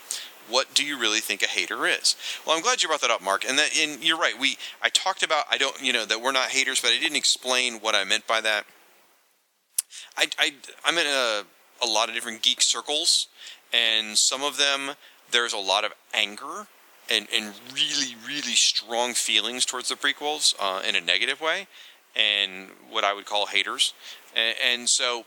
What 0.49 0.75
do 0.75 0.85
you 0.85 0.99
really 0.99 1.21
think 1.21 1.43
a 1.43 1.47
hater 1.47 1.87
is? 1.87 2.17
Well, 2.45 2.57
I'm 2.57 2.63
glad 2.63 2.83
you 2.83 2.89
brought 2.89 3.03
that 3.03 3.11
up, 3.11 3.23
Mark. 3.23 3.49
And 3.49 3.59
that, 3.59 3.71
and 3.79 4.03
you're 4.03 4.19
right. 4.19 4.39
We 4.39 4.59
I 4.83 4.89
talked 4.89 5.23
about 5.23 5.45
I 5.51 5.59
don't 5.59 5.81
you 5.83 5.93
know 5.93 6.05
that 6.05 6.21
we're 6.21 6.33
not 6.33 6.49
haters, 6.49 6.81
but 6.81 6.91
I 6.91 6.99
didn't 6.99 7.17
explain 7.17 7.75
what 7.75 7.95
I 7.95 8.05
meant 8.05 8.27
by 8.27 8.41
that. 8.41 8.65
I, 10.17 10.27
I 10.39 10.53
I'm 10.85 10.99
in 10.99 11.07
a 11.07 11.45
a 11.83 11.87
lot 11.87 12.09
of 12.09 12.15
different 12.15 12.43
geek 12.43 12.63
circles, 12.63 13.29
and 13.73 14.19
some 14.19 14.43
of 14.43 14.57
them 14.57 14.97
there's 15.31 15.53
a 15.53 15.59
lot 15.59 15.85
of 15.85 15.93
anger 16.13 16.67
and, 17.11 17.27
and 17.35 17.53
really, 17.75 18.15
really 18.27 18.55
strong 18.55 19.15
feelings 19.15 19.65
towards 19.65 19.89
the 19.89 19.97
prequels 19.97 20.55
uh, 20.61 20.83
in 20.89 20.95
a 20.95 21.01
negative 21.01 21.41
way, 21.41 21.67
and 22.17 22.69
what 22.91 23.05
I 23.05 23.13
would 23.15 23.27
call 23.27 23.47
haters. 23.47 23.95
And, 24.35 24.57
and 24.65 24.89
so, 24.89 25.25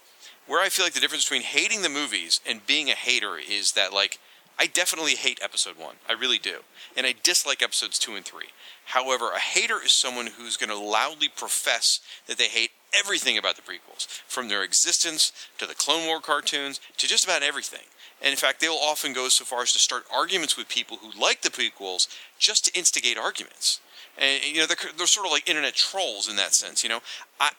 where 0.48 0.62
I 0.62 0.70
feel 0.70 0.86
like 0.86 0.94
the 0.94 1.00
difference 1.00 1.24
between 1.24 1.42
hating 1.42 1.82
the 1.82 1.90
movies 1.90 2.42
and 2.46 2.66
being 2.66 2.90
a 2.90 2.96
hater 2.96 3.38
is 3.38 3.74
that, 3.74 3.94
like, 3.94 4.20
I 4.60 4.68
definitely 4.68 5.16
hate 5.16 5.40
episode 5.42 5.78
one. 5.78 5.96
I 6.08 6.14
really 6.14 6.38
do. 6.38 6.60
And 6.96 7.08
I 7.08 7.16
dislike 7.24 7.64
episodes 7.64 7.98
two 7.98 8.16
and 8.16 8.26
three. 8.26 8.48
However, 8.86 9.32
a 9.32 9.40
hater 9.40 9.78
is 9.84 9.94
someone 9.94 10.28
who's 10.28 10.58
going 10.58 10.70
to 10.70 10.78
loudly 10.78 11.30
profess 11.30 12.02
that 12.28 12.38
they 12.38 12.48
hate 12.48 12.72
everything 12.94 13.38
about 13.38 13.56
the 13.56 13.62
prequels, 13.62 14.08
from 14.28 14.50
their 14.50 14.64
existence 14.64 15.32
to 15.58 15.66
the 15.66 15.74
Clone 15.74 16.06
War 16.06 16.20
cartoons 16.20 16.80
to 16.98 17.08
just 17.08 17.24
about 17.24 17.42
everything. 17.42 17.86
And 18.22 18.32
in 18.32 18.38
fact, 18.38 18.62
they'll 18.62 18.74
often 18.74 19.14
go 19.14 19.28
so 19.28 19.44
far 19.44 19.64
as 19.64 19.74
to 19.74 19.80
start 19.80 20.06
arguments 20.14 20.56
with 20.56 20.70
people 20.70 20.98
who 20.98 21.20
like 21.20 21.42
the 21.42 21.50
prequels 21.50 22.08
just 22.38 22.66
to 22.66 22.78
instigate 22.78 23.18
arguments. 23.18 23.82
And 24.18 24.43
you 24.43 24.59
know, 24.59 24.66
they're, 24.66 24.91
they're 24.97 25.07
sort 25.07 25.26
of 25.26 25.32
like 25.32 25.49
internet 25.49 25.74
trolls 25.74 26.30
in 26.30 26.36
that 26.36 26.53
sense. 26.53 26.84
You 26.84 26.89
know, 26.89 26.99
I 27.39 27.51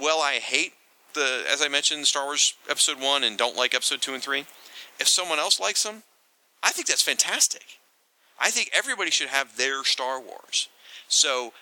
well, 0.00 0.20
I 0.20 0.34
hate 0.34 0.72
the 1.14 1.44
as 1.50 1.62
I 1.62 1.68
mentioned 1.68 2.06
Star 2.06 2.24
Wars 2.24 2.54
Episode 2.68 3.00
One 3.00 3.24
and 3.24 3.36
don't 3.36 3.56
like 3.56 3.74
Episode 3.74 4.02
Two 4.02 4.14
and 4.14 4.22
Three, 4.22 4.46
if 5.00 5.08
someone 5.08 5.38
else 5.38 5.58
likes 5.60 5.82
them, 5.82 6.02
I 6.62 6.70
think 6.70 6.86
that's 6.86 7.02
fantastic. 7.02 7.78
I 8.40 8.50
think 8.50 8.70
everybody 8.74 9.10
should 9.10 9.28
have 9.28 9.56
their 9.56 9.84
Star 9.84 10.20
Wars. 10.20 10.68
So, 11.08 11.52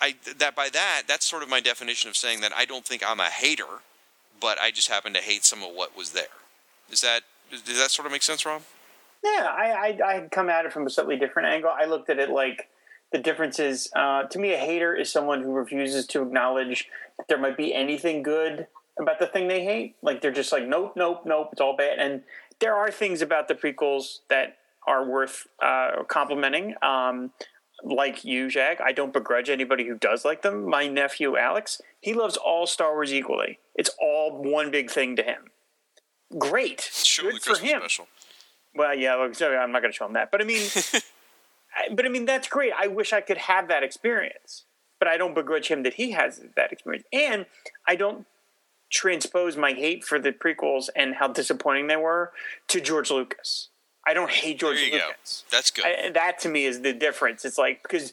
I 0.00 0.14
that 0.38 0.54
by 0.54 0.68
that 0.72 1.02
that's 1.06 1.28
sort 1.28 1.42
of 1.42 1.48
my 1.48 1.60
definition 1.60 2.08
of 2.08 2.16
saying 2.16 2.40
that 2.40 2.52
I 2.56 2.64
don't 2.64 2.84
think 2.84 3.02
I'm 3.06 3.20
a 3.20 3.28
hater, 3.28 3.80
but 4.40 4.58
I 4.58 4.70
just 4.70 4.88
happen 4.88 5.12
to 5.14 5.20
hate 5.20 5.44
some 5.44 5.62
of 5.62 5.70
what 5.74 5.96
was 5.96 6.12
there. 6.12 6.24
Is 6.90 7.00
that 7.02 7.22
does 7.50 7.78
that 7.78 7.90
sort 7.90 8.06
of 8.06 8.12
make 8.12 8.22
sense, 8.22 8.44
Rob? 8.46 8.62
Yeah, 9.22 9.46
I, 9.56 9.70
I 9.70 9.98
I 10.04 10.14
had 10.14 10.30
come 10.30 10.48
at 10.48 10.64
it 10.64 10.72
from 10.72 10.86
a 10.86 10.90
slightly 10.90 11.16
different 11.16 11.48
angle. 11.48 11.70
I 11.74 11.84
looked 11.84 12.10
at 12.10 12.18
it 12.18 12.30
like 12.30 12.68
the 13.12 13.18
difference 13.18 13.58
is 13.58 13.90
uh, 13.94 14.24
to 14.24 14.38
me 14.38 14.52
a 14.54 14.58
hater 14.58 14.94
is 14.94 15.10
someone 15.10 15.42
who 15.42 15.52
refuses 15.52 16.06
to 16.08 16.22
acknowledge 16.22 16.88
that 17.18 17.28
there 17.28 17.38
might 17.38 17.56
be 17.56 17.74
anything 17.74 18.22
good 18.22 18.66
about 19.00 19.18
the 19.18 19.26
thing 19.26 19.48
they 19.48 19.64
hate. 19.64 19.96
Like 20.02 20.20
they're 20.20 20.32
just 20.32 20.52
like 20.52 20.66
nope, 20.66 20.94
nope, 20.96 21.22
nope, 21.24 21.50
it's 21.52 21.60
all 21.60 21.76
bad. 21.76 21.98
And 21.98 22.22
there 22.60 22.74
are 22.74 22.90
things 22.90 23.22
about 23.22 23.48
the 23.48 23.54
prequels 23.54 24.18
that 24.28 24.56
are 24.86 25.04
worth 25.04 25.46
uh, 25.62 26.02
complimenting. 26.08 26.74
Um, 26.82 27.30
like 27.84 28.24
you, 28.24 28.48
Jack, 28.48 28.80
I 28.80 28.92
don't 28.92 29.12
begrudge 29.12 29.50
anybody 29.50 29.86
who 29.88 29.96
does 29.96 30.24
like 30.24 30.42
them. 30.42 30.68
My 30.68 30.86
nephew 30.86 31.36
Alex, 31.36 31.80
he 32.00 32.14
loves 32.14 32.36
all 32.36 32.66
Star 32.66 32.92
Wars 32.92 33.12
equally. 33.12 33.58
It's 33.74 33.90
all 34.00 34.40
one 34.42 34.70
big 34.70 34.90
thing 34.90 35.16
to 35.16 35.22
him. 35.22 35.50
Great, 36.38 36.80
Show 36.80 37.24
good 37.30 37.42
for 37.42 37.58
him. 37.58 37.80
special. 37.80 38.06
Well, 38.74 38.94
yeah, 38.94 39.16
I'm 39.16 39.72
not 39.72 39.80
going 39.82 39.92
to 39.92 39.96
show 39.96 40.06
him 40.06 40.14
that, 40.14 40.30
but 40.30 40.40
I 40.40 40.44
mean, 40.44 40.62
but 41.92 42.04
I 42.04 42.08
mean 42.08 42.24
that's 42.24 42.48
great. 42.48 42.72
I 42.76 42.86
wish 42.86 43.12
I 43.12 43.20
could 43.20 43.38
have 43.38 43.68
that 43.68 43.82
experience, 43.82 44.64
but 44.98 45.08
I 45.08 45.16
don't 45.16 45.34
begrudge 45.34 45.68
him 45.68 45.82
that 45.84 45.94
he 45.94 46.12
has 46.12 46.42
that 46.56 46.72
experience, 46.72 47.04
and 47.12 47.46
I 47.86 47.96
don't 47.96 48.26
transpose 48.90 49.56
my 49.56 49.72
hate 49.72 50.04
for 50.04 50.18
the 50.18 50.32
prequels 50.32 50.88
and 50.94 51.14
how 51.14 51.26
disappointing 51.26 51.86
they 51.86 51.96
were 51.96 52.30
to 52.68 52.80
George 52.80 53.10
Lucas. 53.10 53.70
I 54.06 54.14
don't 54.14 54.30
hate 54.30 54.58
George 54.58 54.78
you 54.80 54.92
go. 54.92 55.06
Lucas. 55.06 55.44
That's 55.50 55.70
good. 55.70 55.84
I, 55.84 56.10
that 56.10 56.38
to 56.40 56.48
me 56.48 56.64
is 56.64 56.82
the 56.82 56.92
difference. 56.92 57.44
It's 57.44 57.58
like 57.58 57.82
because 57.82 58.12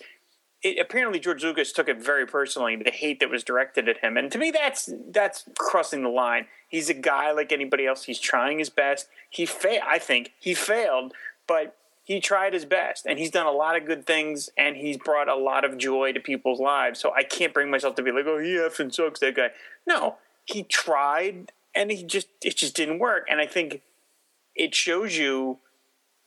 it, 0.61 0.77
apparently 0.79 1.19
George 1.19 1.43
Lucas 1.43 1.71
took 1.71 1.89
it 1.89 2.01
very 2.01 2.25
personally, 2.25 2.75
the 2.75 2.91
hate 2.91 3.19
that 3.19 3.29
was 3.29 3.43
directed 3.43 3.89
at 3.89 3.99
him, 3.99 4.17
and 4.17 4.31
to 4.31 4.37
me 4.37 4.51
that's 4.51 4.89
that's 5.09 5.45
crossing 5.57 6.03
the 6.03 6.09
line. 6.09 6.45
He's 6.67 6.89
a 6.89 6.93
guy 6.93 7.31
like 7.31 7.51
anybody 7.51 7.87
else. 7.87 8.03
He's 8.03 8.19
trying 8.19 8.59
his 8.59 8.69
best. 8.69 9.07
He 9.29 9.45
fa- 9.45 9.85
I 9.85 9.99
think 9.99 10.33
he 10.39 10.53
failed, 10.53 11.13
but 11.47 11.75
he 12.09 12.19
tried 12.19 12.53
his 12.53 12.65
best, 12.65 13.05
and 13.05 13.19
he's 13.19 13.29
done 13.29 13.45
a 13.45 13.51
lot 13.51 13.75
of 13.75 13.85
good 13.85 14.07
things, 14.07 14.49
and 14.57 14.75
he's 14.75 14.97
brought 14.97 15.29
a 15.29 15.35
lot 15.35 15.63
of 15.63 15.77
joy 15.77 16.11
to 16.11 16.19
people's 16.19 16.59
lives. 16.59 16.99
So 16.99 17.13
I 17.13 17.21
can't 17.21 17.53
bring 17.53 17.69
myself 17.69 17.93
to 17.97 18.01
be 18.01 18.11
like, 18.11 18.25
oh, 18.25 18.39
he 18.39 18.53
effing 18.53 18.91
sucks, 18.91 19.19
that 19.19 19.35
guy. 19.35 19.49
No, 19.85 20.15
he 20.43 20.63
tried, 20.63 21.51
and 21.75 21.91
he 21.91 22.01
just 22.01 22.27
it 22.43 22.57
just 22.57 22.75
didn't 22.75 22.97
work. 22.97 23.27
And 23.29 23.39
I 23.39 23.45
think 23.45 23.83
it 24.55 24.73
shows 24.73 25.17
you 25.17 25.59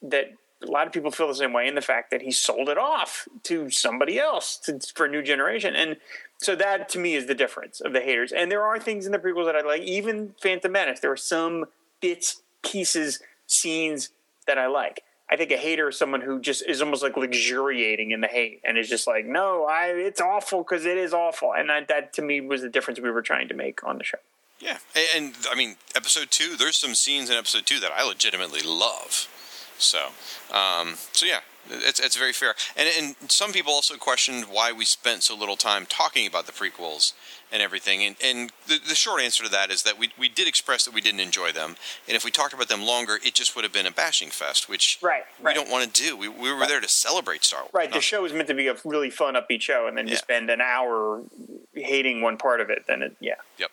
that 0.03 0.35
a 0.63 0.71
lot 0.71 0.87
of 0.87 0.93
people 0.93 1.11
feel 1.11 1.27
the 1.27 1.35
same 1.35 1.53
way 1.53 1.67
in 1.67 1.75
the 1.75 1.81
fact 1.81 2.13
that 2.13 2.23
he 2.23 2.31
sold 2.31 2.69
it 2.69 2.79
off 2.79 3.27
to 3.43 3.69
somebody 3.69 4.21
else 4.21 4.59
to, 4.59 4.79
for 4.95 5.07
a 5.07 5.11
new 5.11 5.21
generation. 5.21 5.75
And 5.75 5.97
so 6.39 6.55
that 6.55 6.91
to 6.91 7.01
me 7.01 7.17
is 7.17 7.27
the 7.27 7.35
difference 7.35 7.81
of 7.81 7.93
the 7.93 8.03
haters. 8.03 8.31
And 8.31 8.53
there 8.53 8.63
are 8.63 8.79
things 8.79 9.05
in 9.05 9.11
the 9.11 9.19
prequels 9.19 9.47
that 9.47 9.57
I 9.57 9.63
like, 9.63 9.83
even 9.83 10.37
Phantom 10.41 10.71
Menace. 10.71 11.01
There 11.01 11.11
are 11.11 11.17
some 11.17 11.65
bits, 12.01 12.43
pieces, 12.63 13.19
scenes 13.49 14.11
that 14.47 14.59
I 14.59 14.69
like. 14.69 15.03
I 15.31 15.37
think 15.37 15.51
a 15.51 15.57
hater 15.57 15.89
is 15.89 15.99
someone 15.99 16.21
who 16.21 16.41
just 16.41 16.63
is 16.67 16.83
almost 16.83 17.03
like 17.03 17.17
luxuriating 17.17 18.11
in 18.11 18.21
the 18.21 18.27
hate 18.27 18.61
and 18.65 18.77
is 18.77 18.89
just 18.89 19.07
like, 19.07 19.25
no, 19.25 19.65
I 19.65 19.87
it's 19.87 20.21
awful 20.21 20.63
because 20.63 20.85
it 20.85 20.99
is 20.99 21.15
awful. 21.15 21.55
And 21.55 21.71
that, 21.71 21.89
that 21.89 22.13
to 22.15 22.23
me 22.23 22.41
was 22.41 22.61
the 22.61 22.69
difference 22.69 23.01
we 23.01 23.11
were 23.11 23.23
trying 23.23 23.49
to 23.49 23.55
make 23.55 23.83
on 23.85 23.99
the 23.99 24.05
show. 24.05 24.19
Yeah, 24.61 24.79
and, 24.95 25.35
and 25.35 25.35
I 25.51 25.57
mean, 25.57 25.77
episode 25.97 26.31
two. 26.31 26.57
There's 26.57 26.79
some 26.79 26.95
scenes 26.95 27.31
in 27.31 27.37
episode 27.37 27.67
two 27.67 27.81
that 27.81 27.91
I 27.97 28.07
legitimately 28.07 28.61
love. 28.61 29.29
So, 29.79 30.11
um, 30.53 30.95
so 31.13 31.27
yeah, 31.27 31.41
it's 31.69 31.99
it's 31.99 32.17
very 32.17 32.33
fair. 32.33 32.55
And 32.77 32.89
and 32.99 33.31
some 33.31 33.53
people 33.53 33.73
also 33.73 33.97
questioned 33.97 34.45
why 34.45 34.71
we 34.73 34.85
spent 34.85 35.23
so 35.25 35.35
little 35.35 35.57
time 35.57 35.87
talking 35.87 36.27
about 36.27 36.47
the 36.47 36.53
prequels 36.53 37.13
and 37.53 37.63
everything. 37.63 38.03
And 38.03 38.17
and 38.25 38.53
the, 38.67 38.79
the 38.87 38.95
short 38.95 39.23
answer 39.23 39.45
to 39.45 39.51
that 39.51 39.71
is 39.71 39.83
that 39.83 39.99
we 39.99 40.11
we 40.19 40.29
did 40.29 40.49
express 40.49 40.85
that 40.85 40.95
we 40.95 41.01
didn't 41.01 41.21
enjoy 41.21 41.53
them. 41.53 41.77
And 42.09 42.17
if 42.17 42.25
we 42.25 42.31
talked 42.31 42.55
about 42.55 42.69
them 42.69 42.83
longer, 42.83 43.19
it 43.25 43.35
just 43.35 43.55
would 43.55 43.65
have 43.65 43.73
been 43.73 43.87
a 43.87 43.91
bashing 43.91 44.31
fest, 44.31 44.69
which 44.69 44.99
Right, 45.03 45.23
we 45.41 45.47
right. 45.47 45.55
don't 45.55 45.71
want 45.71 45.93
to 45.93 46.03
do. 46.03 46.17
We 46.17 46.29
we 46.29 46.53
were 46.53 46.67
there 46.67 46.81
to 46.81 46.89
celebrate 46.89 47.45
Star 47.45 47.61
Wars. 47.61 47.71
Right. 47.73 47.93
The 47.93 48.01
show 48.01 48.25
is 48.25 48.33
meant 48.33 48.49
to 48.49 48.55
be 48.55 48.69
a 48.69 48.77
really 48.85 49.11
fun, 49.11 49.35
upbeat 49.35 49.61
show, 49.61 49.87
and 49.87 49.97
then 49.97 50.09
you 50.09 50.17
spend 50.17 50.51
an 50.51 50.61
hour 50.61 51.23
hating 51.75 52.21
one 52.21 52.37
part 52.37 52.61
of 52.61 52.71
it. 52.71 52.85
Then 52.87 53.03
it, 53.03 53.17
yeah. 53.21 53.35
Yep. 53.59 53.71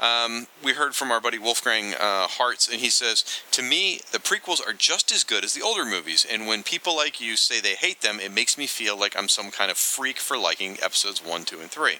Um, 0.00 0.46
we 0.62 0.72
heard 0.72 0.94
from 0.94 1.10
our 1.10 1.20
buddy 1.20 1.38
Wolfgang 1.38 1.94
uh, 1.94 2.26
Hartz, 2.26 2.68
and 2.68 2.80
he 2.80 2.90
says, 2.90 3.24
To 3.52 3.62
me, 3.62 4.00
the 4.12 4.18
prequels 4.18 4.66
are 4.66 4.72
just 4.72 5.10
as 5.12 5.24
good 5.24 5.44
as 5.44 5.54
the 5.54 5.62
older 5.62 5.84
movies, 5.84 6.26
and 6.30 6.46
when 6.46 6.62
people 6.62 6.94
like 6.96 7.20
you 7.20 7.36
say 7.36 7.60
they 7.60 7.74
hate 7.74 8.02
them, 8.02 8.20
it 8.20 8.32
makes 8.32 8.58
me 8.58 8.66
feel 8.66 8.98
like 8.98 9.16
I'm 9.16 9.28
some 9.28 9.50
kind 9.50 9.70
of 9.70 9.76
freak 9.76 10.18
for 10.18 10.36
liking 10.36 10.76
episodes 10.82 11.24
1, 11.24 11.44
2, 11.44 11.60
and 11.60 11.70
3. 11.70 11.98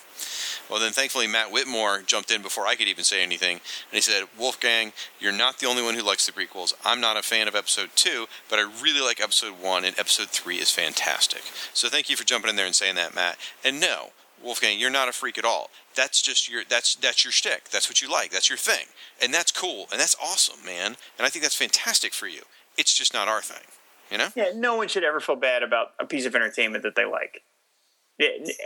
Well, 0.68 0.80
then 0.80 0.92
thankfully, 1.14 1.32
Matt 1.32 1.52
Whitmore 1.52 2.02
jumped 2.04 2.32
in 2.32 2.42
before 2.42 2.66
I 2.66 2.74
could 2.74 2.88
even 2.88 3.04
say 3.04 3.22
anything, 3.22 3.52
and 3.58 3.92
he 3.92 4.00
said, 4.00 4.24
Wolfgang, 4.36 4.92
you're 5.20 5.30
not 5.30 5.60
the 5.60 5.66
only 5.68 5.80
one 5.80 5.94
who 5.94 6.02
likes 6.02 6.26
the 6.26 6.32
prequels. 6.32 6.74
I'm 6.84 7.00
not 7.00 7.16
a 7.16 7.22
fan 7.22 7.46
of 7.46 7.54
episode 7.54 7.90
2, 7.94 8.26
but 8.50 8.58
I 8.58 8.62
really 8.82 9.00
like 9.00 9.20
episode 9.20 9.62
1, 9.62 9.84
and 9.84 9.96
episode 9.96 10.30
3 10.30 10.56
is 10.56 10.72
fantastic. 10.72 11.42
So 11.72 11.88
thank 11.88 12.10
you 12.10 12.16
for 12.16 12.24
jumping 12.24 12.50
in 12.50 12.56
there 12.56 12.66
and 12.66 12.74
saying 12.74 12.96
that, 12.96 13.14
Matt. 13.14 13.38
And 13.64 13.80
no, 13.80 14.10
Wolfgang, 14.42 14.80
you're 14.80 14.90
not 14.90 15.08
a 15.08 15.12
freak 15.12 15.38
at 15.38 15.44
all. 15.44 15.70
That's 15.94 16.20
just 16.20 16.50
your 16.50 16.64
that's 16.68 16.96
that's 16.96 17.24
your 17.24 17.30
shtick. 17.30 17.68
That's 17.70 17.88
what 17.88 18.02
you 18.02 18.10
like. 18.10 18.32
That's 18.32 18.50
your 18.50 18.58
thing, 18.58 18.86
and 19.22 19.32
that's 19.32 19.52
cool 19.52 19.86
and 19.92 20.00
that's 20.00 20.16
awesome, 20.20 20.66
man. 20.66 20.96
And 21.16 21.24
I 21.24 21.28
think 21.28 21.44
that's 21.44 21.54
fantastic 21.54 22.12
for 22.12 22.26
you. 22.26 22.42
It's 22.76 22.98
just 22.98 23.14
not 23.14 23.28
our 23.28 23.40
thing, 23.40 23.62
you 24.10 24.18
know. 24.18 24.30
Yeah. 24.34 24.50
No 24.56 24.74
one 24.74 24.88
should 24.88 25.04
ever 25.04 25.20
feel 25.20 25.36
bad 25.36 25.62
about 25.62 25.92
a 26.00 26.04
piece 26.04 26.26
of 26.26 26.34
entertainment 26.34 26.82
that 26.82 26.96
they 26.96 27.04
like. 27.04 27.42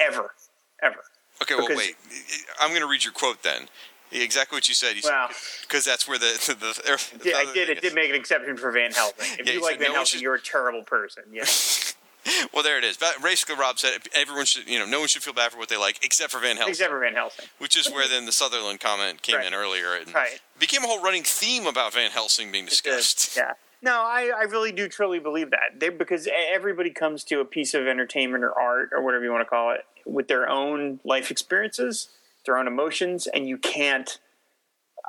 Ever, 0.01 0.32
ever. 0.82 1.05
Okay, 1.43 1.55
well, 1.55 1.66
Because- 1.66 1.78
wait. 1.78 1.97
I'm 2.61 2.70
going 2.70 2.80
to 2.82 2.89
read 2.89 3.05
your 3.05 3.12
quote 3.12 3.43
then. 3.43 3.68
Exactly 4.11 4.57
what 4.57 4.66
you 4.68 4.74
said. 4.74 4.97
You 4.97 5.03
Well- 5.05 5.28
because 5.62 5.84
that's 5.84 6.09
where 6.09 6.18
the 6.18 6.32
the, 6.47 6.55
the, 6.55 7.29
Yeah, 7.29 7.37
I 7.37 7.53
did. 7.53 7.68
It 7.68 7.83
did 7.83 7.95
make 7.95 8.08
an 8.08 8.17
exception 8.17 8.57
for 8.57 8.71
Van 8.72 8.91
Helsing. 8.92 9.38
If 9.38 9.46
Yeah, 9.46 9.53
you 9.53 9.61
like 9.61 9.72
said, 9.72 9.80
Van 9.80 9.88
no 9.91 9.95
Helsing, 9.96 10.18
should... 10.18 10.22
you're 10.22 10.34
a 10.37 10.41
terrible 10.41 10.83
person. 10.83 11.25
Yeah. 11.33 11.45
Well, 12.53 12.62
there 12.62 12.76
it 12.76 12.84
is. 12.84 12.99
But 12.99 13.22
basically, 13.22 13.54
Rob 13.54 13.79
said 13.79 14.03
everyone 14.12 14.45
should, 14.45 14.68
you 14.68 14.79
know, 14.79 14.84
no 14.84 14.99
one 14.99 15.08
should 15.08 15.22
feel 15.22 15.33
bad 15.33 15.50
for 15.50 15.57
what 15.57 15.71
they 15.71 15.79
like, 15.79 16.04
except 16.04 16.30
for 16.30 16.38
Van 16.41 16.57
Helsing. 16.57 16.72
Except 16.72 16.91
for 16.91 16.99
Van 17.00 17.14
Helsing. 17.14 17.46
Which 17.57 17.75
is 17.75 17.88
where 17.91 18.07
then 18.07 18.26
the 18.26 18.33
Sutherland 18.33 18.80
comment 18.80 19.22
came 19.22 19.37
Right. 19.37 19.46
in 19.46 19.54
earlier, 19.54 19.95
and 19.95 20.12
Right. 20.12 20.38
became 20.58 20.84
a 20.84 20.87
whole 20.88 21.00
running 21.00 21.22
theme 21.25 21.67
about 21.67 21.95
Van 21.95 22.11
Helsing 22.11 22.53
being 22.53 22.67
discussed. 22.67 23.34
Yeah. 23.34 23.54
No, 23.80 23.92
I, 23.92 24.33
I 24.37 24.42
really 24.42 24.72
do 24.72 24.88
truly 24.88 25.18
believe 25.18 25.50
that. 25.50 25.79
They, 25.79 25.88
because 25.88 26.29
everybody 26.53 26.91
comes 26.91 27.22
to 27.25 27.41
a 27.41 27.45
piece 27.45 27.75
of 27.75 27.87
entertainment 27.87 28.42
or 28.42 28.59
art 28.59 28.91
or 28.92 29.03
whatever 29.03 29.25
you 29.25 29.30
want 29.30 29.42
to 29.42 29.49
call 29.49 29.71
it 29.71 29.84
with 30.05 30.29
their 30.29 30.49
own 30.49 31.00
life 31.05 31.30
experiences, 31.30 32.09
their 32.45 32.59
own 32.59 32.67
emotions, 32.67 33.26
and 33.29 33.49
you 33.49 33.57
can't 33.57 34.18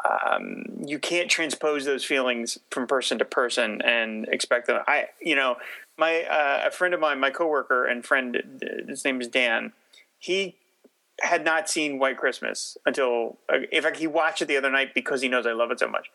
um, 0.10 0.64
you 0.86 0.98
can't 0.98 1.30
transpose 1.30 1.84
those 1.84 2.06
feelings 2.06 2.58
from 2.70 2.88
person 2.88 3.18
to 3.18 3.26
person 3.26 3.82
and 3.82 4.28
expect 4.30 4.68
them. 4.68 4.82
I, 4.88 5.08
you 5.22 5.36
know, 5.36 5.58
my 5.98 6.24
uh, 6.24 6.68
a 6.68 6.72
friend 6.72 6.94
of 6.94 7.00
mine, 7.00 7.20
my 7.20 7.32
coworker 7.32 7.86
and 7.86 8.06
friend, 8.06 8.62
his 8.88 9.04
name 9.04 9.20
is 9.20 9.28
Dan. 9.28 9.74
He 10.20 10.56
had 11.22 11.44
not 11.44 11.70
seen 11.70 12.00
White 12.00 12.18
Christmas 12.18 12.78
until, 12.86 13.38
uh, 13.52 13.58
in 13.72 13.84
fact, 13.84 13.98
he 13.98 14.08
watched 14.08 14.41
it 14.41 14.48
the 14.48 14.56
other 14.56 14.72
night 14.72 14.94
because 14.94 15.22
he 15.22 15.28
knows 15.28 15.46
I 15.46 15.52
love 15.52 15.72
it 15.72 15.80
so 15.80 15.90
much 15.90 16.10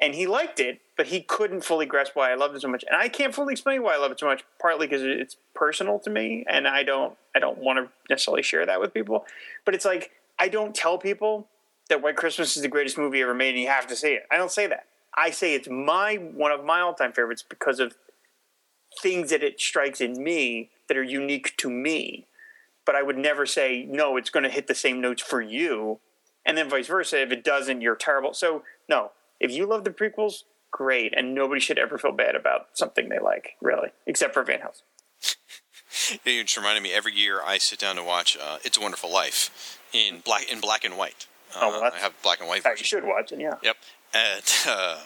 and 0.00 0.14
he 0.14 0.26
liked 0.26 0.60
it, 0.60 0.80
but 0.96 1.08
he 1.08 1.20
couldn't 1.20 1.62
fully 1.62 1.84
grasp 1.84 2.14
why 2.14 2.30
I 2.30 2.34
loved 2.34 2.54
it 2.54 2.62
so 2.62 2.68
much. 2.68 2.84
And 2.88 2.96
I 2.96 3.08
can't 3.08 3.34
fully 3.34 3.52
explain 3.52 3.82
why 3.82 3.94
I 3.94 3.98
love 3.98 4.12
it 4.12 4.20
so 4.20 4.26
much, 4.26 4.44
partly 4.60 4.86
because 4.86 5.02
it's 5.02 5.36
personal 5.54 5.98
to 6.00 6.10
me, 6.10 6.44
and 6.48 6.68
I 6.68 6.82
don't 6.84 7.16
I 7.34 7.40
don't 7.40 7.58
want 7.58 7.78
to 7.78 7.90
necessarily 8.08 8.42
share 8.42 8.64
that 8.66 8.80
with 8.80 8.94
people. 8.94 9.26
But 9.64 9.74
it's 9.74 9.84
like 9.84 10.12
I 10.38 10.48
don't 10.48 10.74
tell 10.74 10.98
people 10.98 11.48
that 11.88 12.02
White 12.02 12.16
Christmas 12.16 12.56
is 12.56 12.62
the 12.62 12.68
greatest 12.68 12.96
movie 12.96 13.20
ever 13.22 13.34
made, 13.34 13.50
and 13.50 13.60
you 13.60 13.68
have 13.68 13.86
to 13.88 13.96
see 13.96 14.12
it. 14.12 14.22
I 14.30 14.36
don't 14.36 14.52
say 14.52 14.66
that. 14.66 14.86
I 15.16 15.30
say 15.30 15.54
it's 15.54 15.68
my 15.68 16.14
one 16.14 16.52
of 16.52 16.64
my 16.64 16.80
all 16.80 16.94
time 16.94 17.12
favorites 17.12 17.44
because 17.48 17.80
of 17.80 17.94
things 19.02 19.30
that 19.30 19.42
it 19.42 19.60
strikes 19.60 20.00
in 20.00 20.22
me 20.22 20.70
that 20.86 20.96
are 20.96 21.02
unique 21.02 21.56
to 21.58 21.68
me. 21.68 22.26
But 22.86 22.94
I 22.94 23.02
would 23.02 23.18
never 23.18 23.44
say 23.44 23.84
no. 23.86 24.16
It's 24.16 24.30
going 24.30 24.44
to 24.44 24.48
hit 24.48 24.66
the 24.66 24.74
same 24.74 25.00
notes 25.00 25.22
for 25.22 25.42
you, 25.42 25.98
and 26.46 26.56
then 26.56 26.70
vice 26.70 26.86
versa. 26.86 27.20
If 27.20 27.32
it 27.32 27.42
doesn't, 27.42 27.80
you're 27.80 27.96
terrible. 27.96 28.32
So 28.32 28.62
no, 28.88 29.10
if 29.40 29.50
you 29.50 29.66
love 29.66 29.84
the 29.84 29.90
prequels, 29.90 30.42
great, 30.70 31.12
and 31.16 31.34
nobody 31.34 31.60
should 31.60 31.78
ever 31.78 31.98
feel 31.98 32.12
bad 32.12 32.34
about 32.34 32.68
something 32.74 33.08
they 33.08 33.18
like, 33.18 33.50
really, 33.60 33.88
except 34.06 34.34
for 34.34 34.42
Van 34.44 34.60
Helsing. 34.60 34.84
You 36.24 36.42
just 36.44 36.56
reminded 36.56 36.82
me. 36.82 36.92
Every 36.92 37.12
year, 37.12 37.40
I 37.44 37.58
sit 37.58 37.78
down 37.78 37.96
to 37.96 38.02
watch 38.02 38.36
uh, 38.40 38.58
"It's 38.64 38.78
a 38.78 38.80
Wonderful 38.80 39.12
Life" 39.12 39.78
in 39.92 40.20
black 40.20 40.50
in 40.50 40.60
black 40.60 40.84
and 40.84 40.96
white. 40.96 41.26
Uh, 41.54 41.60
Oh, 41.62 41.68
well, 41.80 41.90
I 41.92 41.98
have 41.98 42.14
black 42.22 42.40
and 42.40 42.48
white 42.48 42.62
Oh, 42.64 42.70
you 42.70 42.84
should 42.84 43.04
watch 43.04 43.32
it, 43.32 43.40
yeah. 43.40 43.54
Yep. 43.62 43.76
And 44.14 44.44
uh, 44.68 44.98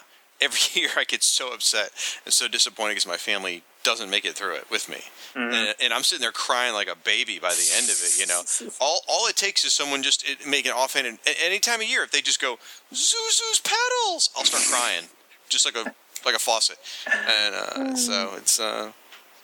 every 0.42 0.60
year, 0.80 0.90
I 0.96 1.04
get 1.04 1.22
so 1.22 1.52
upset 1.54 1.90
and 2.24 2.34
so 2.34 2.48
disappointed 2.48 2.90
because 2.92 3.06
my 3.06 3.16
family 3.16 3.62
doesn't 3.84 4.10
make 4.10 4.24
it 4.24 4.34
through 4.34 4.54
it 4.56 4.70
with 4.70 4.88
me, 4.88 4.98
Mm-hmm. 5.34 5.54
and, 5.54 5.74
and 5.82 5.92
I'm 5.94 6.02
sitting 6.02 6.20
there 6.20 6.30
crying 6.30 6.74
like 6.74 6.88
a 6.88 6.94
baby 6.94 7.38
by 7.40 7.48
the 7.54 7.66
end 7.78 7.86
of 7.86 7.96
it. 8.02 8.20
You 8.20 8.26
know, 8.26 8.42
all 8.80 9.00
all 9.08 9.26
it 9.28 9.36
takes 9.36 9.64
is 9.64 9.72
someone 9.72 10.02
just 10.02 10.28
it, 10.28 10.46
make 10.46 10.66
an 10.66 10.72
offhand. 10.72 11.06
And 11.06 11.18
any 11.42 11.58
time 11.58 11.80
of 11.80 11.86
year, 11.88 12.02
if 12.04 12.10
they 12.10 12.20
just 12.20 12.38
go 12.40 12.58
Zuzu's 12.92 13.60
petals, 13.64 14.28
I'll 14.36 14.44
start 14.44 14.62
crying, 14.64 15.04
just 15.48 15.64
like 15.64 15.74
a 15.74 15.94
like 16.26 16.34
a 16.34 16.38
faucet. 16.38 16.76
And 17.06 17.54
uh, 17.54 17.96
so 17.96 18.32
it's 18.36 18.60
uh, 18.60 18.92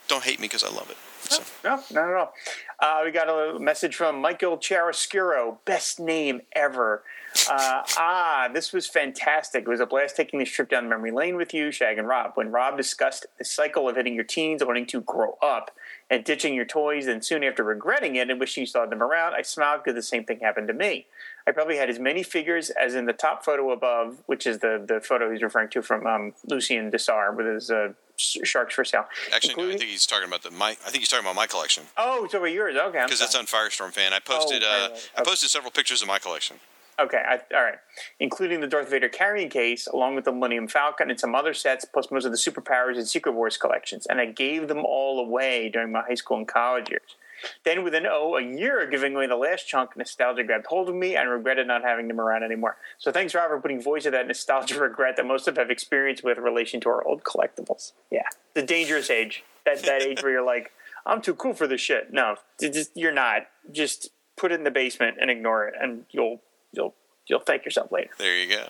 don't 0.07 0.23
hate 0.23 0.39
me 0.39 0.45
because 0.45 0.63
I 0.63 0.69
love 0.69 0.89
it. 0.91 0.97
So. 1.21 1.43
No, 1.63 1.83
not 1.91 2.09
at 2.09 2.15
all. 2.15 2.33
Uh, 2.79 3.01
we 3.03 3.11
got 3.11 3.27
a 3.27 3.59
message 3.59 3.95
from 3.95 4.21
Michael 4.21 4.57
Chiaroscuro. 4.57 5.57
Best 5.65 5.99
name 5.99 6.41
ever. 6.53 7.03
Uh, 7.49 7.83
ah, 7.97 8.49
this 8.53 8.73
was 8.73 8.87
fantastic. 8.87 9.63
It 9.63 9.67
was 9.67 9.79
a 9.79 9.85
blast 9.85 10.15
taking 10.15 10.39
this 10.39 10.49
trip 10.49 10.69
down 10.69 10.89
memory 10.89 11.11
lane 11.11 11.35
with 11.35 11.53
you, 11.53 11.71
Shag 11.71 11.97
and 11.97 12.07
Rob. 12.07 12.31
When 12.35 12.51
Rob 12.51 12.77
discussed 12.77 13.25
the 13.37 13.45
cycle 13.45 13.87
of 13.87 13.95
hitting 13.95 14.15
your 14.15 14.23
teens, 14.23 14.63
wanting 14.63 14.87
to 14.87 15.01
grow 15.01 15.37
up, 15.41 15.71
and 16.09 16.23
ditching 16.23 16.55
your 16.55 16.65
toys, 16.65 17.05
and 17.07 17.23
soon 17.23 17.43
after 17.43 17.63
regretting 17.63 18.15
it 18.15 18.29
and 18.29 18.39
wishing 18.39 18.61
you 18.61 18.67
saw 18.67 18.85
them 18.85 19.03
around, 19.03 19.35
I 19.35 19.41
smiled 19.43 19.83
because 19.83 19.95
the 19.95 20.01
same 20.01 20.23
thing 20.23 20.39
happened 20.39 20.67
to 20.69 20.73
me. 20.73 21.05
I 21.49 21.51
probably 21.51 21.77
had 21.77 21.89
as 21.89 21.97
many 21.97 22.21
figures 22.21 22.69
as 22.69 22.93
in 22.93 23.05
the 23.05 23.13
top 23.13 23.43
photo 23.43 23.71
above, 23.71 24.17
which 24.27 24.45
is 24.45 24.59
the, 24.59 24.85
the 24.87 25.01
photo 25.01 25.31
he's 25.31 25.41
referring 25.41 25.69
to 25.69 25.81
from 25.81 26.05
um, 26.05 26.33
Lucien 26.47 26.91
Dessar 26.91 27.35
with 27.35 27.47
his 27.47 27.71
uh, 27.71 27.93
sharks 28.17 28.75
for 28.75 28.85
sale. 28.85 29.05
Actually, 29.33 29.55
no, 29.55 29.73
I 29.73 29.77
think 29.77 29.89
he's 29.89 30.05
talking 30.05 30.27
about 30.27 30.43
the 30.43 30.51
my. 30.51 30.69
I 30.69 30.73
think 30.75 30.97
he's 30.99 31.09
talking 31.09 31.25
about 31.25 31.35
my 31.35 31.47
collection 31.47 31.85
Oh, 31.97 32.25
it's 32.25 32.35
over 32.35 32.47
yours. 32.47 32.75
Okay. 32.77 33.01
Because 33.03 33.19
that's 33.19 33.33
on 33.33 33.47
Firestorm 33.47 33.91
fan. 33.91 34.13
I 34.13 34.19
posted 34.19 34.63
Oh, 34.63 34.67
right, 34.67 34.91
uh, 34.91 34.93
right. 34.93 35.09
I 35.17 35.23
posted 35.23 35.49
several 35.49 35.71
pictures 35.71 36.03
of 36.03 36.07
my 36.07 36.19
collection. 36.19 36.57
Okay, 36.99 37.23
I, 37.25 37.39
all 37.55 37.63
right. 37.63 37.79
Including 38.19 38.59
the 38.59 38.67
Darth 38.67 38.91
Vader 38.91 39.09
carrying 39.09 39.49
case, 39.49 39.87
along 39.87 40.13
with 40.15 40.25
the 40.25 40.31
Millennium 40.31 40.67
Falcon 40.67 41.09
and 41.09 41.19
some 41.19 41.33
other 41.33 41.55
sets, 41.55 41.83
plus 41.83 42.11
most 42.11 42.25
of 42.25 42.31
the 42.31 42.37
Superpowers 42.37 42.97
and 42.97 43.07
Secret 43.07 43.31
Wars 43.31 43.57
collections. 43.57 44.05
And 44.05 44.19
I 44.19 44.27
gave 44.27 44.67
them 44.67 44.83
all 44.85 45.19
away 45.19 45.69
during 45.69 45.91
my 45.93 46.01
high 46.01 46.15
school 46.15 46.37
and 46.37 46.47
college 46.47 46.91
years. 46.91 47.15
Then, 47.63 47.83
within 47.83 48.05
oh 48.05 48.37
a 48.37 48.41
year 48.41 48.87
giving 48.89 49.15
away 49.15 49.27
the 49.27 49.35
last 49.35 49.67
chunk, 49.67 49.95
nostalgia 49.97 50.43
grabbed 50.43 50.67
hold 50.67 50.89
of 50.89 50.95
me 50.95 51.15
and 51.15 51.29
regretted 51.29 51.67
not 51.67 51.83
having 51.83 52.07
them 52.07 52.19
around 52.19 52.43
anymore. 52.43 52.77
So 52.97 53.11
thanks, 53.11 53.35
Rob, 53.35 53.49
for 53.49 53.59
putting 53.59 53.81
voice 53.81 54.03
to 54.03 54.11
that 54.11 54.27
nostalgia 54.27 54.79
regret 54.79 55.17
that 55.17 55.25
most 55.25 55.47
of 55.47 55.57
have 55.57 55.69
experienced 55.69 56.23
with 56.23 56.37
relation 56.37 56.79
to 56.81 56.89
our 56.89 57.05
old 57.05 57.23
collectibles. 57.23 57.93
Yeah, 58.11 58.23
the 58.53 58.63
dangerous 58.63 59.09
age. 59.09 59.43
That 59.65 59.83
that 59.83 60.01
age 60.01 60.23
where 60.23 60.31
you're 60.31 60.45
like, 60.45 60.71
I'm 61.05 61.21
too 61.21 61.35
cool 61.35 61.53
for 61.53 61.67
this 61.67 61.81
shit. 61.81 62.11
No, 62.13 62.35
just, 62.59 62.95
you're 62.95 63.11
not. 63.11 63.43
Just 63.71 64.09
put 64.37 64.51
it 64.51 64.55
in 64.55 64.63
the 64.63 64.71
basement 64.71 65.17
and 65.19 65.29
ignore 65.29 65.67
it, 65.67 65.75
and 65.79 66.05
you'll 66.11 66.41
you'll 66.71 66.95
you'll 67.27 67.39
thank 67.39 67.65
yourself 67.65 67.91
later. 67.91 68.11
There 68.17 68.37
you 68.37 68.49
go. 68.49 68.67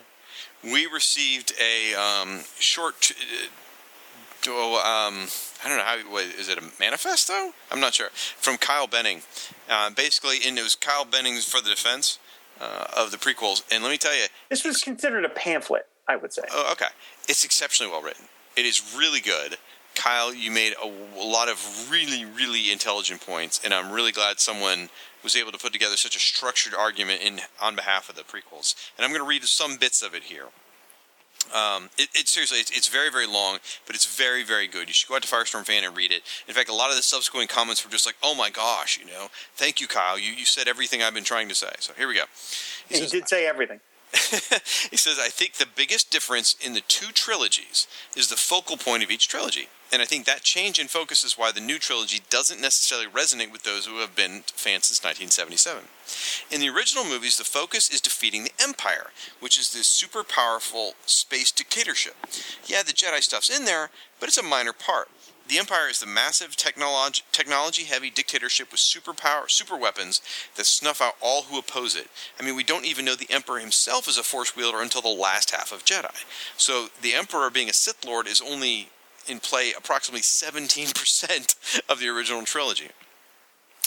We 0.64 0.86
received 0.88 1.54
a 1.62 1.96
um, 1.96 2.42
short. 2.60 3.12
Uh, 3.12 3.48
oh, 4.48 4.76
um, 4.78 5.28
I 5.64 5.70
don't 5.70 5.78
know 5.78 5.84
how. 5.84 6.12
What, 6.12 6.26
is 6.26 6.50
it 6.50 6.58
a 6.58 6.64
manifesto? 6.80 7.54
I'm 7.72 7.80
not 7.80 7.94
sure. 7.94 8.10
From 8.12 8.58
Kyle 8.58 8.88
Benning, 8.88 9.22
uh, 9.70 9.90
basically, 9.92 10.38
and 10.46 10.58
it 10.58 10.64
was 10.64 10.76
Kyle 10.76 11.06
Benning's 11.06 11.46
for 11.46 11.62
the 11.62 11.70
defense 11.70 12.20
uh, 12.60 12.86
of 12.96 13.12
the 13.12 13.18
prequels. 13.18 13.64
And 13.72 13.84
let 13.84 13.92
me 13.92 13.98
tell 13.98 14.16
you, 14.16 14.26
This 14.50 14.64
was 14.64 14.82
considered 14.82 15.26
a 15.26 15.30
pamphlet, 15.30 15.88
I 16.08 16.16
would 16.16 16.34
say. 16.34 16.44
Oh, 16.52 16.72
okay. 16.74 16.88
It's 17.28 17.44
exceptionally 17.44 17.92
well 17.92 18.02
written. 18.02 18.26
It 18.56 18.66
is 18.66 18.96
really 18.98 19.22
good. 19.22 19.58
Kyle, 19.96 20.34
you 20.34 20.50
made 20.52 20.74
a, 20.82 20.86
a 20.86 21.26
lot 21.26 21.50
of 21.50 21.92
really, 21.92 22.24
really 22.24 22.72
intelligent 22.72 23.26
points, 23.26 23.60
and 23.64 23.74
I'm 23.74 23.92
really 23.92 24.12
glad 24.12 24.40
someone 24.40 24.90
was 25.24 25.36
able 25.36 25.52
to 25.52 25.58
put 25.58 25.74
together 25.74 25.98
such 25.98 26.16
a 26.16 26.20
structured 26.20 26.74
argument 26.74 27.22
in 27.22 27.42
on 27.62 27.76
behalf 27.76 28.10
of 28.10 28.16
the 28.16 28.22
prequels. 28.22 28.76
And 28.98 29.04
I'm 29.04 29.12
going 29.12 29.22
to 29.22 29.28
read 29.28 29.44
some 29.44 29.76
bits 29.78 30.02
of 30.02 30.14
it 30.14 30.24
here. 30.24 30.46
Um, 31.54 31.90
it, 31.98 32.10
it 32.14 32.28
seriously, 32.28 32.60
it's, 32.60 32.72
it's 32.72 32.88
very, 32.88 33.10
very 33.10 33.28
long, 33.28 33.60
but 33.86 33.96
it's 33.96 34.06
very, 34.06 34.44
very 34.44 34.68
good. 34.68 34.88
You 34.88 34.94
should 34.94 35.10
go 35.10 35.16
out 35.16 35.24
to 35.24 35.28
Firestorm 35.28 35.66
Fan 35.66 35.84
and 35.84 35.96
read 35.96 36.12
it. 36.12 36.24
In 36.48 36.54
fact, 36.54 36.70
a 36.70 36.74
lot 36.74 36.90
of 36.90 36.96
the 36.96 37.04
subsequent 37.04 37.50
comments 37.50 37.84
were 37.84 37.92
just 37.92 38.06
like, 38.06 38.16
"Oh 38.24 38.36
my 38.36 38.50
gosh, 38.50 39.00
you 39.00 39.06
know, 39.06 39.28
thank 39.56 39.82
you, 39.82 39.88
Kyle. 39.88 40.18
You 40.20 40.32
you 40.32 40.46
said 40.46 40.68
everything 40.68 41.02
I've 41.02 41.14
been 41.14 41.24
trying 41.24 41.50
to 41.50 41.56
say." 41.56 41.72
So 41.80 41.94
here 41.94 42.08
we 42.08 42.16
go. 42.16 42.24
He 42.88 42.96
he 42.96 43.02
says- 43.02 43.12
did 43.12 43.28
say 43.28 43.48
everything. 43.48 43.80
he 44.90 44.98
says, 44.98 45.20
I 45.20 45.30
think 45.30 45.54
the 45.54 45.68
biggest 45.68 46.10
difference 46.10 46.56
in 46.60 46.74
the 46.74 46.82
two 46.82 47.12
trilogies 47.12 47.86
is 48.18 48.28
the 48.28 48.36
focal 48.36 48.76
point 48.76 49.04
of 49.04 49.12
each 49.12 49.28
trilogy. 49.28 49.68
And 49.92 50.02
I 50.02 50.06
think 50.06 50.26
that 50.26 50.44
change 50.44 50.78
in 50.78 50.88
focus 50.88 51.24
is 51.24 51.38
why 51.38 51.52
the 51.52 51.60
new 51.60 51.80
trilogy 51.80 52.22
doesn't 52.30 52.62
necessarily 52.62 53.08
resonate 53.08 53.52
with 53.52 53.64
those 53.64 53.88
who 53.88 53.98
have 54.00 54.16
been 54.16 54.44
fans 54.46 54.86
since 54.86 55.04
1977. 55.04 55.84
In 56.52 56.62
the 56.62 56.70
original 56.70 57.04
movies, 57.04 57.38
the 57.38 57.44
focus 57.44 57.90
is 57.90 58.02
defeating 58.02 58.44
the 58.44 58.52
Empire, 58.62 59.12
which 59.40 59.60
is 59.60 59.74
this 59.74 59.88
super 59.88 60.24
powerful 60.24 60.94
space 61.06 61.52
dictatorship. 61.52 62.16
Yeah, 62.66 62.84
the 62.84 62.94
Jedi 62.94 63.22
stuff's 63.22 63.50
in 63.50 63.66
there, 63.66 63.90
but 64.20 64.30
it's 64.30 64.38
a 64.38 64.44
minor 64.44 64.74
part. 64.74 65.10
The 65.48 65.58
Empire 65.58 65.90
is 65.90 66.00
the 66.00 66.06
massive 66.06 66.56
technology 66.56 67.24
technology 67.32 67.86
heavy 67.86 68.12
dictatorship 68.12 68.72
with 68.72 68.80
superpower 68.80 69.50
super 69.50 69.76
weapons 69.76 70.22
that 70.56 70.68
snuff 70.68 71.02
out 71.02 71.16
all 71.22 71.44
who 71.44 71.58
oppose 71.58 71.96
it. 71.96 72.08
I 72.40 72.46
mean, 72.46 72.56
we 72.56 72.64
don't 72.64 72.86
even 72.86 73.04
know 73.04 73.16
the 73.16 73.32
Emperor 73.32 73.58
himself 73.58 74.08
is 74.08 74.20
a 74.20 74.24
force 74.24 74.56
wielder 74.56 74.80
until 74.80 75.02
the 75.02 75.10
last 75.10 75.50
half 75.50 75.72
of 75.72 75.86
Jedi. 75.86 76.24
So 76.56 76.90
the 77.02 77.16
Emperor 77.16 77.50
being 77.50 77.68
a 77.68 77.74
Sith 77.74 78.06
Lord 78.06 78.28
is 78.28 78.42
only 78.42 78.90
in 79.28 79.40
play 79.40 79.74
approximately 79.78 80.22
17% 80.22 81.82
of 81.90 82.00
the 82.00 82.08
original 82.08 82.44
trilogy. 82.44 82.90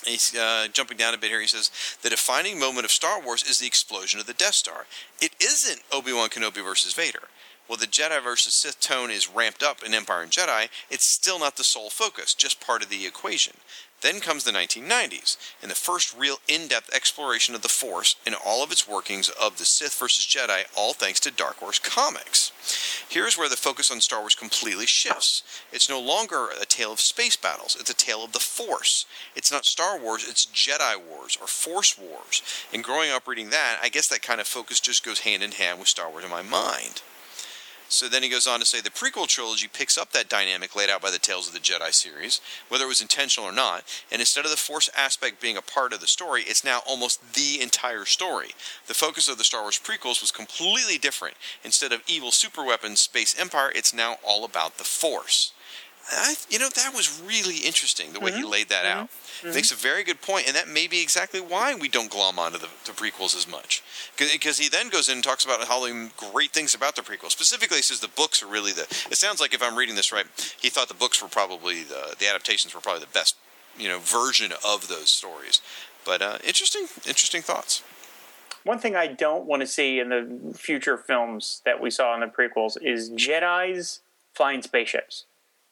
He's 0.04 0.34
uh, 0.34 0.66
jumping 0.72 0.96
down 0.96 1.14
a 1.14 1.18
bit 1.18 1.30
here. 1.30 1.40
He 1.40 1.46
says 1.46 1.70
the 2.02 2.10
defining 2.10 2.59
moment 2.59 2.84
of 2.84 2.90
Star 2.90 3.20
Wars 3.20 3.44
is 3.44 3.59
the 3.59 3.66
explosion 3.66 4.18
of 4.18 4.26
the 4.26 4.34
Death 4.34 4.54
Star. 4.54 4.86
It 5.20 5.34
isn't 5.40 5.82
Obi 5.92 6.12
Wan 6.12 6.28
Kenobi 6.28 6.62
versus 6.64 6.92
Vader. 6.92 7.28
While 7.68 7.78
the 7.78 7.86
Jedi 7.86 8.22
versus 8.22 8.54
Sith 8.54 8.80
tone 8.80 9.10
is 9.10 9.30
ramped 9.30 9.62
up 9.62 9.82
in 9.84 9.94
Empire 9.94 10.22
and 10.22 10.32
Jedi, 10.32 10.68
it's 10.90 11.06
still 11.06 11.38
not 11.38 11.56
the 11.56 11.64
sole 11.64 11.90
focus, 11.90 12.34
just 12.34 12.60
part 12.60 12.82
of 12.82 12.90
the 12.90 13.06
equation. 13.06 13.54
Then 14.02 14.18
comes 14.18 14.42
the 14.42 14.50
1990s, 14.50 15.36
and 15.62 15.70
the 15.70 15.76
first 15.76 16.16
real 16.16 16.38
in 16.48 16.66
depth 16.66 16.92
exploration 16.92 17.54
of 17.54 17.62
the 17.62 17.68
Force 17.68 18.16
and 18.26 18.34
all 18.34 18.64
of 18.64 18.72
its 18.72 18.88
workings 18.88 19.28
of 19.30 19.58
the 19.58 19.64
Sith 19.64 19.94
versus 19.94 20.26
Jedi, 20.26 20.64
all 20.76 20.92
thanks 20.92 21.20
to 21.20 21.30
Dark 21.30 21.58
Horse 21.58 21.78
Comics. 21.78 22.50
Here's 23.08 23.38
where 23.38 23.48
the 23.48 23.56
focus 23.56 23.92
on 23.92 24.00
Star 24.00 24.20
Wars 24.20 24.34
completely 24.34 24.86
shifts. 24.86 25.44
It's 25.72 25.88
no 25.88 26.00
longer 26.00 26.48
a 26.60 26.66
tale 26.66 26.92
of 26.92 27.00
space 27.00 27.36
battles, 27.36 27.76
it's 27.78 27.90
a 27.90 27.94
tale 27.94 28.24
of 28.24 28.32
the 28.32 28.40
Force. 28.40 29.06
It's 29.36 29.52
not 29.52 29.64
Star 29.64 29.98
Wars, 29.98 30.26
it's 30.28 30.46
Jedi 30.46 30.96
Wars 30.96 31.38
or 31.40 31.46
Force 31.46 31.96
Wars. 31.96 32.42
And 32.72 32.82
growing 32.82 33.10
up 33.10 33.28
reading 33.28 33.50
that, 33.50 33.78
I 33.80 33.88
guess 33.88 34.08
that 34.08 34.22
kind 34.22 34.40
of 34.40 34.48
focus 34.48 34.80
just 34.80 35.04
goes 35.04 35.20
hand 35.20 35.44
in 35.44 35.52
hand 35.52 35.78
with 35.78 35.88
Star 35.88 36.10
Wars 36.10 36.24
in 36.24 36.30
my 36.30 36.42
mind. 36.42 37.02
So 37.93 38.09
then 38.09 38.23
he 38.23 38.31
goes 38.31 38.47
on 38.47 38.59
to 38.59 38.64
say 38.64 38.81
the 38.81 38.89
prequel 38.89 39.27
trilogy 39.27 39.69
picks 39.69 39.98
up 39.98 40.12
that 40.12 40.31
dynamic 40.31 40.74
laid 40.74 40.89
out 40.89 41.02
by 41.02 41.10
the 41.10 41.19
Tales 41.19 41.47
of 41.47 41.52
the 41.52 41.60
Jedi 41.60 41.93
series, 41.93 42.40
whether 42.70 42.85
it 42.85 42.89
was 42.89 43.02
intentional 43.02 43.47
or 43.47 43.52
not, 43.52 43.85
and 44.10 44.19
instead 44.19 44.47
of 44.47 44.51
the 44.51 44.56
Force 44.56 44.89
aspect 44.97 45.43
being 45.43 45.59
a 45.59 45.62
part 45.62 45.93
of 45.93 46.01
the 46.01 46.06
story, 46.06 46.43
it's 46.47 46.64
now 46.64 46.81
almost 46.86 47.35
the 47.35 47.60
entire 47.60 48.06
story. 48.06 48.52
The 48.86 48.94
focus 48.94 49.28
of 49.28 49.36
the 49.36 49.44
Star 49.44 49.60
Wars 49.60 49.78
prequels 49.78 50.23
was 50.23 50.31
completely 50.32 50.97
different. 50.97 51.36
Instead 51.64 51.93
of 51.93 52.02
evil 52.06 52.31
superweapons, 52.31 52.97
space 52.97 53.39
empire, 53.39 53.70
it's 53.74 53.93
now 53.93 54.16
all 54.27 54.47
about 54.47 54.78
the 54.78 54.85
Force. 54.85 55.52
I, 56.10 56.34
you 56.50 56.58
know, 56.58 56.68
that 56.68 56.94
was 56.94 57.22
really 57.24 57.58
interesting 57.58 58.12
the 58.12 58.20
way 58.20 58.32
he 58.32 58.40
mm-hmm. 58.40 58.50
laid 58.50 58.68
that 58.68 58.84
out. 58.84 59.06
Mm-hmm. 59.06 59.46
Mm-hmm. 59.46 59.54
Makes 59.56 59.72
a 59.72 59.76
very 59.76 60.04
good 60.04 60.20
point, 60.20 60.46
and 60.46 60.56
that 60.56 60.68
may 60.68 60.86
be 60.86 61.00
exactly 61.00 61.40
why 61.40 61.74
we 61.74 61.88
don't 61.88 62.10
glom 62.10 62.38
onto 62.38 62.58
the, 62.58 62.68
the 62.84 62.92
prequels 62.92 63.36
as 63.36 63.48
much. 63.48 63.82
Because 64.16 64.58
he 64.58 64.68
then 64.68 64.88
goes 64.88 65.08
in 65.08 65.16
and 65.16 65.24
talks 65.24 65.44
about 65.44 65.64
how 65.64 65.86
great 66.16 66.50
things 66.50 66.74
about 66.74 66.96
the 66.96 67.02
prequels. 67.02 67.30
Specifically, 67.30 67.78
he 67.78 67.82
says 67.82 68.00
the 68.00 68.08
books 68.08 68.42
are 68.42 68.46
really 68.46 68.72
the. 68.72 68.82
It 68.82 69.16
sounds 69.16 69.40
like 69.40 69.54
if 69.54 69.62
I'm 69.62 69.76
reading 69.76 69.94
this 69.94 70.12
right, 70.12 70.26
he 70.60 70.68
thought 70.68 70.88
the 70.88 70.94
books 70.94 71.22
were 71.22 71.28
probably 71.28 71.82
the 71.82 72.14
the 72.18 72.28
adaptations 72.28 72.74
were 72.74 72.80
probably 72.80 73.00
the 73.00 73.12
best, 73.12 73.36
you 73.78 73.88
know, 73.88 73.98
version 73.98 74.52
of 74.64 74.88
those 74.88 75.10
stories. 75.10 75.60
But 76.04 76.22
uh, 76.22 76.38
interesting, 76.44 76.86
interesting 77.06 77.42
thoughts. 77.42 77.82
One 78.64 78.78
thing 78.78 78.94
I 78.94 79.08
don't 79.08 79.46
want 79.46 79.60
to 79.62 79.66
see 79.66 79.98
in 79.98 80.08
the 80.10 80.54
future 80.56 80.96
films 80.96 81.62
that 81.64 81.80
we 81.80 81.90
saw 81.90 82.14
in 82.14 82.20
the 82.20 82.26
prequels 82.26 82.76
is 82.80 83.10
Jedi's 83.10 84.00
flying 84.34 84.62
spaceships. 84.62 85.24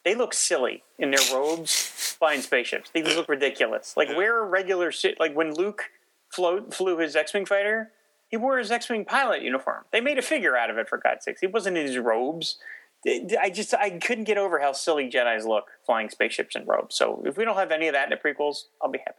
They 0.04 0.14
look 0.14 0.32
silly 0.32 0.82
in 0.98 1.10
their 1.10 1.20
robes 1.34 1.74
flying 2.18 2.40
spaceships. 2.40 2.90
They 2.90 3.02
look 3.02 3.28
ridiculous. 3.28 3.96
Like 3.96 4.08
wear 4.08 4.38
a 4.42 4.46
regular 4.46 4.90
shit. 4.92 5.20
Like 5.20 5.34
when 5.34 5.54
Luke 5.54 5.90
float, 6.30 6.72
flew 6.72 6.98
his 6.98 7.16
X-wing 7.16 7.46
fighter, 7.46 7.90
he 8.28 8.36
wore 8.36 8.58
his 8.58 8.70
X-wing 8.70 9.04
pilot 9.04 9.42
uniform. 9.42 9.84
They 9.90 10.00
made 10.00 10.18
a 10.18 10.22
figure 10.22 10.56
out 10.56 10.70
of 10.70 10.78
it 10.78 10.88
for 10.88 10.98
God's 10.98 11.24
sakes. 11.24 11.40
He 11.40 11.46
wasn't 11.46 11.76
in 11.76 11.86
his 11.86 11.98
robes. 11.98 12.58
I 13.40 13.50
just 13.50 13.72
I 13.74 13.90
couldn't 13.90 14.24
get 14.24 14.36
over 14.38 14.58
how 14.60 14.72
silly 14.72 15.10
Jedi's 15.10 15.46
look 15.46 15.68
flying 15.86 16.10
spaceships 16.10 16.54
in 16.54 16.66
robes. 16.66 16.94
So 16.94 17.22
if 17.24 17.36
we 17.36 17.44
don't 17.44 17.56
have 17.56 17.70
any 17.70 17.88
of 17.88 17.94
that 17.94 18.10
in 18.10 18.10
the 18.10 18.16
prequels, 18.16 18.64
I'll 18.82 18.90
be 18.90 18.98
happy. 18.98 19.16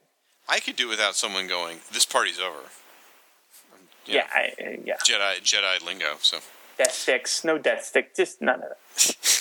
I 0.48 0.60
could 0.60 0.76
do 0.76 0.88
without 0.88 1.16
someone 1.16 1.48
going, 1.48 1.80
"This 1.91 2.06
party's 2.06 2.40
over." 2.40 2.60
Um, 2.60 3.80
you 4.06 4.14
know, 4.14 4.20
Yeah, 4.20 4.28
I, 4.34 4.53
uh, 4.64 4.70
yeah. 4.86 4.98
Jedi 4.98 5.41
Jedi 5.41 5.84
lingo. 5.86 6.18
So 6.22 6.40
Death 6.78 6.94
sticks, 6.94 7.44
no 7.44 7.58
death 7.58 7.84
stick, 7.84 8.16
just 8.16 8.41
none 8.41 8.62
of 8.62 8.70
that. 8.70 9.40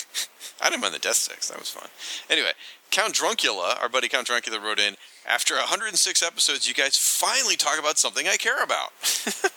I 0.61 0.69
didn't 0.69 0.81
mind 0.81 0.93
the 0.93 0.99
death 0.99 1.15
sticks. 1.15 1.49
That 1.49 1.59
was 1.59 1.69
fun. 1.69 1.89
Anyway, 2.29 2.51
Count 2.91 3.13
Druncula, 3.13 3.81
our 3.81 3.89
buddy 3.89 4.07
Count 4.07 4.27
Druncula, 4.27 4.61
wrote 4.61 4.79
in 4.79 4.95
after 5.27 5.55
106 5.55 6.23
episodes, 6.23 6.67
you 6.67 6.73
guys 6.73 6.97
finally 6.97 7.55
talk 7.55 7.79
about 7.79 7.97
something 7.97 8.27
I 8.27 8.37
care 8.37 8.63
about. 8.63 8.91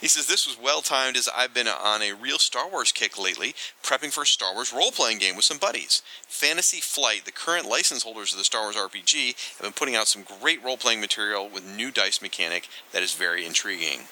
He 0.00 0.06
says 0.06 0.26
this 0.26 0.46
was 0.46 0.56
well 0.60 0.80
timed 0.80 1.16
as 1.16 1.28
I've 1.34 1.52
been 1.52 1.66
on 1.66 2.00
a 2.00 2.12
real 2.12 2.38
Star 2.38 2.68
Wars 2.68 2.92
kick 2.92 3.18
lately, 3.18 3.54
prepping 3.82 4.12
for 4.12 4.22
a 4.22 4.26
Star 4.26 4.54
Wars 4.54 4.72
role 4.72 4.92
playing 4.92 5.18
game 5.18 5.34
with 5.34 5.44
some 5.44 5.58
buddies. 5.58 6.02
Fantasy 6.28 6.80
Flight, 6.80 7.24
the 7.24 7.32
current 7.32 7.66
license 7.66 8.04
holders 8.04 8.32
of 8.32 8.38
the 8.38 8.44
Star 8.44 8.62
Wars 8.62 8.76
RPG, 8.76 9.56
have 9.56 9.62
been 9.62 9.72
putting 9.72 9.96
out 9.96 10.06
some 10.06 10.24
great 10.40 10.62
role 10.62 10.76
playing 10.76 11.00
material 11.00 11.48
with 11.48 11.66
new 11.66 11.90
dice 11.90 12.22
mechanic 12.22 12.68
that 12.92 13.02
is 13.02 13.14
very 13.14 13.44
intriguing. 13.44 14.02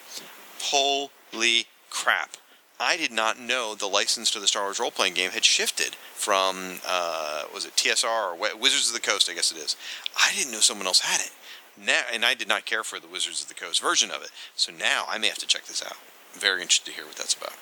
Holy 0.60 1.66
crap! 1.88 2.36
I 2.80 2.96
did 2.96 3.12
not 3.12 3.38
know 3.38 3.74
the 3.74 3.86
license 3.86 4.30
to 4.32 4.40
the 4.40 4.46
Star 4.46 4.64
Wars 4.64 4.80
role 4.80 4.90
playing 4.90 5.14
game 5.14 5.30
had 5.30 5.44
shifted 5.44 5.94
from 6.14 6.80
uh, 6.86 7.44
was 7.54 7.64
it 7.64 7.76
TSR 7.76 8.04
or 8.04 8.56
Wizards 8.58 8.88
of 8.88 8.94
the 8.94 9.00
Coast? 9.00 9.30
I 9.30 9.34
guess 9.34 9.52
it 9.52 9.58
is. 9.58 9.76
I 10.20 10.32
didn't 10.36 10.52
know 10.52 10.60
someone 10.60 10.86
else 10.86 11.00
had 11.00 11.20
it. 11.20 11.30
Now, 11.76 12.02
and 12.12 12.24
I 12.24 12.34
did 12.34 12.48
not 12.48 12.66
care 12.66 12.84
for 12.84 12.98
the 13.00 13.08
Wizards 13.08 13.42
of 13.42 13.48
the 13.48 13.54
Coast 13.54 13.80
version 13.82 14.10
of 14.10 14.22
it. 14.22 14.30
So 14.54 14.72
now 14.72 15.04
I 15.08 15.18
may 15.18 15.28
have 15.28 15.38
to 15.38 15.46
check 15.46 15.64
this 15.66 15.82
out. 15.84 15.96
I'm 16.34 16.40
very 16.40 16.62
interested 16.62 16.90
to 16.90 16.96
hear 16.96 17.04
what 17.06 17.16
that's 17.16 17.34
about. 17.34 17.52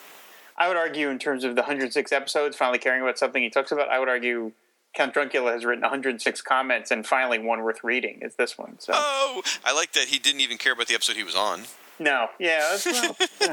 I 0.57 0.67
would 0.67 0.77
argue, 0.77 1.09
in 1.09 1.17
terms 1.17 1.43
of 1.43 1.55
the 1.55 1.61
106 1.61 2.11
episodes, 2.11 2.55
finally 2.55 2.77
caring 2.77 3.01
about 3.01 3.17
something 3.17 3.41
he 3.41 3.49
talks 3.49 3.71
about, 3.71 3.89
I 3.89 3.97
would 3.99 4.09
argue 4.09 4.51
Count 4.93 5.15
Druncula 5.15 5.51
has 5.51 5.65
written 5.65 5.81
106 5.81 6.41
comments, 6.43 6.91
and 6.91 7.05
finally 7.07 7.39
one 7.39 7.63
worth 7.63 7.83
reading 7.83 8.19
is 8.21 8.35
this 8.35 8.55
one. 8.55 8.75
So 8.79 8.93
Oh, 8.95 9.41
I 9.65 9.73
like 9.73 9.93
that 9.93 10.05
he 10.09 10.19
didn't 10.19 10.41
even 10.41 10.57
care 10.59 10.73
about 10.73 10.87
the 10.87 10.93
episode 10.93 11.15
he 11.15 11.23
was 11.23 11.35
on. 11.35 11.63
no, 11.97 12.27
yeah. 12.39 12.59
That's, 12.71 12.85
well, 12.85 13.15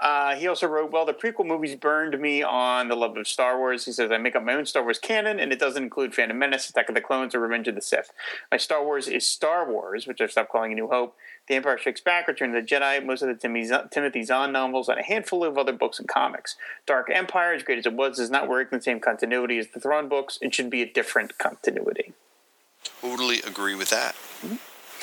Uh, 0.00 0.34
he 0.34 0.46
also 0.48 0.66
wrote, 0.66 0.90
Well, 0.90 1.06
the 1.06 1.14
prequel 1.14 1.46
movies 1.46 1.76
burned 1.76 2.20
me 2.20 2.42
on 2.42 2.88
the 2.88 2.96
love 2.96 3.16
of 3.16 3.28
Star 3.28 3.58
Wars. 3.58 3.84
He 3.84 3.92
says, 3.92 4.10
I 4.10 4.18
make 4.18 4.34
up 4.34 4.42
my 4.42 4.54
own 4.54 4.66
Star 4.66 4.82
Wars 4.82 4.98
canon, 4.98 5.38
and 5.38 5.52
it 5.52 5.58
doesn't 5.58 5.82
include 5.82 6.14
Phantom 6.14 6.38
Menace, 6.38 6.68
Attack 6.68 6.88
of 6.88 6.94
the 6.94 7.00
Clones, 7.00 7.34
or 7.34 7.40
Revenge 7.40 7.68
of 7.68 7.74
the 7.74 7.80
Sith. 7.80 8.10
My 8.50 8.56
Star 8.56 8.84
Wars 8.84 9.08
is 9.08 9.26
Star 9.26 9.70
Wars, 9.70 10.06
which 10.06 10.20
I've 10.20 10.32
stopped 10.32 10.50
calling 10.50 10.72
A 10.72 10.74
New 10.74 10.88
Hope, 10.88 11.16
The 11.48 11.54
Empire 11.54 11.78
Strikes 11.78 12.00
Back, 12.00 12.26
Return 12.26 12.54
of 12.54 12.62
the 12.62 12.74
Jedi, 12.74 13.04
most 13.04 13.22
of 13.22 13.28
the 13.28 13.34
Timmy 13.34 13.64
Z- 13.64 13.74
Timothy 13.90 14.24
Zahn 14.24 14.52
novels, 14.52 14.88
and 14.88 14.98
a 14.98 15.04
handful 15.04 15.44
of 15.44 15.56
other 15.56 15.72
books 15.72 15.98
and 15.98 16.08
comics. 16.08 16.56
Dark 16.86 17.08
Empire, 17.12 17.54
as 17.54 17.62
great 17.62 17.78
as 17.78 17.86
it 17.86 17.94
was, 17.94 18.16
does 18.16 18.30
not 18.30 18.48
work 18.48 18.72
in 18.72 18.78
the 18.78 18.82
same 18.82 19.00
continuity 19.00 19.58
as 19.58 19.68
the 19.68 19.80
Thrawn 19.80 20.08
books. 20.08 20.38
It 20.42 20.54
should 20.54 20.70
be 20.70 20.82
a 20.82 20.92
different 20.92 21.38
continuity. 21.38 22.14
Totally 23.00 23.40
agree 23.42 23.74
with 23.74 23.90
that. 23.90 24.16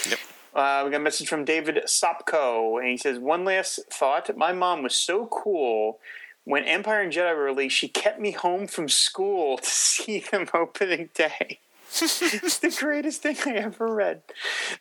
Yep. 0.07 0.19
Uh, 0.53 0.81
we 0.83 0.91
got 0.91 0.97
a 0.97 1.03
message 1.03 1.29
from 1.29 1.45
David 1.45 1.81
Sopko, 1.85 2.79
and 2.79 2.89
he 2.89 2.97
says, 2.97 3.19
One 3.19 3.45
last 3.45 3.79
thought. 3.89 4.35
My 4.35 4.51
mom 4.51 4.83
was 4.83 4.95
so 4.95 5.27
cool. 5.27 5.99
When 6.43 6.63
Empire 6.63 7.01
and 7.01 7.13
Jedi 7.13 7.35
were 7.35 7.43
released, 7.43 7.77
she 7.77 7.87
kept 7.87 8.19
me 8.19 8.31
home 8.31 8.67
from 8.67 8.89
school 8.89 9.57
to 9.59 9.69
see 9.69 10.19
them 10.19 10.47
opening 10.53 11.09
day. 11.13 11.59
it's 12.01 12.59
the 12.59 12.73
greatest 12.79 13.21
thing 13.21 13.35
I 13.45 13.57
ever 13.57 13.93
read. 13.93 14.21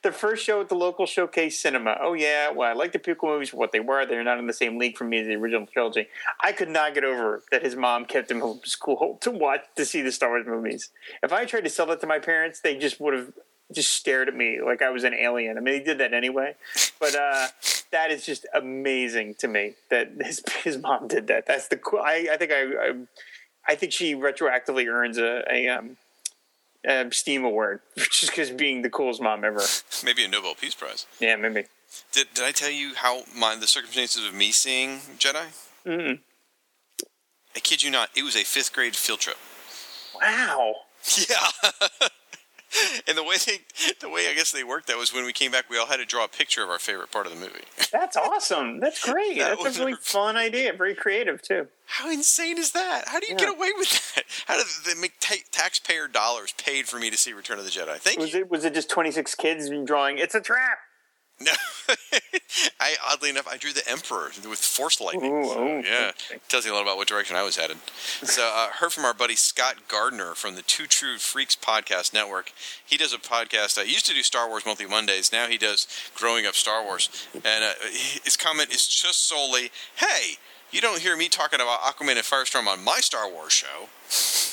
The 0.02 0.12
first 0.12 0.44
show 0.44 0.60
at 0.60 0.68
the 0.68 0.76
local 0.76 1.06
showcase 1.06 1.58
cinema. 1.58 1.96
Oh, 2.00 2.12
yeah. 2.12 2.52
Well, 2.52 2.68
I 2.68 2.72
like 2.72 2.92
the 2.92 3.00
prequel 3.00 3.34
movies 3.34 3.48
for 3.48 3.56
what 3.56 3.72
they 3.72 3.80
were. 3.80 4.06
They're 4.06 4.22
not 4.22 4.38
in 4.38 4.46
the 4.46 4.52
same 4.52 4.78
league 4.78 4.96
for 4.96 5.02
me 5.02 5.18
as 5.18 5.26
the 5.26 5.34
original 5.34 5.66
trilogy. 5.66 6.06
I 6.40 6.52
could 6.52 6.68
not 6.68 6.94
get 6.94 7.02
over 7.02 7.42
that 7.50 7.64
his 7.64 7.74
mom 7.74 8.04
kept 8.04 8.30
him 8.30 8.38
home 8.38 8.60
from 8.60 8.66
school 8.66 9.18
to 9.22 9.32
watch, 9.32 9.62
to 9.74 9.84
see 9.84 10.02
the 10.02 10.12
Star 10.12 10.28
Wars 10.28 10.46
movies. 10.46 10.90
If 11.20 11.32
I 11.32 11.46
tried 11.46 11.64
to 11.64 11.70
sell 11.70 11.86
that 11.86 12.00
to 12.02 12.06
my 12.06 12.20
parents, 12.20 12.60
they 12.60 12.78
just 12.78 13.00
would 13.00 13.14
have 13.14 13.32
just 13.72 13.92
stared 13.92 14.28
at 14.28 14.34
me 14.34 14.60
like 14.64 14.82
I 14.82 14.90
was 14.90 15.04
an 15.04 15.14
alien. 15.14 15.56
I 15.56 15.60
mean, 15.60 15.74
he 15.74 15.80
did 15.80 15.98
that 15.98 16.12
anyway, 16.12 16.54
but 16.98 17.14
uh, 17.14 17.48
that 17.92 18.10
is 18.10 18.24
just 18.24 18.46
amazing 18.54 19.34
to 19.36 19.48
me 19.48 19.74
that 19.90 20.12
his 20.20 20.42
his 20.62 20.78
mom 20.78 21.08
did 21.08 21.26
that. 21.28 21.46
That's 21.46 21.68
the 21.68 21.76
cool. 21.76 22.00
I, 22.00 22.28
I 22.32 22.36
think 22.36 22.52
I, 22.52 22.62
I 22.62 22.92
I 23.66 23.74
think 23.74 23.92
she 23.92 24.14
retroactively 24.14 24.86
earns 24.88 25.18
a, 25.18 25.44
a 25.50 25.68
um 25.68 25.96
a 26.84 27.12
Steam 27.12 27.44
award 27.44 27.80
just 27.96 28.30
because 28.30 28.50
being 28.50 28.82
the 28.82 28.90
coolest 28.90 29.20
mom 29.20 29.44
ever. 29.44 29.62
Maybe 30.04 30.24
a 30.24 30.28
Nobel 30.28 30.54
Peace 30.54 30.74
Prize. 30.74 31.06
Yeah, 31.18 31.36
maybe. 31.36 31.66
Did, 32.12 32.28
did 32.34 32.44
I 32.44 32.52
tell 32.52 32.70
you 32.70 32.94
how 32.94 33.22
my 33.36 33.56
the 33.56 33.66
circumstances 33.66 34.24
of 34.24 34.34
me 34.34 34.52
seeing 34.52 34.98
Jedi? 35.18 35.46
Mm. 35.84 36.20
I 37.54 37.60
kid 37.60 37.82
you 37.82 37.90
not. 37.90 38.10
It 38.16 38.22
was 38.22 38.36
a 38.36 38.44
fifth 38.44 38.72
grade 38.72 38.96
field 38.96 39.20
trip. 39.20 39.36
Wow. 40.20 40.74
Yeah. 41.30 41.68
and 43.08 43.16
the 43.18 43.22
way 43.24 43.36
they, 43.46 43.58
the 44.00 44.08
way 44.08 44.28
I 44.28 44.34
guess 44.34 44.52
they 44.52 44.64
worked 44.64 44.86
that 44.88 44.96
was 44.96 45.12
when 45.12 45.24
we 45.24 45.32
came 45.32 45.50
back, 45.50 45.68
we 45.70 45.78
all 45.78 45.86
had 45.86 45.96
to 45.98 46.04
draw 46.04 46.24
a 46.24 46.28
picture 46.28 46.62
of 46.62 46.70
our 46.70 46.78
favorite 46.78 47.10
part 47.10 47.26
of 47.26 47.32
the 47.32 47.38
movie. 47.38 47.64
That's 47.92 48.16
awesome. 48.16 48.80
That's 48.80 49.02
great. 49.04 49.38
That 49.38 49.58
That's 49.62 49.76
a 49.78 49.80
really 49.80 49.94
fun 50.00 50.36
idea. 50.36 50.72
Very 50.72 50.94
creative 50.94 51.42
too. 51.42 51.66
How 51.86 52.10
insane 52.10 52.58
is 52.58 52.72
that? 52.72 53.08
How 53.08 53.18
do 53.18 53.26
you 53.26 53.32
Yeah. 53.32 53.46
get 53.46 53.56
away 53.56 53.70
with 53.76 54.14
that? 54.14 54.24
How 54.46 54.56
did 54.56 54.66
they 54.86 55.00
make 55.00 55.18
ta- 55.20 55.34
taxpayer 55.50 56.06
dollars 56.08 56.54
paid 56.56 56.86
for 56.86 56.98
me 56.98 57.10
to 57.10 57.16
see 57.16 57.32
Return 57.32 57.58
of 57.58 57.64
the 57.64 57.70
Jedi? 57.70 57.96
Thank 57.98 58.18
Was 58.20 58.32
you. 58.34 58.40
it 58.40 58.50
was 58.50 58.64
it 58.64 58.74
just 58.74 58.88
twenty 58.88 59.10
six 59.10 59.34
kids 59.34 59.68
drawing? 59.84 60.18
It's 60.18 60.34
a 60.34 60.40
trap. 60.40 60.78
No, 61.42 61.52
I 62.80 62.96
oddly 63.06 63.30
enough 63.30 63.48
I 63.50 63.56
drew 63.56 63.72
the 63.72 63.88
Emperor 63.88 64.30
with 64.48 64.58
Force 64.58 65.00
lightning. 65.00 65.32
Ooh, 65.32 65.44
So, 65.48 65.62
ooh, 65.62 65.66
yeah, 65.82 66.08
interesting. 66.08 66.40
tells 66.48 66.66
you 66.66 66.72
a 66.72 66.74
lot 66.74 66.82
about 66.82 66.98
what 66.98 67.08
direction 67.08 67.34
I 67.34 67.42
was 67.42 67.56
headed. 67.56 67.78
So, 68.22 68.42
uh, 68.54 68.68
heard 68.68 68.92
from 68.92 69.06
our 69.06 69.14
buddy 69.14 69.36
Scott 69.36 69.76
Gardner 69.88 70.34
from 70.34 70.54
the 70.56 70.62
Two 70.62 70.86
True 70.86 71.16
Freaks 71.18 71.56
podcast 71.56 72.12
network. 72.12 72.52
He 72.84 72.96
does 72.98 73.14
a 73.14 73.18
podcast. 73.18 73.78
Uh, 73.78 73.82
used 73.82 74.04
to 74.06 74.14
do 74.14 74.22
Star 74.22 74.48
Wars 74.48 74.66
Monthly 74.66 74.86
Mondays. 74.86 75.32
Now 75.32 75.46
he 75.46 75.56
does 75.56 75.86
Growing 76.14 76.44
Up 76.46 76.54
Star 76.54 76.84
Wars. 76.84 77.08
And 77.34 77.64
uh, 77.64 77.72
his 78.24 78.36
comment 78.36 78.70
is 78.70 78.86
just 78.86 79.26
solely, 79.26 79.70
"Hey, 79.96 80.34
you 80.70 80.80
don't 80.82 81.00
hear 81.00 81.16
me 81.16 81.28
talking 81.28 81.60
about 81.60 81.80
Aquaman 81.80 82.10
and 82.16 82.18
Firestorm 82.18 82.66
on 82.66 82.84
my 82.84 82.98
Star 83.00 83.30
Wars 83.30 83.52
show." 83.52 83.88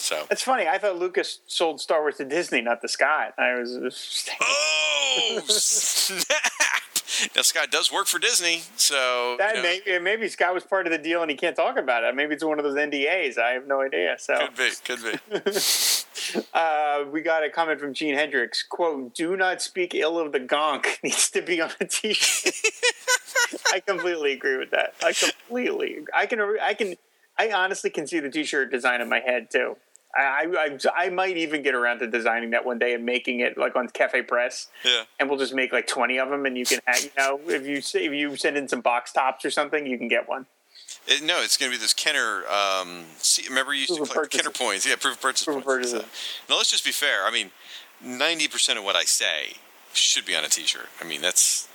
So, 0.08 0.26
That's 0.30 0.42
funny. 0.42 0.70
I 0.70 0.78
thought 0.78 0.98
Lucas 0.98 1.42
sold 1.48 1.82
Star 1.82 2.00
Wars 2.00 2.16
to 2.16 2.24
Disney, 2.24 2.62
not 2.62 2.80
to 2.80 2.88
Scott. 2.88 3.34
I 3.38 3.56
was. 3.56 4.30
oh 4.42 5.42
snap! 5.48 7.34
Now 7.36 7.42
Scott 7.42 7.72
does 7.72 7.92
work 7.92 8.08
for 8.08 8.18
Disney, 8.18 8.62
so 8.78 9.36
you 9.38 9.54
know, 9.54 9.62
maybe, 9.62 10.00
maybe 10.00 10.30
Scott 10.30 10.54
was 10.54 10.64
part 10.64 10.88
of 10.88 10.94
the 10.94 10.98
deal 10.98 11.22
and 11.24 11.30
he 11.30 11.36
can't 11.36 11.58
talk 11.58 11.78
about 11.78 12.06
it. 12.06 12.16
Maybe 12.16 12.36
it's 12.36 12.44
one 12.44 12.58
of 12.58 12.64
those 12.64 12.78
NDAs. 12.78 13.38
I 13.38 13.52
have 13.52 13.68
no 13.68 13.82
idea. 13.82 14.16
So 14.18 14.38
could 14.38 14.56
be, 14.56 14.70
could 14.86 15.00
be. 15.04 16.40
uh, 16.54 17.04
we 17.12 17.20
got 17.20 17.44
a 17.44 17.50
comment 17.50 17.82
from 17.82 17.94
Gene 17.94 18.16
Hendricks. 18.16 18.64
"Quote: 18.64 19.14
Do 19.14 19.36
not 19.36 19.62
speak 19.62 19.94
ill 19.94 20.18
of 20.18 20.32
the 20.32 20.40
gonk. 20.40 21.04
Needs 21.04 21.30
to 21.32 21.42
be 21.42 21.60
on 21.60 21.72
a 21.82 21.86
T-shirt." 21.86 22.54
I 23.74 23.82
completely 23.82 24.32
agree 24.32 24.56
with 24.56 24.72
that. 24.72 24.94
I 25.04 25.12
completely. 25.12 26.06
I 26.16 26.28
can. 26.28 26.40
I 26.62 26.74
can. 26.76 26.96
I 27.38 27.52
honestly 27.52 27.90
can 27.90 28.08
see 28.08 28.22
the 28.22 28.30
T-shirt 28.30 28.72
design 28.72 29.02
in 29.02 29.10
my 29.10 29.20
head 29.20 29.52
too. 29.52 29.76
I, 30.18 30.46
I, 30.98 31.06
I 31.06 31.10
might 31.10 31.38
even 31.38 31.62
get 31.62 31.76
around 31.76 32.00
to 32.00 32.08
designing 32.08 32.50
that 32.52 32.66
one 32.66 32.80
day 32.80 32.94
and 32.94 33.06
making 33.06 33.40
it 33.42 33.58
like 33.58 33.76
on 33.76 33.88
Cafe 33.90 34.24
Press. 34.24 34.68
Yeah. 34.84 35.04
and 35.20 35.30
we'll 35.30 35.38
just 35.40 35.54
make 35.54 35.72
like 35.72 35.88
20 35.88 36.18
of 36.20 36.30
them 36.30 36.46
and 36.46 36.58
you 36.58 36.66
can 36.66 36.80
have, 36.86 37.04
you 37.04 37.10
know 37.18 37.40
if 37.48 37.66
you 37.68 37.78
if 37.78 38.12
you 38.14 38.36
send 38.36 38.58
in 38.58 38.68
some 38.68 38.82
box 38.82 39.12
tops 39.14 39.46
or 39.46 39.52
something 39.52 39.86
you 39.86 39.98
can 39.98 40.08
get 40.08 40.28
one 40.28 40.46
It, 41.08 41.24
no, 41.24 41.42
it's 41.42 41.56
going 41.58 41.72
to 41.72 41.78
be 41.78 41.82
this 41.82 41.94
Kenner. 41.94 42.44
Um, 42.48 43.06
see, 43.18 43.48
remember 43.48 43.74
you 43.74 43.82
used 43.82 43.90
Proof 43.96 44.00
to 44.00 44.04
of 44.04 44.30
collect. 44.30 44.32
Kenner 44.32 44.50
points? 44.52 44.86
Yeah, 44.88 44.96
proof 44.96 45.16
of 45.16 45.22
purchase 45.22 45.46
Proof 45.46 45.58
of 45.58 45.64
points. 45.66 45.92
purchase. 45.92 46.06
So- 46.10 46.44
now 46.50 46.58
let's 46.58 46.72
just 46.72 46.86
be 46.86 46.92
fair. 46.92 47.26
I 47.26 47.32
mean, 47.32 47.52
ninety 48.04 48.48
percent 48.48 48.80
of 48.80 48.86
what 48.86 48.96
I 48.96 49.04
say 49.04 49.54
should 49.94 50.26
be 50.26 50.36
on 50.36 50.44
a 50.46 50.50
T-shirt. 50.50 50.88
I 51.02 51.04
mean, 51.06 51.22
that's 51.22 51.68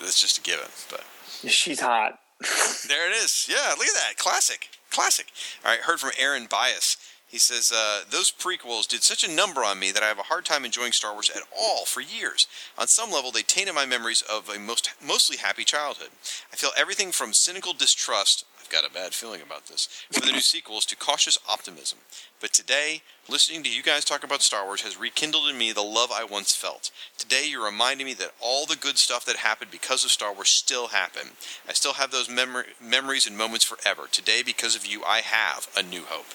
that's 0.00 0.20
just 0.20 0.38
a 0.38 0.42
given. 0.42 0.66
But 0.90 1.04
she's 1.50 1.80
hot 1.80 2.18
there 2.88 3.10
it 3.10 3.16
is. 3.16 3.48
Yeah, 3.50 3.74
look 3.76 3.86
at 3.88 3.94
that. 3.94 4.14
Classic. 4.16 4.68
Classic. 4.90 5.26
All 5.64 5.70
right, 5.72 5.80
heard 5.80 5.98
from 6.00 6.10
Aaron 6.18 6.46
Bias. 6.48 6.96
He 7.28 7.38
says, 7.38 7.70
uh, 7.70 8.04
Those 8.10 8.32
prequels 8.32 8.88
did 8.88 9.02
such 9.02 9.22
a 9.22 9.30
number 9.30 9.62
on 9.62 9.78
me 9.78 9.92
that 9.92 10.02
I 10.02 10.06
have 10.06 10.18
a 10.18 10.24
hard 10.24 10.46
time 10.46 10.64
enjoying 10.64 10.92
Star 10.92 11.12
Wars 11.12 11.30
at 11.30 11.42
all 11.56 11.84
for 11.84 12.00
years. 12.00 12.46
On 12.78 12.86
some 12.86 13.12
level, 13.12 13.30
they 13.30 13.42
tainted 13.42 13.74
my 13.74 13.84
memories 13.84 14.22
of 14.22 14.48
a 14.48 14.58
most 14.58 14.90
mostly 15.06 15.36
happy 15.36 15.64
childhood. 15.64 16.08
I 16.50 16.56
feel 16.56 16.70
everything 16.76 17.12
from 17.12 17.34
cynical 17.34 17.74
distrust, 17.74 18.46
I've 18.58 18.70
got 18.70 18.88
a 18.88 18.92
bad 18.92 19.12
feeling 19.12 19.42
about 19.42 19.66
this, 19.66 19.88
for 20.10 20.20
the 20.20 20.32
new 20.32 20.40
sequels 20.40 20.86
to 20.86 20.96
cautious 20.96 21.38
optimism. 21.46 21.98
But 22.40 22.54
today, 22.54 23.02
listening 23.28 23.62
to 23.64 23.70
you 23.70 23.82
guys 23.82 24.06
talk 24.06 24.24
about 24.24 24.40
Star 24.40 24.64
Wars 24.64 24.80
has 24.82 24.98
rekindled 24.98 25.50
in 25.50 25.58
me 25.58 25.72
the 25.72 25.82
love 25.82 26.10
I 26.10 26.24
once 26.24 26.54
felt. 26.54 26.90
Today, 27.18 27.46
you're 27.46 27.64
reminding 27.64 28.06
me 28.06 28.14
that 28.14 28.32
all 28.40 28.64
the 28.64 28.76
good 28.76 28.96
stuff 28.96 29.26
that 29.26 29.36
happened 29.36 29.70
because 29.70 30.02
of 30.02 30.10
Star 30.10 30.32
Wars 30.32 30.48
still 30.48 30.88
happened. 30.88 31.30
I 31.68 31.74
still 31.74 31.94
have 31.94 32.10
those 32.10 32.30
memor- 32.30 32.66
memories 32.80 33.26
and 33.26 33.36
moments 33.36 33.66
forever. 33.66 34.08
Today, 34.10 34.42
because 34.42 34.74
of 34.74 34.86
you, 34.86 35.04
I 35.04 35.20
have 35.20 35.68
a 35.76 35.82
new 35.82 36.04
hope. 36.06 36.26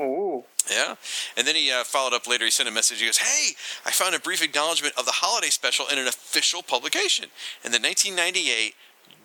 Ooh. 0.00 0.44
Yeah. 0.70 0.94
And 1.36 1.46
then 1.46 1.56
he 1.56 1.70
uh, 1.70 1.84
followed 1.84 2.14
up 2.14 2.26
later. 2.26 2.44
He 2.44 2.50
sent 2.50 2.68
a 2.68 2.72
message. 2.72 3.00
He 3.00 3.06
goes, 3.06 3.18
Hey, 3.18 3.52
I 3.84 3.90
found 3.90 4.14
a 4.14 4.20
brief 4.20 4.42
acknowledgement 4.42 4.94
of 4.98 5.04
the 5.04 5.12
holiday 5.12 5.48
special 5.48 5.86
in 5.90 5.98
an 5.98 6.06
official 6.06 6.62
publication. 6.62 7.26
In 7.64 7.72
the 7.72 7.78
1998 7.78 8.74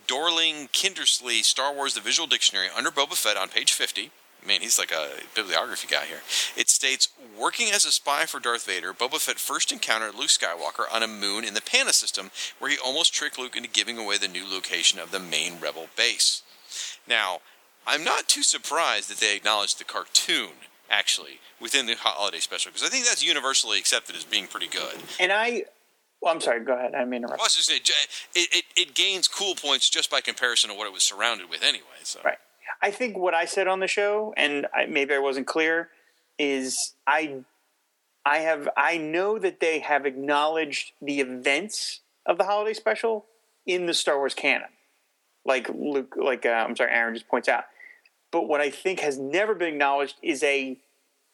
Dorling 0.07 0.69
Kindersley 0.71 1.43
Star 1.43 1.73
Wars 1.73 1.95
The 1.95 2.01
Visual 2.01 2.27
Dictionary 2.27 2.67
under 2.75 2.91
Boba 2.91 3.15
Fett 3.15 3.37
on 3.37 3.49
page 3.49 3.73
50. 3.73 4.11
Man, 4.45 4.61
he's 4.61 4.77
like 4.77 4.91
a 4.91 5.09
bibliography 5.33 5.87
guy 5.87 6.05
here. 6.05 6.21
It 6.55 6.69
states, 6.69 7.09
working 7.35 7.69
as 7.71 7.83
a 7.83 7.91
spy 7.91 8.27
for 8.27 8.39
Darth 8.39 8.67
Vader, 8.67 8.93
Boba 8.93 9.19
Fett 9.19 9.39
first 9.39 9.71
encountered 9.71 10.13
Luke 10.13 10.27
Skywalker 10.27 10.83
on 10.93 11.01
a 11.01 11.07
moon 11.07 11.43
in 11.43 11.55
the 11.55 11.61
Panna 11.61 11.93
system, 11.93 12.29
where 12.59 12.69
he 12.69 12.77
almost 12.77 13.11
tricked 13.11 13.39
Luke 13.39 13.55
into 13.55 13.67
giving 13.67 13.97
away 13.97 14.19
the 14.19 14.27
new 14.27 14.45
location 14.47 14.99
of 14.99 15.09
the 15.09 15.19
main 15.19 15.59
Rebel 15.59 15.87
base. 15.97 16.43
Now, 17.07 17.39
I'm 17.87 18.03
not 18.03 18.27
too 18.27 18.43
surprised 18.43 19.09
that 19.09 19.17
they 19.17 19.35
acknowledged 19.35 19.79
the 19.79 19.83
cartoon, 19.83 20.51
actually, 20.89 21.39
within 21.59 21.85
the 21.85 21.95
holiday 21.95 22.39
special, 22.39 22.71
because 22.71 22.85
I 22.85 22.89
think 22.89 23.05
that's 23.05 23.23
universally 23.23 23.79
accepted 23.79 24.15
as 24.15 24.23
being 24.23 24.47
pretty 24.47 24.67
good. 24.67 24.95
and 25.19 25.31
i 25.31 25.63
Well, 26.21 26.33
I'm 26.33 26.41
sorry. 26.41 26.63
Go 26.63 26.73
ahead. 26.73 26.95
I 26.95 27.05
mean, 27.05 27.19
interrupt. 27.19 27.39
Well, 27.39 27.45
was 27.45 27.55
just 27.55 27.69
saying, 27.69 27.81
it, 28.35 28.49
it, 28.51 28.65
it 28.75 28.95
gains 28.95 29.27
cool 29.27 29.55
points 29.55 29.89
just 29.89 30.09
by 30.09 30.21
comparison 30.21 30.69
to 30.69 30.75
what 30.75 30.87
it 30.87 30.93
was 30.93 31.03
surrounded 31.03 31.49
with 31.49 31.63
anyway. 31.63 32.01
So. 32.03 32.19
Right. 32.23 32.37
I 32.81 32.91
think 32.91 33.17
what 33.17 33.33
I 33.33 33.45
said 33.45 33.67
on 33.67 33.79
the 33.79 33.87
show, 33.87 34.33
and 34.35 34.67
I, 34.73 34.85
maybe 34.85 35.13
I 35.13 35.19
wasn't 35.19 35.47
clear, 35.47 35.89
is 36.37 36.93
I, 37.07 37.37
I 38.25 38.39
have 38.39 38.67
I 38.75 38.97
know 38.97 39.39
that 39.39 39.59
they 39.59 39.79
have 39.79 40.05
acknowledged 40.05 40.93
the 41.01 41.19
events 41.19 42.01
of 42.25 42.37
the 42.37 42.43
holiday 42.43 42.73
special 42.73 43.25
in 43.65 43.85
the 43.85 43.93
Star 43.93 44.17
Wars 44.17 44.33
canon, 44.33 44.69
like 45.45 45.69
Luke, 45.69 46.15
like 46.17 46.45
uh, 46.45 46.49
I'm 46.49 46.75
sorry, 46.75 46.91
Aaron 46.91 47.13
just 47.13 47.27
points 47.27 47.47
out. 47.47 47.65
But 48.35 48.49
what 48.49 48.59
I 48.59 48.69
think 48.69 48.99
has 48.99 49.17
never 49.17 49.55
been 49.55 49.69
acknowledged 49.69 50.17
is 50.21 50.43
a 50.43 50.77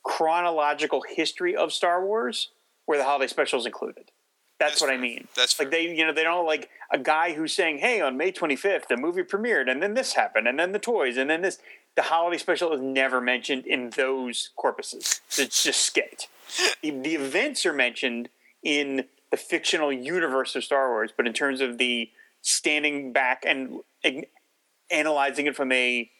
chronological 0.03 1.03
history 1.10 1.56
of 1.56 1.73
Star 1.73 2.06
Wars 2.06 2.49
where 2.86 2.99
the 2.99 3.03
holiday 3.03 3.26
special 3.26 3.60
is 3.60 3.65
included. 3.65 4.11
That's, 4.60 4.73
That's 4.73 4.82
what 4.82 4.91
I 4.91 4.98
mean. 4.98 5.28
That's 5.36 5.57
like 5.57 5.72
fair. 5.72 5.80
they, 5.80 5.95
you 5.95 6.06
know, 6.06 6.14
they 6.14 6.22
don't 6.22 6.45
like 6.45 6.69
a 6.91 6.99
guy 6.99 7.34
who's 7.34 7.53
saying, 7.53 7.80
"Hey, 7.80 8.02
on 8.02 8.18
May 8.18 8.32
25th, 8.32 8.88
the 8.88 8.98
movie 8.98 9.23
premiered, 9.23 9.68
and 9.68 9.82
then 9.82 9.95
this 9.95 10.14
happened, 10.14 10.48
and 10.48 10.60
then 10.60 10.73
the 10.73 10.80
toys, 10.80 11.18
and 11.18 11.28
then 11.28 11.41
this." 11.41 11.57
The 11.95 12.03
holiday 12.03 12.38
special 12.38 12.72
is 12.72 12.82
never 12.82 13.19
mentioned 13.19 13.65
in 13.65 13.90
those 13.90 14.52
corpuses. 14.56 15.22
It's 15.40 15.64
just 15.64 15.82
skipped. 15.82 16.28
the, 16.84 17.15
events 17.15 17.65
are 17.65 17.73
mentioned 17.73 18.30
in 18.61 19.06
the 19.32 19.38
fictional 19.38 19.91
universe 19.91 20.56
of 20.56 20.64
Star 20.64 20.90
Wars, 20.90 21.10
but 21.18 21.26
in 21.26 21.34
terms 21.34 21.61
of 21.61 21.80
the 21.80 22.11
standing 22.44 23.11
back 23.11 23.44
and 23.44 23.80
analyzing 24.91 25.48
it 25.48 25.56
from 25.56 25.72
a, 25.72 26.11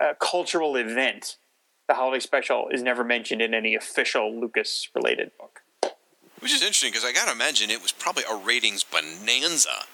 uh 0.00 0.14
cultural 0.20 0.76
event, 0.76 1.36
the 1.88 1.94
holiday 1.94 2.20
special 2.20 2.68
is 2.70 2.82
never 2.82 3.04
mentioned 3.04 3.42
in 3.42 3.54
any 3.54 3.74
official 3.74 4.34
Lucas 4.34 4.88
related 4.94 5.30
book. 5.38 5.60
Which 6.40 6.52
is 6.52 6.60
interesting 6.60 6.90
because 6.90 7.04
I 7.04 7.12
got 7.12 7.26
to 7.26 7.32
imagine 7.32 7.70
it 7.70 7.82
was 7.82 7.92
probably 7.92 8.24
a 8.30 8.36
ratings 8.36 8.84
bonanza. 8.84 9.86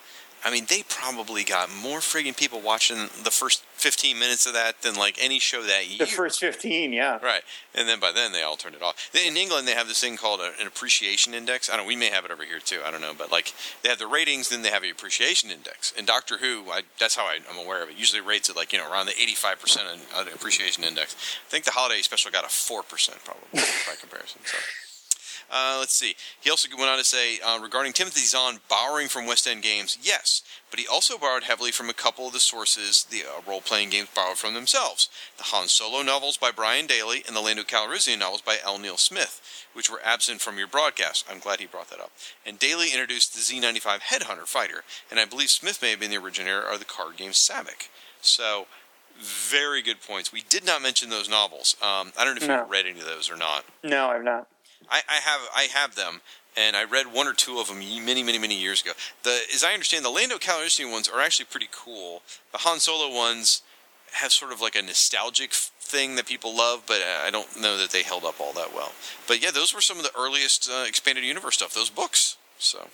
I 0.45 0.51
mean, 0.51 0.67
they 0.69 0.83
probably 0.89 1.45
got 1.45 1.71
more 1.73 1.99
friggin' 2.01 2.37
people 2.37 2.61
watching 2.61 3.09
the 3.23 3.31
first 3.31 3.63
15 3.75 4.19
minutes 4.19 4.45
of 4.47 4.55
that 4.55 4.83
than 4.83 4.95
like 4.95 5.17
any 5.21 5.39
show 5.39 5.63
that 5.63 5.89
year. 5.89 5.99
The 5.99 6.07
first 6.07 6.41
15, 6.41 6.93
yeah. 6.93 7.19
Right. 7.23 7.43
And 7.75 7.89
then 7.89 8.01
by 8.01 8.11
then 8.13 8.33
they 8.33 8.43
all 8.43 8.57
turned 8.57 8.75
it 8.75 8.83
off. 8.83 9.11
In 9.15 9.37
England, 9.37 9.69
they 9.69 9.75
have 9.75 9.87
this 9.89 10.01
thing 10.01 10.17
called 10.17 10.41
an 10.41 10.67
appreciation 10.67 11.33
index. 11.35 11.71
I 11.71 11.77
don't 11.77 11.85
know, 11.85 11.89
we 11.89 11.97
may 11.97 12.11
have 12.11 12.25
it 12.25 12.31
over 12.31 12.45
here 12.45 12.59
too. 12.59 12.81
I 12.85 12.91
don't 12.91 13.01
know. 13.01 13.13
But 13.17 13.31
like 13.31 13.55
they 13.83 13.89
have 13.89 13.99
the 13.99 14.07
ratings, 14.07 14.49
then 14.49 14.63
they 14.63 14.71
have 14.71 14.83
an 14.83 14.91
appreciation 14.91 15.51
index. 15.51 15.93
And 15.97 16.07
Doctor 16.07 16.39
Who, 16.39 16.71
I, 16.71 16.83
that's 16.99 17.15
how 17.15 17.25
I, 17.25 17.39
I'm 17.51 17.65
aware 17.65 17.83
of 17.83 17.91
it, 17.91 17.97
usually 17.97 18.21
rates 18.21 18.49
it 18.49 18.57
like, 18.57 18.73
you 18.73 18.79
know, 18.79 18.91
around 18.91 19.07
the 19.07 19.13
85% 19.13 19.79
on- 19.81 20.19
on 20.19 20.27
the 20.27 20.35
appreciation 20.35 20.85
index. 20.85 21.15
I 21.47 21.51
think 21.51 21.65
the 21.65 21.71
holiday 21.71 22.03
special 22.03 22.31
got 22.31 22.45
a 22.45 22.49
4% 22.49 22.83
probably 23.25 23.49
by 23.53 23.95
comparison. 24.01 24.41
So. 24.45 24.59
Uh, 25.51 25.77
let's 25.81 25.95
see. 25.95 26.15
He 26.41 26.51
also 26.51 26.69
went 26.77 26.91
on 26.91 26.99
to 26.99 27.05
say 27.05 27.39
uh, 27.45 27.59
regarding 27.63 27.93
Timothy 27.93 28.21
Zahn 28.21 28.61
borrowing 28.69 29.09
from 29.09 29.27
West 29.27 29.47
End 29.47 29.63
games, 29.63 29.99
yes, 30.01 30.43
but 30.71 30.81
he 30.81 30.87
also 30.87 31.19
borrowed 31.19 31.45
heavily 31.45 31.71
from 31.73 31.91
a 31.91 31.95
couple 31.95 32.27
of 32.27 32.33
the 32.33 32.41
sources 32.41 33.05
the 33.05 33.23
uh, 33.23 33.41
role-playing 33.47 33.91
games 33.91 34.09
borrowed 34.15 34.39
from 34.39 34.55
themselves: 34.55 35.09
the 35.37 35.45
Han 35.45 35.69
Solo 35.69 36.03
novels 36.03 36.37
by 36.37 36.51
Brian 36.51 36.87
Daley 36.87 37.23
and 37.27 37.37
the 37.37 37.41
Lando 37.41 37.63
Calrissian 37.63 38.19
novels 38.19 38.41
by 38.41 38.57
L. 38.65 38.79
Neil 38.79 38.97
Smith, 38.97 39.67
which 39.75 39.91
were 39.91 40.01
absent 40.05 40.41
from 40.41 40.59
your 40.59 40.67
broadcast. 40.69 41.27
I'm 41.31 41.39
glad 41.39 41.61
he 41.61 41.67
brought 41.67 41.91
that 41.91 42.01
up. 42.01 42.13
And 42.47 42.59
Daley 42.59 42.89
introduced 42.91 43.35
the 43.35 43.41
Z95 43.41 44.01
Headhunter 44.01 44.47
fighter, 44.47 44.85
and 45.11 45.21
I 45.21 45.25
believe 45.27 45.51
Smith 45.51 45.83
may 45.83 45.91
have 45.91 46.01
been 46.01 46.11
the 46.11 46.17
originator 46.19 46.63
of 46.63 46.79
the 46.79 46.85
card 46.85 47.17
game 47.17 47.33
Sabacc. 47.33 47.89
So. 48.21 48.67
Very 49.21 49.83
good 49.83 50.01
points. 50.01 50.33
We 50.33 50.41
did 50.49 50.65
not 50.67 50.81
mention 50.83 51.11
those 51.11 51.29
novels. 51.29 51.77
Um, 51.83 52.13
I 52.19 52.25
don't 52.25 52.35
know 52.35 52.43
if 52.43 52.49
No. 52.49 52.65
you 52.65 52.71
read 52.71 52.87
any 52.87 52.99
of 52.99 53.05
those 53.05 53.31
or 53.31 53.37
not. 53.37 53.65
No, 53.85 54.09
I've 54.09 54.25
not. 54.25 54.49
I, 54.91 55.03
I 55.09 55.15
have 55.15 55.41
I 55.55 55.63
have 55.63 55.95
them, 55.95 56.21
and 56.57 56.77
I 56.77 56.85
read 56.85 57.13
one 57.13 57.27
or 57.27 57.33
two 57.33 57.59
of 57.59 57.69
them 57.69 57.79
many 57.79 58.23
many 58.23 58.39
many 58.39 58.59
years 58.59 58.83
ago. 58.83 58.93
The 59.23 59.41
as 59.55 59.65
I 59.65 59.73
understand, 59.73 60.05
the 60.05 60.11
Lando 60.11 60.39
Calrissian 60.39 60.91
ones 60.91 61.09
are 61.09 61.21
actually 61.21 61.47
pretty 61.47 61.69
cool. 61.73 62.23
The 62.53 62.59
Han 62.59 62.81
Solo 62.81 63.15
ones 63.15 63.63
have 64.13 64.33
sort 64.33 64.53
of 64.53 64.61
like 64.61 64.77
a 64.77 64.83
nostalgic 64.83 65.53
thing 65.55 66.17
that 66.17 66.27
people 66.27 66.57
love, 66.57 66.83
but 66.87 67.01
I 67.03 67.31
don't 67.31 67.61
know 67.61 67.79
that 67.79 67.91
they 67.91 68.03
held 68.03 68.25
up 68.25 68.41
all 68.41 68.53
that 68.53 68.75
well. 68.75 68.93
But 69.27 69.43
yeah, 69.43 69.51
those 69.51 69.75
were 69.75 69.81
some 69.81 69.97
of 69.97 70.05
the 70.05 70.13
earliest 70.19 70.71
uh, 70.71 70.85
expanded 70.87 71.25
universe 71.25 71.55
stuff. 71.55 71.75
Those 71.75 71.91
books. 71.91 72.37
So. 72.59 72.89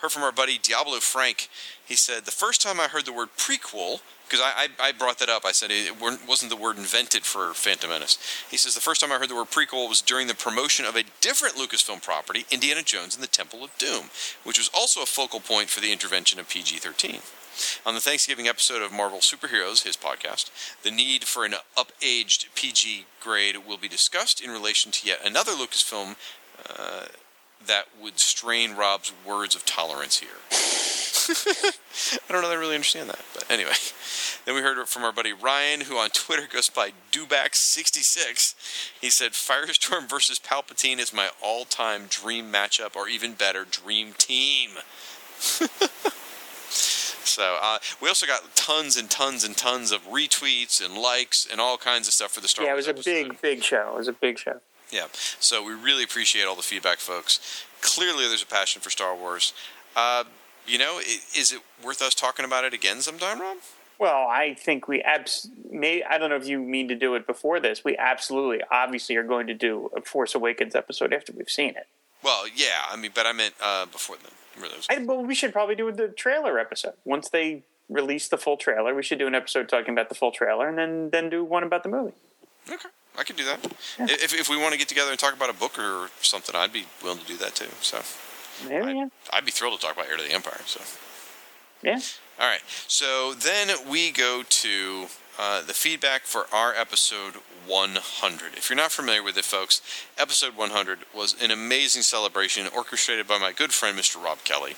Heard 0.00 0.12
from 0.12 0.22
our 0.22 0.32
buddy 0.32 0.56
Diablo 0.56 0.98
Frank. 0.98 1.50
He 1.84 1.94
said 1.94 2.24
the 2.24 2.30
first 2.30 2.62
time 2.62 2.80
I 2.80 2.88
heard 2.88 3.04
the 3.04 3.12
word 3.12 3.28
prequel, 3.36 4.00
because 4.24 4.40
I, 4.40 4.68
I, 4.80 4.88
I 4.88 4.92
brought 4.92 5.18
that 5.18 5.28
up. 5.28 5.44
I 5.44 5.52
said 5.52 5.70
it 5.70 6.00
wasn't 6.00 6.50
the 6.50 6.56
word 6.56 6.78
invented 6.78 7.24
for 7.24 7.52
Phantom 7.52 7.90
Menace. 7.90 8.16
He 8.50 8.56
says 8.56 8.74
the 8.74 8.80
first 8.80 9.02
time 9.02 9.12
I 9.12 9.18
heard 9.18 9.28
the 9.28 9.34
word 9.34 9.50
prequel 9.50 9.88
was 9.88 10.00
during 10.00 10.26
the 10.26 10.34
promotion 10.34 10.86
of 10.86 10.96
a 10.96 11.04
different 11.20 11.56
Lucasfilm 11.56 12.02
property, 12.02 12.46
Indiana 12.50 12.82
Jones 12.82 13.14
and 13.14 13.22
the 13.22 13.28
Temple 13.28 13.62
of 13.62 13.76
Doom, 13.76 14.04
which 14.44 14.56
was 14.56 14.70
also 14.74 15.02
a 15.02 15.06
focal 15.06 15.40
point 15.40 15.68
for 15.68 15.80
the 15.80 15.92
intervention 15.92 16.40
of 16.40 16.48
PG 16.48 16.78
13. 16.78 17.20
On 17.84 17.94
the 17.94 18.00
Thanksgiving 18.00 18.48
episode 18.48 18.80
of 18.80 18.92
Marvel 18.92 19.18
Superheroes, 19.18 19.82
his 19.82 19.96
podcast, 19.96 20.50
the 20.82 20.90
need 20.90 21.24
for 21.24 21.44
an 21.44 21.54
up 21.76 21.92
aged 22.00 22.46
PG 22.54 23.04
grade 23.20 23.66
will 23.68 23.76
be 23.76 23.88
discussed 23.88 24.40
in 24.42 24.50
relation 24.50 24.92
to 24.92 25.06
yet 25.06 25.18
another 25.22 25.52
Lucasfilm 25.52 26.16
uh, 26.70 27.06
that 27.66 27.86
would 28.00 28.18
strain 28.18 28.74
Rob's 28.74 29.12
words 29.26 29.54
of 29.54 29.64
tolerance 29.64 30.18
here. 30.18 30.28
I 31.30 32.32
don't 32.32 32.42
know 32.42 32.48
that 32.48 32.56
I 32.56 32.60
really 32.60 32.74
understand 32.74 33.08
that, 33.10 33.20
but 33.34 33.48
anyway. 33.50 33.74
Then 34.44 34.54
we 34.54 34.62
heard 34.62 34.84
from 34.88 35.04
our 35.04 35.12
buddy 35.12 35.32
Ryan, 35.32 35.82
who 35.82 35.96
on 35.98 36.10
Twitter 36.10 36.46
goes 36.50 36.68
by 36.70 36.92
Dubax66. 37.12 38.54
He 39.00 39.10
said, 39.10 39.32
Firestorm 39.32 40.08
versus 40.08 40.38
Palpatine 40.38 40.98
is 40.98 41.12
my 41.12 41.28
all 41.42 41.64
time 41.64 42.06
dream 42.08 42.50
matchup, 42.52 42.96
or 42.96 43.06
even 43.08 43.34
better, 43.34 43.64
dream 43.70 44.14
team. 44.16 44.70
so 46.70 47.58
uh, 47.62 47.78
we 48.00 48.08
also 48.08 48.26
got 48.26 48.56
tons 48.56 48.96
and 48.96 49.10
tons 49.10 49.44
and 49.44 49.56
tons 49.56 49.92
of 49.92 50.08
retweets 50.08 50.84
and 50.84 50.94
likes 50.96 51.46
and 51.50 51.60
all 51.60 51.76
kinds 51.76 52.08
of 52.08 52.14
stuff 52.14 52.32
for 52.32 52.40
the 52.40 52.48
Star 52.48 52.64
Yeah, 52.64 52.72
it 52.72 52.74
Wars 52.74 52.86
was 52.88 53.06
a 53.06 53.10
episode. 53.10 53.28
big, 53.28 53.40
big 53.40 53.62
show. 53.62 53.90
It 53.94 53.98
was 53.98 54.08
a 54.08 54.12
big 54.12 54.38
show. 54.38 54.60
Yeah. 54.92 55.06
So 55.12 55.62
we 55.62 55.72
really 55.72 56.04
appreciate 56.04 56.44
all 56.44 56.56
the 56.56 56.62
feedback, 56.62 56.98
folks. 56.98 57.64
Clearly, 57.80 58.26
there's 58.26 58.42
a 58.42 58.46
passion 58.46 58.82
for 58.82 58.90
Star 58.90 59.14
Wars. 59.14 59.52
Uh, 59.96 60.24
you 60.66 60.78
know, 60.78 60.98
is 60.98 61.52
it 61.52 61.60
worth 61.84 62.02
us 62.02 62.14
talking 62.14 62.44
about 62.44 62.64
it 62.64 62.74
again 62.74 63.00
sometime, 63.00 63.40
Rob? 63.40 63.58
Well, 63.98 64.26
I 64.28 64.54
think 64.54 64.88
we 64.88 65.02
abs. 65.02 65.48
May 65.70 66.02
I 66.02 66.16
don't 66.16 66.30
know 66.30 66.36
if 66.36 66.46
you 66.46 66.58
mean 66.58 66.88
to 66.88 66.94
do 66.94 67.14
it 67.14 67.26
before 67.26 67.60
this. 67.60 67.84
We 67.84 67.96
absolutely, 67.98 68.62
obviously, 68.70 69.16
are 69.16 69.22
going 69.22 69.46
to 69.48 69.54
do 69.54 69.90
a 69.94 70.00
Force 70.00 70.34
Awakens 70.34 70.74
episode 70.74 71.12
after 71.12 71.32
we've 71.32 71.50
seen 71.50 71.70
it. 71.70 71.86
Well, 72.22 72.46
yeah. 72.48 72.86
I 72.90 72.96
mean, 72.96 73.10
but 73.14 73.26
I 73.26 73.32
meant 73.32 73.54
uh, 73.62 73.86
before 73.86 74.16
then. 74.16 74.32
I, 74.90 74.98
well, 75.04 75.24
we 75.24 75.34
should 75.34 75.52
probably 75.52 75.74
do 75.74 75.90
the 75.92 76.08
trailer 76.08 76.58
episode 76.58 76.94
once 77.04 77.28
they 77.30 77.62
release 77.88 78.28
the 78.28 78.36
full 78.36 78.56
trailer. 78.56 78.94
We 78.94 79.02
should 79.02 79.18
do 79.18 79.26
an 79.26 79.34
episode 79.34 79.68
talking 79.68 79.92
about 79.92 80.08
the 80.08 80.14
full 80.14 80.32
trailer, 80.32 80.68
and 80.68 80.76
then 80.78 81.10
then 81.10 81.30
do 81.30 81.44
one 81.44 81.62
about 81.62 81.82
the 81.82 81.88
movie. 81.88 82.12
Okay, 82.68 82.88
I 83.18 83.24
could 83.24 83.36
do 83.36 83.44
that. 83.44 83.64
If, 83.98 84.32
if 84.34 84.48
we 84.48 84.56
want 84.56 84.72
to 84.72 84.78
get 84.78 84.88
together 84.88 85.10
and 85.10 85.18
talk 85.18 85.34
about 85.34 85.50
a 85.50 85.54
book 85.54 85.78
or 85.78 86.08
something, 86.22 86.54
I'd 86.54 86.72
be 86.72 86.86
willing 87.02 87.18
to 87.18 87.26
do 87.26 87.36
that 87.38 87.54
too. 87.54 87.68
So 87.80 88.00
Maybe, 88.68 88.86
I'd, 88.86 88.96
yeah, 88.96 89.08
I'd 89.32 89.44
be 89.44 89.50
thrilled 89.50 89.78
to 89.78 89.86
talk 89.86 89.94
about 89.94 90.08
Heir 90.08 90.16
to 90.16 90.22
the 90.22 90.32
Empire. 90.32 90.60
So. 90.66 90.80
yeah. 91.82 92.00
All 92.40 92.46
right. 92.48 92.62
So 92.86 93.34
then 93.34 93.68
we 93.88 94.10
go 94.10 94.42
to 94.48 95.06
uh, 95.38 95.62
the 95.62 95.74
feedback 95.74 96.22
for 96.22 96.46
our 96.52 96.74
episode 96.74 97.34
100. 97.66 98.54
If 98.54 98.68
you're 98.68 98.76
not 98.76 98.92
familiar 98.92 99.22
with 99.22 99.36
it, 99.36 99.44
folks, 99.44 99.80
episode 100.18 100.56
100 100.56 101.00
was 101.14 101.40
an 101.42 101.50
amazing 101.50 102.02
celebration 102.02 102.66
orchestrated 102.74 103.26
by 103.26 103.38
my 103.38 103.52
good 103.52 103.72
friend, 103.72 103.98
Mr. 103.98 104.22
Rob 104.22 104.42
Kelly, 104.44 104.74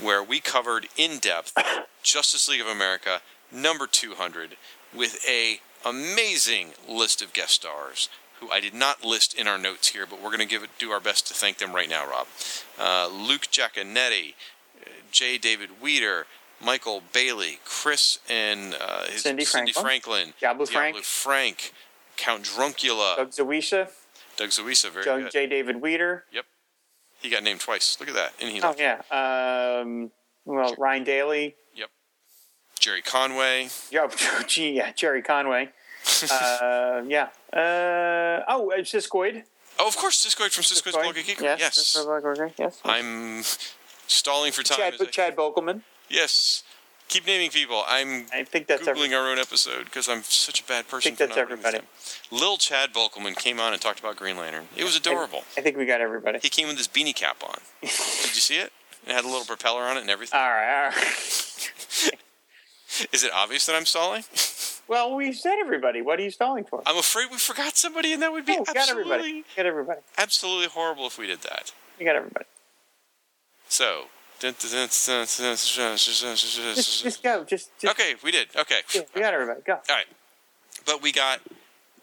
where 0.00 0.22
we 0.22 0.40
covered 0.40 0.88
in 0.96 1.18
depth 1.18 1.52
Justice 2.02 2.48
League 2.48 2.60
of 2.60 2.66
America 2.66 3.20
number 3.50 3.86
200 3.86 4.56
with 4.94 5.18
a 5.28 5.60
amazing 5.84 6.68
list 6.88 7.22
of 7.22 7.32
guest 7.32 7.52
stars. 7.54 8.08
Who 8.40 8.50
I 8.50 8.58
did 8.58 8.74
not 8.74 9.04
list 9.04 9.34
in 9.34 9.46
our 9.46 9.56
notes 9.58 9.88
here, 9.88 10.04
but 10.04 10.16
we're 10.20 10.30
going 10.30 10.40
to 10.40 10.46
give 10.46 10.64
it 10.64 10.70
do 10.78 10.90
our 10.90 10.98
best 11.00 11.28
to 11.28 11.34
thank 11.34 11.58
them 11.58 11.72
right 11.72 11.88
now, 11.88 12.08
Rob. 12.08 12.26
Uh, 12.78 13.08
Luke 13.08 13.42
Giaconetti, 13.42 14.34
J. 15.12 15.38
David 15.38 15.80
Weeder, 15.80 16.26
Michael 16.60 17.02
Bailey, 17.12 17.60
Chris 17.64 18.18
and 18.28 18.74
uh, 18.80 19.04
his 19.04 19.22
Cindy 19.22 19.44
Franklin. 19.44 19.82
Franklin, 19.84 20.32
Diablo 20.40 20.66
Frank. 20.66 20.96
Frank, 21.04 21.72
Count 22.16 22.42
Druncula, 22.44 23.16
Doug 23.16 23.30
Zawisza, 23.30 23.88
Doug 24.36 24.48
Zawisza, 24.50 24.90
very 24.90 25.04
Doug 25.04 25.22
good. 25.22 25.30
J. 25.32 25.46
David 25.46 25.80
Weeder. 25.80 26.24
Yep, 26.32 26.44
he 27.20 27.30
got 27.30 27.44
named 27.44 27.60
twice. 27.60 27.96
Look 28.00 28.08
at 28.08 28.14
that. 28.16 28.32
And 28.40 28.50
he 28.50 28.60
Oh 28.60 28.74
left. 28.74 28.80
yeah. 28.80 29.02
Um, 29.80 30.10
well, 30.44 30.74
Ryan 30.78 31.04
Daly. 31.04 31.54
Gerry 32.82 33.00
Conway. 33.00 33.68
Yeah, 33.92 34.08
gee, 34.46 34.72
yeah, 34.72 34.90
Gerry 34.92 35.22
Conway. 35.22 35.68
uh, 36.30 37.02
yeah. 37.06 37.28
Uh, 37.52 38.42
oh, 38.48 38.72
uh, 38.72 38.78
Siskoid. 38.82 39.44
Oh, 39.78 39.86
of 39.86 39.96
course, 39.96 40.26
Siskoid 40.26 40.50
from 40.52 40.64
Siskoid's 40.64 40.96
Blog 40.96 41.14
Geek. 41.14 41.40
Yes. 41.40 41.60
Yes. 41.60 41.96
Yes. 41.96 42.52
yes. 42.58 42.80
I'm 42.84 43.42
stalling 44.08 44.50
for 44.50 44.64
time. 44.64 44.76
Chad, 44.78 44.94
I- 45.00 45.04
Chad 45.04 45.36
Bokelman. 45.36 45.82
Yes. 46.08 46.64
Keep 47.06 47.26
naming 47.26 47.50
people. 47.50 47.84
I'm 47.86 48.26
I 48.32 48.42
think 48.42 48.66
that's 48.66 48.82
googling 48.82 49.12
every, 49.12 49.14
our 49.14 49.30
own 49.30 49.38
episode 49.38 49.84
because 49.84 50.08
I'm 50.08 50.22
such 50.22 50.60
a 50.60 50.64
bad 50.64 50.88
person. 50.88 51.14
think 51.14 51.18
for 51.18 51.26
that's 51.26 51.36
not 51.36 51.50
writing 51.50 51.56
this 51.62 51.66
everybody. 51.66 52.42
Lil 52.42 52.56
Chad 52.56 52.92
Bokelman 52.92 53.36
came 53.36 53.60
on 53.60 53.72
and 53.72 53.80
talked 53.82 54.00
about 54.00 54.16
Green 54.16 54.36
Lantern. 54.38 54.64
It 54.76 54.84
was 54.84 54.96
adorable. 54.96 55.44
I 55.56 55.60
think 55.60 55.76
we 55.76 55.84
got 55.84 56.00
everybody. 56.00 56.38
He 56.42 56.48
came 56.48 56.68
with 56.68 56.78
his 56.78 56.88
beanie 56.88 57.14
cap 57.14 57.42
on. 57.44 57.58
Did 57.82 57.90
you 58.34 58.40
see 58.40 58.56
it? 58.56 58.72
It 59.06 59.12
had 59.12 59.24
a 59.24 59.28
little 59.28 59.44
propeller 59.44 59.82
on 59.82 59.98
it 59.98 60.00
and 60.00 60.10
everything. 60.10 60.40
All 60.40 60.48
right, 60.48 60.84
all 60.84 60.90
right. 60.90 61.72
Is 63.12 63.24
it 63.24 63.32
obvious 63.32 63.66
that 63.66 63.74
I'm 63.76 63.86
stalling? 63.86 64.24
Well, 64.88 65.14
we 65.14 65.32
said 65.32 65.54
everybody. 65.60 66.02
What 66.02 66.18
are 66.18 66.22
you 66.22 66.30
stalling 66.30 66.64
for? 66.64 66.82
I'm 66.84 66.98
afraid 66.98 67.28
we 67.30 67.38
forgot 67.38 67.76
somebody, 67.76 68.12
and 68.12 68.20
that 68.22 68.32
would 68.32 68.44
be 68.44 68.56
Oh, 68.58 68.64
we 68.66 68.74
got 68.74 68.88
everybody. 68.90 69.14
absolutely, 69.14 69.44
got 69.56 69.66
everybody. 69.66 70.00
absolutely 70.18 70.66
horrible 70.68 71.06
if 71.06 71.18
we 71.18 71.26
did 71.26 71.40
that. 71.42 71.72
We 71.98 72.04
got 72.04 72.16
everybody. 72.16 72.46
So. 73.68 74.04
Just, 74.40 74.62
just 77.02 77.22
go. 77.22 77.44
Just, 77.44 77.70
just 77.78 77.84
Okay, 77.86 78.14
we 78.24 78.30
did. 78.32 78.48
Okay. 78.58 78.80
yeah, 78.92 79.02
we 79.14 79.20
got 79.20 79.32
everybody. 79.34 79.60
Go. 79.64 79.74
All 79.74 79.80
right. 79.94 80.06
But 80.84 81.00
we 81.00 81.12
got, 81.12 81.40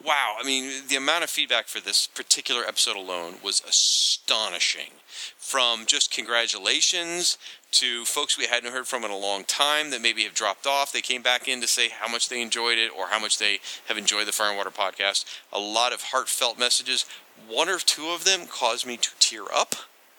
wow, 0.05 0.35
I 0.39 0.45
mean, 0.45 0.71
the 0.87 0.95
amount 0.95 1.25
of 1.25 1.29
feedback 1.29 1.67
for 1.67 1.81
this 1.81 2.07
particular 2.07 2.63
episode 2.63 2.95
alone 2.95 3.35
was 3.43 3.61
astonishing. 3.67 4.91
From 5.37 5.85
just 5.85 6.11
congratulations 6.11 7.37
to 7.71 8.05
folks 8.05 8.37
we 8.37 8.47
hadn't 8.47 8.71
heard 8.71 8.87
from 8.87 9.03
in 9.03 9.11
a 9.11 9.17
long 9.17 9.43
time 9.43 9.91
that 9.91 10.01
maybe 10.01 10.23
have 10.23 10.33
dropped 10.33 10.65
off. 10.65 10.91
They 10.91 11.01
came 11.01 11.21
back 11.21 11.47
in 11.47 11.61
to 11.61 11.67
say 11.67 11.89
how 11.89 12.11
much 12.11 12.29
they 12.29 12.41
enjoyed 12.41 12.77
it 12.77 12.91
or 12.97 13.07
how 13.07 13.19
much 13.19 13.37
they 13.37 13.59
have 13.87 13.97
enjoyed 13.97 14.27
the 14.27 14.31
Fire 14.31 14.49
and 14.49 14.57
Water 14.57 14.71
podcast. 14.71 15.25
A 15.53 15.59
lot 15.59 15.93
of 15.93 16.03
heartfelt 16.03 16.57
messages. 16.57 17.05
One 17.47 17.69
or 17.69 17.77
two 17.77 18.09
of 18.09 18.25
them 18.25 18.47
caused 18.47 18.85
me 18.85 18.97
to 18.97 19.09
tear 19.19 19.43
up. 19.53 19.75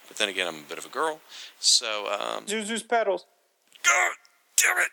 But 0.08 0.16
then 0.16 0.28
again, 0.28 0.48
I'm 0.48 0.60
a 0.60 0.68
bit 0.68 0.78
of 0.78 0.86
a 0.86 0.88
girl. 0.88 1.20
So, 1.58 2.06
um, 2.06 2.46
Zuzu's 2.46 2.82
petals. 2.82 3.26
God 3.82 4.12
damn 4.56 4.78
it. 4.78 4.88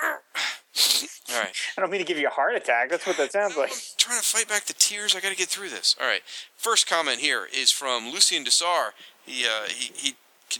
All 0.00 1.40
right. 1.40 1.52
I 1.76 1.80
don't 1.80 1.90
mean 1.90 2.00
to 2.00 2.06
give 2.06 2.18
you 2.18 2.26
a 2.26 2.30
heart 2.30 2.54
attack. 2.56 2.90
That's 2.90 3.06
what 3.06 3.16
that 3.16 3.32
sounds 3.32 3.56
like. 3.56 3.70
I'm 3.70 3.78
trying 3.96 4.18
to 4.18 4.24
fight 4.24 4.48
back 4.48 4.64
the 4.64 4.72
tears. 4.74 5.14
I 5.14 5.20
got 5.20 5.30
to 5.30 5.36
get 5.36 5.48
through 5.48 5.70
this. 5.70 5.96
All 6.00 6.06
right. 6.06 6.22
First 6.56 6.88
comment 6.88 7.18
here 7.18 7.46
is 7.54 7.70
from 7.70 8.10
Lucien 8.10 8.44
Dessar. 8.44 8.90
He 9.24 9.46
uh, 9.46 9.68
he 9.68 9.92
he 9.94 10.14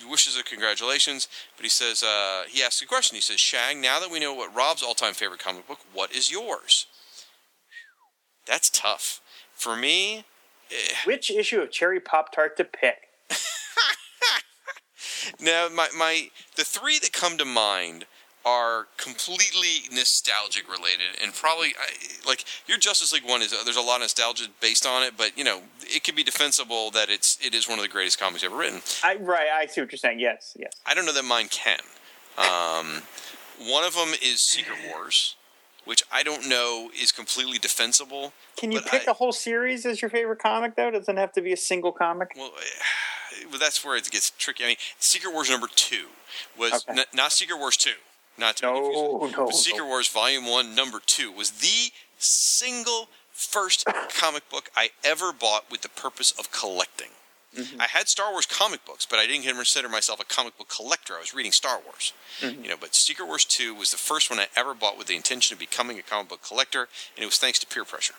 wishes 0.09 0.37
a 0.39 0.43
congratulations, 0.43 1.29
but 1.57 1.65
he 1.65 1.71
says 1.71 2.03
uh, 2.03 2.45
he 2.49 2.63
asks 2.63 2.83
a 2.83 2.87
question. 2.87 3.15
He 3.17 3.21
says, 3.21 3.41
"Shang, 3.41 3.81
now 3.81 4.01
that 4.01 4.11
we 4.11 4.21
know 4.21 4.35
what 4.35 4.55
Rob's 4.55 4.83
all-time 4.83 5.15
favorite 5.15 5.41
comic 5.41 5.67
book, 5.67 5.79
what 5.93 6.13
is 6.13 6.31
yours?" 6.31 6.87
That's 8.47 8.71
tough 8.71 9.21
for 9.55 9.77
me. 9.77 10.25
eh, 10.71 10.95
Which 11.05 11.31
issue 11.31 11.61
of 11.61 11.71
Cherry 11.71 12.01
Pop 12.01 12.33
Tart 12.33 12.57
to 12.57 12.65
pick? 12.65 12.97
Now, 15.41 15.69
my, 15.69 15.89
my 15.97 16.31
the 16.57 16.65
three 16.65 16.99
that 16.99 17.13
come 17.13 17.39
to 17.39 17.45
mind 17.45 18.07
are 18.45 18.87
completely 18.97 19.89
nostalgic 19.93 20.69
related, 20.71 21.17
and 21.23 21.33
probably 21.35 21.69
I, 21.79 22.27
like 22.27 22.45
your 22.67 22.79
Justice 22.79 23.13
League 23.13 23.25
one 23.25 23.43
is 23.43 23.51
there's 23.65 23.77
a 23.77 23.81
lot 23.81 23.97
of 23.97 24.01
nostalgia 24.03 24.45
based 24.61 24.85
on 24.87 25.03
it, 25.03 25.15
but 25.17 25.37
you 25.39 25.45
know 25.45 25.61
it 25.83 26.03
can 26.05 26.15
be 26.15 26.23
defensible 26.25 26.91
that 26.93 27.09
it's 27.11 27.39
it 27.45 27.55
is 27.55 27.69
one 27.69 27.79
of 27.79 27.83
the 27.85 27.89
greatest 27.91 28.19
comics 28.19 28.43
ever 28.45 28.57
written. 28.57 28.81
I 29.05 29.17
right. 29.17 29.49
I 29.55 29.67
see 29.67 29.81
what 29.81 29.93
you're 29.93 29.99
saying. 29.99 30.21
Yes. 30.21 30.57
Yes. 30.59 30.73
I 30.87 30.95
don't 30.95 31.07
know 31.07 31.13
that 31.13 31.25
mine 31.25 31.49
can. 31.49 31.79
Um, 32.39 33.03
one 33.69 33.85
of 33.85 33.95
them 33.95 34.09
is 34.23 34.41
Secret 34.41 34.79
Wars, 34.91 35.37
which 35.85 36.03
I 36.11 36.23
don't 36.23 36.49
know 36.49 36.91
is 37.01 37.13
completely 37.13 37.59
defensible. 37.59 38.33
Can 38.57 38.73
you 38.73 38.81
pick 38.81 39.07
I- 39.07 39.11
a 39.11 39.15
whole 39.15 39.33
series 39.33 39.85
as 39.87 40.01
your 40.03 40.11
favorite 40.11 40.39
comic 40.39 40.75
though? 40.77 40.89
It 40.89 40.93
doesn't 40.93 41.17
have 41.17 41.33
to 41.35 41.41
be 41.43 41.53
a 41.53 41.57
single 41.57 41.93
comic. 41.93 42.33
Well, 42.37 42.53
well, 43.51 43.59
that's 43.59 43.85
where 43.85 43.97
it 43.97 44.11
gets 44.11 44.31
tricky. 44.31 44.65
I 44.65 44.67
mean, 44.69 44.77
Secret 44.99 45.33
Wars 45.33 45.51
number 45.51 45.69
two 45.75 46.07
was 46.59 46.73
Okay. 46.89 47.01
n- 47.01 47.05
not 47.15 47.33
Secret 47.33 47.59
Wars 47.59 47.77
two, 47.77 47.93
not 48.39 48.57
to 48.57 48.63
be 48.63 48.69
No, 48.73 49.19
confused 49.21 49.37
no, 49.39 49.51
Secret 49.51 49.83
no. 49.85 49.89
Wars 49.89 50.09
Volume 50.09 50.47
One, 50.47 50.75
Number 50.75 51.01
Two 51.05 51.31
was 51.33 51.51
the 51.53 51.91
single 52.19 53.09
first 53.31 53.85
comic 54.17 54.49
book 54.51 54.71
I 54.77 54.91
ever 55.05 55.33
bought 55.33 55.71
with 55.71 55.83
the 55.83 55.89
purpose 55.89 56.33
of 56.39 56.51
collecting. 56.53 57.09
Mm-hmm. 57.57 57.81
I 57.83 57.87
had 57.87 58.09
Star 58.09 58.31
Wars 58.33 58.47
comic 58.47 58.83
books, 58.87 59.05
but 59.05 59.19
I 59.19 59.27
didn't 59.27 59.43
consider 59.45 59.89
myself 59.89 60.21
a 60.21 60.25
comic 60.25 60.57
book 60.57 60.69
collector. 60.69 61.15
I 61.17 61.21
was 61.21 61.35
reading 61.35 61.53
Star 61.53 61.81
Wars, 61.85 62.13
Mm-hmm. 62.41 62.63
you 62.65 62.71
know. 62.71 62.77
But 62.81 62.95
Secret 62.95 63.27
Wars 63.27 63.45
Two 63.45 63.75
was 63.75 63.91
the 63.91 63.99
first 63.99 64.31
one 64.31 64.39
I 64.39 64.47
ever 64.57 64.73
bought 64.75 64.97
with 64.97 65.07
the 65.07 65.17
intention 65.17 65.55
of 65.55 65.59
becoming 65.59 65.99
a 65.99 66.03
comic 66.03 66.29
book 66.31 66.43
collector, 66.43 66.89
and 67.17 67.23
it 67.23 67.27
was 67.27 67.39
thanks 67.39 67.59
to 67.59 67.67
peer 67.67 67.85
pressure. 67.85 68.15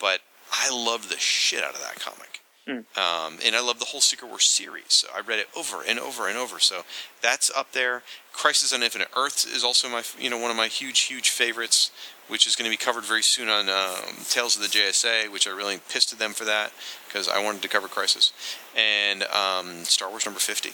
But 0.00 0.20
I 0.52 0.70
loved 0.70 1.08
the 1.10 1.16
shit 1.18 1.64
out 1.64 1.74
of 1.74 1.80
that 1.80 1.98
comic. 1.98 2.40
Um, 2.68 3.38
and 3.44 3.54
I 3.54 3.60
love 3.60 3.78
the 3.78 3.84
whole 3.86 4.00
Secret 4.00 4.28
Wars 4.28 4.44
series. 4.44 4.84
So 4.88 5.08
I 5.14 5.20
read 5.20 5.38
it 5.38 5.48
over 5.56 5.82
and 5.86 5.98
over 5.98 6.28
and 6.28 6.36
over. 6.36 6.58
So 6.58 6.82
that's 7.22 7.50
up 7.56 7.72
there. 7.72 8.02
Crisis 8.32 8.72
on 8.72 8.82
Infinite 8.82 9.08
Earths 9.16 9.44
is 9.44 9.62
also 9.62 9.88
my, 9.88 10.02
you 10.18 10.30
know, 10.30 10.38
one 10.38 10.50
of 10.50 10.56
my 10.56 10.66
huge, 10.66 11.00
huge 11.00 11.30
favorites, 11.30 11.90
which 12.28 12.46
is 12.46 12.56
going 12.56 12.68
to 12.68 12.72
be 12.72 12.76
covered 12.82 13.04
very 13.04 13.22
soon 13.22 13.48
on 13.48 13.68
um, 13.68 14.16
Tales 14.28 14.56
of 14.56 14.62
the 14.62 14.68
JSA, 14.68 15.30
which 15.32 15.46
I 15.46 15.50
really 15.50 15.78
pissed 15.88 16.12
at 16.12 16.18
them 16.18 16.32
for 16.32 16.44
that 16.44 16.72
because 17.06 17.28
I 17.28 17.42
wanted 17.42 17.62
to 17.62 17.68
cover 17.68 17.86
Crisis, 17.86 18.32
and 18.76 19.22
um, 19.24 19.84
Star 19.84 20.10
Wars 20.10 20.24
number 20.26 20.40
fifty. 20.40 20.72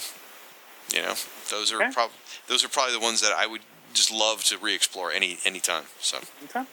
You 0.96 1.02
know, 1.02 1.14
those 1.50 1.72
are 1.72 1.76
Okay. 1.82 1.92
prob- 1.92 2.10
those 2.48 2.64
are 2.64 2.68
probably 2.68 2.94
the 2.94 3.00
ones 3.00 3.20
that 3.20 3.32
I 3.32 3.46
would 3.46 3.60
just 3.92 4.10
love 4.10 4.42
to 4.44 4.56
re-explore 4.58 5.12
any 5.12 5.38
any 5.44 5.60
time. 5.60 5.84
So. 6.00 6.18
Okay. 6.44 6.64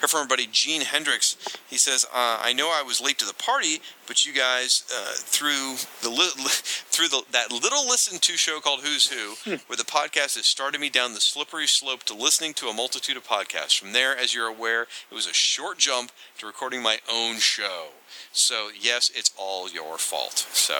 Here 0.00 0.08
from 0.08 0.20
our 0.20 0.26
buddy 0.26 0.48
Gene 0.50 0.82
Hendricks. 0.82 1.36
He 1.68 1.76
says, 1.78 2.04
uh, 2.12 2.38
"I 2.42 2.52
know 2.52 2.68
I 2.68 2.82
was 2.82 3.00
late 3.00 3.18
to 3.18 3.26
the 3.26 3.34
party, 3.34 3.80
but 4.06 4.24
you 4.24 4.32
guys 4.32 4.84
uh, 4.94 5.12
through 5.14 5.76
the 6.02 6.10
li- 6.10 6.32
li- 6.36 6.44
through 6.90 7.08
the, 7.08 7.22
that 7.32 7.52
little 7.52 7.86
listen 7.86 8.18
to 8.18 8.36
show 8.36 8.60
called 8.60 8.80
Who's 8.80 9.08
Who, 9.08 9.34
where 9.66 9.76
the 9.76 9.84
podcast 9.84 10.36
has 10.36 10.46
started 10.46 10.80
me 10.80 10.88
down 10.88 11.14
the 11.14 11.20
slippery 11.20 11.66
slope 11.66 12.02
to 12.04 12.14
listening 12.14 12.54
to 12.54 12.68
a 12.68 12.72
multitude 12.74 13.16
of 13.16 13.26
podcasts. 13.26 13.78
From 13.78 13.92
there, 13.92 14.16
as 14.16 14.34
you're 14.34 14.48
aware, 14.48 14.82
it 14.82 15.14
was 15.14 15.26
a 15.26 15.34
short 15.34 15.78
jump 15.78 16.12
to 16.38 16.46
recording 16.46 16.82
my 16.82 16.98
own 17.10 17.36
show. 17.36 17.88
So 18.32 18.68
yes, 18.78 19.10
it's 19.14 19.32
all 19.36 19.68
your 19.70 19.98
fault. 19.98 20.46
So 20.52 20.74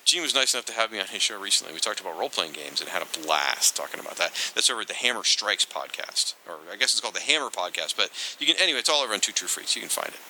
Gene 0.04 0.22
was 0.22 0.34
nice 0.34 0.54
enough 0.54 0.64
to 0.66 0.72
have 0.72 0.92
me 0.92 1.00
on 1.00 1.06
his 1.06 1.22
show 1.22 1.38
recently. 1.38 1.74
We 1.74 1.80
talked 1.80 2.00
about 2.00 2.18
role 2.18 2.28
playing 2.30 2.52
games 2.52 2.80
and 2.80 2.90
had 2.90 3.02
a 3.02 3.18
blast 3.24 3.76
talking 3.76 4.00
about 4.00 4.16
that. 4.16 4.32
That's 4.54 4.70
over 4.70 4.80
at 4.82 4.88
the 4.88 4.94
Hammer 4.94 5.24
Strikes 5.24 5.66
podcast, 5.66 6.34
or 6.46 6.56
I 6.72 6.76
guess 6.76 6.92
it's 6.92 7.00
called 7.00 7.14
the 7.14 7.20
Hammer 7.20 7.50
podcast. 7.50 7.96
But 7.96 8.10
you 8.38 8.46
can 8.46 8.56
anyway. 8.60 8.78
It's 8.78 8.88
all 8.88 9.02
over 9.02 9.12
on 9.12 9.20
Two 9.20 9.32
True 9.32 9.48
Freaks. 9.48 9.74
You 9.74 9.82
can 9.82 9.88
find 9.90 10.08
it. 10.08 10.20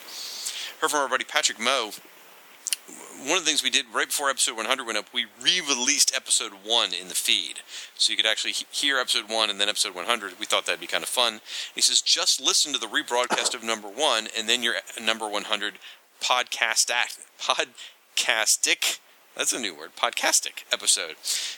Heard 0.81 0.91
from 0.91 1.01
our 1.01 1.09
buddy 1.09 1.25
Patrick 1.25 1.59
Moe. 1.61 1.91
One 3.27 3.39
of 3.39 3.45
the 3.45 3.49
things 3.49 3.63
we 3.63 3.71
did 3.71 3.87
right 3.93 4.07
before 4.07 4.29
episode 4.31 4.57
100 4.57 4.85
went 4.85 4.99
up, 4.99 5.07
we 5.13 5.25
re-released 5.43 6.15
episode 6.15 6.53
one 6.65 6.93
in 6.93 7.09
the 7.09 7.15
feed, 7.15 7.61
so 7.97 8.13
you 8.13 8.17
could 8.17 8.27
actually 8.27 8.53
he- 8.53 8.67
hear 8.71 8.99
episode 8.99 9.29
one 9.29 9.51
and 9.51 9.59
then 9.59 9.69
episode 9.69 9.95
100. 9.95 10.39
We 10.39 10.47
thought 10.47 10.67
that'd 10.67 10.81
be 10.81 10.87
kind 10.87 11.03
of 11.03 11.09
fun. 11.09 11.41
He 11.75 11.81
says, 11.81 12.01
just 12.03 12.41
listen 12.41 12.73
to 12.75 12.79
the 12.79 12.87
rebroadcast 12.87 13.55
of 13.55 13.65
number 13.65 13.89
one 13.89 14.29
and 14.39 14.49
then 14.49 14.63
your 14.63 14.75
number 15.03 15.29
100 15.29 15.79
podcast 16.21 16.91
act 16.91 17.19
podcastic. 17.41 18.99
That's 19.37 19.53
a 19.53 19.61
new 19.61 19.75
word, 19.75 19.91
podcastic 19.97 20.65
episode. 20.73 21.17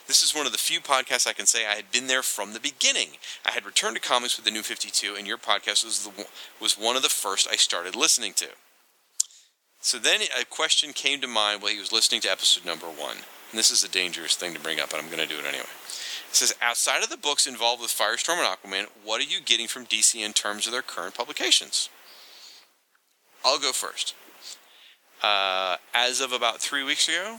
This 0.08 0.22
is 0.22 0.34
one 0.34 0.46
of 0.46 0.52
the 0.52 0.58
few 0.58 0.80
podcasts 0.80 1.28
I 1.28 1.32
can 1.32 1.46
say 1.46 1.64
I 1.64 1.74
had 1.74 1.92
been 1.92 2.08
there 2.08 2.22
from 2.22 2.52
the 2.52 2.60
beginning. 2.60 3.10
I 3.46 3.52
had 3.52 3.64
returned 3.64 3.94
to 3.94 4.02
comics 4.02 4.36
with 4.36 4.44
the 4.44 4.50
New 4.50 4.62
52, 4.62 5.14
and 5.16 5.26
your 5.26 5.38
podcast 5.38 5.84
was 5.84 6.04
the 6.04 6.26
was 6.60 6.74
one 6.74 6.96
of 6.96 7.02
the 7.02 7.08
first 7.08 7.46
I 7.50 7.56
started 7.56 7.94
listening 7.94 8.32
to. 8.34 8.48
So 9.80 9.98
then 9.98 10.20
a 10.38 10.44
question 10.44 10.92
came 10.92 11.20
to 11.20 11.28
mind 11.28 11.62
while 11.62 11.72
he 11.72 11.78
was 11.78 11.92
listening 11.92 12.20
to 12.22 12.30
episode 12.30 12.66
number 12.66 12.86
one. 12.86 13.18
And 13.50 13.58
this 13.58 13.70
is 13.70 13.84
a 13.84 13.88
dangerous 13.88 14.34
thing 14.34 14.52
to 14.54 14.60
bring 14.60 14.80
up, 14.80 14.90
but 14.90 15.00
I'm 15.00 15.06
going 15.06 15.18
to 15.18 15.26
do 15.26 15.38
it 15.38 15.46
anyway. 15.46 15.64
It 16.28 16.34
says, 16.34 16.54
outside 16.60 17.02
of 17.02 17.08
the 17.08 17.16
books 17.16 17.46
involved 17.46 17.80
with 17.80 17.90
Firestorm 17.90 18.36
and 18.36 18.46
Aquaman, 18.46 18.90
what 19.02 19.20
are 19.20 19.24
you 19.24 19.40
getting 19.40 19.66
from 19.66 19.86
DC 19.86 20.22
in 20.22 20.34
terms 20.34 20.66
of 20.66 20.72
their 20.72 20.82
current 20.82 21.14
publications? 21.14 21.88
I'll 23.44 23.58
go 23.58 23.72
first. 23.72 24.14
Uh, 25.22 25.76
as 25.94 26.20
of 26.20 26.32
about 26.32 26.60
three 26.60 26.84
weeks 26.84 27.08
ago, 27.08 27.38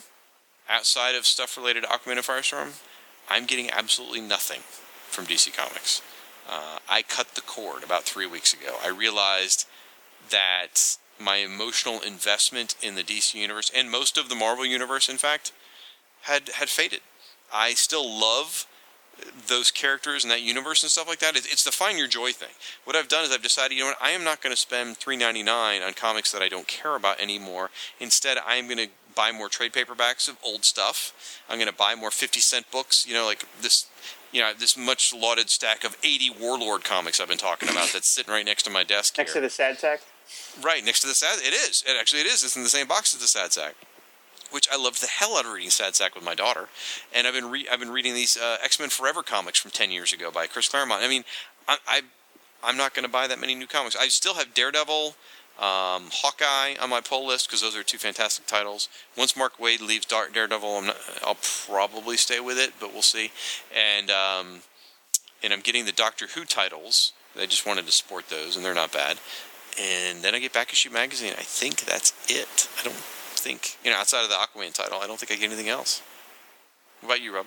outside 0.70 1.16
of 1.16 1.26
stuff 1.26 1.58
related 1.58 1.84
to 1.84 1.90
Aquaman 1.90 2.18
and 2.18 2.20
Firestorm, 2.20 2.82
I'm 3.30 3.46
getting 3.46 3.70
absolutely 3.70 4.22
nothing 4.22 4.62
from 5.08 5.26
DC 5.26 5.56
Comics. 5.56 6.02
Uh, 6.50 6.80
I 6.90 7.04
cut 7.04 7.36
the 7.36 7.42
cord 7.42 7.84
about 7.84 8.04
three 8.04 8.26
weeks 8.26 8.54
ago. 8.54 8.78
I 8.84 8.90
realized 8.90 9.68
that 10.30 10.98
my 11.20 11.38
emotional 11.38 12.00
investment 12.02 12.76
in 12.82 12.96
the 12.96 13.04
DC 13.04 13.36
universe 13.36 13.72
and 13.76 13.92
most 13.92 14.18
of 14.18 14.30
the 14.30 14.36
Marvel 14.36 14.66
universe, 14.66 15.10
in 15.10 15.18
fact, 15.18 15.52
had 16.22 16.50
had 16.50 16.70
faded. 16.70 17.02
I 17.54 17.74
still 17.74 18.08
love 18.08 18.66
those 19.48 19.72
characters 19.72 20.24
and 20.24 20.32
that 20.32 20.42
universe 20.42 20.84
and 20.84 20.92
stuff 20.92 21.08
like 21.08 21.20
that. 21.20 21.36
It's 21.36 21.64
the 21.64 21.72
find 21.72 21.98
your 21.98 22.08
joy 22.08 22.32
thing. 22.32 22.54
What 22.84 22.96
I've 22.96 23.08
done 23.08 23.24
is 23.24 23.32
I've 23.32 23.42
decided, 23.42 23.76
you 23.78 23.84
know 23.84 23.90
what, 23.90 23.98
I 24.02 24.12
am 24.12 24.24
not 24.24 24.42
going 24.42 24.54
to 24.54 24.60
spend 24.60 24.98
three 24.98 25.18
ninety 25.18 25.44
nine 25.44 25.82
on 25.82 25.94
comics 25.94 26.32
that 26.32 26.42
I 26.42 26.50
don't 26.50 26.68
care 26.68 26.96
about 26.96 27.20
anymore. 27.20 27.70
Instead, 28.00 28.38
I 28.46 28.56
am 28.56 28.66
going 28.66 28.78
to 28.78 28.88
buy 29.16 29.32
more 29.32 29.50
trade 29.50 29.74
paperbacks 29.74 30.30
of 30.30 30.38
old 30.44 30.64
stuff. 30.64 31.40
I'm 31.50 31.58
going 31.58 31.70
to 31.70 31.76
buy 31.76 31.96
more 31.96 32.12
fifty 32.12 32.40
cent 32.40 32.70
books. 32.72 33.06
You 33.08 33.14
know, 33.14 33.26
like 33.26 33.46
this. 33.62 33.88
You 34.32 34.42
know, 34.42 34.52
this 34.54 34.78
much 34.78 35.12
lauded 35.12 35.50
stack 35.50 35.84
of 35.84 35.98
80 36.04 36.30
Warlord 36.40 36.84
comics 36.84 37.20
I've 37.20 37.28
been 37.28 37.40
talking 37.40 37.68
about 37.68 37.90
that's 37.92 38.08
sitting 38.08 38.32
right 38.32 38.46
next 38.46 38.62
to 38.62 38.70
my 38.70 38.84
desk 38.84 39.18
Next 39.18 39.34
here. 39.34 39.42
to 39.42 39.48
the 39.48 39.50
sad 39.50 39.80
sack. 39.80 40.02
Right 40.62 40.86
next 40.86 41.00
to 41.00 41.08
the 41.08 41.16
sad. 41.16 41.40
It 41.40 41.52
is. 41.52 41.84
It 41.88 41.98
actually 42.00 42.22
it 42.22 42.28
is. 42.28 42.44
It's 42.44 42.56
in 42.56 42.62
the 42.62 42.70
same 42.70 42.86
box 42.88 43.16
as 43.16 43.22
the 43.22 43.28
sad 43.28 43.52
sack. 43.54 43.74
Which 44.52 44.68
I 44.72 44.78
loved 44.78 45.02
the 45.02 45.08
hell 45.08 45.38
out 45.38 45.46
of 45.46 45.52
reading 45.52 45.70
Sad 45.70 45.96
Sack 45.96 46.16
with 46.16 46.24
my 46.24 46.36
daughter, 46.36 46.70
and 47.14 47.28
I've 47.28 47.34
been 47.34 47.50
re- 47.50 47.68
I've 47.72 47.80
been 47.80 47.92
reading 47.92 48.14
these 48.14 48.38
uh, 48.38 48.58
X 48.64 48.80
Men 48.80 48.90
Forever 48.90 49.24
comics 49.24 49.60
from 49.60 49.72
ten 49.72 49.92
years 49.92 50.14
ago 50.14 50.32
by 50.32 50.48
Chris 50.48 50.70
Claremont. 50.70 51.04
I 51.04 51.08
mean, 51.08 51.24
I, 51.68 51.78
I 51.88 52.02
I'm 52.64 52.78
not 52.78 52.94
going 52.94 53.06
to 53.06 53.12
buy 53.12 53.28
that 53.28 53.40
many 53.40 53.56
new 53.56 53.68
comics. 53.68 53.96
I 53.96 54.08
still 54.08 54.34
have 54.36 54.54
Daredevil, 54.54 55.16
um, 55.60 56.10
Hawkeye 56.12 56.76
on 56.82 56.90
my 56.90 57.02
pull 57.02 57.28
list 57.28 57.48
because 57.48 57.62
those 57.62 57.76
are 57.76 57.84
two 57.84 57.98
fantastic 57.98 58.46
titles. 58.46 58.90
Once 59.18 59.38
Mark 59.38 59.58
Waid 59.58 59.82
leaves 59.82 60.06
Dar- 60.06 60.30
Daredevil, 60.30 60.70
I'm 60.70 60.86
not, 60.88 60.98
I'll 61.24 61.38
probably 61.68 62.18
stay 62.18 62.40
with 62.40 62.58
it, 62.58 62.74
but 62.80 62.92
we'll 62.92 63.02
see. 63.02 63.32
And 63.76 64.10
um, 64.10 64.62
and 65.44 65.54
I'm 65.54 65.62
getting 65.62 65.86
the 65.86 65.92
Doctor 65.92 66.28
Who 66.36 66.46
titles. 66.46 67.14
I 67.40 67.46
just 67.46 67.66
wanted 67.66 67.86
to 67.86 67.92
support 67.92 68.30
those, 68.30 68.56
and 68.56 68.66
they're 68.66 68.74
not 68.74 68.92
bad. 68.92 69.20
And 69.80 70.22
then 70.22 70.36
I 70.36 70.40
get 70.40 70.52
Back 70.52 70.74
Issue 70.74 70.90
Magazine. 70.90 71.34
I 71.38 71.44
think 71.44 71.86
that's 71.86 72.12
it. 72.28 72.68
I 72.80 72.84
don't 72.84 72.96
think, 73.40 73.78
you 73.84 73.92
know, 73.92 73.98
outside 73.98 74.24
of 74.24 74.30
the 74.30 74.36
Aquaman 74.36 74.74
title, 74.74 75.00
I 75.02 75.08
don't 75.08 75.20
think 75.20 75.32
I 75.32 75.36
get 75.36 75.46
anything 75.46 75.70
else. 75.70 76.02
What 77.02 77.14
about 77.16 77.22
you, 77.22 77.34
Rob? 77.36 77.46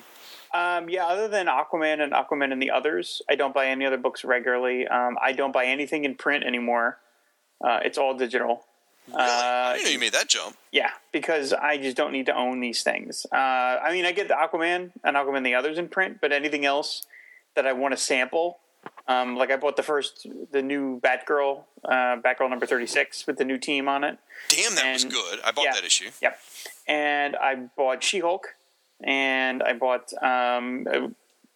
Um, 0.54 0.88
yeah, 0.90 1.06
other 1.06 1.28
than 1.28 1.46
Aquaman 1.46 2.00
and 2.02 2.12
Aquaman 2.12 2.52
and 2.52 2.60
the 2.60 2.70
others, 2.70 3.22
I 3.28 3.34
don't 3.36 3.54
buy 3.54 3.66
any 3.68 3.86
other 3.86 3.96
books 3.96 4.24
regularly. 4.24 4.86
Um, 4.86 5.16
I 5.22 5.32
don't 5.32 5.52
buy 5.52 5.64
anything 5.66 6.04
in 6.04 6.14
print 6.14 6.44
anymore. 6.44 6.98
Uh, 7.64 7.80
it's 7.84 7.96
all 7.96 8.14
digital. 8.16 8.64
Really? 9.08 9.20
I 9.20 9.70
Uh, 9.70 9.72
didn't 9.74 9.84
know 9.86 9.90
you 9.92 9.98
made 9.98 10.12
that 10.12 10.28
jump. 10.28 10.56
Yeah, 10.70 10.90
because 11.10 11.52
I 11.52 11.76
just 11.78 11.96
don't 11.96 12.12
need 12.12 12.26
to 12.26 12.36
own 12.36 12.60
these 12.60 12.82
things. 12.82 13.26
Uh, 13.32 13.36
I 13.36 13.92
mean, 13.92 14.04
I 14.04 14.12
get 14.12 14.28
the 14.28 14.34
Aquaman 14.34 14.90
and 15.02 15.16
Aquaman 15.16 15.38
and 15.38 15.46
the 15.46 15.54
others 15.54 15.78
in 15.78 15.88
print, 15.88 16.18
but 16.20 16.32
anything 16.32 16.64
else 16.64 17.06
that 17.54 17.66
I 17.66 17.72
want 17.72 17.92
to 17.92 17.98
sample, 17.98 18.58
um, 19.08 19.36
like 19.36 19.50
I 19.50 19.56
bought 19.56 19.76
the 19.76 19.82
first, 19.82 20.26
the 20.52 20.62
new 20.62 21.00
Batgirl, 21.00 21.64
uh, 21.84 22.16
Batgirl 22.24 22.48
number 22.48 22.66
36 22.66 23.26
with 23.26 23.36
the 23.36 23.44
new 23.44 23.58
team 23.58 23.88
on 23.88 24.04
it. 24.04 24.18
Damn, 24.48 24.74
that 24.76 24.92
was 24.92 25.04
good. 25.04 25.40
I 25.44 25.52
bought 25.52 25.64
yeah. 25.64 25.72
that 25.72 25.84
issue. 25.84 26.10
Yep. 26.20 26.38
And 26.86 27.36
I 27.36 27.54
bought 27.76 28.02
She 28.02 28.20
Hulk, 28.20 28.48
and 29.02 29.62
I 29.62 29.72
bought 29.72 30.12
um, 30.22 30.86
uh, 30.92 31.08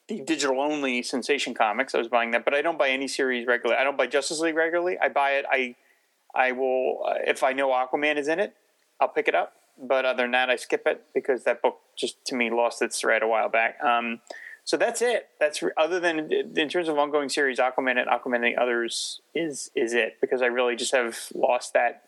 the 0.09 0.21
digital 0.23 0.61
only 0.61 1.03
Sensation 1.03 1.55
Comics. 1.55 1.95
I 1.95 1.99
was 1.99 2.09
buying 2.09 2.33
that, 2.33 2.45
but 2.45 2.55
I 2.55 2.63
don't 2.63 2.79
buy 2.79 2.89
any 2.89 3.09
series 3.09 3.47
regularly. 3.47 3.81
I 3.81 3.85
don't 3.85 3.97
buy 3.97 4.07
Justice 4.07 4.41
League 4.41 4.57
regularly. 4.57 4.99
I 5.01 5.09
buy 5.09 5.33
it. 5.33 5.45
I 5.51 5.75
I 6.35 6.53
will 6.53 7.03
uh, 7.07 7.15
if 7.27 7.43
I 7.43 7.53
know 7.53 7.69
Aquaman 7.71 8.17
is 8.17 8.29
in 8.29 8.39
it, 8.41 8.55
I'll 9.01 9.09
pick 9.09 9.29
it 9.29 9.35
up. 9.35 9.55
But 9.79 10.05
other 10.05 10.23
than 10.23 10.31
that, 10.33 10.49
I 10.49 10.57
skip 10.57 10.83
it 10.87 11.05
because 11.13 11.45
that 11.45 11.61
book 11.61 11.79
just 11.97 12.25
to 12.27 12.35
me 12.35 12.51
lost 12.51 12.81
its 12.83 13.01
thread 13.01 13.23
a 13.23 13.29
while 13.29 13.49
back. 13.49 13.83
Um, 13.83 14.21
so 14.67 14.77
that's 14.77 15.01
it. 15.01 15.29
That's 15.41 15.63
other 15.79 15.99
than 16.01 16.31
in 16.33 16.69
terms 16.69 16.89
of 16.89 16.99
ongoing 16.99 17.29
series, 17.31 17.59
Aquaman 17.59 17.97
and 17.99 18.09
Aquaman 18.11 18.35
and 18.37 18.45
the 18.45 18.57
others 18.57 19.21
is 19.35 19.71
is 19.75 19.95
it 19.95 20.19
because 20.21 20.43
I 20.43 20.47
really 20.47 20.77
just 20.77 20.93
have 20.93 21.17
lost 21.35 21.73
that. 21.73 22.03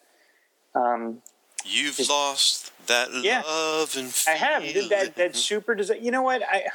Um, 0.74 1.22
You've 1.64 1.96
Just- 1.96 2.10
lost 2.10 2.72
that 2.88 3.08
Yeah. 3.12 3.42
love 3.46 3.96
and 3.96 4.14
I 4.26 4.32
have 4.32 4.62
that 4.90 5.14
that 5.16 5.36
super 5.36 5.74
design. 5.74 6.04
You 6.04 6.10
know 6.10 6.22
what? 6.22 6.42
I 6.42 6.66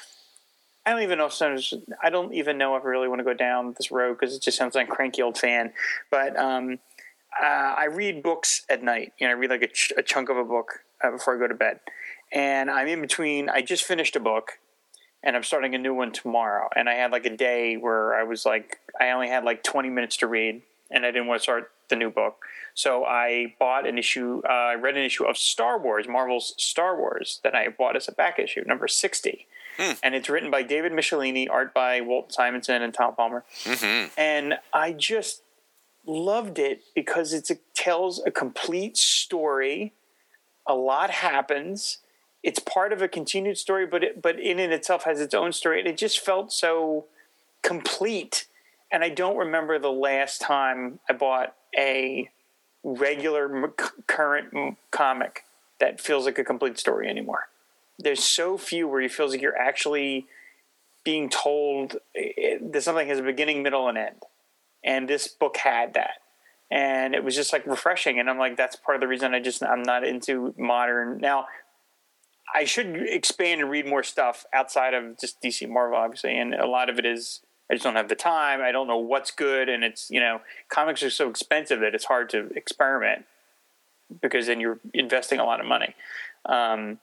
I 0.86 0.92
don't 0.92 1.02
even 1.04 1.18
know 1.18 1.28
if 1.28 1.42
I 2.02 2.10
don't 2.10 2.34
even 2.34 2.58
know 2.58 2.76
if 2.76 2.84
I 2.84 2.88
really 2.88 3.08
want 3.08 3.20
to 3.20 3.24
go 3.24 3.34
down 3.34 3.74
this 3.78 3.92
road 3.92 4.18
because 4.20 4.36
it 4.36 4.42
just 4.42 4.58
sounds 4.58 4.76
like 4.76 4.88
a 4.88 4.92
cranky 4.92 5.22
old 5.22 5.38
fan. 5.38 5.74
But 6.12 6.38
um, 6.38 6.80
uh, 7.42 7.46
I 7.46 7.86
read 7.86 8.22
books 8.24 8.66
at 8.70 8.84
night. 8.84 9.14
You 9.20 9.28
know, 9.28 9.32
I 9.32 9.36
read 9.36 9.50
like 9.50 9.62
a, 9.64 9.68
ch- 9.68 9.94
a 9.98 10.04
chunk 10.04 10.30
of 10.30 10.38
a 10.38 10.44
book 10.44 10.84
uh, 11.04 11.12
before 11.12 11.36
I 11.36 11.40
go 11.40 11.48
to 11.48 11.54
bed, 11.56 11.80
and 12.34 12.70
I'm 12.70 12.88
in 12.90 13.00
between. 13.02 13.48
I 13.50 13.62
just 13.62 13.86
finished 13.86 14.16
a 14.18 14.20
book, 14.20 14.60
and 15.24 15.36
I'm 15.36 15.44
starting 15.44 15.74
a 15.74 15.78
new 15.78 15.94
one 15.94 16.12
tomorrow. 16.12 16.70
And 16.76 16.90
I 16.90 16.94
had 16.96 17.12
like 17.12 17.26
a 17.26 17.36
day 17.36 17.76
where 17.78 18.14
I 18.14 18.24
was 18.24 18.46
like, 18.46 18.80
I 19.00 19.12
only 19.12 19.30
had 19.30 19.44
like 19.44 19.64
20 19.64 19.90
minutes 19.90 20.18
to 20.18 20.28
read, 20.28 20.62
and 20.92 21.06
I 21.06 21.12
didn't 21.12 21.28
want 21.28 21.40
to 21.40 21.44
start 21.44 21.72
the 21.90 21.96
new 21.96 22.10
book. 22.10 22.44
So 22.76 23.06
I 23.06 23.56
bought 23.60 23.88
an 23.88 23.98
issue. 23.98 24.42
Uh, 24.48 24.52
I 24.52 24.76
read 24.76 24.98
an 24.98 25.04
issue 25.04 25.26
of 25.26 25.38
Star 25.38 25.78
Wars, 25.80 26.08
Marvel's 26.08 26.54
Star 26.58 26.98
Wars, 26.98 27.40
that 27.44 27.56
I 27.56 27.70
bought 27.70 27.96
as 27.96 28.08
a 28.08 28.12
back 28.12 28.40
issue, 28.40 28.64
number 28.66 28.88
60. 28.88 29.48
And 30.04 30.14
it's 30.14 30.30
written 30.30 30.52
by 30.52 30.62
David 30.64 30.92
Michelinie, 30.92 31.50
art 31.50 31.74
by 31.74 32.02
Walt 32.02 32.32
Simonson 32.34 32.82
and 32.82 32.94
Tom 32.94 33.16
Palmer. 33.16 33.44
And 34.18 34.56
I 34.72 34.92
just 34.92 35.42
loved 36.06 36.60
it 36.60 36.82
because 36.94 37.34
it's 37.34 37.50
a, 37.50 37.56
tells 37.74 38.22
a 38.26 38.32
complete 38.32 38.98
story. 38.98 39.94
A 40.68 40.76
lot 40.76 41.10
happens. 41.10 42.00
It's 42.44 42.60
part 42.60 42.92
of 42.92 43.02
a 43.02 43.08
continued 43.08 43.58
story, 43.58 43.86
but 43.86 44.04
it, 44.04 44.22
but 44.22 44.40
in 44.40 44.60
it 44.60 44.72
itself 44.72 45.06
has 45.06 45.22
its 45.22 45.34
own 45.34 45.54
story, 45.54 45.80
and 45.80 45.88
it 45.88 45.98
just 45.98 46.20
felt 46.20 46.52
so 46.52 47.06
complete. 47.62 48.48
And 48.92 49.04
I 49.04 49.10
don't 49.10 49.38
remember 49.38 49.80
the 49.80 49.92
last 49.92 50.42
time 50.42 51.00
I 51.10 51.14
bought 51.14 51.56
a 51.76 52.30
regular 52.84 53.64
m- 53.64 53.74
current 54.08 54.50
m- 54.54 54.78
comic 54.92 55.46
that 55.80 56.02
feels 56.02 56.26
like 56.26 56.38
a 56.38 56.44
complete 56.44 56.78
story 56.78 57.10
anymore. 57.10 57.48
There's 57.98 58.24
so 58.24 58.58
few 58.58 58.88
where 58.88 59.02
it 59.02 59.12
feels 59.12 59.32
like 59.32 59.42
you're 59.42 59.58
actually 59.58 60.28
being 61.04 61.30
told 61.30 61.98
eh, 62.16 62.58
that 62.62 62.84
something 62.84 63.08
has 63.08 63.20
a 63.20 63.24
beginning, 63.24 63.64
middle, 63.64 63.88
and 63.88 63.98
end. 63.98 64.24
And 64.84 65.08
this 65.08 65.28
book 65.28 65.58
had 65.58 65.94
that. 65.94 66.22
And 66.70 67.14
it 67.14 67.24
was 67.24 67.36
just 67.36 67.54
like 67.54 67.66
refreshing. 67.66 68.20
And 68.20 68.30
I'm 68.30 68.38
like, 68.38 68.58
that's 68.58 68.76
part 68.76 68.96
of 68.96 69.02
the 69.02 69.08
reason 69.08 69.34
I 69.34 69.40
just, 69.40 69.64
I'm 69.64 69.84
not 69.84 70.06
into 70.06 70.54
modern. 70.58 71.20
Now, 71.20 71.48
I 72.54 72.66
should 72.66 72.96
expand 73.08 73.62
and 73.62 73.70
read 73.70 73.88
more 73.88 74.04
stuff 74.04 74.46
outside 74.54 74.94
of 74.94 75.20
just 75.20 75.42
DC 75.42 75.68
Marvel, 75.68 75.98
obviously. 75.98 76.38
And 76.38 76.54
a 76.54 76.68
lot 76.68 76.90
of 76.90 77.00
it 77.00 77.06
is, 77.06 77.42
I 77.70 77.74
just 77.74 77.84
don't 77.84 77.96
have 77.96 78.10
the 78.10 78.16
time. 78.16 78.62
I 78.62 78.72
don't 78.72 78.88
know 78.88 78.98
what's 78.98 79.32
good. 79.32 79.70
And 79.70 79.84
it's, 79.84 80.12
you 80.12 80.20
know, 80.20 80.42
comics 80.70 81.02
are 81.02 81.10
so 81.10 81.30
expensive 81.30 81.80
that 81.80 81.96
it's 81.96 82.06
hard 82.06 82.30
to 82.30 82.52
experiment 82.56 83.26
because 84.22 84.48
then 84.48 84.60
you're 84.60 84.80
investing 84.94 85.40
a 85.40 85.46
lot 85.46 85.60
of 85.60 85.66
money. 85.66 85.96
Um, 86.46 87.00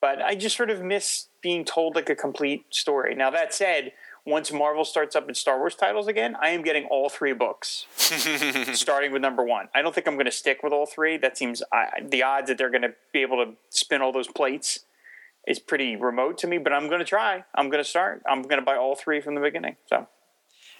but 0.00 0.20
I 0.22 0.34
just 0.34 0.56
sort 0.56 0.70
of 0.70 0.82
miss 0.82 1.26
being 1.42 1.64
told 1.64 1.94
like 1.94 2.10
a 2.10 2.16
complete 2.16 2.64
story. 2.70 3.14
Now, 3.14 3.30
that 3.30 3.54
said, 3.54 3.92
once 4.30 4.52
Marvel 4.52 4.84
starts 4.84 5.14
up 5.16 5.28
its 5.28 5.40
Star 5.40 5.58
Wars 5.58 5.74
titles 5.74 6.06
again, 6.06 6.36
I 6.40 6.50
am 6.50 6.62
getting 6.62 6.84
all 6.86 7.08
three 7.08 7.32
books, 7.32 7.86
starting 8.72 9.12
with 9.12 9.20
number 9.20 9.44
one. 9.44 9.68
I 9.74 9.82
don't 9.82 9.94
think 9.94 10.06
I'm 10.06 10.14
going 10.14 10.26
to 10.26 10.32
stick 10.32 10.62
with 10.62 10.72
all 10.72 10.86
three. 10.86 11.16
That 11.16 11.36
seems 11.36 11.62
I, 11.72 12.00
the 12.02 12.22
odds 12.22 12.48
that 12.48 12.56
they're 12.56 12.70
going 12.70 12.82
to 12.82 12.94
be 13.12 13.20
able 13.20 13.44
to 13.44 13.52
spin 13.68 14.00
all 14.00 14.12
those 14.12 14.28
plates 14.28 14.80
is 15.46 15.58
pretty 15.58 15.96
remote 15.96 16.38
to 16.38 16.46
me. 16.46 16.58
But 16.58 16.72
I'm 16.72 16.88
going 16.88 17.00
to 17.00 17.04
try. 17.04 17.44
I'm 17.54 17.68
going 17.68 17.82
to 17.82 17.88
start. 17.88 18.22
I'm 18.28 18.42
going 18.42 18.58
to 18.58 18.64
buy 18.64 18.76
all 18.76 18.94
three 18.94 19.20
from 19.20 19.34
the 19.34 19.40
beginning. 19.40 19.76
So 19.86 20.06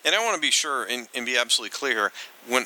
And 0.05 0.15
I 0.15 0.25
want 0.25 0.37
to 0.37 0.41
be 0.41 0.51
sure 0.51 0.85
and, 0.85 1.09
and 1.15 1.27
be 1.27 1.37
absolutely 1.37 1.77
clear 1.77 2.13
when 2.49 2.65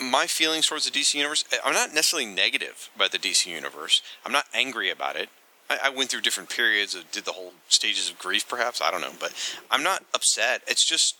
my 0.00 0.26
feelings 0.26 0.66
towards 0.66 0.90
the 0.90 0.98
DC 0.98 1.14
universe, 1.14 1.44
I'm 1.64 1.74
not 1.74 1.92
necessarily 1.94 2.26
negative 2.26 2.90
about 2.96 3.12
the 3.12 3.18
DC 3.18 3.46
universe. 3.46 4.02
I'm 4.24 4.32
not 4.32 4.46
angry 4.54 4.90
about 4.90 5.16
it. 5.16 5.28
I, 5.70 5.78
I 5.84 5.88
went 5.90 6.10
through 6.10 6.20
different 6.22 6.50
periods 6.50 6.94
of 6.94 7.10
did 7.10 7.24
the 7.24 7.32
whole 7.32 7.52
stages 7.68 8.10
of 8.10 8.18
grief, 8.18 8.48
perhaps 8.48 8.80
I 8.80 8.90
don't 8.90 9.00
know, 9.00 9.12
but 9.18 9.32
I'm 9.70 9.82
not 9.82 10.04
upset. 10.14 10.62
It's 10.66 10.84
just 10.84 11.16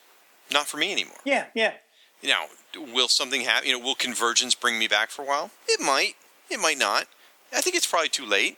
not 0.53 0.67
for 0.67 0.77
me 0.77 0.93
anymore. 0.93 1.19
yeah, 1.25 1.47
yeah. 1.55 1.75
You 2.23 2.31
know, 2.31 2.47
will 2.95 3.09
something 3.09 3.43
happen? 3.43 3.69
You 3.69 3.79
know, 3.79 3.85
will 3.85 3.95
convergence 3.95 4.55
bring 4.55 4.79
me 4.79 4.89
back 4.89 5.11
for 5.11 5.23
a 5.23 5.27
while? 5.27 5.51
It 5.69 5.81
might. 5.81 6.15
It 6.51 6.59
might 6.59 6.79
not. 6.79 7.07
I 7.55 7.61
think 7.61 7.77
it's 7.77 7.87
probably 7.87 8.09
too 8.09 8.25
late. 8.25 8.57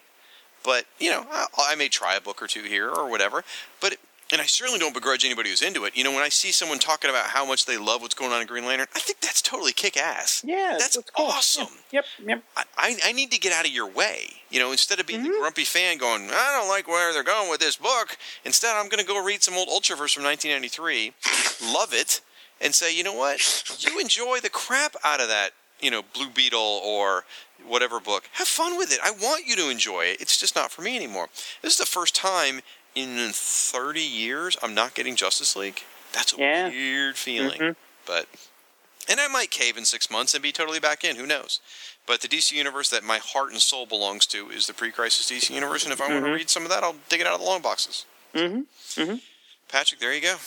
But 0.64 0.86
you 0.98 1.10
know, 1.10 1.26
I, 1.30 1.46
I 1.58 1.74
may 1.74 1.88
try 1.88 2.16
a 2.16 2.20
book 2.20 2.42
or 2.42 2.46
two 2.46 2.62
here 2.62 2.88
or 2.88 3.08
whatever. 3.08 3.44
But 3.80 3.94
it, 3.94 4.00
and 4.32 4.40
I 4.40 4.46
certainly 4.46 4.78
don't 4.80 4.94
begrudge 4.94 5.24
anybody 5.24 5.50
who's 5.50 5.62
into 5.62 5.84
it. 5.84 5.96
You 5.96 6.02
know, 6.04 6.12
when 6.12 6.22
I 6.22 6.28
see 6.28 6.50
someone 6.52 6.78
talking 6.78 7.10
about 7.10 7.26
how 7.26 7.44
much 7.46 7.64
they 7.66 7.76
love 7.78 8.02
what's 8.02 8.14
going 8.14 8.32
on 8.32 8.40
in 8.40 8.46
Green 8.46 8.64
Lantern, 8.66 8.86
I 8.94 8.98
think 8.98 9.20
that's 9.20 9.40
totally 9.40 9.72
kick 9.72 9.96
ass. 9.96 10.42
Yeah, 10.44 10.76
that's 10.78 10.96
that's 10.96 11.10
cool. 11.10 11.26
awesome. 11.26 11.68
Yep, 11.92 12.04
yep. 12.26 12.42
I, 12.56 12.64
I, 12.76 12.96
I 13.06 13.12
need 13.12 13.30
to 13.32 13.38
get 13.38 13.52
out 13.52 13.64
of 13.66 13.70
your 13.72 13.88
way. 13.88 14.26
You 14.50 14.58
know, 14.60 14.72
instead 14.72 14.98
of 15.00 15.06
being 15.06 15.20
Mm-hmm. 15.20 15.32
the 15.32 15.38
grumpy 15.38 15.64
fan 15.64 15.98
going, 15.98 16.28
I 16.30 16.58
don't 16.58 16.68
like 16.68 16.86
where 16.88 17.12
they're 17.12 17.22
going 17.24 17.50
with 17.50 17.60
this 17.60 17.76
book. 17.76 18.16
Instead, 18.44 18.74
I'm 18.76 18.88
going 18.88 19.00
to 19.00 19.06
go 19.06 19.22
read 19.24 19.42
some 19.42 19.54
old 19.54 19.68
Ultraverse 19.68 20.14
from 20.14 20.24
1993, 20.24 21.12
love 21.72 21.92
it, 21.92 22.20
and 22.60 22.74
say, 22.74 22.96
you 22.96 23.02
know 23.04 23.14
what? 23.14 23.40
You 23.80 23.98
enjoy 24.00 24.38
the 24.40 24.50
crap 24.50 24.94
out 25.04 25.20
of 25.20 25.28
that, 25.28 25.50
you 25.80 25.90
know, 25.90 26.02
Blue 26.14 26.28
Beetle 26.30 26.58
or 26.84 27.24
whatever 27.66 27.98
book. 28.00 28.28
Have 28.34 28.46
fun 28.46 28.76
with 28.78 28.92
it. 28.92 28.98
I 29.02 29.10
want 29.10 29.46
you 29.46 29.56
to 29.56 29.68
enjoy 29.70 30.02
it. 30.04 30.20
It's 30.20 30.38
just 30.38 30.54
not 30.54 30.70
for 30.70 30.82
me 30.82 30.94
anymore. 30.96 31.28
This 31.62 31.72
is 31.72 31.78
the 31.78 31.86
first 31.86 32.14
time 32.14 32.60
in 32.96 33.30
30 33.32 34.00
years 34.00 34.56
I'm 34.62 34.74
not 34.74 34.94
getting 34.94 35.14
Justice 35.14 35.54
League. 35.54 35.84
That's 36.12 36.32
a 36.32 36.36
Yeah. 36.38 36.68
weird 36.68 37.16
feeling. 37.16 37.60
Mhm. 37.60 37.76
But 38.06 38.26
and 39.08 39.20
I 39.20 39.28
might 39.28 39.52
cave 39.52 39.76
in 39.76 39.84
six 39.84 40.10
months 40.10 40.34
and 40.34 40.42
be 40.42 40.50
totally 40.50 40.80
back 40.80 41.04
in. 41.04 41.14
Who 41.14 41.26
knows? 41.26 41.60
But 42.06 42.22
the 42.22 42.28
DC 42.28 42.56
universe 42.56 42.88
that 42.90 43.04
my 43.04 43.18
heart 43.18 43.52
and 43.52 43.62
soul 43.62 43.86
belongs 43.86 44.26
to 44.26 44.50
is 44.50 44.66
the 44.66 44.74
pre-crisis 44.74 45.26
DC 45.28 45.54
universe, 45.54 45.84
and 45.84 45.92
if 45.92 46.00
I 46.00 46.08
want 46.08 46.24
to 46.24 46.30
read 46.32 46.50
some 46.50 46.64
of 46.64 46.70
that, 46.70 46.82
I'll 46.82 46.96
dig 47.08 47.20
it 47.20 47.26
out 47.26 47.34
of 47.34 47.40
the 47.40 47.46
long 47.46 47.60
boxes. 47.62 48.04
Mhm. 48.34 48.66
Mhm. 48.94 49.20
Patrick, 49.68 50.00
there 50.00 50.12
you 50.12 50.20
go. 50.20 50.38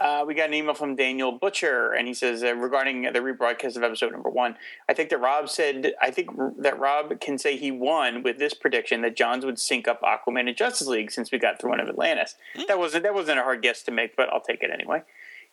Uh, 0.00 0.24
we 0.26 0.34
got 0.34 0.48
an 0.48 0.54
email 0.54 0.74
from 0.74 0.94
Daniel 0.94 1.32
Butcher, 1.32 1.92
and 1.92 2.06
he 2.06 2.14
says 2.14 2.42
uh, 2.42 2.54
regarding 2.54 3.02
the 3.02 3.20
rebroadcast 3.20 3.76
of 3.76 3.82
episode 3.82 4.12
number 4.12 4.28
one. 4.28 4.56
I 4.88 4.94
think 4.94 5.08
that 5.10 5.18
Rob 5.18 5.48
said. 5.48 5.94
I 6.00 6.10
think 6.10 6.30
that 6.58 6.78
Rob 6.78 7.18
can 7.20 7.38
say 7.38 7.56
he 7.56 7.70
won 7.70 8.22
with 8.22 8.38
this 8.38 8.52
prediction 8.52 9.02
that 9.02 9.16
Johns 9.16 9.44
would 9.44 9.58
sync 9.58 9.88
up 9.88 10.02
Aquaman 10.02 10.48
and 10.48 10.56
Justice 10.56 10.86
League 10.86 11.10
since 11.10 11.32
we 11.32 11.38
got 11.38 11.60
through 11.60 11.70
one 11.70 11.80
of 11.80 11.88
Atlantis. 11.88 12.34
That 12.68 12.78
wasn't 12.78 13.04
that 13.04 13.14
wasn't 13.14 13.38
a 13.38 13.42
hard 13.42 13.62
guess 13.62 13.82
to 13.84 13.90
make, 13.90 14.16
but 14.16 14.28
I'll 14.32 14.40
take 14.40 14.62
it 14.62 14.70
anyway. 14.70 15.02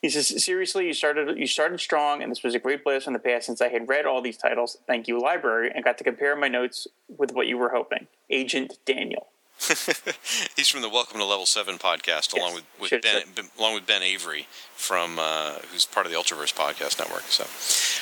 He 0.02 0.10
says, 0.10 0.44
"Seriously, 0.44 0.88
you 0.88 0.94
started 0.94 1.38
you 1.38 1.48
started 1.48 1.80
strong, 1.80 2.22
and 2.22 2.30
this 2.30 2.44
was 2.44 2.54
a 2.54 2.60
great 2.60 2.84
blast 2.84 3.06
from 3.06 3.14
the 3.14 3.20
past. 3.20 3.46
Since 3.46 3.62
I 3.62 3.70
had 3.70 3.88
read 3.88 4.06
all 4.06 4.22
these 4.22 4.38
titles, 4.38 4.78
thank 4.86 5.08
you, 5.08 5.22
library, 5.22 5.72
and 5.74 5.84
got 5.84 5.98
to 6.00 6.04
compare 6.04 6.36
my 6.36 6.50
notes 6.50 6.88
with 7.08 7.32
what 7.34 7.48
you 7.48 7.58
were 7.58 7.70
hoping." 7.70 8.08
Agent 8.30 8.80
Daniel. 8.86 9.28
He's 10.58 10.68
from 10.68 10.82
the 10.82 10.90
Welcome 10.90 11.20
to 11.20 11.26
Level 11.26 11.46
Seven 11.46 11.78
podcast, 11.78 12.36
along 12.38 12.56
with, 12.56 12.64
with 12.82 12.90
Should- 12.90 13.02
Ben, 13.02 13.22
ben- 13.34 13.50
along 13.58 13.76
with 13.76 13.88
Ben 13.88 14.04
Avery 14.04 14.48
from 14.76 15.18
uh, 15.18 15.54
who's 15.72 15.86
part 15.86 16.06
of 16.06 16.12
the 16.12 16.18
Ultraverse 16.18 16.54
podcast 16.54 17.00
network. 17.00 17.24
So, 17.30 17.46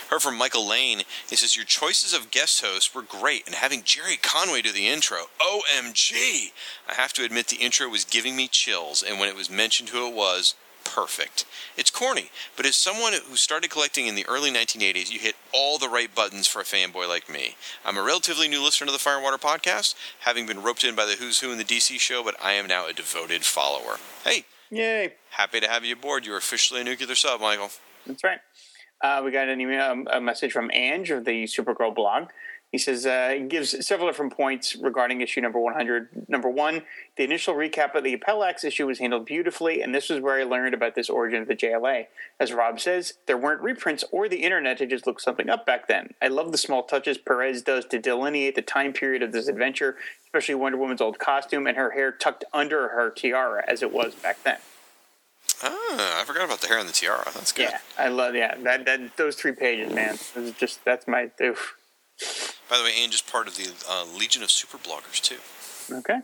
heard 0.10 0.24
from 0.24 0.40
Michael 0.40 0.68
Lane. 0.68 1.02
He 1.30 1.36
says 1.36 1.56
your 1.56 1.66
choices 1.66 2.14
of 2.16 2.32
guest 2.32 2.64
hosts 2.66 2.96
were 2.96 3.04
great, 3.04 3.46
and 3.46 3.54
having 3.54 3.84
Gerry 3.84 4.18
Conway 4.20 4.64
do 4.64 4.72
the 4.72 4.88
intro, 4.88 5.26
OMG! 5.40 6.52
I 6.90 6.94
have 6.96 7.14
to 7.14 7.24
admit 7.24 7.48
the 7.48 7.58
intro 7.58 7.88
was 7.90 8.06
giving 8.06 8.36
me 8.36 8.48
chills, 8.48 9.04
and 9.04 9.20
when 9.20 9.30
it 9.30 9.36
was 9.36 9.50
mentioned 9.50 9.90
who 9.90 10.08
it 10.08 10.16
was. 10.16 10.56
Perfect. 10.84 11.46
It's 11.78 11.90
corny, 11.90 12.32
but 12.58 12.66
as 12.66 12.76
someone 12.76 13.14
who 13.14 13.36
started 13.36 13.70
collecting 13.70 14.08
in 14.08 14.16
the 14.16 14.26
early 14.28 14.52
1980s, 14.52 15.12
you 15.12 15.20
hit 15.20 15.36
all 15.54 15.78
the 15.78 15.88
right 15.88 16.14
buttons 16.14 16.48
for 16.48 16.60
a 16.60 16.66
fanboy 16.66 17.08
like 17.08 17.30
me. 17.30 17.56
I'm 17.86 17.98
a 17.98 18.04
relatively 18.04 18.48
new 18.48 18.62
listener 18.62 18.88
to 18.88 18.92
the 18.92 19.00
Fire 19.00 19.16
and 19.16 19.24
Water 19.24 19.38
podcast, 19.38 19.96
having 20.20 20.46
been 20.46 20.62
roped 20.62 20.84
in 20.84 20.96
by 20.96 21.06
the 21.06 21.14
Who's 21.14 21.40
Who 21.40 21.52
in 21.52 21.58
the 21.58 21.64
DC 21.64 22.00
show, 22.00 22.24
but 22.24 22.36
I 22.44 22.54
am 22.54 22.68
now 22.68 22.88
a 22.88 22.94
devoted 22.94 23.44
follower. 23.46 23.98
Hey, 24.26 24.46
Yay! 24.70 25.14
happy 25.32 25.60
to 25.60 25.68
have 25.68 25.86
you 25.86 25.94
aboard. 25.94 26.26
You're 26.26 26.38
officially 26.38 26.82
a 26.82 26.84
nuclear 26.84 27.16
sub, 27.16 27.42
Michael. 27.42 27.70
That's 28.06 28.24
right. 28.24 28.40
Uh, 29.02 29.22
we 29.24 29.32
got 29.32 29.48
an 29.50 29.60
email, 29.60 30.06
a 30.12 30.22
message 30.22 30.52
from 30.52 30.70
Ange 30.74 31.10
of 31.12 31.26
the 31.26 31.46
Supergirl 31.46 31.96
blog. 31.96 32.30
He 32.72 32.78
says 32.78 33.06
uh, 33.06 33.36
he 33.38 33.42
gives 33.42 33.86
several 33.86 34.08
different 34.08 34.36
points 34.36 34.78
regarding 34.78 35.20
issue 35.20 35.42
number 35.42 35.60
100. 35.60 36.30
Number 36.30 36.50
one, 36.50 36.84
the 37.18 37.26
initial 37.26 37.54
recap 37.54 37.96
of 37.96 38.06
the 38.06 38.14
Appellax 38.14 38.64
issue 38.64 38.88
was 38.88 39.00
handled 39.00 39.26
beautifully, 39.26 39.82
and 39.82 39.94
this 39.94 40.10
was 40.10 40.22
where 40.22 40.40
I 40.40 40.44
learned 40.44 40.74
about 40.74 40.96
this 40.96 41.10
origin 41.10 41.42
of 41.42 41.50
the 41.50 41.56
JLA. 41.56 42.08
As 42.40 42.54
Rob 42.54 42.80
says, 42.80 43.16
there 43.28 43.38
weren't 43.38 43.62
reprints 43.62 44.06
or 44.12 44.30
the 44.30 44.44
internet 44.44 44.78
to 44.78 44.86
just 44.86 45.06
look 45.06 45.20
something 45.20 45.50
up 45.50 45.66
back 45.66 45.90
then. 45.90 46.14
I 46.22 46.30
love 46.30 46.54
the 46.54 46.58
small 46.58 46.84
touches 46.84 47.18
Perez 47.18 47.62
does 47.62 47.86
to 47.88 48.00
delineate 48.00 48.56
the 48.56 48.62
time 48.62 48.94
period 48.94 49.22
of 49.22 49.34
this 49.34 49.50
adventure, 49.50 49.98
especially 50.24 50.56
Wonder 50.56 50.78
Woman's 50.78 51.02
old 51.02 51.20
costume 51.20 51.68
and 51.68 51.76
her 51.76 51.92
hair 51.92 52.10
tucked 52.14 52.46
under 52.54 52.88
her 52.90 53.10
tiara 53.10 53.66
as 53.68 53.84
it 53.84 53.92
was 53.92 54.16
back 54.16 54.44
then. 54.44 54.60
Ah, 55.62 56.22
I 56.22 56.24
forgot 56.26 56.46
about 56.46 56.62
the 56.62 56.68
hair 56.68 56.80
and 56.80 56.88
the 56.88 56.94
tiara. 56.94 57.26
That's 57.34 57.52
good. 57.52 57.70
Yeah, 57.70 57.80
I 57.98 58.08
love 58.08 58.34
yeah 58.34 58.56
that 58.60 58.86
that 58.86 59.18
those 59.18 59.36
three 59.36 59.52
pages, 59.52 59.94
man. 59.94 60.18
Just 60.58 60.84
that's 60.86 61.08
my 61.08 61.30
oof. 61.42 61.76
By 62.70 62.78
the 62.78 62.84
way, 62.84 62.92
Ange 62.96 63.16
is 63.16 63.22
part 63.22 63.48
of 63.48 63.56
the 63.56 63.72
uh, 63.90 64.06
Legion 64.18 64.44
of 64.44 64.52
Super 64.52 64.78
Bloggers, 64.78 65.20
too. 65.20 65.38
Okay. 65.94 66.20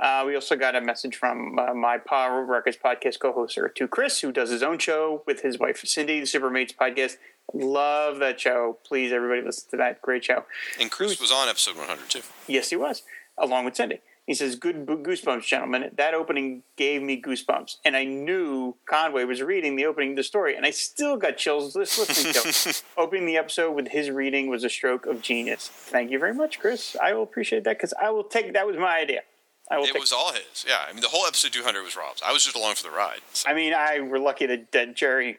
Uh, 0.00 0.24
we 0.26 0.34
also 0.34 0.56
got 0.56 0.74
a 0.74 0.80
message 0.80 1.16
from 1.16 1.58
uh, 1.58 1.74
my 1.74 1.98
Power 1.98 2.44
Records 2.44 2.78
podcast 2.82 3.18
co-host 3.18 3.58
to 3.74 3.88
Chris, 3.88 4.20
who 4.20 4.32
does 4.32 4.50
his 4.50 4.62
own 4.62 4.78
show 4.78 5.22
with 5.26 5.42
his 5.42 5.58
wife 5.58 5.78
Cindy, 5.84 6.20
the 6.20 6.26
Supermates 6.26 6.74
podcast. 6.74 7.16
Love 7.52 8.18
that 8.18 8.40
show. 8.40 8.78
Please, 8.86 9.12
everybody, 9.12 9.42
listen 9.42 9.70
to 9.70 9.76
that 9.76 10.00
great 10.00 10.24
show. 10.24 10.44
And 10.80 10.90
Chris 10.90 11.20
was 11.20 11.32
on 11.32 11.48
episode 11.48 11.76
100, 11.76 12.08
too. 12.08 12.22
Yes, 12.46 12.70
he 12.70 12.76
was, 12.76 13.02
along 13.36 13.64
with 13.64 13.76
Cindy. 13.76 14.00
He 14.26 14.34
says, 14.34 14.54
"Good 14.54 14.86
goosebumps, 14.86 15.44
gentlemen. 15.46 15.90
That 15.96 16.14
opening 16.14 16.62
gave 16.76 17.02
me 17.02 17.20
goosebumps, 17.20 17.76
and 17.84 17.96
I 17.96 18.04
knew 18.04 18.76
Conway 18.88 19.24
was 19.24 19.42
reading 19.42 19.74
the 19.74 19.84
opening 19.86 20.10
of 20.10 20.16
the 20.16 20.22
story, 20.22 20.54
and 20.54 20.64
I 20.64 20.70
still 20.70 21.16
got 21.16 21.36
chills 21.36 21.74
just 21.74 21.98
listening 21.98 22.32
to 22.34 22.48
it. 22.48 22.82
Opening 22.96 23.26
the 23.26 23.36
episode 23.36 23.72
with 23.72 23.88
his 23.88 24.10
reading 24.10 24.48
was 24.48 24.62
a 24.62 24.68
stroke 24.70 25.06
of 25.06 25.22
genius. 25.22 25.66
Thank 25.68 26.12
you 26.12 26.20
very 26.20 26.34
much, 26.34 26.60
Chris. 26.60 26.96
I 27.02 27.14
will 27.14 27.24
appreciate 27.24 27.64
that 27.64 27.78
because 27.78 27.92
I 28.00 28.10
will 28.10 28.22
take 28.24 28.52
that 28.52 28.64
was 28.66 28.76
my 28.76 28.98
idea. 28.98 29.22
I 29.70 29.78
will 29.78 29.84
It 29.86 29.92
take. 29.92 30.00
was 30.00 30.12
all 30.12 30.32
his. 30.32 30.64
Yeah, 30.68 30.84
I 30.88 30.92
mean, 30.92 31.00
the 31.02 31.08
whole 31.08 31.26
episode 31.26 31.52
200 31.52 31.82
was 31.82 31.96
Rob's. 31.96 32.22
I 32.24 32.32
was 32.32 32.44
just 32.44 32.54
along 32.56 32.76
for 32.76 32.84
the 32.84 32.90
ride. 32.90 33.20
So. 33.32 33.48
I 33.50 33.54
mean, 33.54 33.74
I 33.74 34.00
were 34.00 34.18
lucky 34.20 34.46
that, 34.46 34.70
that 34.72 34.94
Gerry 34.94 35.38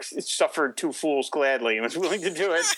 suffered 0.00 0.76
two 0.76 0.92
fools 0.92 1.28
gladly 1.30 1.76
and 1.76 1.84
was 1.84 1.96
willing 1.98 2.22
to 2.22 2.30
do 2.30 2.52
it. 2.52 2.64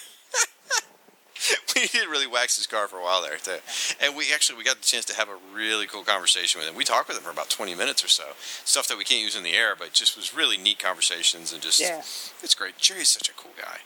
we 1.77 1.87
did 1.89 2.09
really 2.09 2.27
wax 2.27 2.57
his 2.57 2.67
car 2.67 2.89
for 2.89 2.99
a 2.99 3.03
while 3.03 3.23
there 3.23 3.37
too. 3.37 3.59
and 4.01 4.17
we 4.17 4.33
actually 4.33 4.57
we 4.57 4.65
got 4.65 4.77
the 4.77 4.87
chance 4.87 5.05
to 5.05 5.15
have 5.15 5.29
a 5.29 5.37
really 5.55 5.87
cool 5.87 6.03
conversation 6.03 6.59
with 6.61 6.69
him 6.69 6.75
we 6.75 6.85
talked 6.85 7.09
with 7.09 7.17
him 7.17 7.23
for 7.23 7.31
about 7.31 7.51
20 7.51 7.75
minutes 7.75 8.05
or 8.05 8.09
so 8.09 8.25
stuff 8.65 8.87
that 8.89 8.97
we 8.99 9.05
can't 9.05 9.23
use 9.23 9.37
in 9.37 9.43
the 9.43 9.53
air 9.55 9.75
but 9.79 9.93
just 9.93 10.17
was 10.17 10.35
really 10.35 10.57
neat 10.57 10.79
conversations 10.79 11.53
and 11.53 11.61
just 11.63 11.81
Yeah. 11.81 11.99
it's 12.43 12.55
great 12.55 12.79
gerry's 12.79 13.09
such 13.09 13.29
a 13.29 13.33
cool 13.35 13.53
guy 13.61 13.79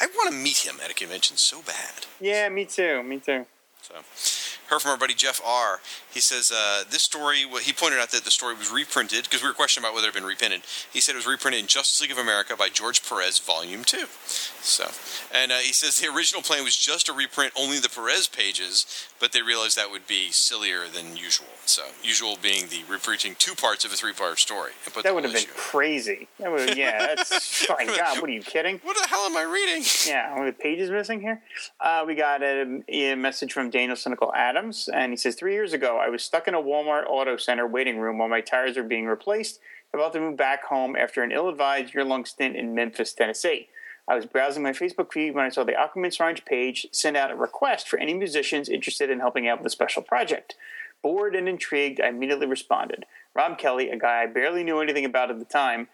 i 0.00 0.06
want 0.16 0.30
to 0.30 0.36
meet 0.36 0.66
him 0.66 0.76
at 0.84 0.90
a 0.90 0.94
convention 0.94 1.36
so 1.36 1.62
bad 1.62 2.06
Yeah, 2.20 2.48
me 2.48 2.64
too. 2.64 3.02
Me 3.02 3.18
too. 3.18 3.46
So 3.86 4.46
heard 4.68 4.82
from 4.82 4.90
our 4.90 4.96
buddy 4.96 5.14
Jeff 5.14 5.40
R. 5.44 5.80
He 6.10 6.20
says 6.20 6.50
uh, 6.50 6.84
this 6.90 7.02
story. 7.02 7.44
He 7.62 7.72
pointed 7.72 8.00
out 8.00 8.10
that 8.10 8.24
the 8.24 8.30
story 8.30 8.54
was 8.54 8.70
reprinted 8.70 9.24
because 9.24 9.42
we 9.42 9.48
were 9.48 9.54
questioning 9.54 9.86
about 9.86 9.94
whether 9.94 10.08
it 10.08 10.14
had 10.14 10.20
been 10.20 10.28
reprinted. 10.28 10.62
He 10.92 11.00
said 11.00 11.12
it 11.12 11.18
was 11.18 11.26
reprinted 11.26 11.60
in 11.60 11.66
Justice 11.66 12.00
League 12.00 12.10
of 12.10 12.18
America 12.18 12.56
by 12.56 12.68
George 12.68 13.06
Perez, 13.06 13.38
Volume 13.38 13.84
Two. 13.84 14.06
So, 14.60 14.90
and 15.32 15.52
uh, 15.52 15.56
he 15.58 15.72
says 15.72 16.00
the 16.00 16.08
original 16.08 16.42
plan 16.42 16.64
was 16.64 16.76
just 16.76 17.06
to 17.06 17.12
reprint 17.12 17.52
only 17.58 17.78
the 17.78 17.88
Perez 17.88 18.26
pages, 18.26 19.08
but 19.20 19.32
they 19.32 19.42
realized 19.42 19.76
that 19.76 19.90
would 19.90 20.06
be 20.06 20.30
sillier 20.30 20.88
than 20.88 21.16
usual. 21.16 21.48
So, 21.64 21.82
usual 22.02 22.36
being 22.40 22.66
the 22.68 22.82
reprinting 22.88 23.36
two 23.38 23.54
parts 23.54 23.84
of 23.84 23.92
a 23.92 23.96
three-part 23.96 24.38
story. 24.38 24.72
That 25.02 25.14
would 25.14 25.24
have 25.24 25.32
been 25.32 25.42
issue. 25.42 25.52
crazy. 25.54 26.28
That 26.40 26.50
would 26.50 26.76
yeah, 26.76 27.14
that's 27.14 27.68
my 27.68 27.84
God, 27.84 28.20
what 28.20 28.30
are 28.30 28.32
you 28.32 28.42
kidding? 28.42 28.80
What 28.82 28.96
the 28.96 29.08
hell 29.08 29.26
am 29.26 29.36
I 29.36 29.42
reading? 29.42 29.84
Yeah, 30.06 30.38
of 30.38 30.46
the 30.46 30.52
pages 30.52 30.90
missing 30.90 31.20
here. 31.20 31.42
Uh, 31.80 32.04
we 32.06 32.14
got 32.14 32.42
a, 32.42 32.82
a 32.88 33.14
message 33.14 33.52
from 33.52 33.70
Daniel 33.76 33.94
Cynical 33.94 34.32
Adams, 34.34 34.88
and 34.88 35.12
he 35.12 35.18
says, 35.18 35.34
Three 35.34 35.52
years 35.52 35.74
ago, 35.74 35.98
I 35.98 36.08
was 36.08 36.24
stuck 36.24 36.48
in 36.48 36.54
a 36.54 36.62
Walmart 36.62 37.04
Auto 37.10 37.36
Center 37.36 37.66
waiting 37.66 37.98
room 37.98 38.16
while 38.16 38.26
my 38.26 38.40
tires 38.40 38.78
were 38.78 38.82
being 38.82 39.04
replaced, 39.04 39.60
about 39.92 40.14
to 40.14 40.20
move 40.20 40.38
back 40.38 40.64
home 40.64 40.96
after 40.96 41.22
an 41.22 41.30
ill 41.30 41.50
advised 41.50 41.92
year 41.92 42.02
long 42.02 42.24
stint 42.24 42.56
in 42.56 42.74
Memphis, 42.74 43.12
Tennessee. 43.12 43.68
I 44.08 44.14
was 44.14 44.24
browsing 44.24 44.62
my 44.62 44.72
Facebook 44.72 45.12
feed 45.12 45.34
when 45.34 45.44
I 45.44 45.50
saw 45.50 45.62
the 45.62 45.72
Aquaman 45.72 46.18
Orange 46.18 46.46
page 46.46 46.86
send 46.90 47.18
out 47.18 47.30
a 47.30 47.36
request 47.36 47.86
for 47.86 47.98
any 47.98 48.14
musicians 48.14 48.70
interested 48.70 49.10
in 49.10 49.20
helping 49.20 49.46
out 49.46 49.58
with 49.58 49.66
a 49.66 49.70
special 49.70 50.00
project. 50.00 50.54
Bored 51.02 51.36
and 51.36 51.46
intrigued, 51.46 52.00
I 52.00 52.08
immediately 52.08 52.46
responded. 52.46 53.04
Rob 53.34 53.58
Kelly, 53.58 53.90
a 53.90 53.98
guy 53.98 54.22
I 54.22 54.26
barely 54.26 54.64
knew 54.64 54.80
anything 54.80 55.04
about 55.04 55.30
at 55.30 55.38
the 55.38 55.44
time, 55.44 55.88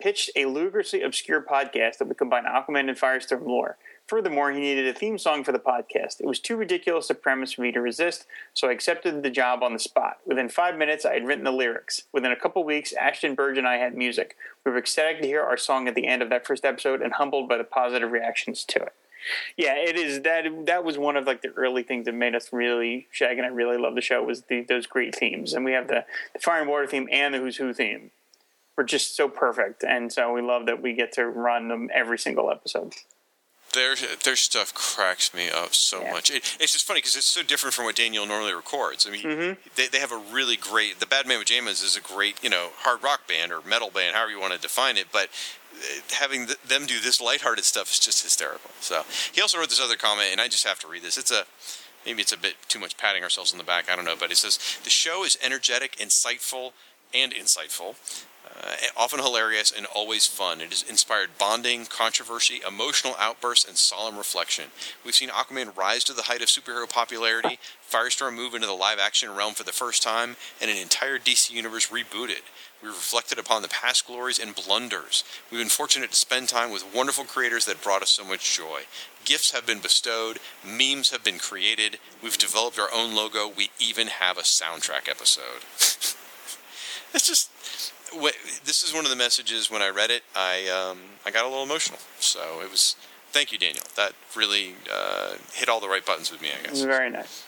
pitched 0.00 0.30
a 0.34 0.46
ludicrously 0.46 1.02
obscure 1.02 1.40
podcast 1.40 1.98
that 1.98 2.08
would 2.08 2.18
combine 2.18 2.46
Aquaman 2.46 2.88
and 2.88 2.98
Firestorm 2.98 3.46
lore. 3.46 3.76
Furthermore, 4.08 4.50
he 4.52 4.60
needed 4.60 4.88
a 4.88 4.98
theme 4.98 5.18
song 5.18 5.44
for 5.44 5.52
the 5.52 5.58
podcast. 5.58 6.18
It 6.20 6.26
was 6.26 6.40
too 6.40 6.56
ridiculous 6.56 7.10
a 7.10 7.14
premise 7.14 7.52
for 7.52 7.60
me 7.60 7.72
to 7.72 7.80
resist, 7.80 8.24
so 8.54 8.68
I 8.68 8.72
accepted 8.72 9.22
the 9.22 9.28
job 9.28 9.62
on 9.62 9.74
the 9.74 9.78
spot. 9.78 10.16
Within 10.24 10.48
five 10.48 10.78
minutes, 10.78 11.04
I 11.04 11.12
had 11.12 11.26
written 11.26 11.44
the 11.44 11.52
lyrics. 11.52 12.04
Within 12.10 12.32
a 12.32 12.36
couple 12.36 12.64
weeks, 12.64 12.94
Ashton 12.94 13.34
Burge 13.34 13.58
and 13.58 13.68
I 13.68 13.76
had 13.76 13.94
music. 13.94 14.34
We 14.64 14.72
were 14.72 14.78
ecstatic 14.78 15.20
to 15.20 15.26
hear 15.26 15.42
our 15.42 15.58
song 15.58 15.86
at 15.88 15.94
the 15.94 16.06
end 16.06 16.22
of 16.22 16.30
that 16.30 16.46
first 16.46 16.64
episode 16.64 17.02
and 17.02 17.12
humbled 17.12 17.50
by 17.50 17.58
the 17.58 17.64
positive 17.64 18.10
reactions 18.10 18.64
to 18.64 18.78
it. 18.80 18.94
Yeah, 19.58 19.74
it 19.74 19.96
is 19.96 20.22
that. 20.22 20.46
That 20.64 20.84
was 20.84 20.96
one 20.96 21.16
of 21.16 21.26
like 21.26 21.42
the 21.42 21.50
early 21.50 21.82
things 21.82 22.06
that 22.06 22.14
made 22.14 22.34
us 22.34 22.50
really 22.50 23.08
Shag 23.10 23.36
and 23.36 23.46
I 23.46 23.50
really 23.50 23.76
love 23.76 23.94
the 23.94 24.00
show 24.00 24.22
was 24.22 24.42
the, 24.42 24.62
those 24.62 24.86
great 24.86 25.14
themes, 25.14 25.52
and 25.52 25.66
we 25.66 25.72
have 25.72 25.88
the, 25.88 26.06
the 26.32 26.38
Fire 26.38 26.60
and 26.60 26.70
Water 26.70 26.86
theme 26.86 27.08
and 27.12 27.34
the 27.34 27.38
Who's 27.38 27.58
Who 27.58 27.74
theme. 27.74 28.10
We're 28.74 28.84
just 28.84 29.16
so 29.16 29.28
perfect, 29.28 29.84
and 29.84 30.10
so 30.10 30.32
we 30.32 30.40
love 30.40 30.64
that 30.64 30.80
we 30.80 30.94
get 30.94 31.12
to 31.14 31.26
run 31.26 31.68
them 31.68 31.90
every 31.92 32.18
single 32.18 32.50
episode. 32.50 32.94
Their 33.74 33.94
their 34.24 34.36
stuff 34.36 34.72
cracks 34.74 35.34
me 35.34 35.50
up 35.50 35.74
so 35.74 36.00
Yeah. 36.02 36.12
much. 36.12 36.30
It, 36.30 36.56
it's 36.58 36.72
just 36.72 36.84
funny 36.86 36.98
because 36.98 37.16
it's 37.16 37.26
so 37.26 37.42
different 37.42 37.74
from 37.74 37.84
what 37.84 37.96
Daniel 37.96 38.24
normally 38.26 38.54
records. 38.54 39.06
I 39.06 39.10
mean, 39.10 39.22
Mm-hmm. 39.22 39.60
they, 39.76 39.88
they 39.88 39.98
have 39.98 40.12
a 40.12 40.16
really 40.32 40.56
great. 40.56 41.00
The 41.00 41.06
Bad 41.06 41.26
Man 41.26 41.38
with 41.38 41.48
Pajamas 41.48 41.82
is 41.82 41.96
a 41.96 42.00
great 42.00 42.42
you 42.42 42.48
know 42.50 42.70
hard 42.78 43.02
rock 43.02 43.26
band 43.28 43.52
or 43.52 43.60
metal 43.66 43.90
band, 43.90 44.14
however 44.16 44.30
you 44.32 44.40
want 44.40 44.54
to 44.54 44.58
define 44.60 44.96
it. 44.96 45.08
But 45.12 45.28
uh, 45.74 46.00
having 46.14 46.46
th- 46.46 46.58
them 46.62 46.86
do 46.86 46.98
this 46.98 47.20
lighthearted 47.20 47.64
stuff 47.64 47.90
is 47.90 47.98
just 47.98 48.22
hysterical. 48.22 48.70
So 48.80 49.04
he 49.32 49.40
also 49.42 49.58
wrote 49.58 49.68
this 49.68 49.80
other 49.80 49.96
comment, 49.96 50.28
and 50.32 50.40
I 50.40 50.48
just 50.48 50.66
have 50.66 50.78
to 50.80 50.88
read 50.88 51.02
this. 51.02 51.18
It's 51.18 51.30
a 51.30 51.44
maybe 52.06 52.22
it's 52.22 52.32
a 52.32 52.38
bit 52.38 52.54
too 52.68 52.78
much 52.78 52.96
patting 52.96 53.22
ourselves 53.22 53.52
on 53.52 53.58
the 53.58 53.64
back. 53.64 53.90
I 53.90 53.96
don't 53.96 54.04
know, 54.06 54.16
but 54.18 54.30
it 54.30 54.36
says 54.38 54.58
the 54.82 54.90
show 54.90 55.24
is 55.24 55.36
energetic, 55.44 55.96
insightful, 55.96 56.72
and 57.12 57.32
insightful. 57.34 57.96
Uh, 58.60 58.74
often 58.96 59.20
hilarious 59.20 59.70
and 59.70 59.86
always 59.86 60.26
fun. 60.26 60.60
It 60.60 60.70
has 60.70 60.82
inspired 60.82 61.38
bonding, 61.38 61.86
controversy, 61.86 62.60
emotional 62.66 63.14
outbursts, 63.18 63.68
and 63.68 63.76
solemn 63.76 64.18
reflection. 64.18 64.66
We've 65.04 65.14
seen 65.14 65.28
Aquaman 65.28 65.76
rise 65.76 66.02
to 66.04 66.12
the 66.12 66.22
height 66.22 66.42
of 66.42 66.48
superhero 66.48 66.88
popularity, 66.88 67.60
Firestorm 67.88 68.34
move 68.34 68.54
into 68.54 68.66
the 68.66 68.72
live 68.72 68.98
action 68.98 69.34
realm 69.34 69.54
for 69.54 69.62
the 69.62 69.72
first 69.72 70.02
time, 70.02 70.36
and 70.60 70.70
an 70.70 70.76
entire 70.76 71.18
DC 71.18 71.50
universe 71.50 71.86
rebooted. 71.86 72.42
We've 72.82 72.90
reflected 72.92 73.38
upon 73.38 73.62
the 73.62 73.68
past 73.68 74.06
glories 74.06 74.38
and 74.38 74.54
blunders. 74.54 75.24
We've 75.50 75.60
been 75.60 75.68
fortunate 75.68 76.10
to 76.10 76.16
spend 76.16 76.48
time 76.48 76.70
with 76.70 76.94
wonderful 76.94 77.24
creators 77.24 77.64
that 77.66 77.82
brought 77.82 78.02
us 78.02 78.10
so 78.10 78.24
much 78.24 78.56
joy. 78.56 78.82
Gifts 79.24 79.52
have 79.52 79.66
been 79.66 79.80
bestowed, 79.80 80.38
memes 80.64 81.10
have 81.10 81.24
been 81.24 81.38
created, 81.38 81.98
we've 82.22 82.38
developed 82.38 82.78
our 82.78 82.88
own 82.94 83.14
logo, 83.14 83.48
we 83.48 83.70
even 83.78 84.08
have 84.08 84.36
a 84.36 84.42
soundtrack 84.42 85.08
episode. 85.08 85.62
it's 87.14 87.26
just 87.26 87.50
wh- 88.12 88.64
this 88.64 88.82
is 88.82 88.92
one 88.94 89.04
of 89.04 89.10
the 89.10 89.16
messages 89.16 89.70
when 89.70 89.82
I 89.82 89.88
read 89.88 90.10
it. 90.10 90.22
I 90.34 90.68
um, 90.68 90.98
I 91.26 91.30
got 91.30 91.44
a 91.44 91.48
little 91.48 91.64
emotional. 91.64 91.98
So 92.20 92.60
it 92.62 92.70
was. 92.70 92.96
Thank 93.30 93.52
you, 93.52 93.58
Daniel. 93.58 93.84
That 93.96 94.12
really 94.34 94.74
uh, 94.92 95.34
hit 95.52 95.68
all 95.68 95.80
the 95.80 95.88
right 95.88 96.04
buttons 96.04 96.30
with 96.32 96.40
me. 96.40 96.48
I 96.48 96.66
guess. 96.66 96.80
very 96.82 97.10
nice. 97.10 97.44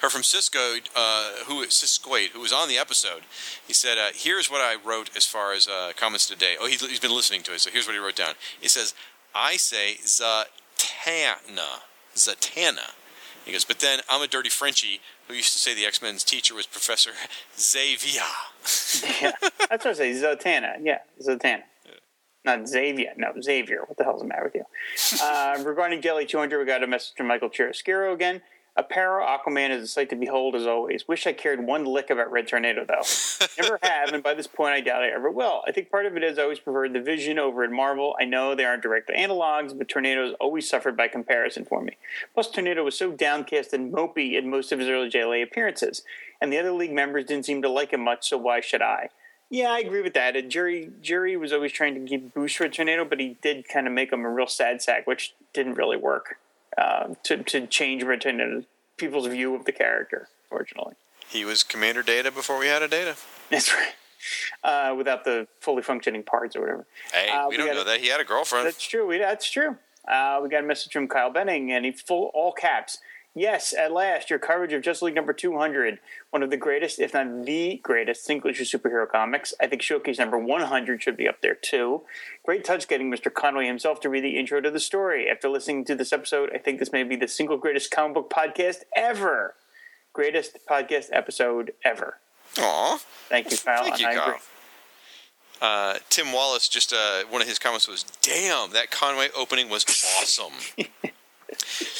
Her 0.00 0.10
from 0.10 0.22
Cisco, 0.22 0.76
uh, 0.94 1.30
who 1.46 1.64
Siskoid, 1.66 2.28
who 2.28 2.40
was 2.40 2.52
on 2.52 2.68
the 2.68 2.76
episode. 2.78 3.22
He 3.66 3.72
said, 3.72 3.96
uh, 3.98 4.08
"Here's 4.14 4.50
what 4.50 4.60
I 4.60 4.76
wrote 4.82 5.16
as 5.16 5.26
far 5.26 5.52
as 5.52 5.66
uh, 5.66 5.92
comments 5.96 6.26
today. 6.26 6.56
Oh, 6.60 6.66
he's, 6.66 6.80
he's 6.86 7.00
been 7.00 7.14
listening 7.14 7.42
to 7.44 7.54
it, 7.54 7.60
so 7.60 7.70
here's 7.70 7.86
what 7.86 7.94
he 7.94 7.98
wrote 7.98 8.16
down. 8.16 8.34
He 8.60 8.68
says, 8.68 8.94
"I 9.34 9.56
say 9.56 9.96
Zatanna, 10.02 11.80
Zatanna." 12.14 12.90
He 13.46 13.52
goes, 13.52 13.64
but 13.64 13.78
then 13.78 14.00
I'm 14.10 14.20
a 14.22 14.26
dirty 14.26 14.48
Frenchie 14.48 15.00
who 15.28 15.34
used 15.34 15.52
to 15.52 15.58
say 15.58 15.74
the 15.74 15.84
X 15.86 16.00
Men's 16.02 16.24
teacher 16.24 16.54
was 16.54 16.66
Professor 16.66 17.10
Xavier. 17.58 18.22
yeah, 19.20 19.32
that's 19.68 19.84
what 19.84 19.86
I 19.86 19.92
say. 19.92 20.12
Zatanna. 20.12 20.76
Yeah, 20.82 20.98
Zatanna. 21.20 21.62
Not 22.44 22.68
Xavier. 22.68 23.12
No, 23.16 23.32
Xavier. 23.40 23.82
What 23.86 23.98
the 23.98 24.04
hell's 24.04 24.22
the 24.22 24.28
matter 24.28 24.44
with 24.44 24.54
you? 24.54 24.64
Uh, 25.20 25.58
regarding 25.64 26.00
Jelly 26.00 26.26
200, 26.26 26.60
we 26.60 26.64
got 26.64 26.80
a 26.82 26.86
message 26.86 27.16
from 27.16 27.26
Michael 27.26 27.50
Chiaroscuro 27.50 28.14
again. 28.14 28.40
Apparel 28.78 29.26
Aquaman 29.26 29.70
is 29.70 29.82
a 29.82 29.86
sight 29.86 30.10
to 30.10 30.16
behold 30.16 30.54
as 30.54 30.66
always. 30.66 31.08
Wish 31.08 31.26
I 31.26 31.32
cared 31.32 31.64
one 31.64 31.86
lick 31.86 32.10
about 32.10 32.30
Red 32.30 32.46
Tornado 32.46 32.84
though. 32.84 33.02
Never 33.58 33.78
have, 33.82 34.12
and 34.12 34.22
by 34.22 34.34
this 34.34 34.46
point 34.46 34.74
I 34.74 34.82
doubt 34.82 35.02
I 35.02 35.08
ever 35.08 35.30
will. 35.30 35.62
I 35.66 35.72
think 35.72 35.90
part 35.90 36.04
of 36.04 36.14
it 36.16 36.22
is 36.22 36.38
I 36.38 36.42
always 36.42 36.58
preferred 36.58 36.92
the 36.92 37.00
Vision 37.00 37.38
over 37.38 37.64
at 37.64 37.70
Marvel. 37.70 38.14
I 38.20 38.26
know 38.26 38.54
they 38.54 38.66
aren't 38.66 38.82
direct 38.82 39.08
analogs, 39.08 39.76
but 39.76 39.88
Tornado's 39.88 40.34
always 40.40 40.68
suffered 40.68 40.94
by 40.94 41.08
comparison 41.08 41.64
for 41.64 41.80
me. 41.80 41.96
Plus, 42.34 42.50
Tornado 42.50 42.84
was 42.84 42.98
so 42.98 43.10
downcast 43.12 43.72
and 43.72 43.90
mopey 43.90 44.36
in 44.36 44.50
most 44.50 44.72
of 44.72 44.78
his 44.78 44.88
early 44.88 45.08
JLA 45.08 45.42
appearances, 45.42 46.02
and 46.40 46.52
the 46.52 46.58
other 46.58 46.72
league 46.72 46.92
members 46.92 47.24
didn't 47.24 47.46
seem 47.46 47.62
to 47.62 47.70
like 47.70 47.92
him 47.92 48.02
much. 48.02 48.28
So 48.28 48.36
why 48.36 48.60
should 48.60 48.82
I? 48.82 49.08
Yeah, 49.48 49.70
I 49.70 49.78
agree 49.78 50.02
with 50.02 50.14
that. 50.14 50.36
And 50.36 50.50
Gerry 50.50 50.90
Gerry 51.00 51.36
was 51.38 51.52
always 51.52 51.72
trying 51.72 51.94
to 51.94 52.00
give 52.00 52.34
boost 52.34 52.58
for 52.58 52.68
Tornado, 52.68 53.06
but 53.06 53.20
he 53.20 53.38
did 53.40 53.68
kind 53.68 53.86
of 53.86 53.94
make 53.94 54.12
him 54.12 54.26
a 54.26 54.30
real 54.30 54.46
sad 54.46 54.82
sack, 54.82 55.06
which 55.06 55.34
didn't 55.54 55.74
really 55.74 55.96
work 55.96 56.36
uh, 56.78 57.14
to 57.24 57.42
to 57.44 57.66
change 57.66 58.02
Tornado's 58.02 58.64
people's 58.96 59.26
view 59.26 59.54
of 59.54 59.64
the 59.64 59.72
character. 59.72 60.28
Fortunately, 60.48 60.94
He 61.28 61.44
was 61.44 61.62
Commander 61.62 62.02
Data 62.02 62.30
before 62.30 62.58
we 62.58 62.66
had 62.68 62.82
a 62.82 62.88
Data. 62.88 63.16
that's 63.50 63.72
right. 63.74 63.92
Uh, 64.64 64.94
without 64.96 65.24
the 65.24 65.46
fully 65.60 65.82
functioning 65.82 66.22
parts 66.22 66.56
or 66.56 66.60
whatever. 66.60 66.86
Hey, 67.12 67.28
Uh, 67.30 67.48
we 67.48 67.56
we 67.56 67.56
don't 67.64 67.74
know 67.76 67.84
that. 67.84 68.00
He 68.00 68.08
had 68.08 68.20
a 68.20 68.24
girlfriend. 68.24 68.66
That's 68.66 68.84
true. 68.86 69.06
We, 69.06 69.18
that's 69.18 69.48
true. 69.50 69.76
Uh, 70.08 70.40
we 70.42 70.48
got 70.48 70.64
a 70.64 70.66
message 70.66 70.92
from 70.92 71.06
Kyle 71.08 71.30
Benning, 71.30 71.70
and 71.72 71.84
he 71.84 71.92
full 71.92 72.30
all 72.34 72.52
caps. 72.52 72.98
Yes, 73.38 73.74
at 73.78 73.92
last, 73.92 74.30
your 74.30 74.38
coverage 74.38 74.72
of 74.72 74.80
Justice 74.80 75.02
League 75.02 75.14
number 75.14 75.34
200, 75.34 75.98
one 76.30 76.42
of 76.42 76.48
the 76.48 76.56
greatest, 76.56 76.98
if 76.98 77.12
not 77.12 77.44
the 77.44 77.78
greatest, 77.82 78.24
single 78.24 78.48
issue 78.48 78.64
superhero 78.64 79.06
comics. 79.06 79.52
I 79.60 79.66
think 79.66 79.82
Showcase 79.82 80.18
number 80.18 80.38
100 80.38 81.02
should 81.02 81.18
be 81.18 81.28
up 81.28 81.42
there 81.42 81.54
too. 81.54 82.00
Great 82.46 82.64
touch 82.64 82.88
getting 82.88 83.12
Mr. 83.12 83.32
Conway 83.32 83.66
himself 83.66 84.00
to 84.00 84.08
read 84.08 84.24
the 84.24 84.38
intro 84.38 84.62
to 84.62 84.70
the 84.70 84.80
story. 84.80 85.28
After 85.28 85.50
listening 85.50 85.84
to 85.84 85.94
this 85.94 86.14
episode, 86.14 86.48
I 86.54 86.56
think 86.56 86.78
this 86.78 86.92
may 86.92 87.02
be 87.02 87.14
the 87.14 87.28
single 87.28 87.58
greatest 87.58 87.90
comic 87.90 88.14
book 88.14 88.30
podcast 88.30 88.84
ever. 88.96 89.54
Greatest 90.14 90.56
podcast 90.66 91.10
episode 91.12 91.72
ever. 91.84 92.16
Aw. 92.58 92.98
Thank 93.28 93.50
you, 93.50 93.58
Kyle. 93.58 93.84
Thank 93.84 94.00
you, 94.00 94.06
Kyle. 94.06 94.40
Uh, 95.60 95.98
Tim 96.08 96.32
Wallace 96.32 96.68
just 96.68 96.94
uh, 96.94 97.24
one 97.28 97.42
of 97.42 97.48
his 97.48 97.58
comments 97.58 97.86
was, 97.86 98.04
"Damn, 98.22 98.72
that 98.72 98.90
Conway 98.90 99.28
opening 99.36 99.68
was 99.68 99.84
awesome." 100.18 100.54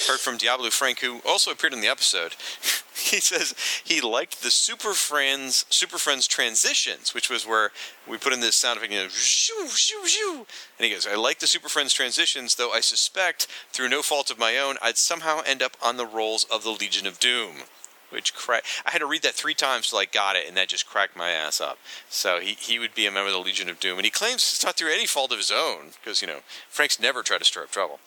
Heard 0.09 0.21
from 0.21 0.37
Diablo 0.37 0.71
Frank, 0.71 1.01
who 1.01 1.21
also 1.27 1.51
appeared 1.51 1.73
in 1.73 1.81
the 1.81 1.89
episode. 1.89 2.35
he 2.97 3.21
says 3.21 3.55
he 3.85 4.01
liked 4.01 4.43
the 4.43 4.51
Super 4.51 4.93
Friends 4.93 5.65
Super 5.69 5.99
Friends 5.99 6.27
transitions, 6.27 7.15
which 7.15 7.31
was 7.31 7.47
where 7.47 7.73
we 8.07 8.19
put 8.19 8.33
in 8.33 8.41
this 8.41 8.57
sound 8.57 8.79
effect, 8.79 8.93
you 8.93 9.01
know, 9.01 9.09
shoo, 9.09 9.69
shoo, 9.69 10.07
shoo. 10.07 10.47
and 10.79 10.87
he 10.87 10.91
goes, 10.91 11.07
"I 11.07 11.15
like 11.15 11.39
the 11.39 11.47
Super 11.47 11.69
Friends 11.69 11.93
transitions, 11.93 12.55
though 12.55 12.73
I 12.73 12.81
suspect, 12.81 13.47
through 13.73 13.89
no 13.89 14.03
fault 14.03 14.31
of 14.31 14.39
my 14.39 14.59
own, 14.59 14.77
I'd 14.83 14.99
somehow 14.99 15.43
end 15.45 15.63
up 15.63 15.77
on 15.83 15.97
the 15.97 16.07
rolls 16.07 16.45
of 16.45 16.63
the 16.63 16.71
Legion 16.71 17.07
of 17.07 17.21
Doom." 17.21 17.65
Which 18.11 18.35
crack! 18.35 18.65
I 18.85 18.93
had 18.93 19.01
to 19.01 19.07
read 19.07 19.23
that 19.23 19.35
three 19.35 19.55
times 19.55 19.91
till 19.91 19.99
I 19.99 20.05
got 20.05 20.37
it, 20.37 20.47
and 20.47 20.57
that 20.57 20.69
just 20.69 20.87
cracked 20.87 21.17
my 21.17 21.31
ass 21.31 21.61
up. 21.61 21.79
So 22.09 22.39
he, 22.39 22.53
he 22.53 22.79
would 22.79 22.95
be 22.95 23.05
a 23.05 23.11
member 23.11 23.29
of 23.29 23.35
the 23.35 23.41
Legion 23.41 23.69
of 23.69 23.81
Doom, 23.81 23.99
and 23.99 24.05
he 24.05 24.11
claims 24.11 24.53
it's 24.55 24.65
not 24.65 24.77
through 24.77 24.93
any 24.93 25.07
fault 25.07 25.33
of 25.33 25.39
his 25.39 25.51
own, 25.51 25.91
because 26.01 26.23
you 26.23 26.29
know 26.29 26.41
Frank's 26.69 27.01
never 27.01 27.23
tried 27.23 27.39
to 27.39 27.45
stir 27.45 27.65
up 27.65 27.73
trouble. 27.73 27.99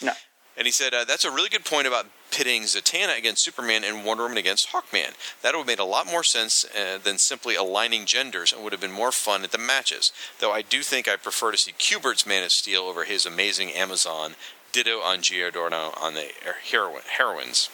No. 0.00 0.12
And 0.58 0.66
he 0.66 0.72
said, 0.72 0.92
uh, 0.92 1.04
that's 1.04 1.24
a 1.24 1.30
really 1.30 1.48
good 1.48 1.64
point 1.64 1.86
about 1.86 2.06
pitting 2.32 2.62
Zatanna 2.62 3.16
against 3.16 3.44
Superman 3.44 3.84
and 3.84 4.04
Wonder 4.04 4.24
Woman 4.24 4.38
against 4.38 4.70
Hawkman. 4.70 5.14
That 5.40 5.54
would 5.54 5.60
have 5.60 5.66
made 5.68 5.78
a 5.78 5.84
lot 5.84 6.08
more 6.08 6.24
sense 6.24 6.66
uh, 6.76 6.98
than 6.98 7.16
simply 7.16 7.54
aligning 7.54 8.06
genders 8.06 8.52
and 8.52 8.64
would 8.64 8.72
have 8.72 8.80
been 8.80 8.90
more 8.90 9.12
fun 9.12 9.44
at 9.44 9.52
the 9.52 9.58
matches. 9.58 10.12
Though 10.40 10.50
I 10.50 10.62
do 10.62 10.82
think 10.82 11.06
I 11.06 11.14
prefer 11.14 11.52
to 11.52 11.56
see 11.56 11.70
Kubert's 11.72 12.26
Man 12.26 12.42
of 12.42 12.50
Steel 12.50 12.82
over 12.82 13.04
his 13.04 13.24
amazing 13.24 13.70
Amazon. 13.70 14.34
Ditto 14.72 14.98
on 14.98 15.22
Giordano 15.22 15.94
on 15.96 16.14
the 16.14 16.28
hero- 16.64 17.00
heroines. 17.16 17.70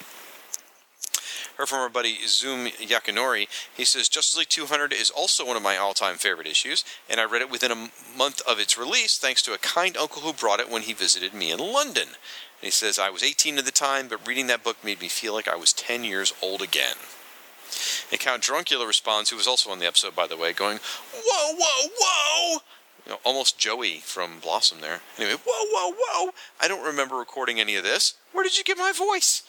Heard 1.57 1.69
from 1.69 1.79
our 1.79 1.89
buddy 1.89 2.19
Zoom 2.27 2.67
Yakinori. 2.67 3.47
He 3.77 3.85
says 3.85 4.09
Justice 4.09 4.37
League 4.37 4.49
200 4.49 4.93
is 4.93 5.11
also 5.11 5.47
one 5.47 5.57
of 5.57 5.63
my 5.63 5.77
all-time 5.77 6.17
favorite 6.17 6.49
issues, 6.49 6.85
and 7.09 7.21
I 7.21 7.25
read 7.25 7.43
it 7.43 7.51
within 7.51 7.71
a 7.71 7.91
month 8.17 8.43
of 8.43 8.59
its 8.59 8.77
release 8.77 9.19
thanks 9.19 9.41
to 9.43 9.55
a 9.55 9.59
kind 9.59 9.97
uncle 9.97 10.23
who 10.23 10.33
brought 10.33 10.59
it 10.59 10.69
when 10.69 10.83
he 10.83 10.93
visited 10.93 11.33
me 11.33 11.53
in 11.53 11.61
London. 11.61 12.09
He 12.65 12.71
says 12.71 12.99
I 12.99 13.11
was 13.11 13.23
18 13.23 13.59
at 13.59 13.67
the 13.67 13.71
time, 13.71 14.09
but 14.09 14.27
reading 14.27 14.47
that 14.47 14.65
book 14.65 14.83
made 14.83 15.01
me 15.03 15.09
feel 15.09 15.35
like 15.35 15.47
I 15.47 15.55
was 15.55 15.75
10 15.75 16.03
years 16.03 16.33
old 16.41 16.63
again. 16.63 16.97
And 18.11 18.19
Count 18.19 18.43
Druncula 18.43 18.87
responds, 18.87 19.29
who 19.29 19.37
was 19.37 19.47
also 19.47 19.71
on 19.71 19.81
the 19.81 19.87
episode, 19.87 20.17
by 20.17 20.27
the 20.27 20.37
way, 20.37 20.53
going, 20.55 20.81
"Whoa, 21.13 21.55
whoa, 21.59 21.89
whoa!" 22.01 22.63
You 23.05 23.13
know, 23.13 23.21
almost 23.23 23.59
Joey 23.59 23.99
from 23.99 24.41
Blossom 24.41 24.81
there. 24.81 25.03
Anyway, 25.19 25.39
whoa, 25.45 25.67
whoa, 25.73 25.95
whoa! 25.99 26.35
I 26.59 26.69
don't 26.69 26.85
remember 26.85 27.17
recording 27.17 27.61
any 27.61 27.77
of 27.77 27.85
this. 27.85 28.15
Where 28.33 28.45
did 28.45 28.57
you 28.57 28.65
get 28.65 28.79
my 28.79 28.93
voice? 28.93 29.43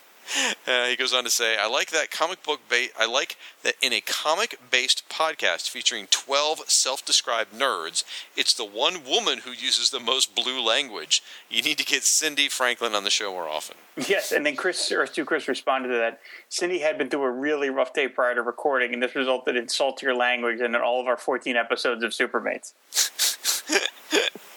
Uh, 0.66 0.86
he 0.86 0.96
goes 0.96 1.12
on 1.14 1.22
to 1.22 1.30
say, 1.30 1.56
"I 1.56 1.68
like 1.68 1.90
that 1.90 2.10
comic 2.10 2.42
book. 2.42 2.58
Ba- 2.68 2.88
I 2.98 3.06
like 3.06 3.36
that 3.62 3.76
in 3.80 3.92
a 3.92 4.00
comic-based 4.00 5.08
podcast 5.08 5.70
featuring 5.70 6.08
twelve 6.10 6.68
self-described 6.68 7.54
nerds, 7.54 8.02
it's 8.36 8.52
the 8.52 8.64
one 8.64 9.04
woman 9.04 9.38
who 9.44 9.52
uses 9.52 9.90
the 9.90 10.00
most 10.00 10.34
blue 10.34 10.60
language. 10.60 11.22
You 11.48 11.62
need 11.62 11.78
to 11.78 11.84
get 11.84 12.02
Cindy 12.02 12.48
Franklin 12.48 12.96
on 12.96 13.04
the 13.04 13.10
show 13.10 13.30
more 13.30 13.48
often." 13.48 13.76
Yes, 14.08 14.32
and 14.32 14.44
then 14.44 14.56
Chris 14.56 14.90
or 14.90 15.06
Stu 15.06 15.24
Chris 15.24 15.46
responded 15.46 15.88
to 15.88 15.94
that. 15.94 16.20
Cindy 16.48 16.80
had 16.80 16.98
been 16.98 17.08
through 17.08 17.22
a 17.22 17.30
really 17.30 17.70
rough 17.70 17.94
day 17.94 18.08
prior 18.08 18.34
to 18.34 18.42
recording, 18.42 18.92
and 18.92 19.00
this 19.00 19.14
resulted 19.14 19.54
in 19.54 19.68
saltier 19.68 20.14
language 20.14 20.60
and 20.60 20.74
in 20.74 20.82
all 20.82 21.00
of 21.00 21.06
our 21.06 21.16
14 21.16 21.56
episodes 21.56 22.02
of 22.02 22.10
Supermates. 22.10 22.72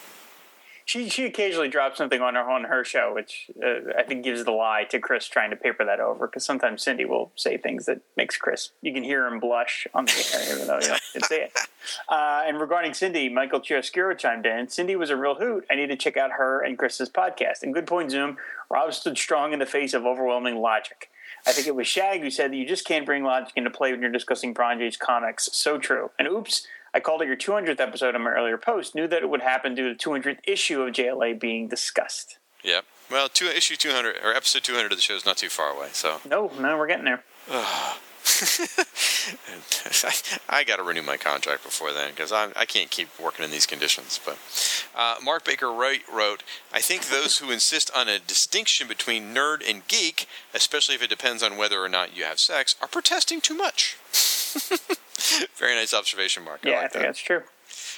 she 0.90 1.08
she 1.08 1.26
occasionally 1.26 1.68
drops 1.68 2.00
something 2.00 2.20
on 2.20 2.34
her 2.34 2.50
on 2.50 2.64
her 2.64 2.84
show, 2.84 3.14
which 3.14 3.52
uh, 3.64 3.94
I 3.96 4.02
think 4.02 4.24
gives 4.24 4.44
the 4.44 4.52
lie 4.52 4.86
to 4.86 4.98
Chris 4.98 5.28
trying 5.28 5.52
to 5.52 5.56
paper 5.56 5.86
that 5.86 6.00
over. 6.00 6.26
Because 6.26 6.44
sometimes 6.44 6.82
Cindy 6.82 7.06
will 7.06 7.32
say 7.36 7.58
things 7.58 7.86
that 7.86 8.02
makes 8.18 8.38
Chris 8.38 8.72
you 8.82 8.92
can 8.92 9.04
hear 9.04 9.28
him 9.28 9.40
blush 9.40 9.86
on 9.94 10.06
the 10.06 10.32
air, 10.34 10.56
even 10.56 10.66
though 10.66 10.80
you 10.80 10.88
don't 10.88 11.26
say 11.26 11.44
it. 11.44 11.52
Uh, 12.08 12.44
and 12.46 12.60
regarding 12.60 12.94
Cindy, 12.94 13.30
Michael 13.30 13.62
Chiaroscuro 13.62 14.16
chimed 14.16 14.46
in. 14.46 14.68
Cindy 14.68 14.96
was 14.96 15.10
a 15.10 15.16
real 15.16 15.36
hoot. 15.36 15.66
I 15.72 15.76
need 15.76 15.88
to 15.88 15.96
check 15.96 16.18
out 16.18 16.32
her 16.34 16.62
and 16.62 16.78
Chris's 16.78 17.10
podcast. 17.10 17.64
And 17.64 17.74
good 17.74 17.88
point, 17.88 18.12
Zoom. 18.12 18.38
Rob 18.70 18.94
stood 18.94 19.18
strong 19.18 19.54
in 19.54 19.60
the 19.60 19.66
face 19.66 19.94
of 19.94 20.06
overwhelming 20.06 20.58
logic. 20.58 21.10
I 21.48 21.52
think 21.52 21.68
it 21.68 21.76
was 21.76 21.88
Shag 21.88 22.22
who 22.22 22.30
said 22.30 22.52
that 22.52 22.58
you 22.58 22.68
just 22.68 22.86
can't 22.86 23.06
bring 23.06 23.24
logic 23.24 23.54
into 23.56 23.70
play 23.70 23.92
when 23.92 24.02
you're 24.02 24.12
discussing 24.12 24.54
Bronze 24.54 24.82
Age 24.82 25.00
comics. 25.00 25.50
So 25.54 25.78
true. 25.78 26.12
And 26.20 26.28
oops, 26.28 26.68
I 26.94 27.00
called 27.00 27.22
it 27.22 27.28
your 27.28 27.38
200th 27.38 27.80
episode 27.80 28.16
on 28.16 28.24
my 28.24 28.32
earlier 28.32 28.58
post. 28.58 28.96
Knew 28.96 29.08
that 29.08 29.22
it 29.22 29.30
would 29.30 29.42
happen 29.42 29.76
due 29.76 29.88
to 29.90 29.94
the 29.94 30.00
200th 30.00 30.40
issue 30.46 30.82
of 30.82 30.94
JLA 30.94 31.40
being 31.40 31.68
discussed. 31.68 32.38
Yep. 32.64 32.86
Well, 33.10 33.30
two, 33.30 33.46
issue 33.48 33.76
200 33.76 34.18
or 34.24 34.34
episode 34.34 34.64
200 34.64 34.92
of 34.92 34.98
the 34.98 35.02
show 35.02 35.16
is 35.16 35.26
not 35.26 35.38
too 35.38 35.50
far 35.50 35.72
away, 35.72 35.90
so 35.94 36.20
No, 36.30 36.52
no, 36.60 36.78
we're 36.78 36.88
getting 36.88 37.06
there. 37.06 37.24
I 40.50 40.64
got 40.64 40.78
to 40.78 40.84
renew 40.84 41.02
my 41.02 41.18
contract 41.18 41.64
before 41.64 41.94
then 41.94 42.12
because 42.12 42.32
I 42.32 42.66
can't 42.66 42.90
keep 42.92 43.10
working 43.20 43.44
in 43.44 43.52
these 43.52 43.66
conditions. 43.66 44.20
But 44.24 44.38
uh, 44.96 45.16
Mark 45.24 45.46
Baker 45.46 45.72
Wright 45.72 46.02
wrote, 46.12 46.44
"I 46.72 46.80
think 46.80 47.08
those 47.08 47.40
who 47.40 47.50
insist 47.52 47.90
on 47.96 48.08
a 48.08 48.20
distinction 48.20 48.88
between 48.88 49.34
nerd 49.34 49.68
and 49.68 49.88
geek, 49.88 50.28
especially 50.54 50.96
if 50.96 51.02
it 51.02 51.10
depends 51.10 51.42
on 51.42 51.58
whether 51.58 51.84
or 51.84 51.90
not 51.90 52.16
you 52.16 52.24
have 52.24 52.40
sex, 52.40 52.76
are 52.82 52.88
protesting 52.88 53.42
too 53.42 53.56
much." 53.56 53.98
Very 55.58 55.76
nice 55.76 55.94
observation, 55.94 56.44
Mark. 56.44 56.62
I 56.66 56.70
Yeah, 56.70 56.76
I, 56.78 56.82
like 56.84 56.92
think 56.92 57.04
that. 57.04 57.10
that's 57.10 57.20
true. 57.20 57.44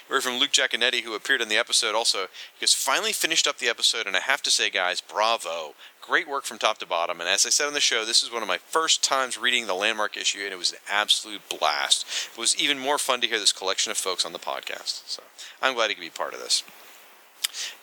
We 0.10 0.16
heard 0.16 0.24
from 0.24 0.40
Luke 0.40 0.52
Giaconetti, 0.52 1.04
who 1.04 1.16
appeared 1.16 1.42
in 1.42 1.48
the 1.48 1.58
episode 1.58 1.96
also. 1.96 2.24
He 2.54 2.62
goes, 2.62 2.74
finally 2.74 3.14
finished 3.14 3.48
up 3.48 3.60
the 3.60 3.70
episode, 3.70 4.08
and 4.08 4.16
I 4.16 4.20
have 4.20 4.42
to 4.44 4.52
say, 4.52 4.70
guys, 4.70 5.00
bravo. 5.00 5.76
Great 6.02 6.28
work 6.28 6.44
from 6.44 6.58
top 6.58 6.80
to 6.80 6.86
bottom. 6.86 7.22
And 7.22 7.30
as 7.30 7.46
I 7.46 7.50
said 7.50 7.68
on 7.68 7.74
the 7.74 7.80
show, 7.80 8.04
this 8.04 8.22
is 8.22 8.32
one 8.32 8.42
of 8.42 8.48
my 8.48 8.58
first 8.58 9.04
times 9.04 9.38
reading 9.38 9.68
the 9.68 9.74
landmark 9.74 10.18
issue, 10.18 10.40
and 10.44 10.52
it 10.52 10.58
was 10.58 10.72
an 10.74 10.80
absolute 10.90 11.48
blast. 11.48 12.06
It 12.34 12.38
was 12.40 12.62
even 12.62 12.80
more 12.80 12.98
fun 12.98 13.22
to 13.22 13.28
hear 13.28 13.40
this 13.40 13.54
collection 13.54 13.92
of 13.92 13.98
folks 13.98 14.26
on 14.26 14.34
the 14.34 14.40
podcast. 14.40 15.04
So 15.08 15.24
I'm 15.62 15.76
glad 15.76 15.90
he 15.90 15.96
could 15.96 16.02
be 16.02 16.10
part 16.10 16.34
of 16.34 16.42
this. 16.42 16.64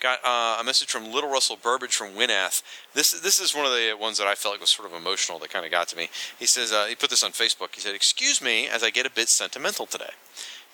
Got 0.01 0.21
uh, 0.25 0.59
a 0.61 0.65
message 0.65 0.89
from 0.91 1.13
Little 1.13 1.31
Russell 1.31 1.57
Burbage 1.61 1.95
from 1.95 2.09
Winath. 2.13 2.63
This 2.95 3.13
this 3.21 3.39
is 3.39 3.55
one 3.55 3.67
of 3.67 3.73
the 3.73 3.97
ones 3.99 4.19
that 4.19 4.27
I 4.27 4.35
felt 4.35 4.55
like 4.55 4.61
was 4.61 4.71
sort 4.71 4.91
of 4.91 4.95
emotional 4.97 5.39
that 5.41 5.51
kind 5.51 5.65
of 5.65 5.71
got 5.71 5.89
to 5.89 5.97
me. 5.97 6.09
He 6.39 6.47
says 6.47 6.73
uh, 6.73 6.87
he 6.87 6.95
put 6.95 7.11
this 7.11 7.23
on 7.23 7.33
Facebook. 7.33 7.75
He 7.75 7.81
said, 7.81 7.95
"Excuse 7.95 8.41
me, 8.41 8.69
as 8.69 8.83
I 8.83 8.91
get 8.91 9.07
a 9.07 9.11
bit 9.11 9.29
sentimental 9.29 9.87
today." 9.87 10.13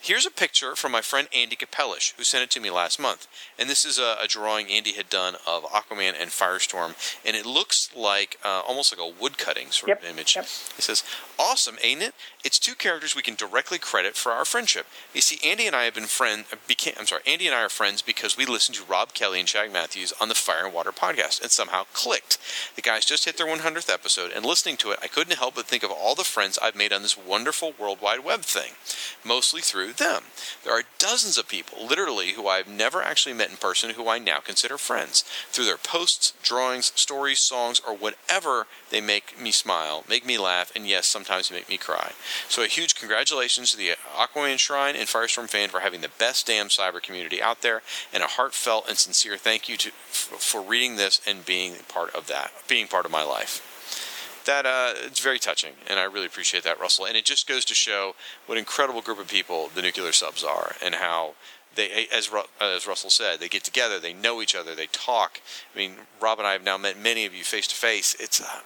Here's 0.05 0.26
a 0.26 0.31
picture 0.31 0.76
from 0.76 0.93
my 0.93 1.01
friend 1.01 1.28
Andy 1.35 1.56
Capellish, 1.56 2.12
who 2.18 2.24
sent 2.24 2.44
it 2.44 2.51
to 2.51 2.60
me 2.60 2.68
last 2.70 3.01
month. 3.01 3.26
And 3.59 3.70
this 3.70 3.86
is 3.86 3.98
a, 3.98 4.16
a 4.22 4.28
drawing 4.28 4.68
Andy 4.70 4.93
had 4.93 5.09
done 5.09 5.36
of 5.47 5.62
Aquaman 5.64 6.12
and 6.20 6.28
Firestorm, 6.28 6.94
and 7.24 7.35
it 7.35 7.47
looks 7.47 7.89
like 7.97 8.39
uh, 8.44 8.60
almost 8.68 8.94
like 8.94 9.01
a 9.01 9.10
woodcutting 9.18 9.70
sort 9.70 9.89
Yep, 9.89 10.02
of 10.02 10.09
image. 10.10 10.36
yep. 10.36 10.44
He 10.76 10.82
says, 10.82 11.05
"Awesome, 11.39 11.78
ain't 11.82 12.02
it? 12.02 12.14
It's 12.44 12.59
two 12.59 12.74
characters 12.74 13.16
we 13.16 13.22
can 13.22 13.35
directly 13.35 13.78
credit 13.78 14.14
for 14.14 14.31
our 14.32 14.44
friendship. 14.44 14.85
You 15.14 15.22
see, 15.22 15.39
Andy 15.48 15.66
and 15.66 15.74
I 15.74 15.85
have 15.85 15.94
been 15.94 16.05
friend. 16.05 16.44
uh, 16.52 16.56
Became, 16.68 16.93
I'm 17.01 17.06
sorry, 17.06 17.22
Andy 17.26 17.47
and 17.47 17.55
I 17.56 17.62
are 17.62 17.70
friends 17.70 18.02
because 18.02 18.36
we 18.36 18.44
listened 18.44 18.76
to 18.76 18.85
Rob 18.85 19.14
Kelly 19.14 19.40
and 19.40 19.48
Shag 19.48 19.72
Matthews 19.72 20.12
on 20.20 20.28
the 20.28 20.35
Fire 20.35 20.66
and 20.66 20.74
Water 20.74 20.93
podcast, 20.93 21.40
and 21.40 21.51
somehow 21.51 21.85
clicked. 21.94 22.36
The 22.76 22.82
guys 22.82 23.06
just 23.06 23.24
hit 23.24 23.39
their 23.39 23.47
100th 23.47 23.90
episode, 23.90 24.32
and 24.36 24.44
listening 24.44 24.76
to 24.78 24.90
it, 24.90 24.98
I 25.02 25.06
couldn't 25.06 25.39
help 25.39 25.55
but 25.55 25.64
think 25.64 25.82
of 25.82 25.90
all 25.90 26.14
the 26.14 26.24
friends 26.24 26.59
I've 26.62 26.76
made 26.76 26.93
on 26.93 27.01
this 27.01 27.16
wonderful 27.16 27.72
World 27.81 28.02
Wide 28.02 28.22
Web 28.22 28.43
thing, 28.43 28.72
mostly 29.24 29.62
through 29.62 29.93
them. 29.96 30.24
There 30.64 30.72
are 30.72 30.82
dozens 30.98 31.38
of 31.38 31.48
people, 31.48 31.86
literally, 31.86 32.32
who 32.32 32.48
I've 32.48 32.68
never 32.68 33.02
actually 33.02 33.34
met 33.34 33.50
in 33.50 33.56
person, 33.56 33.90
who 33.90 34.08
I 34.08 34.18
now 34.18 34.40
consider 34.40 34.78
friends 34.78 35.24
through 35.50 35.66
their 35.66 35.76
posts, 35.76 36.32
drawings, 36.42 36.92
stories, 36.94 37.40
songs, 37.40 37.80
or 37.86 37.94
whatever 37.94 38.66
they 38.90 39.00
make 39.00 39.40
me 39.40 39.50
smile, 39.50 40.04
make 40.08 40.24
me 40.24 40.38
laugh, 40.38 40.72
and 40.74 40.86
yes, 40.86 41.06
sometimes 41.06 41.50
make 41.50 41.68
me 41.68 41.76
cry. 41.76 42.12
So 42.48 42.62
a 42.62 42.66
huge 42.66 42.94
congratulations 42.94 43.70
to 43.72 43.76
the 43.76 43.96
Aquaman 44.16 44.58
Shrine 44.58 44.96
and 44.96 45.08
Firestorm 45.08 45.48
fan 45.48 45.68
for 45.68 45.80
having 45.80 46.00
the 46.00 46.10
best 46.18 46.46
damn 46.46 46.68
cyber 46.68 47.02
community 47.02 47.42
out 47.42 47.62
there, 47.62 47.82
and 48.12 48.22
a 48.22 48.28
heartfelt 48.28 48.88
and 48.88 48.98
sincere 48.98 49.36
thank 49.36 49.68
you 49.68 49.76
to 49.78 49.90
for 49.90 50.62
reading 50.62 50.96
this 50.96 51.20
and 51.26 51.44
being 51.44 51.74
part 51.88 52.14
of 52.14 52.26
that, 52.28 52.52
being 52.68 52.86
part 52.86 53.04
of 53.04 53.10
my 53.10 53.22
life. 53.22 53.73
That 54.46 54.66
uh, 54.66 54.92
it's 55.06 55.20
very 55.20 55.38
touching, 55.38 55.72
and 55.88 55.98
I 55.98 56.04
really 56.04 56.26
appreciate 56.26 56.64
that, 56.64 56.78
Russell. 56.78 57.06
And 57.06 57.16
it 57.16 57.24
just 57.24 57.48
goes 57.48 57.64
to 57.64 57.74
show 57.74 58.14
what 58.46 58.58
incredible 58.58 59.00
group 59.00 59.18
of 59.18 59.28
people 59.28 59.70
the 59.74 59.80
nuclear 59.80 60.12
subs 60.12 60.44
are, 60.44 60.74
and 60.82 60.96
how 60.96 61.34
they, 61.76 62.06
as 62.14 62.30
Ru- 62.30 62.42
as 62.60 62.86
Russell 62.86 63.10
said, 63.10 63.40
they 63.40 63.48
get 63.48 63.64
together, 63.64 63.98
they 63.98 64.12
know 64.12 64.42
each 64.42 64.54
other, 64.54 64.74
they 64.74 64.86
talk. 64.86 65.40
I 65.74 65.78
mean, 65.78 65.92
Rob 66.20 66.38
and 66.38 66.46
I 66.46 66.52
have 66.52 66.64
now 66.64 66.76
met 66.76 66.98
many 66.98 67.24
of 67.24 67.34
you 67.34 67.42
face 67.42 67.66
to 67.68 67.74
face. 67.74 68.14
It's 68.20 68.40
uh, 68.40 68.60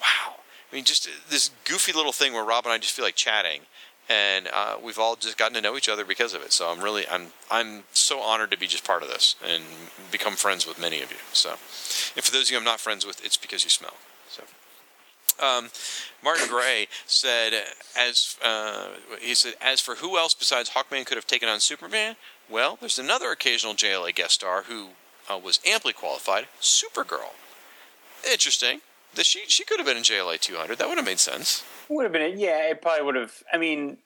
wow. 0.00 0.34
I 0.70 0.74
mean, 0.74 0.84
just 0.84 1.08
this 1.30 1.50
goofy 1.64 1.92
little 1.92 2.12
thing 2.12 2.32
where 2.32 2.44
Rob 2.44 2.64
and 2.64 2.72
I 2.72 2.78
just 2.78 2.94
feel 2.94 3.04
like 3.04 3.14
chatting, 3.14 3.60
and 4.08 4.48
uh, 4.52 4.76
we've 4.82 4.98
all 4.98 5.16
just 5.16 5.38
gotten 5.38 5.54
to 5.54 5.60
know 5.60 5.76
each 5.76 5.88
other 5.88 6.04
because 6.04 6.34
of 6.34 6.42
it. 6.42 6.52
So 6.52 6.68
I'm 6.68 6.82
really, 6.82 7.06
I'm, 7.08 7.28
I'm 7.50 7.84
so 7.92 8.20
honored 8.20 8.50
to 8.50 8.58
be 8.58 8.66
just 8.66 8.84
part 8.84 9.02
of 9.02 9.08
this 9.08 9.36
and 9.46 9.62
become 10.10 10.34
friends 10.34 10.66
with 10.66 10.80
many 10.80 11.00
of 11.02 11.10
you. 11.12 11.18
So, 11.32 11.50
and 11.50 12.24
for 12.24 12.32
those 12.32 12.48
of 12.48 12.50
you 12.50 12.58
I'm 12.58 12.64
not 12.64 12.80
friends 12.80 13.06
with, 13.06 13.24
it's 13.24 13.36
because 13.36 13.62
you 13.62 13.70
smell. 13.70 13.94
Um, 15.42 15.70
Martin 16.22 16.48
Gray 16.48 16.88
said, 17.06 17.52
as 17.98 18.36
uh, 18.44 18.88
he 19.20 19.34
said, 19.34 19.54
as 19.60 19.80
for 19.80 19.96
who 19.96 20.16
else 20.16 20.34
besides 20.34 20.70
Hawkman 20.70 21.04
could 21.04 21.16
have 21.16 21.26
taken 21.26 21.48
on 21.48 21.60
Superman, 21.60 22.16
well, 22.48 22.78
there's 22.80 22.98
another 22.98 23.30
occasional 23.30 23.74
JLA 23.74 24.14
guest 24.14 24.34
star 24.34 24.62
who 24.62 24.88
uh, 25.30 25.38
was 25.38 25.60
amply 25.66 25.92
qualified, 25.92 26.46
Supergirl. 26.60 27.32
Interesting. 28.30 28.80
That 29.14 29.26
she 29.26 29.42
she 29.46 29.64
could 29.64 29.78
have 29.78 29.86
been 29.86 29.96
in 29.96 30.02
JLA 30.02 30.40
200. 30.40 30.78
That 30.78 30.88
would 30.88 30.96
have 30.98 31.06
made 31.06 31.20
sense. 31.20 31.62
Would 31.88 32.04
have 32.04 32.12
been, 32.12 32.38
yeah, 32.38 32.70
it 32.70 32.82
probably 32.82 33.04
would 33.04 33.14
have. 33.14 33.42
I 33.52 33.58
mean, 33.58 33.98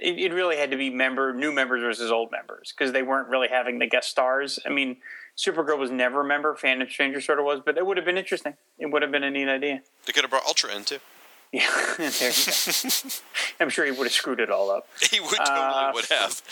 it, 0.00 0.18
it 0.18 0.32
really 0.32 0.56
had 0.56 0.70
to 0.70 0.76
be 0.76 0.90
member 0.90 1.32
new 1.32 1.52
members 1.52 1.82
versus 1.82 2.10
old 2.10 2.30
members 2.30 2.72
because 2.76 2.92
they 2.92 3.02
weren't 3.02 3.28
really 3.28 3.48
having 3.48 3.78
the 3.78 3.86
guest 3.86 4.08
stars. 4.08 4.58
I 4.64 4.68
mean, 4.68 4.98
Supergirl 5.40 5.78
was 5.78 5.90
never 5.90 6.20
a 6.20 6.24
member, 6.24 6.54
Phantom 6.54 6.88
Stranger 6.90 7.20
sort 7.20 7.38
of 7.38 7.46
was, 7.46 7.60
but 7.64 7.78
it 7.78 7.86
would 7.86 7.96
have 7.96 8.04
been 8.04 8.18
interesting. 8.18 8.54
It 8.78 8.90
would 8.90 9.00
have 9.02 9.10
been 9.10 9.24
a 9.24 9.30
neat 9.30 9.48
idea. 9.48 9.80
They 10.04 10.12
could 10.12 10.22
have 10.22 10.30
brought 10.30 10.46
Ultra 10.46 10.74
in 10.74 10.84
too. 10.84 10.98
Yeah, 11.52 11.66
there 11.98 12.10
you 12.10 12.12
go. 12.12 13.08
I'm 13.60 13.70
sure 13.70 13.84
he 13.84 13.90
would 13.90 14.04
have 14.04 14.12
screwed 14.12 14.40
it 14.40 14.50
all 14.50 14.70
up. 14.70 14.86
He 15.10 15.18
would 15.18 15.30
totally 15.30 15.56
Uh, 15.58 15.92
would 15.94 16.06
have. 16.06 16.42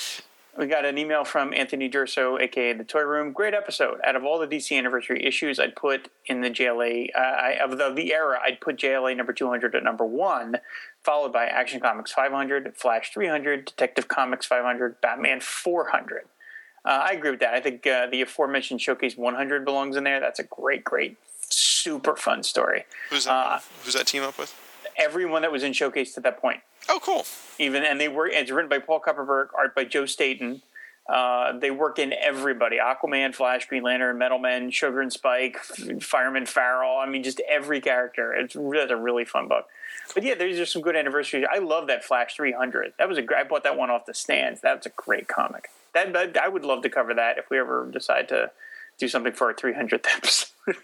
We 0.56 0.66
got 0.66 0.84
an 0.84 0.98
email 0.98 1.24
from 1.24 1.54
Anthony 1.54 1.88
Durso, 1.88 2.40
aka 2.40 2.72
the 2.72 2.82
Toy 2.82 3.02
Room. 3.02 3.30
Great 3.32 3.54
episode. 3.54 4.00
Out 4.04 4.16
of 4.16 4.24
all 4.24 4.40
the 4.40 4.46
DC 4.46 4.76
anniversary 4.76 5.24
issues, 5.24 5.60
I'd 5.60 5.76
put 5.76 6.08
in 6.26 6.40
the 6.40 6.50
JLA 6.50 7.10
uh, 7.14 7.18
I, 7.18 7.50
of 7.62 7.78
the, 7.78 7.92
the 7.92 8.12
era. 8.12 8.40
I'd 8.44 8.60
put 8.60 8.76
JLA 8.76 9.16
number 9.16 9.32
200 9.32 9.76
at 9.76 9.84
number 9.84 10.04
one, 10.04 10.56
followed 11.04 11.32
by 11.32 11.44
Action 11.46 11.78
Comics 11.78 12.10
500, 12.10 12.74
Flash 12.76 13.12
300, 13.12 13.66
Detective 13.66 14.08
Comics 14.08 14.46
500, 14.46 15.00
Batman 15.00 15.38
400. 15.40 16.22
Uh, 16.88 17.04
I 17.10 17.12
agree 17.12 17.30
with 17.30 17.40
that. 17.40 17.52
I 17.52 17.60
think 17.60 17.86
uh, 17.86 18.06
the 18.06 18.22
aforementioned 18.22 18.80
Showcase 18.80 19.14
100 19.14 19.62
belongs 19.66 19.94
in 19.96 20.04
there. 20.04 20.20
That's 20.20 20.38
a 20.38 20.44
great, 20.44 20.84
great, 20.84 21.18
super 21.50 22.16
fun 22.16 22.42
story. 22.42 22.86
Who's 23.10 23.26
that? 23.26 23.30
uh, 23.30 23.58
who's 23.84 23.92
that 23.92 24.06
team 24.06 24.22
up 24.22 24.38
with? 24.38 24.54
Everyone 24.96 25.42
that 25.42 25.52
was 25.52 25.62
in 25.62 25.74
Showcase 25.74 26.14
to 26.14 26.20
that 26.22 26.40
point. 26.40 26.60
Oh, 26.88 26.98
cool. 27.02 27.26
even 27.58 27.84
and 27.84 28.00
they 28.00 28.08
were 28.08 28.26
it's 28.26 28.50
written 28.50 28.70
by 28.70 28.78
Paul 28.78 29.00
Kupperberg, 29.00 29.48
art 29.54 29.74
by 29.74 29.84
Joe 29.84 30.06
Staton. 30.06 30.62
Uh, 31.06 31.58
they 31.58 31.70
work 31.70 31.98
in 31.98 32.14
everybody: 32.14 32.78
Aquaman, 32.78 33.34
Flash, 33.34 33.68
Green 33.68 33.82
Lantern, 33.82 34.16
Metal 34.16 34.38
Men, 34.38 34.70
Sugar 34.70 35.02
and 35.02 35.12
Spike, 35.12 35.58
Fireman 36.00 36.46
Farrell. 36.46 36.96
I 36.96 37.06
mean, 37.06 37.22
just 37.22 37.42
every 37.46 37.82
character. 37.82 38.32
It's 38.32 38.56
really 38.56 38.90
a 38.90 38.96
really 38.96 39.26
fun 39.26 39.46
book. 39.46 39.66
But 40.14 40.22
yeah, 40.22 40.34
there's 40.34 40.56
just 40.56 40.72
some 40.72 40.80
good 40.80 40.96
anniversaries. 40.96 41.46
I 41.52 41.58
love 41.58 41.86
that 41.88 42.02
Flash 42.02 42.34
300. 42.34 42.94
That 42.98 43.08
was 43.10 43.18
a 43.18 43.22
great. 43.22 43.40
I 43.40 43.44
bought 43.44 43.64
that 43.64 43.76
one 43.76 43.90
off 43.90 44.06
the 44.06 44.14
stands. 44.14 44.62
That's 44.62 44.86
a 44.86 44.90
great 44.90 45.28
comic. 45.28 45.68
That, 46.04 46.34
that 46.34 46.42
I 46.42 46.48
would 46.48 46.64
love 46.64 46.82
to 46.82 46.88
cover 46.88 47.14
that 47.14 47.38
if 47.38 47.50
we 47.50 47.58
ever 47.58 47.88
decide 47.92 48.28
to 48.28 48.50
do 48.98 49.08
something 49.08 49.32
for 49.32 49.48
our 49.48 49.54
300th 49.54 50.06
episode. 50.16 50.50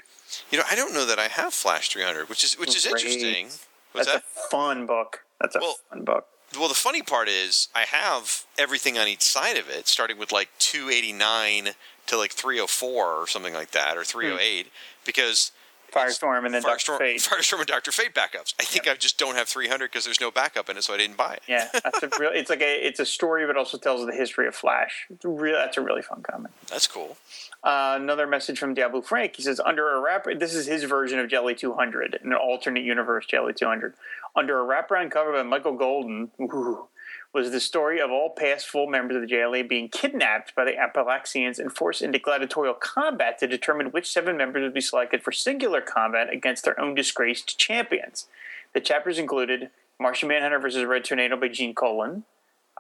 You 0.51 0.59
know, 0.59 0.65
I 0.69 0.75
don't 0.75 0.93
know 0.93 1.07
that 1.07 1.21
I 1.21 1.29
have 1.29 1.55
Flash 1.55 1.91
300, 1.91 2.29
which 2.29 2.43
is 2.43 2.59
which 2.59 2.75
is 2.75 2.85
Great. 2.87 3.05
interesting. 3.05 3.47
What's 3.93 4.09
That's 4.09 4.25
that? 4.25 4.47
a 4.47 4.49
fun 4.51 4.85
book. 4.85 5.21
That's 5.41 5.55
a 5.55 5.61
Well- 5.61 5.79
fun 5.89 6.03
book. 6.03 6.27
Well, 6.59 6.69
the 6.69 6.75
funny 6.75 7.03
part 7.03 7.29
is 7.29 7.69
I 7.75 7.83
have 7.83 8.45
everything 8.59 8.99
on 8.99 9.07
each 9.07 9.23
side 9.23 9.57
of 9.57 9.69
it, 9.69 9.87
starting 9.89 10.19
with 10.19 10.33
like 10.33 10.49
289 10.59 11.75
to 12.07 12.17
like 12.17 12.33
304 12.33 13.13
or 13.13 13.27
something 13.29 13.55
like 13.55 13.71
that, 13.73 13.97
or 13.97 14.05
308, 14.05 14.67
hmm. 14.67 14.71
because 15.05 15.53
Firestorm 15.95 16.45
and 16.45 16.55
then 16.55 16.63
Firestorm, 16.63 16.99
Fate. 16.99 17.21
Firestorm 17.21 17.59
and 17.59 17.67
Doctor 17.67 17.93
Fate 17.93 18.15
backups. 18.15 18.55
I 18.61 18.65
think 18.65 18.89
I 18.89 18.95
just 18.95 19.19
don't 19.19 19.37
have 19.37 19.49
300 19.49 19.91
because 19.91 20.05
there's 20.05 20.21
no 20.21 20.31
backup 20.31 20.69
in 20.69 20.77
it, 20.77 20.85
so 20.85 20.95
I 20.95 20.97
didn't 20.97 21.17
buy 21.17 21.35
it. 21.35 21.43
Yeah, 21.49 21.69
that's 21.73 22.03
a 22.03 22.11
real. 22.19 22.31
It's 22.35 22.51
like 22.51 22.61
a 22.61 22.87
it's 22.87 23.01
a 23.01 23.07
story, 23.07 23.47
but 23.47 23.57
also 23.57 23.79
tells 23.79 24.05
the 24.07 24.13
history 24.13 24.47
of 24.47 24.55
Flash. 24.55 25.07
It's 25.11 25.25
a 25.25 25.29
real. 25.29 25.55
That's 25.55 25.77
a 25.77 25.81
really 25.81 26.03
fun 26.03 26.23
comic. 26.23 26.53
That's 26.69 26.87
cool. 26.87 27.17
Uh, 27.65 27.97
another 27.99 28.27
message 28.27 28.59
from 28.59 28.75
Diablo 28.75 29.01
Frank. 29.01 29.37
He 29.37 29.43
says, 29.43 29.59
under 29.65 29.91
a 29.95 30.01
wrap, 30.01 30.27
this 30.39 30.55
is 30.55 30.67
his 30.67 30.85
version 30.85 31.19
of 31.19 31.31
Jelly 31.31 31.55
200, 31.55 32.21
an 32.23 32.35
alternate 32.35 32.85
universe 32.85 33.25
Jelly 33.25 33.55
200. 33.55 33.95
Under 34.37 34.61
a 34.61 34.65
wraparound 34.65 35.11
cover 35.11 35.33
by 35.33 35.43
Michael 35.43 35.73
Golden, 35.73 36.31
ooh, 36.43 36.89
was 37.35 37.51
the 37.51 37.61
story 37.61 38.01
of 38.01 38.11
all 38.11 38.31
past 38.31 38.67
full 38.69 38.87
members 38.87 39.17
of 39.17 39.23
the 39.23 39.35
JLA 39.35 39.69
being 39.69 39.89
kidnapped 39.89 40.55
by 40.55 40.65
the 40.65 40.73
Appellaxians 40.73 41.59
and 41.59 41.73
forced 41.75 42.01
into 42.01 42.19
gladiatorial 42.19 42.75
combat 42.75 43.39
to 43.41 43.47
determine 43.49 43.89
which 43.89 44.11
seven 44.11 44.37
members 44.37 44.63
would 44.63 44.73
be 44.75 44.81
selected 44.81 45.23
for 45.23 45.33
singular 45.33 45.81
combat 45.81 46.33
against 46.33 46.65
their 46.65 46.79
own 46.81 46.95
disgraced 46.95 47.59
champions. 47.59 48.29
The 48.73 48.81
chapters 48.81 49.19
included 49.19 49.71
Martian 50.01 50.29
Manhunter 50.29 50.59
versus 50.61 50.85
Red 50.85 51.05
Tornado 51.05 51.37
by 51.37 51.49
Gene 51.49 51.75
Colan, 51.75 52.25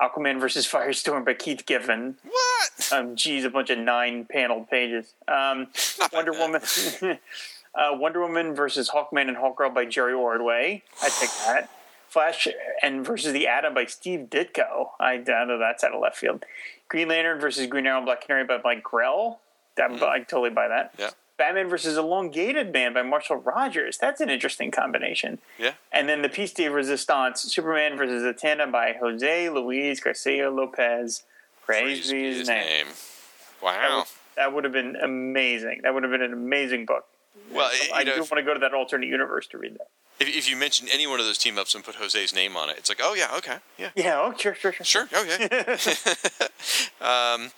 Aquaman 0.01 0.39
versus 0.41 0.67
Firestorm 0.71 1.25
by 1.25 1.35
Keith 1.35 1.67
Giffen, 1.67 2.17
What? 2.23 2.93
um, 2.93 3.17
geez, 3.17 3.45
a 3.45 3.51
bunch 3.51 3.71
of 3.71 3.79
nine 3.79 4.25
paneled 4.25 4.71
pages. 4.71 5.15
Um, 5.29 5.67
Wonder 6.13 6.33
Woman, 6.33 6.61
uh, 7.03 7.91
Wonder 7.93 8.21
Woman 8.21 8.55
versus 8.55 8.91
Hawkman 8.91 9.29
and 9.29 9.37
Hawkgirl 9.37 9.75
by 9.75 9.85
Jerry 9.85 10.13
Ordway. 10.15 10.83
I 11.03 11.09
take 11.09 11.31
that. 11.47 11.71
Flash 12.15 12.47
and 12.81 13.05
versus 13.05 13.33
the 13.33 13.49
Atom 13.49 13.75
by 13.75 13.87
Steve 13.87 14.29
Ditko. 14.31 14.91
I, 15.01 15.15
I 15.15 15.45
know 15.45 15.59
that's 15.59 15.83
out 15.83 15.93
of 15.93 16.01
left 16.01 16.17
field. 16.17 16.45
Green 16.89 17.09
Lantern 17.09 17.41
versus 17.41 17.67
Green 17.67 17.87
Arrow 17.89 17.97
and 17.97 18.07
Black 18.07 18.21
Canary 18.25 18.45
by 18.45 18.59
Mike 18.63 18.85
Grell. 18.85 19.41
That, 19.77 19.91
I 20.01 20.21
totally 20.21 20.51
buy 20.51 20.69
that. 20.69 20.95
Yeah. 20.97 21.11
Batman 21.37 21.69
versus 21.69 21.97
Elongated 21.97 22.73
Man 22.73 22.95
by 22.95 23.03
Marshall 23.03 23.39
Rogers. 23.39 23.99
That's 23.99 24.21
an 24.21 24.31
interesting 24.31 24.71
combination. 24.71 25.41
Yeah. 25.59 25.73
And 25.91 26.09
then 26.09 26.23
the 26.23 26.29
Piece 26.29 26.53
de 26.53 26.69
Resistance, 26.69 27.41
Superman 27.43 27.97
versus 27.99 28.23
Zatanna 28.23 28.71
by 28.71 28.93
Jose 29.01 29.51
Luis 29.51 29.99
Garcia 29.99 30.49
Lopez. 30.53 31.25
Praise 31.67 32.13
be 32.13 32.23
his 32.23 32.47
name. 32.47 32.87
That 32.87 33.65
Wow. 33.65 33.97
would, 33.99 34.07
that 34.37 34.53
would 34.53 34.63
have 34.63 34.73
been 34.73 34.95
amazing. 34.95 35.81
That 35.83 35.95
would 35.95 36.05
have 36.05 36.13
been 36.13 36.23
an 36.23 36.33
amazing 36.33 36.87
book. 36.87 37.07
Well, 37.53 37.71
I 37.93 38.05
know, 38.05 38.15
do 38.15 38.21
want 38.21 38.37
to 38.37 38.43
go 38.45 38.55
to 38.55 38.61
that 38.61 38.73
alternate 38.73 39.09
universe 39.09 39.49
to 39.49 39.59
read 39.59 39.75
that. 39.75 39.89
If, 40.21 40.29
if 40.29 40.51
you 40.51 40.57
mention 40.57 40.89
any 40.93 41.07
one 41.07 41.21
of 41.21 41.27
those 41.27 41.39
team 41.39 41.59
ups 41.59 41.75
and 41.75 41.85
put 41.85 41.97
Jose's 41.97 42.35
name 42.35 42.57
on 42.57 42.71
it, 42.71 42.77
it's 42.79 42.89
like, 42.89 43.01
oh 43.03 43.15
yeah, 43.15 43.29
okay, 43.39 43.57
yeah, 43.79 43.91
Yeah, 43.95 44.21
oh, 44.21 44.35
sure, 44.37 44.55
sure, 44.55 44.73
sure. 44.73 44.85
sure, 44.85 45.09
okay. 45.13 45.45
um, 47.01 47.51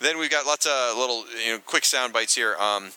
then 0.00 0.18
we've 0.18 0.30
got 0.30 0.46
lots 0.46 0.66
of 0.66 0.96
little, 0.96 1.24
you 1.44 1.52
know, 1.52 1.58
quick 1.64 1.84
sound 1.84 2.12
bites 2.12 2.34
here. 2.34 2.56
Um, 2.56 2.90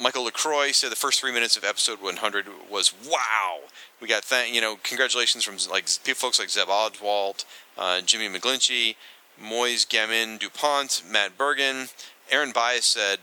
Michael 0.00 0.24
Lacroix 0.24 0.72
said 0.72 0.92
the 0.92 0.96
first 0.96 1.20
three 1.20 1.32
minutes 1.32 1.56
of 1.56 1.64
episode 1.64 2.02
100 2.02 2.46
was 2.70 2.92
wow. 3.10 3.60
We 4.00 4.08
got, 4.08 4.24
th- 4.24 4.52
you 4.52 4.60
know, 4.60 4.76
congratulations 4.82 5.42
from 5.42 5.56
like 5.70 5.88
folks 5.88 6.38
like 6.38 6.50
Zeb 6.50 6.68
Oswald, 6.68 7.44
uh, 7.78 8.02
Jimmy 8.02 8.28
McGlinchey, 8.28 8.96
Moise 9.40 9.84
Gamin 9.86 10.38
Dupont, 10.38 11.02
Matt 11.10 11.38
Bergen. 11.38 11.88
Aaron 12.30 12.52
Bias 12.52 12.84
said, 12.86 13.20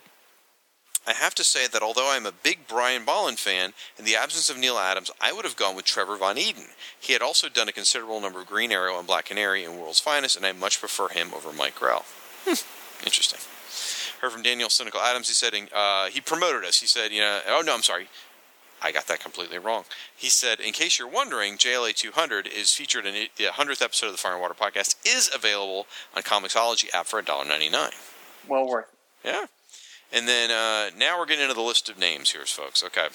I 1.05 1.13
have 1.13 1.35
to 1.35 1.43
say 1.43 1.67
that 1.67 1.81
although 1.81 2.09
I'm 2.11 2.25
a 2.25 2.31
big 2.31 2.67
Brian 2.67 3.03
Bolland 3.03 3.39
fan, 3.39 3.73
in 3.97 4.05
the 4.05 4.15
absence 4.15 4.49
of 4.49 4.57
Neal 4.57 4.77
Adams, 4.77 5.11
I 5.19 5.33
would 5.33 5.43
have 5.43 5.57
gone 5.57 5.75
with 5.75 5.85
Trevor 5.85 6.15
Von 6.15 6.37
Eeden. 6.37 6.69
He 6.99 7.13
had 7.13 7.21
also 7.21 7.49
done 7.49 7.67
a 7.67 7.73
considerable 7.73 8.21
number 8.21 8.39
of 8.39 8.47
Green 8.47 8.71
Arrow 8.71 8.97
and 8.97 9.07
Black 9.07 9.25
Canary 9.25 9.63
in 9.63 9.77
World's 9.77 9.99
Finest, 9.99 10.37
and 10.37 10.45
I 10.45 10.53
much 10.53 10.79
prefer 10.79 11.09
him 11.09 11.33
over 11.33 11.51
Mike 11.51 11.75
Grell. 11.75 12.05
Hmm, 12.45 13.05
interesting. 13.05 13.39
Heard 14.21 14.31
from 14.31 14.43
Daniel 14.43 14.69
Cynical 14.69 15.01
Adams. 15.01 15.27
He 15.27 15.33
said 15.33 15.53
uh, 15.75 16.07
he 16.07 16.21
promoted 16.21 16.63
us. 16.63 16.79
He 16.79 16.87
said, 16.87 17.11
you 17.11 17.19
know, 17.19 17.41
oh 17.49 17.63
no, 17.65 17.73
I'm 17.73 17.83
sorry. 17.83 18.07
I 18.81 18.91
got 18.91 19.07
that 19.07 19.21
completely 19.21 19.57
wrong. 19.57 19.85
He 20.15 20.29
said, 20.29 20.59
in 20.59 20.73
case 20.73 20.99
you're 20.99 21.07
wondering, 21.07 21.57
JLA 21.57 21.95
200 21.95 22.47
is 22.47 22.73
featured 22.73 23.05
in 23.05 23.13
the 23.37 23.45
100th 23.45 23.81
episode 23.81 24.07
of 24.07 24.11
the 24.13 24.17
Fire 24.17 24.33
and 24.33 24.41
Water 24.41 24.53
podcast 24.53 24.95
is 25.05 25.31
available 25.33 25.87
on 26.15 26.23
Comixology 26.23 26.93
app 26.93 27.05
for 27.05 27.21
$1.99. 27.21 27.91
Well 28.47 28.67
worth. 28.67 28.85
it. 29.23 29.29
Yeah. 29.29 29.45
And 30.13 30.27
then 30.27 30.51
uh, 30.51 30.91
now 30.97 31.17
we're 31.17 31.25
getting 31.25 31.43
into 31.43 31.55
the 31.55 31.61
list 31.61 31.89
of 31.89 31.97
names 31.97 32.31
here, 32.31 32.45
folks. 32.45 32.83
Okay. 32.83 33.07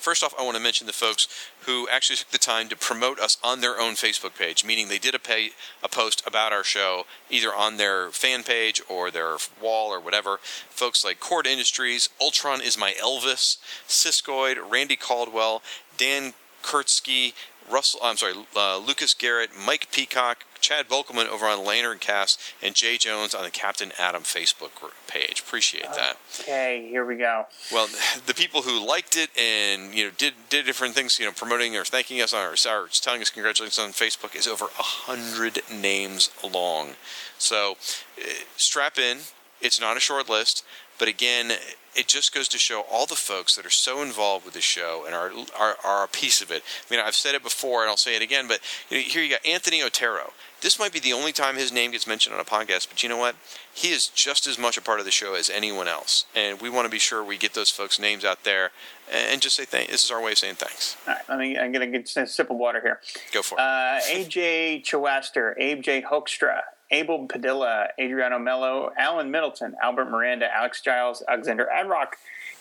First 0.00 0.22
off, 0.22 0.34
I 0.38 0.44
want 0.44 0.56
to 0.56 0.62
mention 0.62 0.86
the 0.86 0.92
folks 0.92 1.28
who 1.66 1.88
actually 1.88 2.16
took 2.16 2.30
the 2.30 2.38
time 2.38 2.68
to 2.68 2.76
promote 2.76 3.18
us 3.18 3.36
on 3.42 3.60
their 3.60 3.78
own 3.78 3.94
Facebook 3.94 4.38
page, 4.38 4.64
meaning 4.64 4.88
they 4.88 4.98
did 4.98 5.14
a, 5.14 5.18
pay, 5.18 5.50
a 5.82 5.88
post 5.88 6.22
about 6.26 6.52
our 6.52 6.64
show 6.64 7.04
either 7.28 7.54
on 7.54 7.76
their 7.76 8.10
fan 8.10 8.42
page 8.42 8.80
or 8.88 9.10
their 9.10 9.36
wall 9.60 9.90
or 9.90 10.00
whatever. 10.00 10.38
Folks 10.70 11.04
like 11.04 11.20
Cord 11.20 11.46
Industries, 11.46 12.08
Ultron 12.20 12.62
is 12.62 12.78
my 12.78 12.92
Elvis, 12.92 13.58
Siskoid, 13.86 14.56
Randy 14.70 14.96
Caldwell, 14.96 15.62
Dan 15.98 16.32
Kurtzky, 16.62 17.34
Russell, 17.70 18.00
I'm 18.02 18.16
sorry, 18.16 18.34
uh, 18.56 18.78
Lucas 18.78 19.14
Garrett, 19.14 19.50
Mike 19.66 19.88
Peacock, 19.92 20.44
Chad 20.60 20.88
Bokelman 20.88 21.26
over 21.26 21.46
on 21.46 21.64
Lantern 21.64 21.98
Cast, 21.98 22.40
and 22.62 22.74
Jay 22.74 22.98
Jones 22.98 23.34
on 23.34 23.44
the 23.44 23.50
Captain 23.50 23.92
Atom 23.98 24.22
Facebook 24.22 24.70
page. 25.06 25.40
Appreciate 25.40 25.84
that. 25.84 26.16
Okay, 26.40 26.86
here 26.88 27.04
we 27.04 27.16
go. 27.16 27.46
Well, 27.72 27.88
the 28.26 28.34
people 28.34 28.62
who 28.62 28.86
liked 28.86 29.16
it 29.16 29.30
and 29.38 29.94
you 29.94 30.04
know 30.04 30.10
did 30.16 30.34
did 30.48 30.66
different 30.66 30.94
things, 30.94 31.18
you 31.18 31.26
know, 31.26 31.32
promoting 31.32 31.76
or 31.76 31.84
thanking 31.84 32.20
us 32.20 32.34
on 32.34 32.40
our 32.40 32.52
or 32.52 32.88
telling 32.88 33.20
us 33.22 33.30
congratulations 33.30 33.78
on 33.78 33.90
Facebook 33.90 34.36
is 34.36 34.46
over 34.46 34.66
a 34.66 34.82
hundred 34.82 35.60
names 35.72 36.30
long. 36.44 36.90
So 37.38 37.76
uh, 38.18 38.24
strap 38.56 38.98
in. 38.98 39.18
It's 39.60 39.78
not 39.78 39.96
a 39.96 40.00
short 40.00 40.30
list, 40.30 40.64
but 41.00 41.08
again, 41.08 41.52
it 41.96 42.06
just 42.06 42.32
goes 42.32 42.46
to 42.48 42.58
show 42.58 42.84
all 42.90 43.06
the 43.06 43.16
folks 43.16 43.56
that 43.56 43.66
are 43.66 43.70
so 43.70 44.02
involved 44.02 44.44
with 44.44 44.54
the 44.54 44.60
show 44.60 45.04
and 45.06 45.14
are 45.14 45.32
are, 45.58 45.76
are 45.84 46.04
a 46.04 46.08
piece 46.08 46.40
of 46.40 46.50
it. 46.50 46.62
I 46.88 46.94
mean, 46.94 47.04
I've 47.04 47.16
said 47.16 47.34
it 47.34 47.42
before 47.42 47.80
and 47.80 47.90
I'll 47.90 47.96
say 47.96 48.14
it 48.14 48.22
again, 48.22 48.46
but 48.46 48.60
here 48.88 49.22
you 49.22 49.30
got 49.30 49.44
Anthony 49.44 49.82
Otero. 49.82 50.32
This 50.60 50.78
might 50.78 50.92
be 50.92 51.00
the 51.00 51.14
only 51.14 51.32
time 51.32 51.56
his 51.56 51.72
name 51.72 51.92
gets 51.92 52.06
mentioned 52.06 52.34
on 52.34 52.40
a 52.40 52.44
podcast, 52.44 52.90
but 52.90 53.02
you 53.02 53.08
know 53.08 53.16
what? 53.16 53.34
He 53.72 53.88
is 53.88 54.08
just 54.08 54.46
as 54.46 54.58
much 54.58 54.76
a 54.76 54.82
part 54.82 55.00
of 55.00 55.06
the 55.06 55.10
show 55.10 55.34
as 55.34 55.48
anyone 55.48 55.88
else, 55.88 56.26
and 56.36 56.60
we 56.60 56.68
want 56.68 56.84
to 56.84 56.90
be 56.90 56.98
sure 56.98 57.24
we 57.24 57.38
get 57.38 57.54
those 57.54 57.70
folks' 57.70 57.98
names 57.98 58.26
out 58.26 58.44
there 58.44 58.70
and 59.10 59.40
just 59.40 59.56
say 59.56 59.64
thank. 59.64 59.88
This 59.88 60.04
is 60.04 60.10
our 60.10 60.22
way 60.22 60.32
of 60.32 60.38
saying 60.38 60.56
thanks. 60.56 60.98
All 61.08 61.14
right, 61.14 61.22
let 61.30 61.38
me. 61.38 61.58
I'm 61.58 61.72
gonna 61.72 61.86
get 61.86 62.14
a 62.14 62.26
sip 62.26 62.50
of 62.50 62.58
water 62.58 62.80
here. 62.82 63.00
Go 63.32 63.40
for 63.40 63.54
it. 63.58 63.62
Uh, 63.62 64.00
AJ 64.06 64.84
Chawaster, 64.84 65.54
Abe 65.58 65.82
J. 65.82 66.02
Hoekstra, 66.02 66.60
Abel 66.90 67.26
Padilla, 67.26 67.88
Adriano 67.98 68.38
Mello, 68.38 68.92
Alan 68.98 69.30
Middleton, 69.30 69.74
Albert 69.82 70.06
Miranda, 70.06 70.52
Alex 70.54 70.80
Giles, 70.80 71.22
Alexander 71.28 71.68
Adrock, 71.72 72.14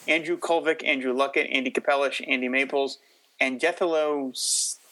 Andrew 0.07 0.37
Kolvik, 0.37 0.85
Andrew 0.85 1.13
Luckett, 1.13 1.47
Andy 1.51 1.71
Capellish, 1.71 2.23
Andy 2.27 2.47
Maples, 2.47 2.99
and 3.39 3.59
Jethelo 3.59 4.31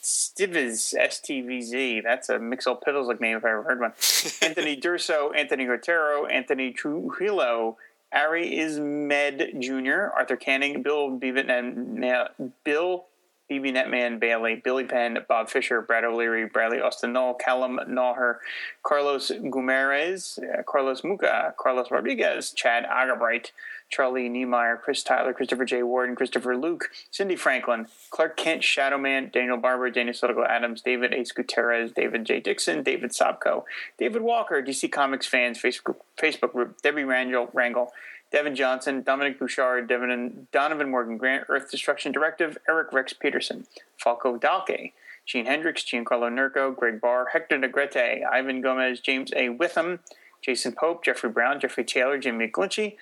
Stivez, 0.01 0.95
STVZ. 0.95 2.03
That's 2.03 2.29
a 2.29 2.39
mix 2.39 2.65
Mixel 2.65 2.81
Piddles 2.81 3.07
like 3.07 3.19
name 3.19 3.37
if 3.37 3.45
I 3.45 3.51
ever 3.51 3.63
heard 3.63 3.79
one. 3.79 3.91
Anthony 4.41 4.79
Durso, 4.79 5.35
Anthony 5.35 5.67
Otero, 5.67 6.25
Anthony 6.25 6.71
Trujillo, 6.71 7.77
Ari 8.13 8.57
Ismed 8.57 9.61
Jr., 9.61 10.13
Arthur 10.15 10.37
Canning, 10.37 10.81
Bill 10.81 11.11
Beavis, 11.11 12.29
Bill 12.63 13.05
BB 13.49 13.73
Netman 13.73 14.19
Bailey, 14.19 14.55
Billy 14.55 14.83
Penn, 14.83 15.19
Bob 15.27 15.49
Fisher, 15.49 15.81
Brad 15.81 16.03
O'Leary, 16.03 16.45
Bradley 16.45 16.81
Austin 16.81 17.13
Knoll, 17.13 17.35
Callum 17.35 17.79
Naher, 17.87 18.37
Carlos 18.83 19.31
Gumerez, 19.31 20.39
Carlos 20.65 21.01
Muca, 21.01 21.53
Carlos 21.57 21.89
Rodriguez, 21.89 22.51
Chad 22.51 22.85
Agabright, 22.85 23.51
Charlie 23.89 24.27
Niemeyer, 24.27 24.77
Chris 24.77 25.01
Tyler, 25.01 25.33
Christopher 25.33 25.63
J. 25.63 25.83
Warden, 25.83 26.15
Christopher 26.15 26.57
Luke, 26.57 26.91
Cindy 27.09 27.35
Franklin, 27.35 27.87
Clark 28.09 28.35
Kent, 28.35 28.61
Shadowman, 28.61 29.31
Daniel 29.31 29.57
Barber, 29.57 29.89
Daniel 29.89 30.13
Sotico 30.13 30.45
Adams, 30.45 30.81
David 30.81 31.13
Ace 31.13 31.31
Gutierrez, 31.31 31.91
David 31.93 32.25
J. 32.25 32.41
Dixon, 32.41 32.83
David 32.83 33.11
Sobko, 33.11 33.63
David 33.97 34.21
Walker, 34.23 34.61
DC 34.61 34.91
Comics 34.91 35.25
fans, 35.25 35.57
Facebook, 35.57 35.95
Facebook 36.17 36.51
group, 36.51 36.81
Debbie 36.81 37.03
Rangel, 37.03 37.51
Rangel, 37.53 37.89
Devin 38.31 38.55
Johnson, 38.55 39.03
Dominic 39.03 39.39
Bouchard, 39.39 39.87
Devin, 39.87 40.47
Donovan 40.51 40.89
Morgan 40.89 41.17
Grant, 41.17 41.45
Earth 41.47 41.71
Destruction 41.71 42.11
Directive, 42.11 42.57
Eric 42.67 42.91
Rex 42.91 43.13
Peterson, 43.13 43.65
Falco 43.97 44.37
Dalke, 44.37 44.91
Gene 45.25 45.45
Hendricks, 45.45 45.83
Giancarlo 45.83 46.31
Nurko, 46.31 46.75
Greg 46.75 46.99
Barr, 46.99 47.27
Hector 47.31 47.57
Negrete, 47.57 48.25
Ivan 48.25 48.61
Gomez, 48.61 48.99
James 48.99 49.31
A. 49.35 49.49
Witham, 49.49 49.99
Jason 50.41 50.73
Pope, 50.73 51.03
Jeffrey 51.03 51.29
Brown, 51.29 51.59
Jeffrey 51.59 51.83
Taylor, 51.83 52.17
Jimmy 52.17 52.47
McGlinchey, 52.47 52.95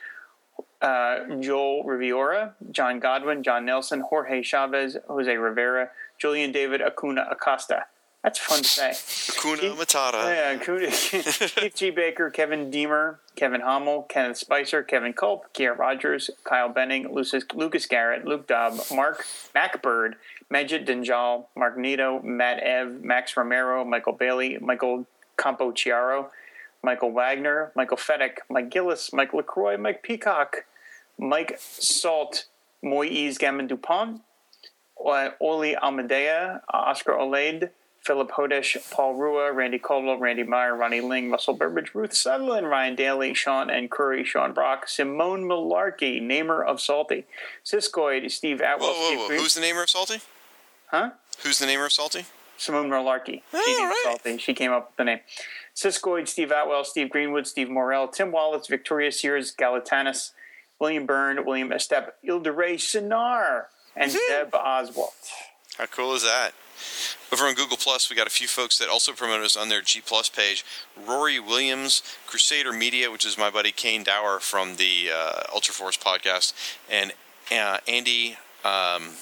uh, 0.81 1.39
Joel 1.39 1.83
Riviera, 1.83 2.55
John 2.71 2.99
Godwin, 2.99 3.43
John 3.43 3.65
Nelson, 3.65 4.01
Jorge 4.01 4.41
Chavez, 4.43 4.97
Jose 5.07 5.35
Rivera, 5.35 5.89
Julian 6.19 6.51
David 6.51 6.81
Acuna 6.81 7.27
Acosta. 7.29 7.85
That's 8.25 8.39
fun 8.39 8.57
to 8.57 8.63
say. 8.63 8.93
Kuna 9.39 9.75
Matata. 9.75 10.13
Yeah, 10.33 10.57
Acuna- 10.59 10.89
Keith 11.61 11.75
G. 11.75 11.91
Baker, 11.91 12.31
Kevin 12.31 12.71
Deemer, 12.71 13.19
Kevin 13.35 13.61
Hommel, 13.61 14.09
Kenneth 14.09 14.37
Spicer, 14.37 14.81
Kevin 14.81 15.13
Culp, 15.13 15.53
Kier 15.53 15.77
Rogers, 15.77 16.31
Kyle 16.43 16.67
Benning, 16.67 17.13
Lucas, 17.13 17.43
Lucas 17.53 17.85
Garrett, 17.85 18.25
Luke 18.25 18.47
Dobb, 18.47 18.79
Mark 18.91 19.23
Mac 19.53 19.79
Bird, 19.83 20.15
Majid 20.49 20.87
Dinjal, 20.87 21.45
Mark 21.55 21.77
Nito, 21.77 22.19
Matt 22.23 22.63
Ev, 22.63 23.03
Max 23.03 23.37
Romero, 23.37 23.85
Michael 23.85 24.13
Bailey, 24.13 24.57
Michael 24.59 25.05
Campo 25.37 25.71
Chiaro, 25.71 26.29
Michael 26.81 27.11
Wagner, 27.11 27.71
Michael 27.75 27.97
Fedek, 27.97 28.37
Mike 28.49 28.71
Gillis, 28.71 29.13
Mike 29.13 29.35
LaCroix, 29.35 29.77
Mike 29.77 30.01
Peacock, 30.01 30.65
Mike 31.19 31.59
Salt, 31.59 32.47
Moise 32.81 33.37
Gammon 33.37 33.67
Dupont, 33.67 34.21
Oli 34.97 35.75
Almadea, 35.75 36.61
Oscar 36.73 37.13
Olade, 37.13 37.69
Philip 38.05 38.29
Hodesh, 38.31 38.77
Paul 38.91 39.15
Rua, 39.15 39.51
Randy 39.51 39.79
Caldwell, 39.79 40.17
Randy 40.17 40.43
Meyer, 40.43 40.75
Ronnie 40.75 41.01
Ling, 41.01 41.31
Russell 41.31 41.55
Burbridge, 41.55 41.95
Ruth 41.95 42.13
Sutherland, 42.13 42.69
Ryan 42.69 42.95
Daly, 42.95 43.33
Sean 43.33 43.69
and 43.71 43.89
Curry, 43.89 44.23
Sean 44.23 44.53
Brock, 44.53 44.87
Simone 44.87 45.43
Malarkey, 45.43 46.21
namer 46.21 46.61
of 46.63 46.79
Salty, 46.79 47.25
Siskoid, 47.65 48.29
Steve 48.29 48.61
Atwell, 48.61 48.93
Whoa, 48.93 48.93
whoa, 48.93 49.07
Steve 49.07 49.19
whoa. 49.19 49.37
Who's 49.43 49.53
the 49.55 49.61
namer 49.61 49.83
of 49.83 49.89
Salty? 49.89 50.19
huh? 50.87 51.09
Who's 51.43 51.57
the 51.59 51.65
namer 51.65 51.85
of 51.85 51.91
Salty? 51.91 52.25
Simone 52.57 52.89
Malarkey. 52.89 53.41
Oh, 53.53 53.63
She 53.65 53.83
right. 53.83 54.01
Salty. 54.03 54.37
She 54.37 54.53
came 54.53 54.71
up 54.71 54.89
with 54.91 54.97
the 54.97 55.03
name. 55.03 55.19
Siskoid, 55.75 56.27
Steve 56.27 56.51
Atwell, 56.51 56.83
Steve 56.85 57.09
Greenwood, 57.09 57.47
Steve 57.47 57.69
Morrell, 57.69 58.07
Tim 58.07 58.31
Wallace, 58.31 58.67
Victoria 58.67 59.11
Sears, 59.11 59.53
Galatanis, 59.53 60.31
William 60.79 61.05
Byrne, 61.05 61.43
William 61.43 61.69
Estep, 61.69 62.11
Ilderay 62.25 62.75
Sinar, 62.75 63.65
and 63.95 64.13
Deb 64.29 64.53
Oswald. 64.53 65.09
How 65.77 65.87
cool 65.87 66.13
is 66.13 66.21
that? 66.23 66.53
Over 67.31 67.45
on 67.45 67.55
Google 67.55 67.77
Plus, 67.77 68.09
we 68.09 68.15
got 68.15 68.27
a 68.27 68.31
few 68.31 68.47
folks 68.47 68.77
that 68.77 68.87
also 68.87 69.11
promote 69.11 69.41
us 69.41 69.57
on 69.57 69.69
their 69.69 69.81
G 69.81 70.01
Plus 70.01 70.29
page. 70.29 70.63
Rory 71.05 71.39
Williams, 71.39 72.01
Crusader 72.27 72.71
Media, 72.71 73.11
which 73.11 73.25
is 73.25 73.37
my 73.37 73.49
buddy 73.49 73.71
Kane 73.71 74.03
Dower 74.03 74.39
from 74.39 74.75
the 74.75 75.09
uh, 75.13 75.41
Ultra 75.53 75.73
Force 75.73 75.97
podcast, 75.97 76.53
and 76.89 77.13
uh, 77.51 77.79
Andy. 77.87 78.37
Um, 78.63 79.13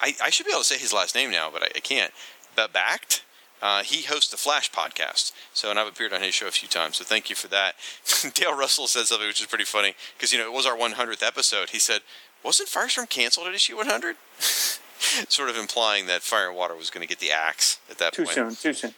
I, 0.00 0.14
I 0.22 0.30
should 0.30 0.46
be 0.46 0.52
able 0.52 0.60
to 0.60 0.66
say 0.66 0.78
his 0.78 0.92
last 0.92 1.14
name 1.14 1.30
now, 1.30 1.50
but 1.52 1.62
I, 1.62 1.66
I 1.76 1.80
can't. 1.80 2.12
Backed. 2.56 3.24
Uh, 3.62 3.82
he 3.82 4.02
hosts 4.02 4.30
the 4.30 4.36
Flash 4.36 4.70
podcast, 4.70 5.32
so 5.54 5.70
and 5.70 5.78
I've 5.78 5.88
appeared 5.88 6.12
on 6.12 6.20
his 6.20 6.34
show 6.34 6.46
a 6.46 6.50
few 6.50 6.68
times. 6.68 6.98
So 6.98 7.04
thank 7.04 7.30
you 7.30 7.36
for 7.36 7.48
that. 7.48 7.76
Dale 8.34 8.54
Russell 8.54 8.86
said 8.86 9.06
something 9.06 9.26
which 9.26 9.40
is 9.40 9.46
pretty 9.46 9.64
funny 9.64 9.94
because 10.16 10.32
you 10.32 10.38
know 10.38 10.44
it 10.44 10.52
was 10.52 10.66
our 10.66 10.76
100th 10.76 11.26
episode. 11.26 11.70
He 11.70 11.78
said, 11.78 12.02
"Wasn't 12.42 12.68
Firestorm 12.68 13.08
canceled 13.08 13.46
at 13.46 13.54
issue 13.54 13.76
100?" 13.76 14.16
sort 15.28 15.48
of 15.50 15.56
implying 15.56 16.06
that 16.06 16.22
Fire 16.22 16.48
and 16.48 16.56
Water 16.56 16.74
was 16.74 16.90
going 16.90 17.02
to 17.02 17.08
get 17.08 17.20
the 17.20 17.30
axe 17.30 17.78
at 17.90 17.98
that 17.98 18.12
Too 18.12 18.24
point. 18.24 18.34
soon, 18.34 18.54
too 18.54 18.72
soon. 18.72 18.94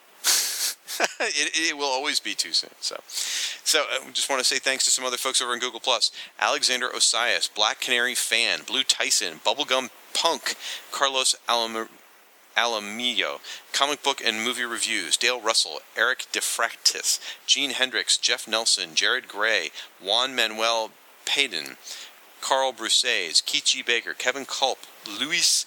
it, 1.21 1.51
it 1.73 1.77
will 1.77 1.85
always 1.85 2.21
be 2.21 2.35
too 2.35 2.53
soon. 2.53 2.71
So, 2.81 2.97
so 3.07 3.83
uh, 3.83 4.11
just 4.13 4.31
want 4.31 4.41
to 4.41 4.45
say 4.45 4.59
thanks 4.59 4.85
to 4.85 4.91
some 4.91 5.05
other 5.05 5.17
folks 5.17 5.43
over 5.43 5.53
in 5.53 5.59
Google 5.61 5.81
Plus: 5.81 6.11
Alexander 6.39 6.89
Osias, 6.89 7.49
Black 7.49 7.81
Canary 7.81 8.15
Fan, 8.15 8.61
Blue 8.67 8.83
Tyson, 8.83 9.41
Bubblegum 9.45 9.91
Punk, 10.15 10.55
Carlos 10.91 11.35
Alam- 11.49 11.89
Alamillo, 12.57 13.41
Comic 13.73 14.03
Book 14.03 14.23
and 14.25 14.43
Movie 14.43 14.65
Reviews, 14.65 15.17
Dale 15.17 15.41
Russell, 15.41 15.81
Eric 15.97 16.27
DeFractis, 16.33 17.21
Gene 17.47 17.71
Hendricks, 17.71 18.17
Jeff 18.17 18.49
Nelson, 18.49 18.95
Jared 18.95 19.29
Gray, 19.29 19.71
Juan 20.01 20.35
Manuel 20.35 20.91
Payton, 21.27 21.77
Carl 22.41 22.73
Brusays, 22.73 23.45
Keith 23.45 23.65
G. 23.67 23.83
Baker, 23.83 24.15
Kevin 24.15 24.47
Culp, 24.47 24.79
Luis 25.21 25.67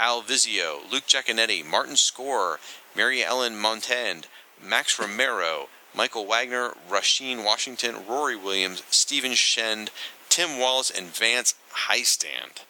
Alvizio, 0.00 0.90
Luke 0.90 1.06
Giaconetti, 1.06 1.64
Martin 1.64 1.96
Score, 1.96 2.58
Mary 2.96 3.22
Ellen 3.22 3.58
Montand, 3.58 4.26
Max 4.62 4.98
Romero, 4.98 5.68
Michael 5.94 6.26
Wagner, 6.26 6.72
Rasheen 6.88 7.44
Washington, 7.44 8.06
Rory 8.08 8.36
Williams, 8.36 8.82
Stephen 8.90 9.34
Shend, 9.34 9.90
Tim 10.30 10.58
Wallace, 10.58 10.90
and 10.90 11.08
Vance 11.08 11.54
Highstand. 11.70 12.62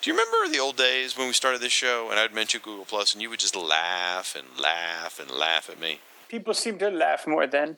Do 0.00 0.10
you 0.10 0.16
remember 0.16 0.52
the 0.52 0.58
old 0.58 0.76
days 0.76 1.16
when 1.16 1.28
we 1.28 1.32
started 1.32 1.60
this 1.60 1.72
show 1.72 2.08
and 2.10 2.18
I'd 2.18 2.34
mention 2.34 2.60
Google 2.62 2.84
Plus 2.84 3.12
and 3.14 3.22
you 3.22 3.30
would 3.30 3.38
just 3.38 3.54
laugh 3.54 4.34
and 4.34 4.48
laugh 4.60 5.20
and 5.20 5.30
laugh 5.30 5.70
at 5.70 5.78
me? 5.80 6.00
People 6.28 6.54
seem 6.54 6.78
to 6.78 6.90
laugh 6.90 7.26
more 7.26 7.46
then. 7.46 7.76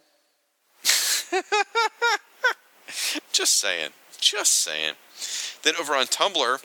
Just 3.32 3.58
saying. 3.58 3.90
Just 4.18 4.52
saying. 4.52 4.94
Then 5.62 5.74
over 5.78 5.94
on 5.94 6.06
Tumblr, 6.06 6.62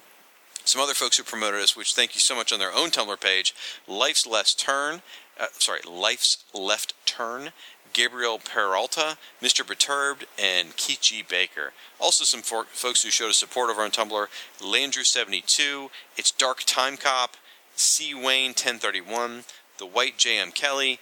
some 0.70 0.82
other 0.82 0.94
folks 0.94 1.18
who 1.18 1.24
promoted 1.24 1.62
us, 1.62 1.76
which 1.76 1.96
thank 1.96 2.14
you 2.14 2.22
so 2.22 2.36
much 2.36 2.54
on 2.54 2.60
their 2.60 2.72
own 2.72 2.92
Tumblr 2.92 3.20
page, 3.20 3.56
Life's 3.88 4.28
Left 4.28 4.60
Turn, 4.60 5.02
uh, 5.40 5.48
sorry, 5.58 5.80
Life's 5.90 6.44
Left 6.54 6.94
Turn, 7.08 7.52
Gabriel 7.92 8.38
Peralta, 8.38 9.18
Mr. 9.42 9.66
Perturbed, 9.66 10.28
and 10.38 10.78
Kichi 10.78 11.28
Baker. 11.28 11.74
Also, 12.00 12.24
some 12.24 12.44
for- 12.44 12.66
folks 12.66 13.02
who 13.02 13.10
showed 13.10 13.30
us 13.30 13.38
support 13.38 13.72
over 13.72 13.82
on 13.82 13.90
Tumblr 13.90 14.28
Landrew72, 14.60 15.90
It's 16.16 16.30
Dark 16.30 16.62
Time 16.66 16.98
Cop, 16.98 17.36
C. 17.76 18.14
Wayne 18.14 18.54
1031, 18.54 19.46
The 19.80 19.88
White 19.88 20.20
J.M. 20.20 20.52
Kelly, 20.52 21.00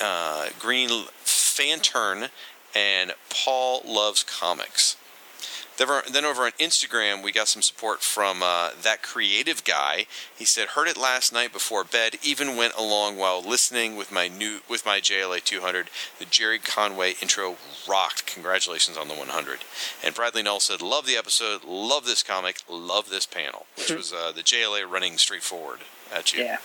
uh, 0.00 0.48
Green 0.58 1.04
Fantern, 1.22 2.30
and 2.74 3.12
Paul 3.30 3.82
Loves 3.86 4.24
Comics. 4.24 4.96
Then 5.76 6.24
over, 6.24 6.42
on 6.42 6.52
Instagram, 6.52 7.22
we 7.22 7.32
got 7.32 7.48
some 7.48 7.62
support 7.62 8.00
from 8.00 8.42
uh, 8.42 8.70
that 8.82 9.02
creative 9.02 9.64
guy. 9.64 10.06
He 10.36 10.44
said, 10.44 10.68
"Heard 10.68 10.88
it 10.88 10.96
last 10.96 11.32
night 11.32 11.52
before 11.52 11.84
bed. 11.84 12.16
Even 12.22 12.56
went 12.56 12.74
along 12.74 13.16
while 13.16 13.42
listening 13.42 13.96
with 13.96 14.12
my 14.12 14.28
new 14.28 14.60
with 14.68 14.86
my 14.86 15.00
JLA 15.00 15.42
200. 15.42 15.88
The 16.18 16.24
Gerry 16.24 16.58
Conway 16.58 17.14
intro 17.20 17.56
rocked. 17.88 18.26
Congratulations 18.26 18.96
on 18.96 19.08
the 19.08 19.14
100." 19.14 19.60
And 20.04 20.14
Bradley 20.14 20.42
Null 20.42 20.60
said, 20.60 20.80
"Love 20.80 21.06
the 21.06 21.16
episode. 21.16 21.64
Love 21.64 22.06
this 22.06 22.22
comic. 22.22 22.58
Love 22.68 23.10
this 23.10 23.26
panel." 23.26 23.66
Which 23.76 23.90
was 23.90 24.12
uh, 24.12 24.32
the 24.32 24.42
JLA 24.42 24.88
running 24.88 25.18
straight 25.18 25.42
forward 25.42 25.80
at 26.14 26.32
you. 26.32 26.44
Yeah. 26.44 26.58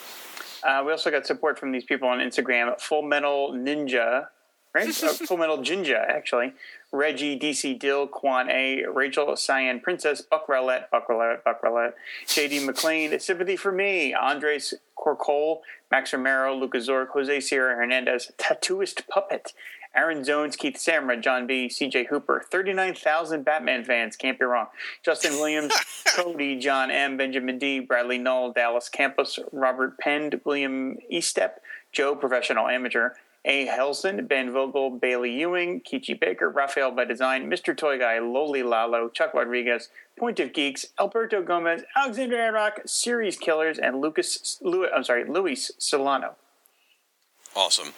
Uh, 0.64 0.84
we 0.86 0.92
also 0.92 1.10
got 1.10 1.26
support 1.26 1.58
from 1.58 1.72
these 1.72 1.84
people 1.84 2.08
on 2.08 2.20
Instagram. 2.20 2.80
Full 2.80 3.02
Metal 3.02 3.52
Ninja, 3.54 4.28
right? 4.74 4.88
Uh, 5.04 5.14
Full 5.14 5.38
Metal 5.38 5.62
Jinja, 5.62 6.06
actually. 6.10 6.54
Reggie, 6.92 7.38
DC 7.38 7.78
Dill, 7.78 8.08
Quan 8.08 8.50
A, 8.50 8.84
Rachel, 8.92 9.36
Cyan 9.36 9.80
Princess, 9.80 10.22
Buck 10.22 10.48
Rowlett, 10.48 10.90
Buck 10.92 11.08
Rowlett, 11.08 11.44
Buck 11.44 11.62
Rowlett, 11.62 11.94
JD 12.26 12.66
McLean, 12.66 13.20
Sympathy 13.20 13.56
for 13.56 13.72
Me, 13.72 14.14
Andres 14.14 14.74
Corcol, 14.98 15.60
Max 15.92 16.14
Romero, 16.14 16.56
Lucas 16.56 16.88
Zork, 16.88 17.10
Jose 17.10 17.40
Sierra 17.42 17.76
Hernandez, 17.76 18.32
Tattooist 18.38 19.08
Puppet, 19.08 19.54
Aaron 19.96 20.24
Jones, 20.24 20.56
Keith 20.56 20.76
Samra, 20.76 21.20
John 21.20 21.48
B, 21.48 21.68
CJ 21.68 22.08
Hooper, 22.08 22.46
39,000 22.52 23.44
Batman 23.44 23.84
fans, 23.84 24.16
can't 24.16 24.38
be 24.38 24.46
wrong. 24.46 24.68
Justin 25.04 25.34
Williams, 25.34 25.74
Cody, 26.16 26.58
John 26.58 26.92
M, 26.92 27.18
Benjamin 27.18 27.58
D, 27.58 27.80
Bradley 27.80 28.18
Null, 28.18 28.52
Dallas 28.52 28.88
Campos, 28.90 29.40
Robert 29.52 29.98
Pend, 29.98 30.42
William 30.46 30.98
Estep, 31.12 31.54
Joe, 31.92 32.16
Professional 32.16 32.68
Amateur, 32.68 33.14
A. 33.46 33.68
Helson, 33.68 34.28
Ben 34.28 34.52
Vogel, 34.52 34.90
Bailey 34.92 35.32
Ewing, 35.32 35.82
Kichi 35.82 36.20
Baker, 36.20 36.50
Raphael 36.50 36.92
by 36.92 37.06
Design, 37.06 37.50
Mr. 37.50 37.76
Toy 37.76 37.98
Guy, 37.98 38.18
Loli 38.20 38.64
Lalo, 38.64 39.10
Chuck 39.10 39.34
Rodriguez, 39.34 39.90
Point 40.18 40.40
of 40.40 40.52
Geeks, 40.54 40.88
Alberto 41.00 41.42
Gomez, 41.42 41.84
Alexander 41.96 42.38
Adrock, 42.38 42.88
Series 42.88 43.38
Killers, 43.38 43.80
and 43.80 44.02
Lucas, 44.02 44.58
Louis, 44.62 44.90
I'm 44.94 45.04
sorry, 45.04 45.24
Luis 45.24 45.72
Solano. 45.78 46.36
Awesome. 47.56 47.94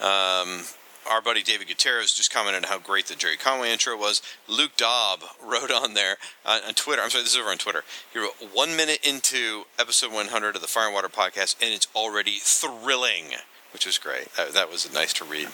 Um, 0.00 0.64
our 1.10 1.20
buddy 1.22 1.42
David 1.42 1.68
Gutierrez 1.68 2.12
just 2.12 2.32
commented 2.32 2.66
how 2.66 2.78
great 2.78 3.06
the 3.06 3.14
Gerry 3.14 3.36
Conway 3.36 3.72
intro 3.72 3.96
was. 3.96 4.22
Luke 4.48 4.76
Dobb 4.76 5.20
wrote 5.44 5.70
on 5.70 5.94
there 5.94 6.16
uh, 6.44 6.60
on 6.66 6.74
Twitter. 6.74 7.02
I'm 7.02 7.10
sorry, 7.10 7.24
this 7.24 7.34
is 7.34 7.38
over 7.38 7.50
on 7.50 7.58
Twitter. 7.58 7.84
He 8.12 8.18
wrote 8.18 8.34
one 8.52 8.76
minute 8.76 8.98
into 9.06 9.64
episode 9.78 10.12
100 10.12 10.56
of 10.56 10.62
the 10.62 10.68
Fire 10.68 10.86
and 10.86 10.94
Water 10.94 11.08
podcast, 11.08 11.56
and 11.62 11.72
it's 11.72 11.88
already 11.94 12.38
thrilling, 12.40 13.34
which 13.72 13.86
was 13.86 13.98
great. 13.98 14.28
Uh, 14.38 14.50
that 14.50 14.70
was 14.70 14.92
nice 14.92 15.12
to 15.14 15.24
read. 15.24 15.48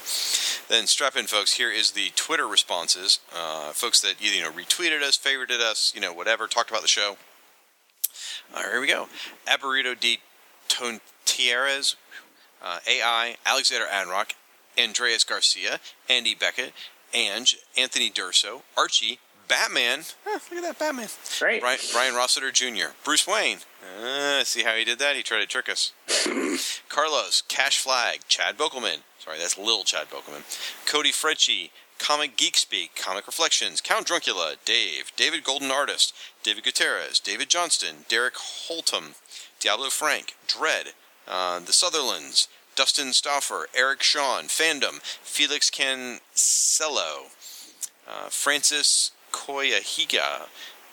Then 0.68 0.86
strap 0.86 1.16
in, 1.16 1.26
folks. 1.26 1.54
Here 1.54 1.70
is 1.70 1.92
the 1.92 2.10
Twitter 2.14 2.46
responses. 2.46 3.20
Uh, 3.34 3.70
folks 3.72 4.00
that 4.00 4.16
you 4.20 4.42
know 4.42 4.50
retweeted 4.50 5.02
us, 5.02 5.16
favorited 5.16 5.60
us, 5.60 5.92
you 5.94 6.00
know 6.00 6.12
whatever, 6.12 6.46
talked 6.46 6.70
about 6.70 6.82
the 6.82 6.88
show. 6.88 7.16
All 8.54 8.62
right, 8.62 8.72
here 8.72 8.80
we 8.80 8.86
go. 8.86 9.08
Aburrito 9.46 9.98
D. 9.98 10.20
Tontieres, 10.68 11.96
uh, 12.62 12.78
AI, 12.86 13.36
Alexander 13.46 13.86
Adrock, 13.86 14.32
Andreas 14.78 15.24
Garcia, 15.24 15.80
Andy 16.08 16.34
Beckett, 16.34 16.72
Ange, 17.14 17.56
Anthony 17.76 18.10
Durso, 18.10 18.62
Archie, 18.76 19.18
Batman. 19.48 20.00
Huh, 20.24 20.38
look 20.50 20.64
at 20.64 20.68
that 20.68 20.78
Batman. 20.78 21.08
Great. 21.38 21.60
Brian, 21.60 21.78
Brian 21.92 22.14
Rossiter 22.14 22.52
Jr., 22.52 22.92
Bruce 23.04 23.26
Wayne. 23.26 23.58
Uh, 24.00 24.44
see 24.44 24.62
how 24.62 24.74
he 24.74 24.84
did 24.84 24.98
that? 24.98 25.16
He 25.16 25.22
tried 25.22 25.40
to 25.40 25.46
trick 25.46 25.68
us. 25.68 25.92
Carlos, 26.88 27.42
Cash 27.48 27.78
Flag, 27.78 28.20
Chad 28.28 28.56
Bokelman. 28.58 28.98
Sorry, 29.18 29.38
that's 29.38 29.58
Lil 29.58 29.84
Chad 29.84 30.08
Bokelman. 30.10 30.42
Cody 30.86 31.10
Frecci, 31.10 31.70
Comic 31.98 32.36
Geek 32.36 32.56
Speak, 32.56 32.94
Comic 32.94 33.26
Reflections, 33.26 33.80
Count 33.80 34.06
Druncula, 34.06 34.56
Dave, 34.64 35.12
David 35.16 35.42
Golden 35.42 35.70
Artist, 35.70 36.14
David 36.42 36.64
Gutierrez, 36.64 37.18
David 37.18 37.48
Johnston, 37.48 38.04
Derek 38.08 38.34
Holtum, 38.34 39.14
Diablo 39.58 39.88
Frank, 39.88 40.36
Dread, 40.46 40.88
uh, 41.26 41.58
The 41.60 41.72
Sutherlands, 41.72 42.48
Dustin 42.76 43.12
Stauffer, 43.12 43.66
Eric 43.74 44.02
Sean, 44.02 44.44
Fandom, 44.44 45.00
Felix 45.02 45.68
Cancello, 45.70 47.32
uh, 48.06 48.28
Francis 48.28 49.10
Koyahiga. 49.32 50.48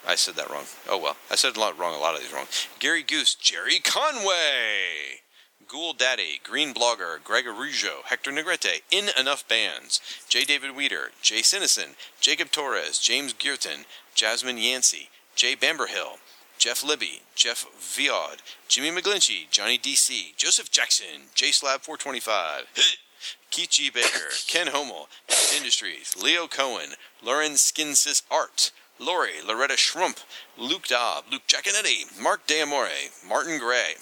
I 0.07 0.15
said 0.15 0.35
that 0.35 0.49
wrong. 0.49 0.65
Oh 0.87 0.97
well, 0.97 1.17
I 1.31 1.35
said 1.35 1.57
a 1.57 1.59
lot 1.59 1.77
wrong. 1.77 1.95
A 1.95 1.99
lot 1.99 2.15
of 2.15 2.21
these 2.21 2.33
wrong. 2.33 2.47
Gary 2.79 3.01
Goose, 3.01 3.33
Gerry 3.35 3.79
Conway, 3.79 5.21
Ghoul 5.67 5.93
Daddy, 5.93 6.39
Green 6.43 6.73
Blogger, 6.73 7.23
Greg 7.23 7.45
Arujo, 7.45 8.03
Hector 8.05 8.31
Negrete, 8.31 8.81
In 8.91 9.09
Enough 9.19 9.47
Bands, 9.47 9.99
J. 10.29 10.43
David 10.43 10.75
Weeder, 10.75 11.09
Jay 11.21 11.41
Sinison, 11.41 11.95
Jacob 12.21 12.51
Torres, 12.51 12.99
James 12.99 13.33
Gearton, 13.33 13.85
Jasmine 14.13 14.59
Yancey, 14.59 15.09
Jay 15.35 15.55
Bamberhill, 15.55 16.19
Jeff 16.59 16.83
Libby, 16.83 17.21
Jeff 17.35 17.65
Viod, 17.79 18.39
Jimmy 18.67 18.89
McGlinchey, 18.89 19.49
Johnny 19.49 19.77
DC, 19.77 20.35
Joseph 20.37 20.71
Jackson, 20.71 21.29
J 21.33 21.51
Slab 21.51 21.81
425, 21.81 22.65
Keith 23.49 23.69
G. 23.71 23.89
Baker, 23.89 24.29
Ken 24.47 24.67
Homel, 24.67 25.07
Industries, 25.55 26.15
Leo 26.21 26.47
Cohen, 26.47 26.91
Lauren 27.23 27.53
Skinsis 27.53 28.21
Art, 28.29 28.71
Lori, 28.99 29.41
Loretta 29.45 29.75
Schrump, 29.75 30.23
Luke 30.57 30.87
Dobb, 30.87 31.25
Luke 31.31 31.47
Giaconetti, 31.47 32.21
Mark 32.21 32.47
D'Amore, 32.47 33.09
Martin 33.27 33.59
Gray. 33.59 33.95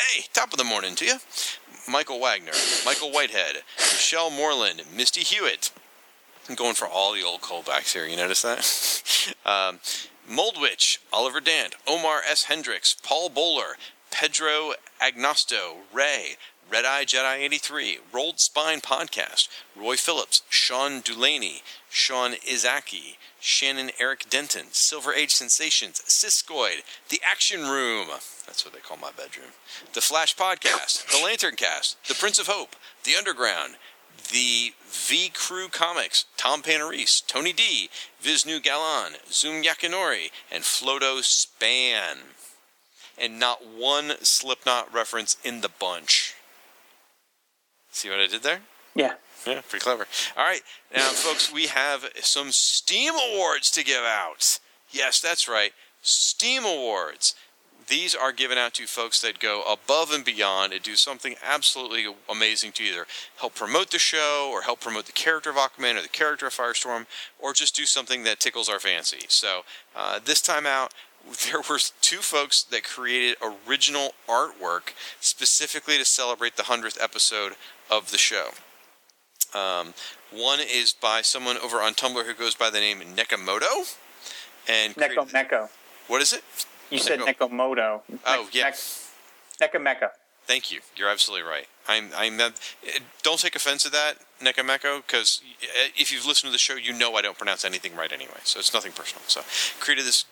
Hey, 0.00 0.24
top 0.32 0.52
of 0.52 0.58
the 0.58 0.64
morning 0.64 0.94
to 0.96 1.04
you. 1.04 1.16
Michael 1.88 2.20
Wagner, 2.20 2.52
Michael 2.84 3.10
Whitehead, 3.10 3.62
Michelle 3.78 4.30
Moreland, 4.30 4.82
Misty 4.94 5.22
Hewitt. 5.22 5.70
I'm 6.48 6.54
going 6.54 6.74
for 6.74 6.86
all 6.86 7.12
the 7.12 7.22
old 7.22 7.40
callbacks 7.40 7.92
here. 7.92 8.06
You 8.06 8.16
notice 8.16 8.42
that? 8.42 9.34
um, 9.46 9.80
Moldwitch, 10.30 10.98
Oliver 11.12 11.40
Dant, 11.40 11.74
Omar 11.86 12.20
S. 12.28 12.44
Hendricks, 12.44 12.94
Paul 13.02 13.28
Bowler, 13.28 13.76
Pedro 14.10 14.72
Agnosto, 15.00 15.76
Ray, 15.92 16.36
Red 16.70 16.84
Eye 16.84 17.04
Jedi 17.04 17.38
83, 17.38 17.98
Rolled 18.12 18.40
Spine 18.40 18.80
Podcast, 18.80 19.48
Roy 19.74 19.96
Phillips, 19.96 20.42
Sean 20.50 21.00
Dulaney, 21.00 21.62
Sean 21.88 22.32
Izaki, 22.32 23.16
Shannon 23.40 23.90
Eric 23.98 24.28
Denton, 24.28 24.66
Silver 24.72 25.14
Age 25.14 25.34
Sensations, 25.34 26.02
Siskoid, 26.06 26.82
The 27.08 27.20
Action 27.24 27.62
Room, 27.62 28.08
that's 28.46 28.64
what 28.64 28.74
they 28.74 28.80
call 28.80 28.98
my 28.98 29.12
bedroom, 29.12 29.52
The 29.94 30.02
Flash 30.02 30.36
Podcast, 30.36 31.10
The 31.10 31.24
Lantern 31.24 31.56
Cast, 31.56 31.96
The 32.06 32.14
Prince 32.14 32.38
of 32.38 32.48
Hope, 32.48 32.76
The 33.04 33.14
Underground, 33.16 33.76
the 34.30 34.74
V 34.84 35.30
Crew 35.30 35.68
Comics, 35.68 36.26
Tom 36.36 36.62
Panarese, 36.62 37.26
Tony 37.26 37.52
D, 37.52 37.88
Viznu 38.22 38.62
Galan, 38.62 39.14
Zoom 39.30 39.62
Yakinori, 39.62 40.30
and 40.50 40.64
Floto 40.64 41.22
Span. 41.22 42.18
And 43.16 43.40
not 43.40 43.66
one 43.66 44.14
Slipknot 44.22 44.92
reference 44.92 45.38
in 45.42 45.62
the 45.62 45.70
bunch. 45.70 46.34
See 47.98 48.08
what 48.08 48.20
I 48.20 48.28
did 48.28 48.44
there? 48.44 48.60
Yeah. 48.94 49.14
Yeah, 49.44 49.60
pretty 49.68 49.82
clever. 49.82 50.06
All 50.36 50.44
right, 50.44 50.60
now, 50.94 51.08
folks, 51.08 51.52
we 51.52 51.66
have 51.66 52.08
some 52.20 52.52
Steam 52.52 53.12
Awards 53.14 53.72
to 53.72 53.82
give 53.82 54.04
out. 54.04 54.60
Yes, 54.92 55.20
that's 55.20 55.48
right, 55.48 55.72
Steam 56.00 56.64
Awards. 56.64 57.34
These 57.88 58.14
are 58.14 58.30
given 58.30 58.56
out 58.56 58.74
to 58.74 58.86
folks 58.86 59.20
that 59.22 59.40
go 59.40 59.62
above 59.62 60.12
and 60.12 60.24
beyond 60.24 60.72
and 60.72 60.80
do 60.80 60.94
something 60.94 61.34
absolutely 61.44 62.06
amazing 62.30 62.70
to 62.72 62.84
either 62.84 63.06
help 63.38 63.56
promote 63.56 63.90
the 63.90 63.98
show 63.98 64.48
or 64.52 64.62
help 64.62 64.80
promote 64.80 65.06
the 65.06 65.12
character 65.12 65.50
of 65.50 65.56
Aquaman 65.56 65.98
or 65.98 66.02
the 66.02 66.08
character 66.08 66.46
of 66.46 66.54
Firestorm 66.54 67.06
or 67.40 67.52
just 67.52 67.74
do 67.74 67.84
something 67.84 68.22
that 68.24 68.38
tickles 68.38 68.68
our 68.68 68.78
fancy. 68.78 69.24
So, 69.28 69.62
uh, 69.96 70.20
this 70.24 70.40
time 70.40 70.66
out, 70.66 70.94
there 71.50 71.60
were 71.68 71.78
two 72.00 72.18
folks 72.18 72.62
that 72.64 72.84
created 72.84 73.36
original 73.68 74.14
artwork 74.28 74.92
specifically 75.20 75.98
to 75.98 76.04
celebrate 76.04 76.56
the 76.56 76.64
100th 76.64 77.02
episode 77.02 77.54
of 77.90 78.10
the 78.10 78.18
show. 78.18 78.50
Um, 79.54 79.94
one 80.30 80.60
is 80.60 80.92
by 80.92 81.22
someone 81.22 81.56
over 81.58 81.78
on 81.78 81.94
Tumblr 81.94 82.24
who 82.24 82.34
goes 82.34 82.54
by 82.54 82.70
the 82.70 82.80
name 82.80 83.00
Nekamoto, 83.16 83.96
and 84.68 84.94
Neko 84.94 85.30
Meko. 85.30 85.68
What 86.06 86.20
is 86.20 86.32
it? 86.32 86.42
You 86.90 86.98
said 86.98 87.20
Neko- 87.20 87.50
Nekomoto. 87.50 88.02
Oh, 88.26 88.42
Nek- 88.44 88.54
yeah. 88.54 88.72
Nek- 89.60 89.72
Neko 89.72 90.10
Thank 90.46 90.70
you. 90.70 90.80
You're 90.96 91.10
absolutely 91.10 91.48
right. 91.48 91.66
I'm. 91.86 92.10
I'm. 92.16 92.40
Eh, 92.40 92.50
don't 93.22 93.38
take 93.38 93.54
offense 93.54 93.82
to 93.82 93.90
that, 93.90 94.16
Nekameko, 94.40 95.02
because 95.06 95.42
if 95.94 96.10
you've 96.10 96.24
listened 96.24 96.48
to 96.48 96.52
the 96.52 96.58
show, 96.58 96.74
you 96.74 96.94
know 96.94 97.14
I 97.14 97.22
don't 97.22 97.36
pronounce 97.36 97.66
anything 97.66 97.94
right 97.94 98.10
anyway. 98.10 98.40
So 98.44 98.58
it's 98.58 98.72
nothing 98.72 98.92
personal. 98.92 99.22
So 99.26 99.42
created 99.78 100.06
this 100.06 100.24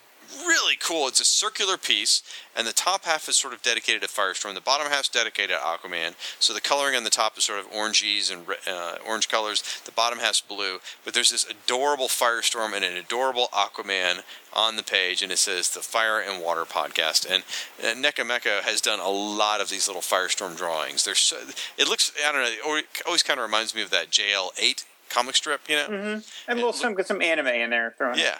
really 0.45 0.75
cool. 0.79 1.07
It's 1.07 1.21
a 1.21 1.25
circular 1.25 1.77
piece, 1.77 2.21
and 2.55 2.67
the 2.67 2.73
top 2.73 3.05
half 3.05 3.27
is 3.29 3.35
sort 3.35 3.53
of 3.53 3.61
dedicated 3.61 4.01
to 4.01 4.07
Firestorm. 4.07 4.53
The 4.53 4.61
bottom 4.61 4.87
half 4.87 5.01
is 5.01 5.09
dedicated 5.09 5.55
to 5.55 5.61
Aquaman. 5.61 6.15
So 6.39 6.53
the 6.53 6.61
coloring 6.61 6.95
on 6.95 7.03
the 7.03 7.09
top 7.09 7.37
is 7.37 7.43
sort 7.45 7.59
of 7.59 7.67
oranges 7.73 8.29
and 8.31 8.45
uh, 8.67 8.95
orange 9.07 9.29
colors. 9.29 9.81
The 9.85 9.91
bottom 9.91 10.19
half's 10.19 10.41
blue. 10.41 10.79
But 11.05 11.13
there's 11.13 11.31
this 11.31 11.45
adorable 11.45 12.07
Firestorm 12.07 12.73
and 12.73 12.83
an 12.83 12.97
adorable 12.97 13.47
Aquaman 13.53 14.23
on 14.53 14.75
the 14.75 14.83
page, 14.83 15.21
and 15.21 15.31
it 15.31 15.37
says 15.37 15.69
the 15.69 15.81
Fire 15.81 16.19
and 16.19 16.43
Water 16.43 16.65
Podcast. 16.65 17.25
And 17.29 17.43
uh, 17.83 18.09
Nekameko 18.09 18.61
has 18.61 18.81
done 18.81 18.99
a 18.99 19.09
lot 19.09 19.61
of 19.61 19.69
these 19.69 19.87
little 19.87 20.01
Firestorm 20.01 20.57
drawings. 20.57 21.05
There's 21.05 21.19
so, 21.19 21.37
it 21.77 21.87
looks 21.87 22.11
I 22.25 22.31
don't 22.31 22.41
know. 22.41 22.75
It 22.77 22.85
always- 23.05 23.23
kind 23.27 23.39
of 23.39 23.45
reminds 23.45 23.75
me 23.75 23.81
of 23.81 23.89
that 23.89 24.09
JL8 24.09 24.85
comic 25.09 25.35
strip, 25.35 25.61
you 25.67 25.75
know. 25.75 25.87
Mm-hmm. 25.87 26.05
And 26.05 26.23
a 26.49 26.55
little 26.55 26.71
some 26.73 26.95
some 27.03 27.21
anime 27.21 27.47
in 27.47 27.69
there 27.69 27.93
thrown. 27.97 28.13
in. 28.13 28.19
Yeah. 28.19 28.37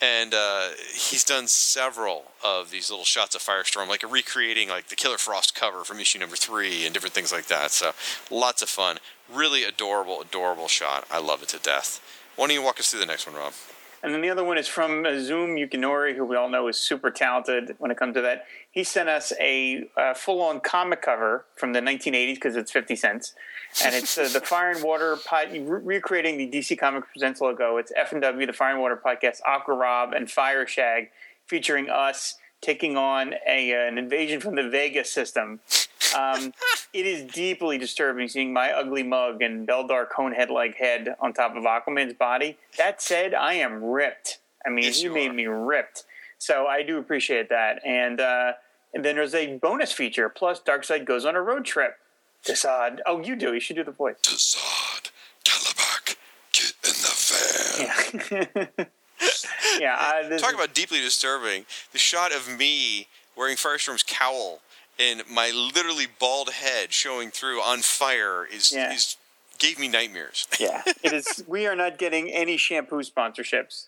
And 0.00 0.34
uh, 0.34 0.70
he's 0.92 1.24
done 1.24 1.46
several 1.46 2.24
of 2.44 2.70
these 2.70 2.90
little 2.90 3.04
shots 3.04 3.34
of 3.34 3.40
Firestorm, 3.40 3.88
like 3.88 4.02
recreating 4.08 4.68
like 4.68 4.88
the 4.88 4.96
Killer 4.96 5.16
Frost 5.16 5.54
cover 5.54 5.84
from 5.84 6.00
issue 6.00 6.18
number 6.18 6.36
three 6.36 6.84
and 6.84 6.92
different 6.92 7.14
things 7.14 7.32
like 7.32 7.46
that. 7.46 7.70
So 7.70 7.92
lots 8.30 8.60
of 8.60 8.68
fun. 8.68 8.98
Really 9.32 9.64
adorable, 9.64 10.20
adorable 10.20 10.68
shot. 10.68 11.06
I 11.10 11.18
love 11.18 11.42
it 11.42 11.48
to 11.50 11.58
death. 11.58 12.00
Why 12.36 12.46
don't 12.46 12.54
you 12.54 12.62
walk 12.62 12.78
us 12.78 12.90
through 12.90 13.00
the 13.00 13.06
next 13.06 13.26
one, 13.26 13.36
Rob? 13.36 13.54
And 14.06 14.14
then 14.14 14.20
the 14.20 14.30
other 14.30 14.44
one 14.44 14.56
is 14.56 14.68
from 14.68 15.04
Zoom 15.18 15.56
Yukinori, 15.56 16.14
who 16.14 16.24
we 16.24 16.36
all 16.36 16.48
know 16.48 16.68
is 16.68 16.78
super 16.78 17.10
talented 17.10 17.74
when 17.80 17.90
it 17.90 17.96
comes 17.96 18.14
to 18.14 18.20
that. 18.20 18.44
He 18.70 18.84
sent 18.84 19.08
us 19.08 19.32
a 19.40 19.88
uh, 19.96 20.14
full-on 20.14 20.60
comic 20.60 21.02
cover 21.02 21.44
from 21.56 21.72
the 21.72 21.80
1980s 21.80 22.34
because 22.36 22.54
it's 22.54 22.70
50 22.70 22.94
cents, 22.94 23.34
and 23.84 23.96
it's 23.96 24.16
uh, 24.16 24.28
the 24.32 24.40
Fire 24.40 24.70
and 24.70 24.84
Water 24.84 25.16
pod, 25.26 25.48
re- 25.50 25.58
recreating 25.82 26.38
the 26.38 26.48
DC 26.48 26.78
Comics 26.78 27.08
Presents 27.10 27.40
logo. 27.40 27.78
It's 27.78 27.90
F 27.96 28.12
and 28.12 28.22
W, 28.22 28.46
the 28.46 28.52
Fire 28.52 28.70
and 28.70 28.80
Water 28.80 28.96
podcast, 29.04 29.40
Aqua 29.44 29.74
Rob 29.74 30.12
and 30.12 30.30
Fire 30.30 30.68
Shag, 30.68 31.10
featuring 31.44 31.90
us 31.90 32.36
taking 32.60 32.96
on 32.96 33.34
a 33.48 33.74
uh, 33.74 33.88
an 33.88 33.98
invasion 33.98 34.40
from 34.40 34.54
the 34.54 34.68
Vega 34.68 35.04
system. 35.04 35.58
Um, 36.14 36.52
it 36.92 37.06
is 37.06 37.24
deeply 37.32 37.78
disturbing 37.78 38.28
seeing 38.28 38.52
my 38.52 38.70
ugly 38.72 39.02
mug 39.02 39.42
and 39.42 39.66
Beldar 39.66 40.06
Conehead 40.08 40.50
like 40.50 40.76
head 40.76 41.14
on 41.20 41.32
top 41.32 41.56
of 41.56 41.64
Aquaman's 41.64 42.14
body. 42.14 42.56
That 42.78 43.02
said, 43.02 43.34
I 43.34 43.54
am 43.54 43.82
ripped. 43.82 44.38
I 44.64 44.70
mean, 44.70 44.84
Yes, 44.84 45.02
you 45.02 45.08
you 45.10 45.14
made 45.14 45.34
me 45.34 45.46
ripped. 45.46 46.04
So 46.38 46.66
I 46.66 46.82
do 46.82 46.98
appreciate 46.98 47.48
that. 47.48 47.80
And 47.84 48.20
uh, 48.20 48.52
and 48.94 49.04
then 49.04 49.16
there's 49.16 49.34
a 49.34 49.56
bonus 49.58 49.92
feature. 49.92 50.28
Plus, 50.28 50.60
Darkseid 50.60 51.04
goes 51.04 51.24
on 51.24 51.34
a 51.36 51.42
road 51.42 51.64
trip. 51.64 51.98
Desaad. 52.46 53.00
Oh, 53.06 53.20
you 53.20 53.34
do. 53.36 53.52
You 53.54 53.60
should 53.60 53.76
do 53.76 53.84
the 53.84 53.90
voice. 53.90 54.16
Desaad, 54.22 55.10
Kalibak, 55.44 56.16
get 56.52 56.72
in 56.84 56.92
the 57.02 58.46
van. 58.52 58.68
Yeah. 58.78 58.84
yeah. 59.80 60.28
This 60.28 60.40
Talk 60.40 60.50
is- 60.50 60.56
about 60.56 60.74
deeply 60.74 61.00
disturbing. 61.00 61.64
The 61.92 61.98
shot 61.98 62.32
of 62.34 62.48
me 62.58 63.08
wearing 63.36 63.56
Firestorm's 63.56 64.02
cowl 64.02 64.60
and 64.98 65.22
my 65.30 65.50
literally 65.50 66.06
bald 66.18 66.50
head 66.50 66.92
showing 66.92 67.30
through 67.30 67.60
on 67.60 67.80
fire 67.80 68.46
is, 68.46 68.72
Yeah. 68.72 68.92
is 68.94 69.16
gave 69.58 69.78
me 69.78 69.88
nightmares. 69.88 70.46
Yeah, 70.60 70.82
it 71.02 71.12
is. 71.12 71.44
We 71.46 71.66
are 71.66 71.76
not 71.76 71.98
getting 71.98 72.30
any 72.30 72.56
shampoo 72.56 73.02
sponsorships. 73.02 73.86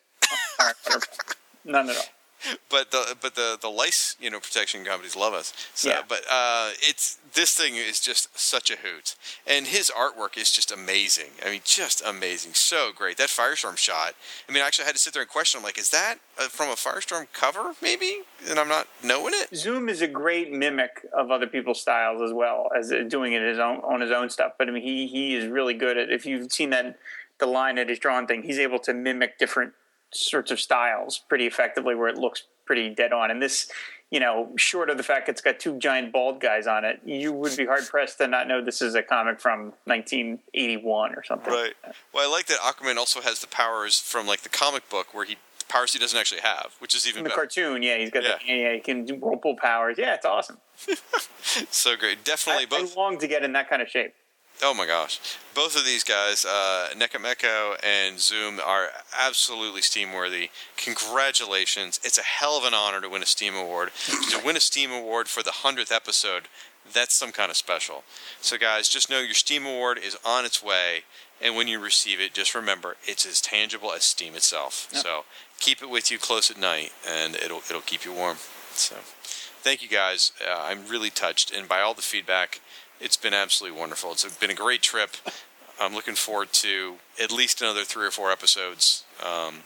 None 1.65 1.91
at 1.91 1.97
all. 1.97 2.05
but 2.71 2.91
the 2.91 3.17
but 3.21 3.35
the 3.35 3.59
the 3.61 3.69
lice 3.69 4.17
you 4.21 4.31
know 4.31 4.41
protection 4.41 4.85
companies 4.85 5.17
love 5.17 5.35
us. 5.35 5.53
So, 5.75 5.91
Yeah. 5.91 6.03
but 6.09 6.23
uh, 6.31 6.71
it's 6.81 7.19
this 7.35 7.55
thing 7.55 7.77
is 7.77 8.01
just 8.01 8.37
such 8.39 8.71
a 8.71 8.77
hoot, 8.77 9.15
and 9.47 9.67
his 9.67 9.91
artwork 9.91 10.37
is 10.37 10.51
just 10.51 10.71
amazing. 10.73 11.31
I 11.45 11.51
mean, 11.51 11.61
just 11.65 12.03
amazing, 12.05 12.53
so 12.55 12.91
great. 12.95 13.17
That 13.19 13.29
firestorm 13.29 13.77
shot. 13.77 14.15
I 14.49 14.53
mean, 14.53 14.63
I 14.63 14.67
actually 14.67 14.87
had 14.87 14.95
to 14.95 15.01
sit 15.01 15.13
there 15.13 15.23
and 15.23 15.31
question. 15.31 15.59
I'm 15.59 15.65
like, 15.65 15.79
is 15.79 15.91
that 15.91 16.17
uh, 16.39 16.49
from 16.49 16.69
a 16.69 16.75
firestorm 16.75 17.27
cover? 17.33 17.75
Maybe, 17.83 18.19
and 18.49 18.59
I'm 18.59 18.69
not 18.69 18.89
knowing 19.03 19.35
it. 19.35 19.55
Zoom 19.57 19.89
is 19.89 20.01
a 20.03 20.09
great 20.09 20.51
mimic 20.53 21.07
of 21.17 21.31
other 21.31 21.47
people's 21.47 21.81
styles 21.81 22.23
as 22.23 22.33
well 22.33 22.71
as 22.79 22.93
uh, 22.93 23.03
doing 23.09 23.33
it 23.33 23.43
his 23.43 23.59
own 23.59 23.79
on 23.79 24.01
his 24.01 24.11
own 24.11 24.31
stuff. 24.31 24.53
But 24.59 24.69
I 24.69 24.71
mean, 24.73 24.83
he 24.83 25.07
he 25.07 25.35
is 25.35 25.47
really 25.47 25.75
good 25.75 25.97
at. 25.99 26.11
If 26.11 26.25
you've 26.27 26.53
seen 26.53 26.71
that 26.71 26.99
the 27.39 27.47
line 27.47 27.77
that 27.77 27.89
he's 27.89 27.99
drawn 27.99 28.27
thing, 28.27 28.43
he's 28.43 28.59
able 28.59 28.79
to 28.81 28.93
mimic 28.93 29.39
different 29.39 29.73
sorts 30.13 30.51
of 30.51 30.61
styles 30.61 31.21
pretty 31.29 31.47
effectively, 31.47 31.95
where 31.95 32.09
it 32.09 32.17
looks 32.17 32.45
pretty 32.65 32.89
dead 32.91 33.13
on. 33.13 33.31
And 33.31 33.41
this, 33.43 33.71
you 34.11 34.21
know, 34.21 34.51
short 34.57 34.91
of 34.91 34.97
the 34.97 35.03
fact 35.03 35.29
it's 35.29 35.41
got 35.41 35.59
two 35.59 35.79
giant 35.79 36.13
bald 36.13 36.41
guys 36.41 36.67
on 36.67 36.85
it, 36.85 37.01
you 37.05 37.33
would 37.33 37.57
be 37.57 37.67
hard 37.67 37.87
pressed 37.89 38.19
to 38.19 38.27
not 38.29 38.47
know 38.49 38.63
this 38.63 38.81
is 38.83 38.95
a 38.95 39.03
comic 39.03 39.41
from 39.41 39.73
1981 39.85 41.15
or 41.15 41.25
something. 41.25 41.53
Right. 41.53 41.75
Well, 42.13 42.29
I 42.29 42.33
like 42.33 42.47
that 42.47 42.59
Aquaman 42.59 42.97
also 42.97 43.21
has 43.21 43.41
the 43.41 43.47
powers 43.47 43.99
from 44.01 44.27
like 44.27 44.43
the 44.43 44.49
comic 44.49 44.89
book 44.89 45.15
where 45.15 45.25
he 45.25 45.37
powers 45.69 45.93
he 45.93 45.99
doesn't 45.99 46.19
actually 46.19 46.41
have, 46.41 46.75
which 46.79 46.95
is 46.95 47.07
even 47.07 47.19
In 47.19 47.25
the 47.25 47.29
better. 47.29 47.41
cartoon, 47.43 47.83
yeah, 47.83 47.99
he's 47.99 48.11
got 48.11 48.23
Yeah. 48.23 48.37
The, 48.47 48.53
yeah, 48.53 48.73
he 48.75 48.81
can 48.81 49.05
do 49.05 49.15
whirlpool 49.17 49.57
powers. 49.57 49.97
Yeah, 49.99 50.15
it's 50.15 50.25
awesome. 50.27 50.59
So 51.71 51.97
great. 51.97 52.19
I, 52.19 52.21
Definitely 52.25 52.67
both. 52.67 52.97
I 52.97 53.01
long 53.01 53.19
to 53.19 53.27
get 53.27 53.43
in 53.43 53.53
that 53.53 53.71
kind 53.71 53.81
of 53.81 53.89
shape. 53.89 54.15
Oh 54.63 54.75
my 54.75 54.87
gosh. 54.87 55.21
Both 55.55 55.77
of 55.77 55.85
these 55.85 56.03
guys, 56.03 56.45
uh, 56.45 56.89
Nekameko 56.95 57.77
and 57.83 58.19
Zoom, 58.19 58.59
are 58.65 58.89
absolutely 59.17 59.83
Steam 59.83 60.13
worthy. 60.13 60.51
Congratulations. 60.77 62.01
It's 62.03 62.19
a 62.19 62.23
hell 62.23 62.59
of 62.59 62.65
an 62.65 62.75
honor 62.75 63.01
to 63.01 63.09
win 63.09 63.23
a 63.23 63.27
Steam 63.27 63.55
Award. 63.55 63.91
to 64.31 64.41
win 64.45 64.57
a 64.57 64.61
Steam 64.61 64.91
Award 64.91 65.29
for 65.29 65.43
the 65.43 65.51
100th 65.51 65.93
episode, 65.93 66.49
that's 66.93 67.15
some 67.15 67.33
kind 67.33 67.51
of 67.51 67.57
special. 67.57 68.03
So, 68.41 68.57
guys, 68.57 68.89
just 68.89 69.11
know 69.11 69.21
your 69.21 69.35
Steam 69.35 69.67
Award 69.67 69.99
is 69.99 70.17
on 70.25 70.45
its 70.45 70.63
way. 70.63 71.05
And 71.41 71.55
when 71.55 71.69
you 71.69 71.79
receive 71.79 72.21
it, 72.21 72.35
just 72.35 72.55
remember 72.55 72.97
it's 73.05 73.25
as 73.25 73.41
tangible 73.41 73.93
as 73.93 74.03
Steam 74.03 74.35
itself. 74.35 74.89
So 74.91 75.25
keep 75.61 75.83
it 75.83 75.89
with 75.91 76.11
you 76.11 76.19
close 76.19 76.51
at 76.51 76.59
night, 76.59 76.91
and 77.09 77.37
it'll 77.37 77.59
it'll 77.59 77.81
keep 77.81 78.05
you 78.05 78.13
warm. 78.13 78.39
So, 78.73 78.97
thank 79.61 79.83
you 79.83 79.89
guys. 79.89 80.33
Uh, 80.45 80.65
I'm 80.65 80.89
really 80.89 81.11
touched, 81.11 81.53
and 81.53 81.69
by 81.69 81.81
all 81.81 81.95
the 81.95 82.03
feedback, 82.03 82.61
it's 83.01 83.17
been 83.17 83.35
absolutely 83.35 83.79
wonderful. 83.79 84.13
It's 84.13 84.37
been 84.37 84.51
a 84.51 84.55
great 84.55 84.83
trip. 84.83 85.11
I'm 85.81 85.95
looking 85.95 86.15
forward 86.15 86.53
to 86.55 86.97
at 87.23 87.31
least 87.31 87.63
another 87.63 87.85
three 87.85 88.07
or 88.07 88.11
four 88.11 88.33
episodes, 88.33 89.05
um, 89.25 89.61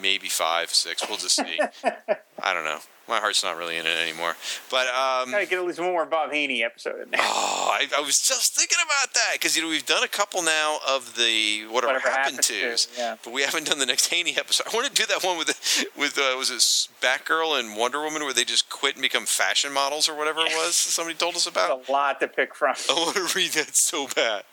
maybe 0.00 0.28
five, 0.28 0.70
six. 0.70 1.06
We'll 1.08 1.18
just 1.18 1.36
see. 1.36 1.60
I 2.42 2.52
don't 2.52 2.64
know. 2.64 2.78
My 3.06 3.18
heart's 3.18 3.44
not 3.44 3.58
really 3.58 3.76
in 3.76 3.84
it 3.84 3.98
anymore. 3.98 4.34
But 4.70 4.86
um, 4.88 5.30
Gotta 5.30 5.44
get 5.44 5.58
at 5.58 5.66
least 5.66 5.78
one 5.78 5.90
more 5.90 6.06
Bob 6.06 6.32
Haney 6.32 6.64
episode 6.64 7.02
in 7.02 7.10
there. 7.10 7.20
oh, 7.22 7.68
I, 7.70 7.86
I 7.98 8.00
was 8.00 8.18
just 8.26 8.54
thinking 8.56 8.78
about 8.82 9.12
that 9.12 9.34
because 9.34 9.54
you 9.54 9.62
know 9.62 9.68
we've 9.68 9.84
done 9.84 10.02
a 10.02 10.08
couple 10.08 10.40
now 10.42 10.78
of 10.88 11.14
the 11.14 11.64
whatever, 11.68 11.92
Whatever 11.94 12.08
happened, 12.08 12.36
Happened 12.36 12.42
to, 12.44 12.76
To, 12.76 12.88
yeah. 12.98 13.16
but 13.22 13.34
we 13.34 13.42
haven't 13.42 13.66
done 13.66 13.78
the 13.78 13.84
next 13.84 14.06
Haney 14.06 14.38
episode. 14.38 14.68
I 14.72 14.74
want 14.74 14.86
to 14.86 14.92
do 14.94 15.04
that 15.06 15.22
one 15.22 15.36
with 15.36 15.84
with 15.98 16.16
uh, 16.18 16.34
was 16.38 16.50
it 16.50 17.04
Batgirl 17.04 17.60
and 17.60 17.76
Wonder 17.76 18.00
Woman 18.02 18.22
where 18.24 18.32
they 18.32 18.44
just 18.44 18.70
quit 18.70 18.94
and 18.94 19.02
become 19.02 19.26
fashion 19.26 19.70
models 19.74 20.08
or 20.08 20.16
whatever 20.16 20.40
it 20.40 20.52
was. 20.56 20.74
Somebody 20.74 21.16
told 21.18 21.36
us 21.36 21.46
about. 21.46 21.76
There's 21.76 21.88
a 21.90 21.92
lot 21.92 22.20
to 22.20 22.28
pick 22.28 22.54
from. 22.54 22.74
I 22.90 22.94
want 22.94 23.16
to 23.16 23.36
read 23.36 23.50
that 23.52 23.76
so 23.76 24.08
bad. 24.08 24.44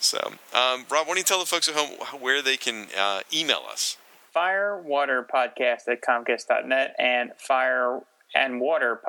So, 0.00 0.18
um, 0.52 0.84
Rob, 0.90 1.06
why 1.06 1.14
don't 1.14 1.18
you 1.18 1.22
tell 1.22 1.38
the 1.38 1.46
folks 1.46 1.68
at 1.68 1.76
home 1.76 1.90
where 2.20 2.42
they 2.42 2.56
can 2.56 2.88
uh, 2.98 3.20
email 3.32 3.62
us? 3.70 3.96
Firewaterpodcast 4.34 5.88
at 5.88 6.02
Comcast.net 6.02 6.94
and 6.98 7.32
fire 7.36 8.00
and 8.34 8.60
water. 8.60 9.00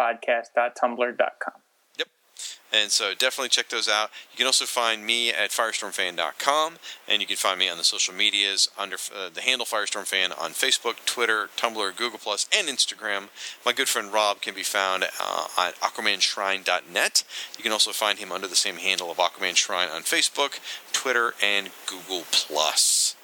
Yep. 1.97 2.07
And 2.71 2.91
so 2.91 3.13
definitely 3.17 3.49
check 3.49 3.69
those 3.69 3.87
out. 3.87 4.09
You 4.31 4.37
can 4.37 4.45
also 4.45 4.65
find 4.65 5.05
me 5.05 5.31
at 5.31 5.49
firestormfan.com, 5.49 6.75
and 7.07 7.21
you 7.21 7.27
can 7.27 7.37
find 7.37 7.57
me 7.57 7.69
on 7.69 7.77
the 7.77 7.83
social 7.83 8.13
medias 8.13 8.69
under 8.77 8.97
uh, 9.15 9.29
the 9.33 9.41
handle 9.41 9.65
firestormfan 9.65 10.39
on 10.39 10.51
Facebook, 10.51 11.05
Twitter, 11.05 11.49
Tumblr, 11.57 11.95
Google 11.95 12.19
Plus, 12.19 12.47
and 12.55 12.67
Instagram. 12.67 13.29
My 13.65 13.73
good 13.73 13.87
friend 13.87 14.11
Rob 14.11 14.41
can 14.41 14.53
be 14.53 14.63
found 14.63 15.03
uh, 15.03 15.47
at 15.57 15.75
AquamanShrine.net. 15.79 17.23
You 17.57 17.63
can 17.63 17.71
also 17.71 17.91
find 17.91 18.19
him 18.19 18.31
under 18.31 18.47
the 18.47 18.55
same 18.55 18.77
handle 18.77 19.09
of 19.09 19.17
Aquaman 19.17 19.55
Shrine 19.55 19.89
on 19.89 20.03
Facebook, 20.03 20.59
Twitter, 20.91 21.33
and 21.41 21.69
Google 21.87 22.23
Plus. 22.31 23.15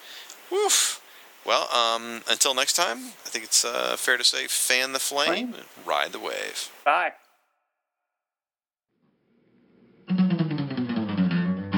Woof. 0.49 1.01
Well, 1.46 1.68
um, 1.74 2.22
until 2.30 2.54
next 2.54 2.74
time, 2.74 2.98
I 2.98 3.30
think 3.30 3.46
it's 3.46 3.66
uh, 3.66 3.96
fair 3.98 4.18
to 4.18 4.24
say 4.24 4.48
fan 4.48 4.94
the 4.94 5.00
flame, 5.00 5.28
Flame. 5.28 5.54
and 5.56 5.66
ride 5.88 6.12
the 6.12 6.20
wave. 6.20 6.70
Bye. 6.86 7.14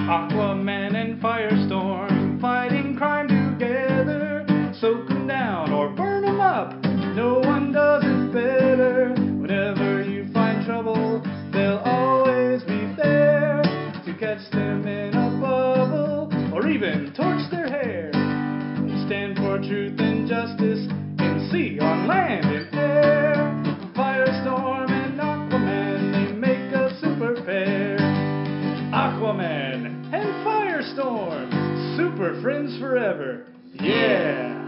Aquaman 0.06 0.53
on 21.84 22.08
land 22.08 22.46
and 22.46 22.76
air. 22.76 23.36
Firestorm 23.94 24.90
and 24.90 25.20
Aquaman, 25.20 26.12
they 26.14 26.34
make 26.34 26.72
a 26.74 27.00
super 27.00 27.42
pair. 27.44 27.98
Aquaman 28.92 30.14
and 30.14 30.46
Firestorm, 30.46 31.98
super 31.98 32.42
friends 32.42 32.78
forever. 32.80 33.46
Yeah! 33.74 34.62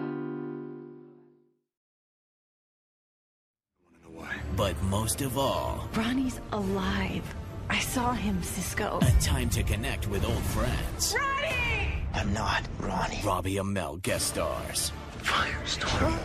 But 4.56 4.82
most 4.84 5.22
of 5.22 5.38
all, 5.38 5.88
Ronnie's 5.96 6.40
alive. 6.54 7.24
I 7.70 7.80
saw 7.80 8.14
him, 8.14 8.42
Cisco. 8.42 9.00
A 9.02 9.22
time 9.22 9.50
to 9.50 9.64
connect 9.64 10.08
with 10.08 10.24
old 10.24 10.44
friends. 10.44 11.14
Ronnie! 11.18 11.94
I'm 12.14 12.34
not 12.34 12.64
Ronnie. 12.80 13.20
Robbie 13.24 13.56
Amell 13.56 14.02
guest 14.02 14.28
stars. 14.28 14.94
Firestorm. 15.22 16.18